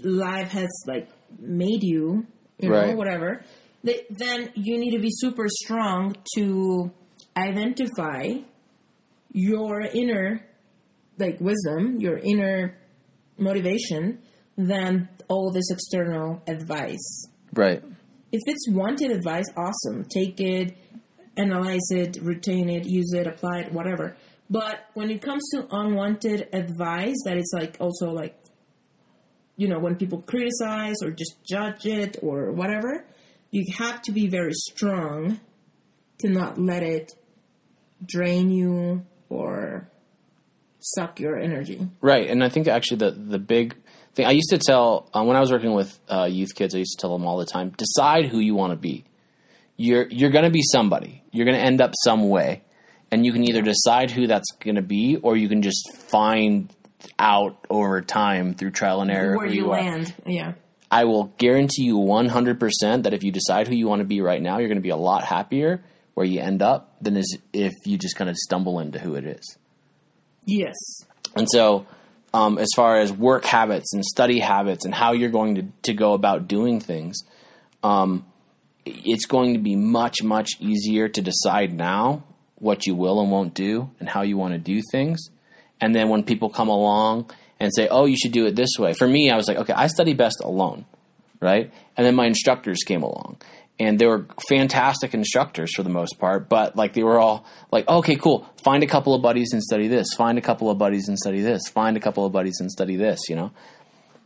life 0.05 0.51
has 0.51 0.69
like 0.87 1.09
made 1.41 1.83
you, 1.83 2.27
you 2.59 2.69
know, 2.69 2.75
Right. 2.77 2.97
whatever, 2.97 3.43
th- 3.85 4.05
then 4.11 4.51
you 4.55 4.79
need 4.79 4.93
to 4.97 4.99
be 5.01 5.11
super 5.11 5.47
strong 5.49 6.17
to 6.37 6.91
identify 7.37 8.35
your 9.33 9.81
inner 9.83 10.43
like 11.19 11.41
wisdom, 11.41 12.01
your 12.01 12.19
inner 12.19 12.77
motivation 13.39 14.19
than 14.57 15.09
all 15.29 15.51
this 15.53 15.71
external 15.71 16.43
advice. 16.47 17.27
right. 17.55 17.83
If 18.31 18.41
it's 18.47 18.69
wanted 18.71 19.11
advice, 19.11 19.47
awesome. 19.57 20.05
Take 20.05 20.39
it, 20.39 20.77
analyze 21.39 21.87
it, 21.91 22.19
retain 22.21 22.69
it, 22.69 22.85
use 22.85 23.13
it, 23.15 23.27
apply 23.27 23.61
it, 23.61 23.73
whatever. 23.73 24.17
But 24.51 24.81
when 24.95 25.11
it 25.11 25.23
comes 25.23 25.49
to 25.55 25.67
unwanted 25.71 26.49
advice, 26.53 27.17
that 27.25 27.39
is 27.39 27.51
like 27.57 27.79
also 27.81 28.11
like, 28.11 28.37
you 29.59 29.67
know, 29.67 29.81
when 29.81 29.97
people 29.97 30.23
criticize 30.23 30.95
or 31.03 31.11
just 31.11 31.37
judge 31.45 31.85
it 31.85 32.17
or 32.23 32.53
whatever, 32.53 33.05
you 33.51 33.65
have 33.77 34.01
to 34.03 34.13
be 34.13 34.29
very 34.29 34.53
strong 34.55 35.41
to 36.19 36.29
not 36.29 36.59
let 36.59 36.85
it 36.85 37.13
drain 38.07 38.51
you 38.51 39.05
or 39.29 39.91
suck 40.79 41.19
your 41.19 41.37
energy. 41.37 41.89
Right, 42.01 42.31
and 42.31 42.43
I 42.43 42.49
think 42.49 42.69
actually 42.69 42.99
the 42.99 43.11
the 43.11 43.41
big 43.41 43.77
thing 44.15 44.27
I 44.27 44.31
used 44.31 44.51
to 44.51 44.59
tell 44.59 45.11
uh, 45.13 45.25
when 45.25 45.37
I 45.37 45.41
was 45.41 45.51
working 45.51 45.75
with 45.75 45.99
uh, 46.09 46.29
youth 46.31 46.55
kids, 46.55 46.75
I 46.77 46.79
used 46.79 46.97
to 46.97 47.01
tell 47.01 47.13
them 47.19 47.27
all 47.27 47.39
the 47.39 47.47
time: 47.47 47.71
decide 47.77 48.27
who 48.27 48.39
you 48.39 48.55
want 48.55 48.73
to 48.73 48.77
be. 48.77 49.05
You're 49.77 50.07
you're 50.09 50.31
going 50.31 50.45
to 50.45 50.51
be 50.51 50.63
somebody. 50.63 51.25
You're 51.33 51.47
going 51.47 51.59
to 51.59 51.65
end 51.65 51.81
up 51.81 51.95
some 52.05 52.29
way, 52.29 52.63
and 53.11 53.27
you 53.27 53.33
can 53.33 53.43
either 53.43 53.63
decide 53.63 54.13
who 54.13 54.29
that's 54.29 54.53
going 54.61 54.77
to 54.77 54.83
be, 54.83 55.17
or 55.17 55.37
you 55.37 55.49
can 55.49 55.63
just 55.63 55.97
find 55.97 56.73
out 57.19 57.67
over 57.71 58.01
time 58.03 58.55
through 58.55 58.71
trial 58.71 59.01
and 59.01 59.11
error 59.11 59.37
Where 59.37 59.47
you 59.47 59.71
are. 59.73 59.81
land. 59.81 60.15
Yeah. 60.27 60.55
I 60.91 61.05
will 61.05 61.33
guarantee 61.39 61.85
you 61.85 61.97
100% 61.99 63.03
that 63.03 63.13
if 63.13 63.23
you 63.23 63.31
decide 63.31 63.69
who 63.69 63.75
you 63.75 63.87
want 63.89 64.01
to 64.01 64.07
be 64.07 64.21
right 64.21 64.41
now, 64.41 64.59
you're 64.59 64.69
going 64.69 64.79
to 64.79 64.83
be 64.83 64.89
a 64.89 64.97
lot 64.97 65.23
happier 65.25 65.83
where 66.15 66.27
you 66.27 66.41
end 66.41 66.63
up 66.63 66.97
than 67.01 67.17
as 67.17 67.31
if 67.53 67.73
you 67.85 67.99
just 67.99 68.17
kind 68.17 68.31
of 68.31 68.37
stumble 68.37 68.81
into 68.81 68.99
who 68.99 69.15
it 69.15 69.25
is. 69.25 69.59
Yes. 70.45 70.75
And 71.37 71.47
so, 71.51 71.87
um, 72.33 72.59
as 72.59 72.69
far 72.75 72.99
as 72.99 73.13
work 73.13 73.45
habits 73.45 73.93
and 73.95 74.05
study 74.05 74.39
habits 74.39 74.85
and 74.85 74.95
how 74.95 75.13
you're 75.13 75.31
going 75.31 75.55
to, 75.55 75.65
to 75.83 75.95
go 75.95 76.15
about 76.15 76.49
doing 76.49 76.81
things, 76.81 77.23
um, 77.83 78.25
it's 78.85 79.27
going 79.27 79.53
to 79.55 79.61
be 79.61 79.77
much, 79.77 80.23
much 80.23 80.51
easier 80.59 81.09
to 81.09 81.21
decide 81.21 81.73
now 81.73 82.25
what 82.57 82.87
you 82.87 82.95
will 82.95 83.21
and 83.21 83.31
won't 83.31 83.55
do 83.55 83.91
and 84.01 84.09
how 84.09 84.23
you 84.23 84.37
want 84.37 84.55
to 84.55 84.59
do 84.59 84.81
things. 84.91 85.29
And 85.81 85.95
then 85.95 86.09
when 86.09 86.25
people 86.25 86.51
come 86.51 86.69
along 86.69 87.31
and 87.61 87.73
say, 87.75 87.89
oh, 87.89 88.07
you 88.07 88.17
should 88.17 88.33
do 88.33 88.47
it 88.47 88.57
this 88.57 88.71
way. 88.79 88.93
For 88.93 89.07
me, 89.07 89.31
I 89.31 89.37
was 89.37 89.49
like, 89.49 89.59
okay, 89.59 89.73
I 89.73 89.89
study 89.89 90.15
best 90.15 90.41
alone, 90.43 90.85
right? 91.41 91.73
And 91.97 92.07
then 92.07 92.15
my 92.15 92.27
instructors 92.27 92.79
came 92.85 93.03
along. 93.03 93.41
And 93.81 93.97
they 93.99 94.07
were 94.07 94.27
fantastic 94.49 95.15
instructors 95.15 95.73
for 95.75 95.85
the 95.85 95.91
most 95.91 96.19
part, 96.19 96.49
but 96.49 96.75
like 96.75 96.95
they 96.95 97.05
were 97.05 97.19
all 97.19 97.47
like, 97.71 97.89
okay, 97.89 98.17
cool. 98.17 98.45
Find 98.65 98.83
a 98.83 98.89
couple 98.89 99.15
of 99.15 99.23
buddies 99.23 99.53
and 99.53 99.63
study 99.63 99.87
this. 99.87 100.15
Find 100.17 100.37
a 100.37 100.41
couple 100.41 100.69
of 100.69 100.79
buddies 100.79 101.07
and 101.07 101.17
study 101.17 101.43
this. 101.43 101.69
Find 101.69 101.97
a 101.97 102.01
couple 102.01 102.27
of 102.27 102.33
buddies 102.33 102.57
and 102.59 102.71
study 102.73 102.97
this, 102.97 103.21
you 103.29 103.37
know? 103.37 103.53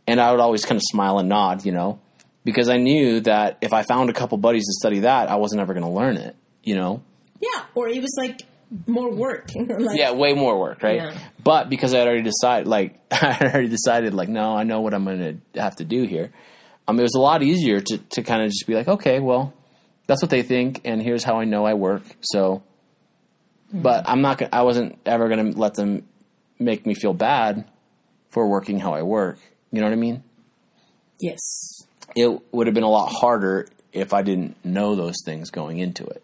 And 0.07 0.19
I 0.19 0.31
would 0.31 0.39
always 0.39 0.65
kind 0.65 0.77
of 0.77 0.81
smile 0.85 1.19
and 1.19 1.29
nod, 1.29 1.65
you 1.65 1.71
know, 1.71 1.99
because 2.43 2.67
I 2.67 2.77
knew 2.77 3.19
that 3.21 3.59
if 3.61 3.73
I 3.73 3.83
found 3.83 4.09
a 4.09 4.13
couple 4.13 4.39
buddies 4.39 4.65
to 4.65 4.73
study 4.73 5.01
that, 5.01 5.29
I 5.29 5.35
wasn't 5.35 5.61
ever 5.61 5.73
going 5.73 5.85
to 5.85 5.91
learn 5.91 6.17
it, 6.17 6.35
you 6.63 6.75
know? 6.75 7.03
Yeah. 7.39 7.63
Or 7.75 7.87
it 7.87 8.01
was 8.01 8.15
like 8.17 8.41
more 8.87 9.11
work. 9.11 9.49
like, 9.55 9.97
Yeah, 9.97 10.11
way 10.11 10.33
more 10.33 10.59
work, 10.59 10.83
right? 10.83 10.95
Yeah. 10.97 11.17
But 11.43 11.69
because 11.69 11.93
I 11.93 11.99
had 11.99 12.07
already 12.07 12.23
decided, 12.23 12.67
like, 12.67 12.99
I 13.11 13.31
had 13.31 13.51
already 13.51 13.69
decided, 13.69 14.13
like, 14.13 14.29
no, 14.29 14.55
I 14.55 14.63
know 14.63 14.81
what 14.81 14.93
I'm 14.93 15.05
going 15.05 15.41
to 15.53 15.61
have 15.61 15.75
to 15.77 15.85
do 15.85 16.03
here. 16.03 16.31
Um, 16.87 16.99
it 16.99 17.03
was 17.03 17.15
a 17.15 17.19
lot 17.19 17.43
easier 17.43 17.79
to, 17.79 17.97
to 17.97 18.23
kind 18.23 18.41
of 18.43 18.49
just 18.49 18.65
be 18.67 18.73
like, 18.75 18.87
okay, 18.87 19.19
well, 19.19 19.53
that's 20.07 20.21
what 20.21 20.29
they 20.31 20.41
think, 20.43 20.81
and 20.83 21.01
here's 21.01 21.23
how 21.23 21.39
I 21.39 21.45
know 21.45 21.65
I 21.65 21.75
work. 21.75 22.03
So, 22.21 22.61
but 23.71 24.07
I'm 24.07 24.21
not. 24.21 24.37
Gonna, 24.37 24.49
I 24.51 24.63
wasn't 24.63 24.99
ever 25.05 25.29
going 25.29 25.53
to 25.53 25.57
let 25.59 25.75
them 25.75 26.05
make 26.59 26.85
me 26.85 26.93
feel 26.93 27.13
bad 27.13 27.65
for 28.29 28.47
working 28.49 28.79
how 28.79 28.93
I 28.93 29.03
work. 29.03 29.37
You 29.71 29.79
know 29.79 29.87
what 29.87 29.93
I 29.93 29.97
mean? 29.97 30.23
Yes. 31.19 31.39
it 32.15 32.41
would 32.51 32.67
have 32.67 32.73
been 32.73 32.83
a 32.83 32.89
lot 32.89 33.07
harder 33.07 33.67
if 33.93 34.13
I 34.13 34.23
didn't 34.23 34.63
know 34.65 34.95
those 34.95 35.15
things 35.23 35.51
going 35.51 35.77
into 35.79 36.03
it. 36.05 36.23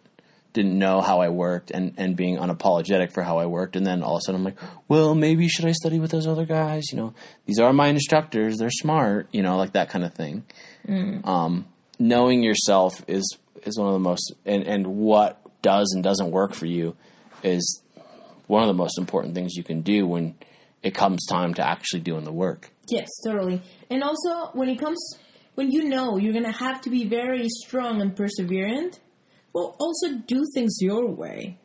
Didn't 0.54 0.78
know 0.78 1.02
how 1.02 1.22
I 1.22 1.30
worked 1.30 1.72
and, 1.72 1.94
and 1.98 2.16
being 2.16 2.38
unapologetic 2.38 3.12
for 3.12 3.22
how 3.22 3.38
I 3.38 3.46
worked. 3.46 3.76
And 3.76 3.86
then 3.86 4.02
all 4.02 4.16
of 4.16 4.20
a 4.20 4.26
sudden 4.26 4.42
I'm 4.42 4.46
like, 4.46 4.58
well, 4.88 5.14
maybe 5.14 5.48
should 5.48 5.66
I 5.66 5.74
study 5.74 6.00
with 6.00 6.12
those 6.12 6.26
other 6.26 6.46
guys? 6.46 6.86
You 6.92 6.98
know, 6.98 7.14
these 7.46 7.60
are 7.60 7.72
my 7.72 7.88
instructors. 7.88 8.58
They're 8.58 8.72
smart, 8.72 9.28
you 9.32 9.44
know, 9.44 9.58
like 9.58 9.74
that 9.74 9.90
kind 9.90 10.04
of 10.04 10.14
thing. 10.14 10.44
Um, 11.24 11.68
knowing 12.00 12.42
yourself 12.44 13.04
is 13.08 13.38
is 13.66 13.78
one 13.78 13.88
of 13.88 13.94
the 13.94 14.00
most, 14.00 14.34
and 14.46 14.64
and 14.64 14.88
what 14.88 15.40
does 15.62 15.92
and 15.94 16.04
doesn't 16.04 16.32
work 16.32 16.54
for 16.54 16.66
you 16.66 16.96
is 17.44 17.84
one 18.48 18.64
of 18.64 18.68
the 18.68 18.74
most 18.74 18.98
important 18.98 19.36
things 19.36 19.56
you 19.56 19.64
can 19.64 19.82
do 19.82 20.08
when 20.08 20.36
it 20.82 20.96
comes 20.96 21.26
time 21.28 21.54
to 21.54 21.68
actually 21.68 22.00
doing 22.00 22.24
the 22.24 22.32
work. 22.32 22.72
Yes, 22.88 23.08
totally. 23.24 23.62
And 23.90 24.04
also, 24.04 24.52
when 24.54 24.70
it 24.70 24.80
comes, 24.80 24.98
when 25.56 25.72
you 25.72 25.84
know 25.84 26.18
you're 26.18 26.34
gonna 26.34 26.52
have 26.52 26.82
to 26.82 26.90
be 26.90 27.06
very 27.06 27.48
strong 27.50 28.02
and 28.02 28.16
perseverant, 28.16 29.00
also 29.54 30.16
do 30.28 30.44
things 30.54 30.78
your 30.80 31.10
way, 31.10 31.58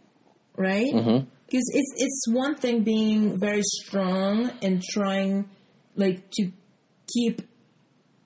right? 0.57 0.93
Mm-hmm. 0.93 1.27
Because 1.47 1.71
it's 1.73 1.93
it's 1.97 2.25
one 2.29 2.57
thing 2.57 2.83
being 2.83 3.39
very 3.39 3.63
strong 3.63 4.51
and 4.63 4.83
trying, 4.83 5.49
like, 5.95 6.31
to 6.33 6.51
keep 7.13 7.43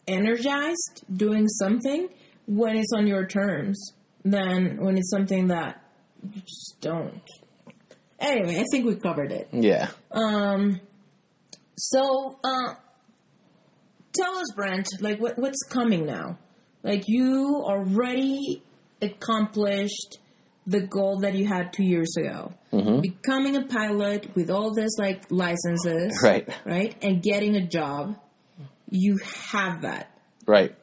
energized 0.06 1.04
doing 1.14 1.46
something 1.48 2.08
when 2.46 2.76
it's 2.76 2.92
on 2.96 3.06
your 3.06 3.26
terms 3.26 3.92
than 4.24 4.82
when 4.82 4.96
it's 4.96 5.10
something 5.10 5.48
that 5.48 5.82
you 6.22 6.40
just 6.40 6.76
don't. 6.80 7.22
Anyway, 8.18 8.58
I 8.58 8.64
think 8.72 8.86
we 8.86 8.96
covered 8.96 9.32
it. 9.32 9.48
Yeah. 9.52 9.90
Um, 10.10 10.80
so, 11.76 12.38
uh, 12.42 12.74
tell 14.16 14.36
us, 14.38 14.46
Brent, 14.54 14.88
like 15.00 15.20
what 15.20 15.38
what's 15.38 15.62
coming 15.70 16.06
now? 16.06 16.38
Like 16.82 17.04
you 17.06 17.62
already 17.64 18.62
accomplished 19.02 20.18
the 20.66 20.80
goal 20.80 21.20
that 21.20 21.34
you 21.34 21.46
had 21.46 21.72
two 21.72 21.82
years 21.82 22.14
ago, 22.18 22.52
becoming 23.00 23.56
a 23.56 23.62
pilot 23.64 24.34
with 24.34 24.50
all 24.50 24.74
this 24.74 24.90
like 24.98 25.22
licenses, 25.30 26.20
Right. 26.22 26.48
Right, 26.64 26.94
and 27.02 27.22
getting 27.22 27.56
a 27.56 27.66
job. 27.66 28.16
You 28.90 29.18
have 29.52 29.82
that. 29.82 30.10
Right. 30.46 30.74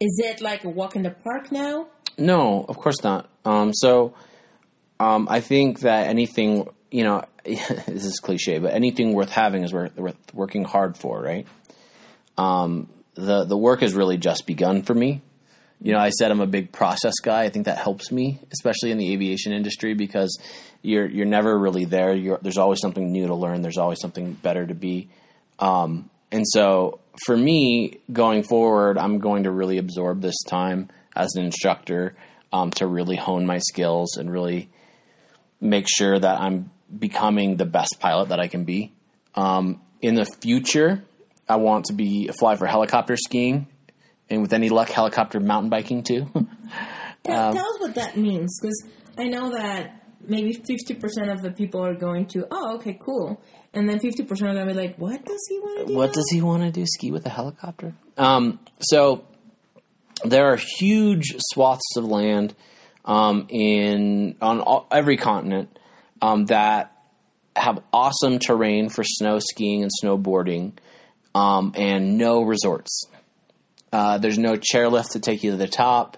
Is 0.00 0.20
it 0.24 0.40
like 0.40 0.64
a 0.64 0.70
walk 0.70 0.96
in 0.96 1.02
the 1.02 1.10
park 1.10 1.52
now? 1.52 1.88
No, 2.16 2.64
of 2.66 2.76
course 2.76 3.02
not. 3.02 3.28
Um, 3.44 3.72
so, 3.74 4.14
um, 4.98 5.28
I 5.30 5.40
think 5.40 5.80
that 5.80 6.06
anything, 6.08 6.68
you 6.90 7.04
know, 7.04 7.24
this 7.44 8.04
is 8.04 8.20
cliche, 8.20 8.58
but 8.58 8.72
anything 8.74 9.14
worth 9.14 9.30
having 9.30 9.64
is 9.64 9.72
worth, 9.72 9.96
worth 9.96 10.34
working 10.34 10.64
hard 10.64 10.96
for, 10.96 11.20
right? 11.20 11.46
Um, 12.36 12.88
the 13.14 13.44
the 13.44 13.56
work 13.56 13.80
has 13.80 13.94
really 13.94 14.16
just 14.16 14.46
begun 14.46 14.82
for 14.82 14.94
me. 14.94 15.22
You 15.82 15.92
know, 15.92 15.98
I 15.98 16.10
said 16.10 16.30
I'm 16.30 16.40
a 16.40 16.46
big 16.46 16.72
process 16.72 17.14
guy. 17.22 17.44
I 17.44 17.48
think 17.48 17.64
that 17.64 17.78
helps 17.78 18.12
me, 18.12 18.38
especially 18.52 18.90
in 18.90 18.98
the 18.98 19.12
aviation 19.12 19.52
industry, 19.52 19.94
because 19.94 20.38
you're 20.82 21.06
you're 21.06 21.26
never 21.26 21.58
really 21.58 21.86
there. 21.86 22.14
You're, 22.14 22.38
there's 22.42 22.58
always 22.58 22.80
something 22.80 23.10
new 23.10 23.26
to 23.28 23.34
learn. 23.34 23.62
There's 23.62 23.78
always 23.78 24.00
something 24.00 24.32
better 24.32 24.66
to 24.66 24.74
be. 24.74 25.08
Um, 25.58 26.10
and 26.30 26.44
so, 26.46 27.00
for 27.24 27.36
me, 27.36 28.00
going 28.12 28.42
forward, 28.42 28.98
I'm 28.98 29.18
going 29.18 29.44
to 29.44 29.50
really 29.50 29.78
absorb 29.78 30.20
this 30.20 30.36
time 30.48 30.90
as 31.16 31.34
an 31.34 31.44
instructor 31.44 32.14
um, 32.52 32.70
to 32.72 32.86
really 32.86 33.16
hone 33.16 33.46
my 33.46 33.58
skills 33.58 34.16
and 34.16 34.30
really 34.30 34.70
make 35.60 35.86
sure 35.88 36.18
that 36.18 36.40
I'm 36.40 36.70
becoming 36.96 37.56
the 37.56 37.66
best 37.66 37.96
pilot 38.00 38.30
that 38.30 38.40
I 38.40 38.48
can 38.48 38.64
be. 38.64 38.92
Um, 39.34 39.80
in 40.00 40.14
the 40.14 40.24
future, 40.24 41.04
I 41.48 41.56
want 41.56 41.86
to 41.86 41.92
be 41.92 42.28
fly 42.28 42.56
for 42.56 42.66
helicopter 42.66 43.16
skiing, 43.16 43.66
and 44.30 44.42
with 44.42 44.52
any 44.52 44.68
luck, 44.68 44.88
helicopter 44.88 45.40
mountain 45.40 45.70
biking 45.70 46.02
too. 46.02 46.26
Tell, 47.22 47.52
tell 47.52 47.66
us 47.66 47.80
what 47.80 47.94
that 47.96 48.16
means, 48.16 48.58
because 48.58 48.82
I 49.18 49.24
know 49.24 49.50
that 49.50 50.06
maybe 50.26 50.54
fifty 50.54 50.94
percent 50.94 51.28
of 51.28 51.42
the 51.42 51.50
people 51.50 51.84
are 51.84 51.94
going 51.94 52.24
to, 52.28 52.46
oh, 52.50 52.76
okay, 52.76 52.98
cool, 52.98 53.42
and 53.74 53.86
then 53.86 53.98
fifty 54.00 54.24
percent 54.24 54.50
are 54.50 54.54
going 54.54 54.68
to 54.68 54.72
be 54.72 54.80
like, 54.80 54.96
what 54.96 55.22
does 55.26 55.46
he 55.50 55.58
want 55.58 55.80
to 55.80 55.86
do? 55.92 55.98
what 55.98 56.06
now? 56.06 56.12
does 56.12 56.30
he 56.32 56.40
want 56.40 56.62
to 56.62 56.70
do? 56.70 56.86
Ski 56.86 57.10
with 57.10 57.26
a 57.26 57.28
helicopter? 57.28 57.94
Um, 58.16 58.58
so 58.80 59.26
there 60.24 60.46
are 60.46 60.56
huge 60.56 61.34
swaths 61.52 61.96
of 61.98 62.04
land 62.04 62.54
um, 63.04 63.46
in 63.50 64.36
on 64.40 64.60
all, 64.60 64.86
every 64.90 65.18
continent 65.18 65.78
um, 66.22 66.46
that 66.46 66.96
have 67.56 67.82
awesome 67.92 68.38
terrain 68.38 68.88
for 68.88 69.04
snow 69.04 69.40
skiing 69.40 69.82
and 69.82 69.90
snowboarding, 70.02 70.72
um, 71.34 71.72
and 71.76 72.16
no 72.16 72.42
resorts. 72.42 73.06
Uh, 73.92 74.18
there's 74.18 74.38
no 74.38 74.56
chairlift 74.56 75.10
to 75.12 75.20
take 75.20 75.42
you 75.42 75.52
to 75.52 75.56
the 75.56 75.68
top. 75.68 76.16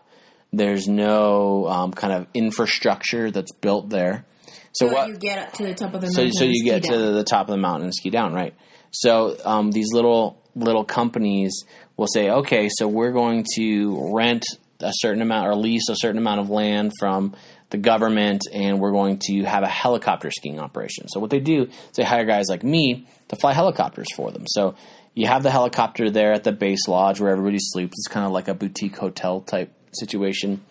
There's 0.52 0.86
no 0.86 1.66
um, 1.66 1.92
kind 1.92 2.12
of 2.12 2.26
infrastructure 2.34 3.30
that's 3.30 3.52
built 3.52 3.88
there. 3.88 4.24
So, 4.72 4.88
So 4.88 4.92
what 4.92 5.08
you 5.08 5.16
get 5.16 5.38
up 5.38 5.52
to 5.54 5.64
the 5.64 5.74
top 5.74 5.94
of 5.94 6.00
the 6.00 6.08
so 6.08 6.22
mountain. 6.22 6.32
so 6.32 6.44
and 6.44 6.54
you 6.54 6.64
get 6.64 6.82
down. 6.82 6.92
to 6.92 7.12
the 7.12 7.24
top 7.24 7.48
of 7.48 7.52
the 7.52 7.58
mountain 7.58 7.84
and 7.84 7.94
ski 7.94 8.10
down, 8.10 8.32
right? 8.34 8.54
So 8.90 9.36
um, 9.44 9.70
these 9.70 9.92
little 9.92 10.38
little 10.54 10.84
companies 10.84 11.64
will 11.96 12.06
say, 12.06 12.28
okay, 12.28 12.68
so 12.70 12.86
we're 12.86 13.12
going 13.12 13.46
to 13.56 14.12
rent 14.14 14.44
a 14.80 14.92
certain 14.94 15.22
amount 15.22 15.48
or 15.48 15.54
lease 15.54 15.88
a 15.88 15.96
certain 15.96 16.18
amount 16.18 16.40
of 16.40 16.50
land 16.50 16.92
from 16.98 17.34
the 17.70 17.78
government, 17.78 18.42
and 18.52 18.78
we're 18.80 18.92
going 18.92 19.18
to 19.18 19.44
have 19.44 19.62
a 19.62 19.68
helicopter 19.68 20.30
skiing 20.30 20.58
operation. 20.58 21.08
So 21.08 21.20
what 21.20 21.30
they 21.30 21.40
do 21.40 21.62
is 21.62 21.70
they 21.96 22.04
hire 22.04 22.26
guys 22.26 22.46
like 22.50 22.62
me 22.62 23.06
to 23.28 23.36
fly 23.36 23.54
helicopters 23.54 24.08
for 24.14 24.30
them. 24.30 24.44
So 24.46 24.74
you 25.14 25.26
have 25.26 25.42
the 25.42 25.50
helicopter 25.50 26.10
there 26.10 26.32
at 26.32 26.44
the 26.44 26.52
base 26.52 26.88
lodge 26.88 27.20
where 27.20 27.30
everybody 27.30 27.58
sleeps. 27.60 27.94
It's 27.98 28.12
kind 28.12 28.26
of 28.26 28.32
like 28.32 28.48
a 28.48 28.54
boutique 28.54 28.96
hotel 28.96 29.40
type 29.40 29.72
situation. 29.92 30.62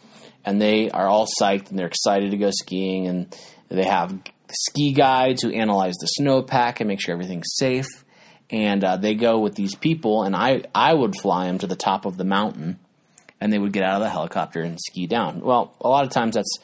And 0.44 0.60
they 0.60 0.90
are 0.90 1.08
all 1.08 1.28
psyched 1.40 1.70
and 1.70 1.78
they're 1.78 1.88
excited 1.88 2.32
to 2.32 2.38
go 2.38 2.50
skiing. 2.52 3.08
And 3.08 3.38
they 3.70 3.84
have 3.84 4.18
ski 4.52 4.94
guides 4.94 5.44
who 5.44 5.52
analyze 5.52 5.96
the 5.96 6.10
snowpack 6.20 6.80
and 6.80 6.88
make 6.88 7.00
sure 7.00 7.14
everything's 7.14 7.54
safe. 7.56 7.88
And 8.50 8.84
uh, 8.84 8.98
they 8.98 9.16
go 9.16 9.40
with 9.40 9.56
these 9.56 9.76
people 9.76 10.24
and 10.24 10.36
I, 10.36 10.64
I 10.74 10.94
would 10.94 11.16
fly 11.16 11.46
them 11.46 11.60
to 11.60 11.68
the 11.68 11.76
top 11.76 12.06
of 12.06 12.18
the 12.18 12.26
mountain 12.26 12.80
and 13.40 13.52
they 13.52 13.58
would 13.60 13.74
get 13.74 13.84
out 13.84 13.96
of 13.96 14.02
the 14.02 14.10
helicopter 14.10 14.62
and 14.62 14.80
ski 14.80 15.08
down. 15.08 15.42
Well 15.42 15.74
a 15.82 15.90
lot 15.90 16.06
of 16.06 16.12
times 16.12 16.36
that's 16.36 16.60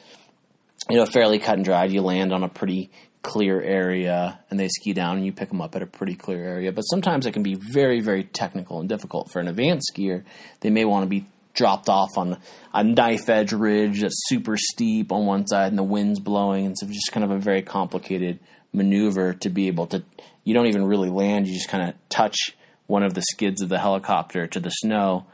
you 0.88 0.96
know 0.96 1.06
fairly 1.06 1.38
cut 1.38 1.56
and 1.56 1.64
dried. 1.64 1.92
You 1.92 2.02
land 2.02 2.32
on 2.32 2.42
a 2.42 2.48
pretty 2.48 2.90
clear 3.28 3.60
area 3.60 4.40
and 4.50 4.58
they 4.58 4.68
ski 4.68 4.94
down 4.94 5.18
and 5.18 5.26
you 5.26 5.32
pick 5.32 5.50
them 5.50 5.60
up 5.60 5.76
at 5.76 5.82
a 5.82 5.86
pretty 5.86 6.14
clear 6.14 6.42
area. 6.42 6.72
But 6.72 6.82
sometimes 6.82 7.26
it 7.26 7.32
can 7.32 7.42
be 7.42 7.56
very 7.56 8.00
very 8.00 8.24
technical 8.24 8.80
and 8.80 8.88
difficult 8.88 9.30
for 9.30 9.38
an 9.38 9.48
advanced 9.48 9.92
skier. 9.94 10.24
They 10.60 10.70
may 10.70 10.86
want 10.86 11.04
to 11.04 11.08
be 11.08 11.26
dropped 11.52 11.90
off 11.90 12.16
on 12.16 12.38
a 12.72 12.82
knife 12.82 13.28
edge 13.28 13.52
ridge 13.52 14.00
that's 14.00 14.18
super 14.28 14.56
steep 14.56 15.12
on 15.12 15.26
one 15.26 15.46
side 15.46 15.68
and 15.68 15.78
the 15.78 15.82
wind's 15.82 16.20
blowing. 16.20 16.64
And 16.64 16.78
so 16.78 16.86
it's 16.86 16.94
just 16.94 17.12
kind 17.12 17.22
of 17.22 17.30
a 17.30 17.38
very 17.38 17.60
complicated 17.60 18.38
maneuver 18.72 19.34
to 19.34 19.50
be 19.50 19.66
able 19.66 19.86
to 19.88 20.02
you 20.44 20.54
don't 20.54 20.68
even 20.68 20.86
really 20.86 21.10
land. 21.10 21.46
You 21.46 21.52
just 21.52 21.68
kind 21.68 21.90
of 21.90 21.94
touch 22.08 22.56
one 22.86 23.02
of 23.02 23.12
the 23.12 23.22
skids 23.22 23.60
of 23.60 23.68
the 23.68 23.78
helicopter 23.78 24.46
to 24.46 24.58
the 24.58 24.70
snow 24.70 25.26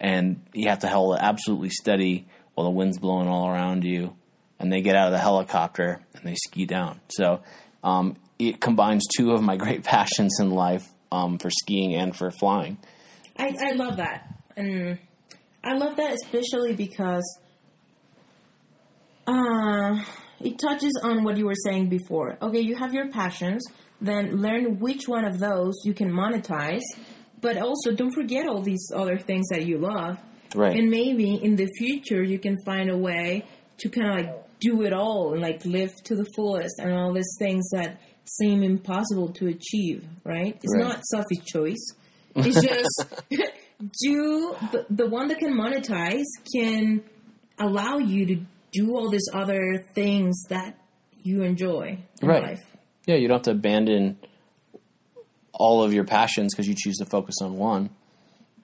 and 0.00 0.40
you 0.52 0.68
have 0.68 0.78
to 0.80 0.88
hold 0.88 1.16
it 1.16 1.20
absolutely 1.20 1.70
steady 1.70 2.28
while 2.54 2.64
the 2.64 2.70
wind's 2.70 2.98
blowing 2.98 3.26
all 3.26 3.48
around 3.48 3.82
you 3.82 4.14
and 4.60 4.72
they 4.72 4.80
get 4.80 4.94
out 4.94 5.08
of 5.08 5.12
the 5.12 5.18
helicopter 5.18 6.00
and 6.14 6.24
they 6.24 6.36
ski 6.36 6.66
down 6.66 7.00
so 7.08 7.42
um, 7.82 8.14
it 8.38 8.60
combines 8.60 9.06
two 9.16 9.32
of 9.32 9.42
my 9.42 9.56
great 9.64 9.82
passions 9.82 10.38
in 10.38 10.50
life 10.50 10.86
um, 11.10 11.38
for 11.38 11.50
skiing 11.50 11.94
and 11.94 12.14
for 12.14 12.30
flying 12.30 12.78
I, 13.40 13.56
I 13.58 13.72
love 13.72 13.96
that. 13.96 14.28
And 14.56 14.98
I 15.64 15.74
love 15.74 15.96
that 15.96 16.12
especially 16.12 16.74
because 16.74 17.24
uh, 19.26 20.02
it 20.40 20.58
touches 20.58 20.92
on 21.02 21.24
what 21.24 21.38
you 21.38 21.46
were 21.46 21.60
saying 21.64 21.88
before. 21.88 22.36
Okay, 22.42 22.60
you 22.60 22.76
have 22.76 22.92
your 22.92 23.08
passions, 23.10 23.64
then 24.00 24.36
learn 24.42 24.78
which 24.78 25.08
one 25.08 25.24
of 25.24 25.38
those 25.38 25.74
you 25.84 25.94
can 25.94 26.10
monetize, 26.10 26.82
but 27.40 27.56
also 27.56 27.92
don't 27.92 28.12
forget 28.12 28.46
all 28.46 28.60
these 28.60 28.90
other 28.94 29.18
things 29.18 29.48
that 29.48 29.64
you 29.64 29.78
love. 29.78 30.18
right 30.54 30.76
And 30.76 30.90
maybe 30.90 31.34
in 31.34 31.56
the 31.56 31.68
future 31.78 32.22
you 32.22 32.38
can 32.38 32.56
find 32.66 32.90
a 32.90 32.96
way 32.96 33.46
to 33.78 33.88
kind 33.88 34.08
of 34.10 34.16
like 34.16 34.49
do 34.60 34.82
it 34.82 34.92
all 34.92 35.32
and 35.32 35.40
like 35.42 35.64
live 35.64 35.92
to 36.04 36.14
the 36.14 36.26
fullest 36.36 36.78
and 36.78 36.92
all 36.92 37.12
these 37.12 37.34
things 37.38 37.68
that 37.70 38.00
seem 38.24 38.62
impossible 38.62 39.28
to 39.32 39.46
achieve, 39.48 40.04
right? 40.24 40.56
It's 40.62 40.74
Right. 40.74 40.84
not 40.88 41.04
selfish 41.04 41.44
choice. 41.46 41.84
It's 42.36 42.60
just 42.62 43.04
do 44.02 44.56
the, 44.70 44.86
the 44.90 45.06
one 45.08 45.28
that 45.28 45.38
can 45.38 45.52
monetize 45.54 46.24
can 46.54 47.02
allow 47.58 47.98
you 47.98 48.26
to 48.26 48.36
do 48.72 48.94
all 48.96 49.10
these 49.10 49.28
other 49.32 49.84
things 49.94 50.40
that 50.48 50.78
you 51.22 51.42
enjoy 51.42 51.98
in 52.22 52.28
Right. 52.28 52.42
life. 52.42 52.60
Yeah, 53.06 53.16
you 53.16 53.26
don't 53.28 53.36
have 53.38 53.42
to 53.44 53.50
abandon 53.50 54.18
all 55.52 55.82
of 55.82 55.92
your 55.92 56.04
passions 56.04 56.54
because 56.54 56.68
you 56.68 56.74
choose 56.76 56.96
to 56.98 57.06
focus 57.06 57.36
on 57.42 57.56
one, 57.56 57.90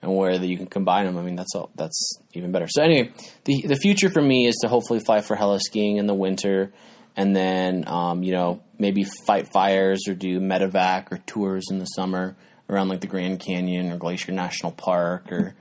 and 0.01 0.15
where 0.15 0.37
that 0.37 0.47
you 0.47 0.57
can 0.57 0.67
combine 0.67 1.05
them. 1.05 1.17
I 1.17 1.21
mean, 1.21 1.35
that's 1.35 1.55
all. 1.55 1.69
That's 1.75 2.19
even 2.33 2.51
better. 2.51 2.67
So 2.69 2.83
anyway, 2.83 3.11
the 3.45 3.63
the 3.67 3.75
future 3.75 4.09
for 4.09 4.21
me 4.21 4.47
is 4.47 4.55
to 4.61 4.67
hopefully 4.67 4.99
fly 4.99 5.21
for 5.21 5.35
heli 5.35 5.59
skiing 5.59 5.97
in 5.97 6.07
the 6.07 6.13
winter, 6.13 6.73
and 7.15 7.35
then 7.35 7.87
um, 7.87 8.23
you 8.23 8.33
know 8.33 8.61
maybe 8.77 9.05
fight 9.25 9.51
fires 9.51 10.03
or 10.07 10.13
do 10.13 10.39
medevac 10.39 11.11
or 11.11 11.17
tours 11.25 11.65
in 11.71 11.79
the 11.79 11.85
summer 11.85 12.35
around 12.69 12.89
like 12.89 13.01
the 13.01 13.07
Grand 13.07 13.39
Canyon 13.39 13.91
or 13.91 13.97
Glacier 13.97 14.31
National 14.31 14.71
Park 14.71 15.31
or 15.31 15.55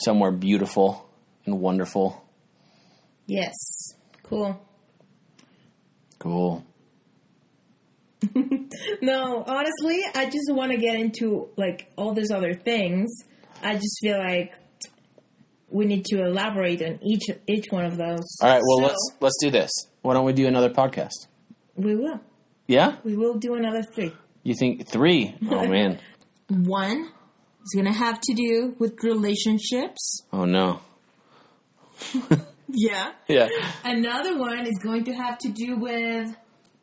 somewhere 0.00 0.32
beautiful 0.32 1.08
and 1.46 1.60
wonderful. 1.60 2.24
Yes. 3.26 3.54
Cool. 4.22 4.60
Cool. 6.18 6.64
No, 9.00 9.44
honestly, 9.46 10.00
I 10.14 10.26
just 10.26 10.50
want 10.50 10.72
to 10.72 10.78
get 10.78 10.94
into 10.94 11.48
like 11.56 11.90
all 11.96 12.12
these 12.12 12.30
other 12.30 12.54
things. 12.54 13.08
I 13.62 13.74
just 13.74 13.98
feel 14.00 14.18
like 14.18 14.54
we 15.70 15.84
need 15.84 16.04
to 16.06 16.24
elaborate 16.24 16.80
on 16.82 16.98
each 17.02 17.24
each 17.46 17.66
one 17.70 17.84
of 17.84 17.96
those. 17.96 18.24
All 18.40 18.48
right. 18.48 18.62
Well, 18.64 18.78
So, 18.78 18.82
let's 18.86 19.10
let's 19.20 19.36
do 19.40 19.50
this. 19.50 19.70
Why 20.02 20.14
don't 20.14 20.24
we 20.24 20.32
do 20.32 20.46
another 20.46 20.70
podcast? 20.70 21.26
we 21.76 21.94
will 21.94 22.20
Yeah. 22.66 22.96
we 23.04 23.16
will 23.16 23.34
do 23.34 23.54
another 23.54 23.82
three. 23.82 24.12
You 24.42 24.54
think 24.54 24.88
three? 24.88 25.34
Oh 25.50 25.66
man. 25.76 25.98
One 26.48 27.10
is 27.64 27.72
gonna 27.76 27.92
have 27.92 28.20
to 28.20 28.34
do 28.34 28.74
with 28.78 29.02
relationships. 29.02 30.22
Oh 30.32 30.44
no. 30.44 30.80
Yeah. 32.70 33.12
Yeah. 33.28 33.48
Another 33.82 34.36
one 34.38 34.66
is 34.66 34.78
going 34.82 35.04
to 35.04 35.12
have 35.14 35.38
to 35.38 35.48
do 35.48 35.76
with 35.78 36.36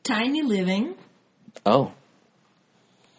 tiny 0.03 0.41
living. 0.41 0.95
Oh. 1.63 1.91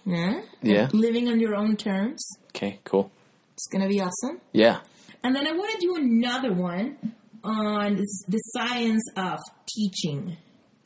Yeah. 0.05 0.41
Yeah. 0.62 0.89
Living 0.93 1.28
on 1.28 1.39
your 1.39 1.55
own 1.55 1.77
terms. 1.77 2.27
Okay. 2.49 2.81
Cool. 2.83 3.12
It's 3.57 3.66
gonna 3.73 3.89
be 3.89 4.01
awesome. 4.01 4.41
Yeah. 4.53 4.81
And 5.24 5.35
then 5.35 5.47
I 5.47 5.53
want 5.53 5.73
to 5.73 5.81
do 5.81 5.97
another 5.97 6.53
one 6.53 7.15
on 7.43 7.97
the 7.97 8.39
science 8.55 9.03
of 9.16 9.39
teaching. 9.66 10.37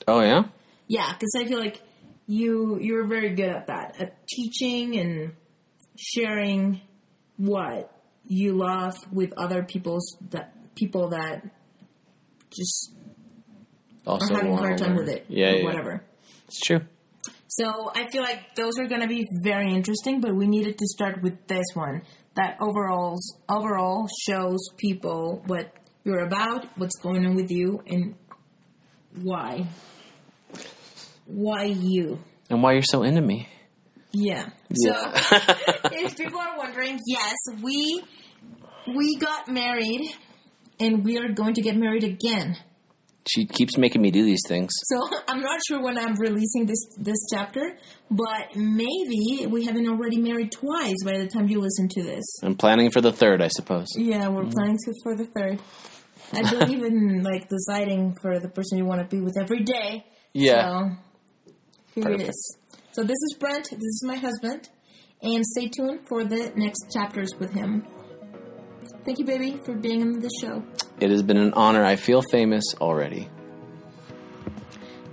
Oh 0.06 0.20
yeah. 0.20 0.44
Yeah, 0.86 1.12
because 1.12 1.34
I 1.36 1.46
feel 1.46 1.58
like 1.58 1.82
you 2.26 2.78
you're 2.80 3.06
very 3.06 3.34
good 3.34 3.48
at 3.48 3.66
that, 3.66 4.00
at 4.00 4.26
teaching 4.28 4.96
and 4.98 5.32
sharing 5.98 6.80
what 7.36 7.92
you 8.26 8.52
love 8.56 8.94
with 9.12 9.32
other 9.36 9.62
people's 9.64 10.16
that 10.30 10.52
people 10.76 11.08
that 11.10 11.44
just 12.50 12.92
Also 14.06 14.32
are 14.32 14.36
having 14.38 14.52
a 14.52 14.56
hard 14.56 14.78
time 14.78 14.94
with 14.96 15.08
it 15.08 15.26
Yeah. 15.28 15.50
or 15.52 15.56
yeah. 15.58 15.64
whatever. 15.64 16.04
It's 16.46 16.60
true. 16.60 16.80
So 17.48 17.90
I 17.94 18.08
feel 18.10 18.22
like 18.22 18.54
those 18.54 18.78
are 18.78 18.86
going 18.86 19.00
to 19.00 19.08
be 19.08 19.26
very 19.42 19.72
interesting, 19.74 20.20
but 20.20 20.34
we 20.36 20.46
needed 20.46 20.78
to 20.78 20.86
start 20.86 21.20
with 21.20 21.46
this 21.48 21.66
one 21.74 22.02
that 22.40 22.56
overall 22.60 23.18
overall 23.50 24.08
shows 24.26 24.60
people 24.78 25.42
what 25.46 25.72
you're 26.04 26.24
about, 26.24 26.64
what's 26.78 26.96
going 27.02 27.26
on 27.26 27.34
with 27.34 27.50
you, 27.50 27.82
and 27.86 28.14
why. 29.22 29.66
Why 31.26 31.64
you? 31.64 32.18
And 32.48 32.62
why 32.62 32.72
you're 32.72 32.82
so 32.82 33.02
into 33.02 33.20
me? 33.20 33.48
Yeah. 34.12 34.48
Yeah. 34.70 35.12
So 35.22 35.36
if 35.92 36.16
people 36.16 36.40
are 36.40 36.56
wondering, 36.56 36.98
yes, 37.06 37.36
we 37.62 38.02
we 38.96 39.16
got 39.18 39.46
married, 39.48 40.10
and 40.80 41.04
we 41.04 41.18
are 41.18 41.28
going 41.28 41.54
to 41.54 41.62
get 41.62 41.76
married 41.76 42.04
again. 42.04 42.56
She 43.32 43.46
keeps 43.46 43.78
making 43.78 44.02
me 44.02 44.10
do 44.10 44.24
these 44.24 44.42
things. 44.48 44.70
So 44.84 44.96
I'm 45.28 45.40
not 45.40 45.60
sure 45.68 45.82
when 45.82 45.98
I'm 45.98 46.14
releasing 46.14 46.66
this 46.66 46.84
this 46.96 47.18
chapter, 47.32 47.76
but 48.10 48.56
maybe 48.56 49.46
we 49.46 49.64
haven't 49.64 49.88
already 49.88 50.18
married 50.18 50.52
twice 50.52 50.96
by 51.04 51.18
the 51.18 51.28
time 51.28 51.48
you 51.48 51.60
listen 51.60 51.88
to 51.88 52.02
this. 52.02 52.24
I'm 52.42 52.56
planning 52.56 52.90
for 52.90 53.00
the 53.00 53.12
third, 53.12 53.40
I 53.40 53.48
suppose. 53.48 53.86
Yeah, 53.96 54.28
we're 54.28 54.42
mm-hmm. 54.42 54.50
planning 54.50 54.78
for 55.02 55.16
the 55.16 55.26
third. 55.26 55.60
I 56.32 56.50
believe 56.50 56.82
in 56.90 57.22
like 57.22 57.48
deciding 57.48 58.16
for 58.20 58.38
the 58.40 58.48
person 58.48 58.78
you 58.78 58.84
want 58.84 59.00
to 59.00 59.06
be 59.06 59.22
with 59.22 59.36
every 59.40 59.62
day. 59.62 60.04
Yeah. 60.32 60.62
So 60.62 60.96
here 61.94 62.04
it 62.04 62.12
Perfect. 62.12 62.28
is. 62.30 62.58
So 62.92 63.02
this 63.02 63.10
is 63.10 63.36
Brent. 63.38 63.70
This 63.70 63.78
is 63.78 64.04
my 64.04 64.16
husband, 64.16 64.68
and 65.22 65.44
stay 65.46 65.68
tuned 65.68 66.00
for 66.08 66.24
the 66.24 66.52
next 66.56 66.92
chapters 66.92 67.30
with 67.38 67.52
him. 67.52 67.86
Thank 69.04 69.18
you, 69.18 69.24
baby, 69.24 69.58
for 69.64 69.74
being 69.74 70.02
on 70.02 70.20
the 70.20 70.28
show. 70.40 70.62
It 71.00 71.10
has 71.10 71.22
been 71.22 71.38
an 71.38 71.52
honor. 71.54 71.84
I 71.84 71.96
feel 71.96 72.22
famous 72.30 72.64
already. 72.80 73.28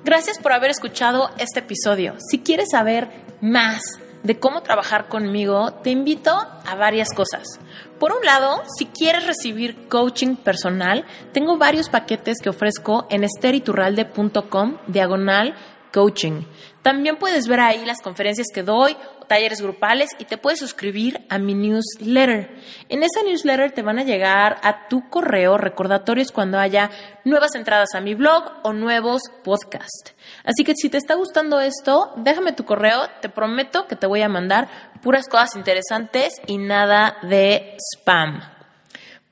Gracias 0.03 0.37
por 0.39 0.51
haber 0.53 0.71
escuchado 0.71 1.29
este 1.37 1.59
episodio. 1.59 2.15
Si 2.29 2.39
quieres 2.39 2.69
saber 2.71 3.09
más 3.41 3.81
de 4.23 4.39
cómo 4.39 4.61
trabajar 4.61 5.07
conmigo, 5.07 5.73
te 5.83 5.89
invito 5.89 6.31
a 6.31 6.75
varias 6.75 7.09
cosas. 7.13 7.59
Por 7.99 8.11
un 8.11 8.23
lado, 8.23 8.63
si 8.77 8.85
quieres 8.85 9.25
recibir 9.25 9.87
coaching 9.87 10.35
personal, 10.35 11.05
tengo 11.33 11.57
varios 11.57 11.89
paquetes 11.89 12.37
que 12.41 12.49
ofrezco 12.49 13.07
en 13.09 13.23
esteriturralde.com 13.23 14.77
diagonal 14.87 15.55
coaching. 15.97 16.43
También 16.83 17.15
puedes 17.15 17.47
ver 17.47 17.59
ahí 17.59 17.83
las 17.83 18.03
conferencias 18.03 18.49
que 18.53 18.61
doy, 18.61 18.95
talleres 19.27 19.61
grupales 19.61 20.11
y 20.19 20.25
te 20.25 20.37
puedes 20.37 20.59
suscribir 20.59 21.25
a 21.27 21.39
mi 21.39 21.55
newsletter. 21.55 22.55
En 22.87 23.01
esa 23.01 23.23
newsletter 23.23 23.71
te 23.71 23.81
van 23.81 23.97
a 23.97 24.03
llegar 24.03 24.59
a 24.61 24.87
tu 24.89 25.09
correo 25.09 25.57
recordatorios 25.57 26.31
cuando 26.31 26.59
haya 26.59 26.91
nuevas 27.25 27.55
entradas 27.55 27.95
a 27.95 27.99
mi 27.99 28.13
blog 28.13 28.43
o 28.61 28.73
nuevos 28.73 29.23
podcasts. 29.43 30.13
Así 30.43 30.63
que 30.63 30.75
si 30.75 30.87
te 30.91 30.99
está 30.99 31.15
gustando 31.15 31.59
esto, 31.61 32.13
déjame 32.17 32.53
tu 32.53 32.63
correo, 32.63 33.09
te 33.19 33.29
prometo 33.29 33.87
que 33.87 33.95
te 33.95 34.05
voy 34.05 34.21
a 34.21 34.29
mandar 34.29 34.67
puras 35.01 35.27
cosas 35.27 35.55
interesantes 35.55 36.35
y 36.45 36.59
nada 36.59 37.17
de 37.23 37.75
spam. 37.95 38.56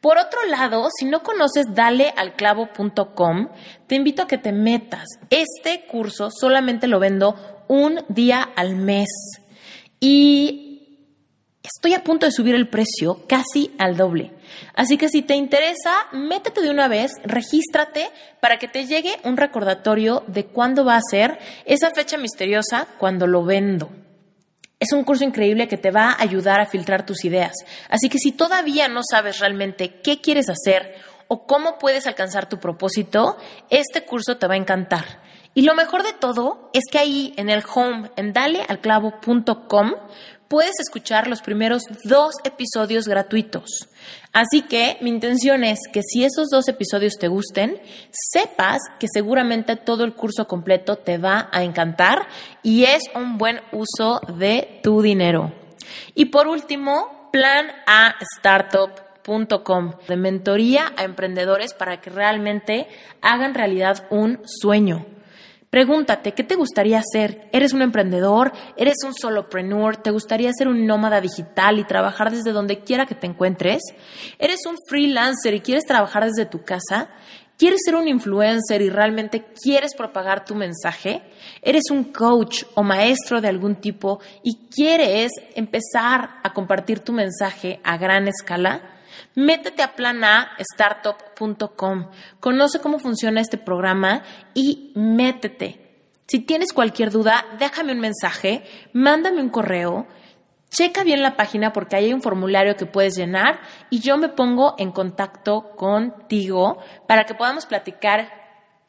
Por 0.06 0.19
otro 0.19 0.45
lado, 0.45 0.88
si 0.95 1.06
no 1.06 1.23
conoces 1.23 1.65
dalealclavo.com, 1.73 3.48
te 3.88 3.95
invito 3.95 4.22
a 4.22 4.27
que 4.27 4.38
te 4.38 4.52
metas. 4.52 5.07
Este 5.32 5.88
curso 5.88 6.30
solamente 6.30 6.86
lo 6.86 6.99
vendo 6.99 7.65
un 7.68 8.06
día 8.07 8.44
al 8.56 8.76
mes. 8.76 9.10
Y 9.99 11.10
estoy 11.64 11.95
a 11.95 12.03
punto 12.03 12.27
de 12.27 12.32
subir 12.32 12.53
el 12.53 12.69
precio 12.69 13.26
casi 13.27 13.73
al 13.80 13.98
doble. 13.98 14.32
Así 14.76 14.99
que 14.99 15.10
si 15.10 15.23
te 15.23 15.34
interesa, 15.34 16.06
métete 16.11 16.61
de 16.61 16.69
una 16.69 16.88
vez, 16.88 17.14
regístrate 17.23 18.11
para 18.41 18.60
que 18.60 18.68
te 18.68 18.86
llegue 18.86 19.18
un 19.23 19.38
recordatorio 19.38 20.23
de 20.27 20.45
cuándo 20.45 20.86
va 20.86 20.98
a 20.98 21.10
ser 21.10 21.40
esa 21.65 21.90
fecha 21.90 22.19
misteriosa 22.19 22.86
cuando 22.99 23.26
lo 23.26 23.44
vendo. 23.44 23.90
Es 24.85 24.93
un 24.93 25.03
curso 25.03 25.23
increíble 25.23 25.67
que 25.67 25.77
te 25.77 25.89
va 25.89 26.11
a 26.11 26.21
ayudar 26.21 26.61
a 26.61 26.67
filtrar 26.67 27.07
tus 27.07 27.25
ideas. 27.25 27.53
Así 27.89 28.07
que 28.07 28.19
si 28.19 28.31
todavía 28.31 28.87
no 28.87 29.01
sabes 29.03 29.39
realmente 29.39 29.99
qué 30.03 30.21
quieres 30.21 30.47
hacer 30.47 30.93
o 31.27 31.47
cómo 31.47 31.79
puedes 31.79 32.05
alcanzar 32.05 32.47
tu 32.47 32.59
propósito, 32.59 33.35
este 33.71 34.05
curso 34.05 34.37
te 34.37 34.45
va 34.45 34.53
a 34.53 34.57
encantar. 34.57 35.23
Y 35.55 35.63
lo 35.63 35.73
mejor 35.73 36.03
de 36.03 36.13
todo 36.13 36.69
es 36.71 36.83
que 36.91 36.99
ahí 36.99 37.33
en 37.35 37.49
el 37.49 37.63
home, 37.73 38.11
en 38.15 38.31
dalealclavo.com, 38.31 39.93
puedes 40.47 40.73
escuchar 40.80 41.27
los 41.27 41.41
primeros 41.41 41.84
dos 42.03 42.35
episodios 42.43 43.07
gratuitos. 43.07 43.89
Así 44.34 44.61
que 44.61 44.97
mi 45.01 45.09
intención 45.09 45.63
es 45.63 45.80
que 45.91 46.01
si 46.01 46.23
esos 46.23 46.49
dos 46.49 46.67
episodios 46.67 47.13
te 47.19 47.27
gusten, 47.27 47.80
sepas 48.11 48.81
que 48.99 49.07
seguramente 49.11 49.76
todo 49.76 50.03
el 50.03 50.13
curso 50.13 50.47
completo 50.47 50.97
te 50.97 51.17
va 51.17 51.49
a 51.51 51.63
encantar 51.63 52.27
y 52.61 52.84
es 52.84 53.03
un 53.15 53.38
buen 53.38 53.61
uso 53.72 54.22
de 54.38 54.80
tu 54.84 55.01
dinero. 55.01 55.53
Y 56.13 56.26
por 56.26 56.47
último, 56.47 57.30
plan 57.31 57.67
a 57.88 58.15
de 60.07 60.15
mentoría 60.17 60.93
a 60.97 61.03
emprendedores 61.03 61.73
para 61.73 61.99
que 61.99 62.09
realmente 62.09 62.88
hagan 63.22 63.55
realidad 63.55 64.05
un 64.09 64.39
sueño. 64.45 65.05
Pregúntate, 65.69 66.33
¿qué 66.33 66.43
te 66.43 66.55
gustaría 66.55 66.99
hacer? 66.99 67.49
¿Eres 67.51 67.73
un 67.73 67.81
emprendedor? 67.81 68.53
¿Eres 68.77 68.95
un 69.05 69.13
solopreneur? 69.13 69.97
¿Te 69.97 70.11
gustaría 70.11 70.51
ser 70.53 70.67
un 70.67 70.85
nómada 70.85 71.19
digital 71.19 71.79
y 71.79 71.83
trabajar 71.83 72.31
desde 72.31 72.51
donde 72.51 72.79
quiera 72.79 73.05
que 73.05 73.15
te 73.15 73.27
encuentres? 73.27 73.81
¿Eres 74.39 74.65
un 74.65 74.77
freelancer 74.87 75.53
y 75.53 75.61
quieres 75.61 75.85
trabajar 75.85 76.23
desde 76.23 76.45
tu 76.45 76.63
casa? 76.63 77.09
¿Quieres 77.57 77.79
ser 77.85 77.95
un 77.95 78.07
influencer 78.07 78.81
y 78.81 78.89
realmente 78.89 79.45
quieres 79.61 79.95
propagar 79.95 80.43
tu 80.45 80.55
mensaje? 80.55 81.23
¿Eres 81.61 81.83
un 81.89 82.05
coach 82.05 82.63
o 82.75 82.83
maestro 82.83 83.39
de 83.39 83.47
algún 83.47 83.75
tipo 83.75 84.19
y 84.43 84.67
quieres 84.69 85.31
empezar 85.55 86.39
a 86.43 86.53
compartir 86.53 86.99
tu 86.99 87.13
mensaje 87.13 87.79
a 87.83 87.97
gran 87.97 88.27
escala? 88.27 88.94
Métete 89.35 89.83
a 89.83 89.95
planastartup.com, 89.95 92.09
conoce 92.39 92.79
cómo 92.79 92.99
funciona 92.99 93.41
este 93.41 93.57
programa 93.57 94.23
y 94.53 94.91
métete. 94.95 95.81
Si 96.27 96.39
tienes 96.39 96.73
cualquier 96.73 97.11
duda, 97.11 97.45
déjame 97.59 97.93
un 97.93 97.99
mensaje, 97.99 98.63
mándame 98.93 99.41
un 99.41 99.49
correo, 99.49 100.07
checa 100.69 101.03
bien 101.03 101.21
la 101.21 101.35
página 101.35 101.71
porque 101.71 101.95
hay 101.95 102.13
un 102.13 102.21
formulario 102.21 102.75
que 102.75 102.85
puedes 102.85 103.15
llenar 103.15 103.59
y 103.89 103.99
yo 103.99 104.17
me 104.17 104.29
pongo 104.29 104.75
en 104.77 104.91
contacto 104.91 105.75
contigo 105.75 106.79
para 107.07 107.25
que 107.25 107.35
podamos 107.35 107.65
platicar, 107.65 108.31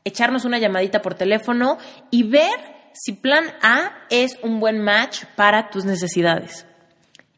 echarnos 0.05 0.44
una 0.44 0.59
llamadita 0.59 1.03
por 1.03 1.15
teléfono 1.15 1.78
y 2.11 2.23
ver 2.23 2.77
si 2.93 3.12
Plan 3.12 3.44
A 3.62 3.93
es 4.09 4.39
un 4.43 4.59
buen 4.59 4.82
match 4.82 5.24
para 5.36 5.69
tus 5.69 5.85
necesidades. 5.85 6.66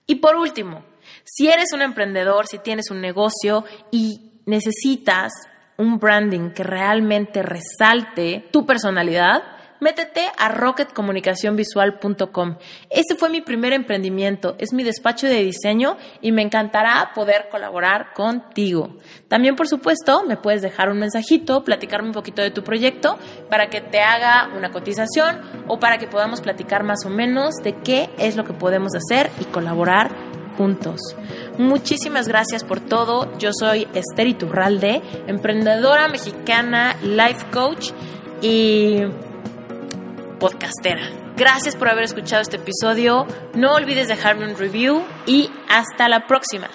Y 0.07 0.17
por 0.17 0.37
último, 0.37 0.85
si 1.31 1.49
eres 1.49 1.73
un 1.75 1.83
emprendedor, 1.83 2.47
si 2.47 2.59
tienes 2.59 2.91
un 2.91 3.01
negocio 3.01 3.65
y 3.91 4.33
necesitas 4.47 5.33
un 5.77 5.99
branding 5.99 6.51
que 6.51 6.65
realmente 6.65 7.43
resalte 7.43 8.49
tu 8.51 8.65
personalidad, 8.65 9.43
métete 9.81 10.23
a 10.37 10.49
rocketcomunicacionvisual.com. 10.49 12.57
Este 12.91 13.15
fue 13.15 13.29
mi 13.29 13.43
primer 13.43 13.75
emprendimiento, 13.75 14.57
es 14.59 14.73
mi 14.73 14.83
despacho 14.83 15.27
de 15.27 15.45
diseño 15.45 15.97
y 16.21 16.33
me 16.33 16.43
encantará 16.43 17.13
poder 17.15 17.49
colaborar 17.51 18.13
contigo. 18.15 18.97
También, 19.29 19.55
por 19.55 19.69
supuesto, 19.69 20.25
me 20.25 20.37
puedes 20.37 20.63
dejar 20.63 20.89
un 20.89 20.99
mensajito, 20.99 21.63
platicarme 21.63 22.09
un 22.09 22.15
poquito 22.15 22.43
de 22.43 22.51
tu 22.51 22.65
proyecto 22.65 23.19
para 23.51 23.69
que 23.69 23.81
te 23.81 24.01
haga 24.01 24.51
una 24.57 24.71
cotización 24.71 25.43
o 25.69 25.79
para 25.79 25.99
que 25.99 26.09
podamos 26.09 26.41
platicar 26.41 26.83
más 26.83 27.05
o 27.05 27.11
menos 27.11 27.55
de 27.63 27.77
qué 27.77 28.11
es 28.19 28.35
lo 28.35 28.45
que 28.45 28.55
podemos 28.55 28.93
hacer 28.95 29.31
y 29.41 29.45
colaborar 29.45 30.28
juntos. 30.59 31.01
Muchísimas 31.57 32.29
gracias 32.29 32.65
por 32.65 32.81
todo. 32.81 33.39
Yo 33.39 33.51
soy 33.59 33.87
Esther 33.95 34.27
Iturralde, 34.27 35.01
emprendedora 35.29 36.09
mexicana, 36.09 36.97
life 37.03 37.47
coach 37.51 37.93
y 38.43 39.03
podcastera. 40.39 41.03
Gracias 41.37 41.77
por 41.77 41.89
haber 41.89 42.05
escuchado 42.05 42.43
este 42.43 42.57
episodio. 42.57 43.27
No 43.55 43.75
olvides 43.75 44.09
dejarme 44.09 44.45
un 44.51 44.59
review 44.59 45.03
y 45.25 45.51
hasta 45.69 46.09
la 46.09 46.27
próxima. 46.27 46.69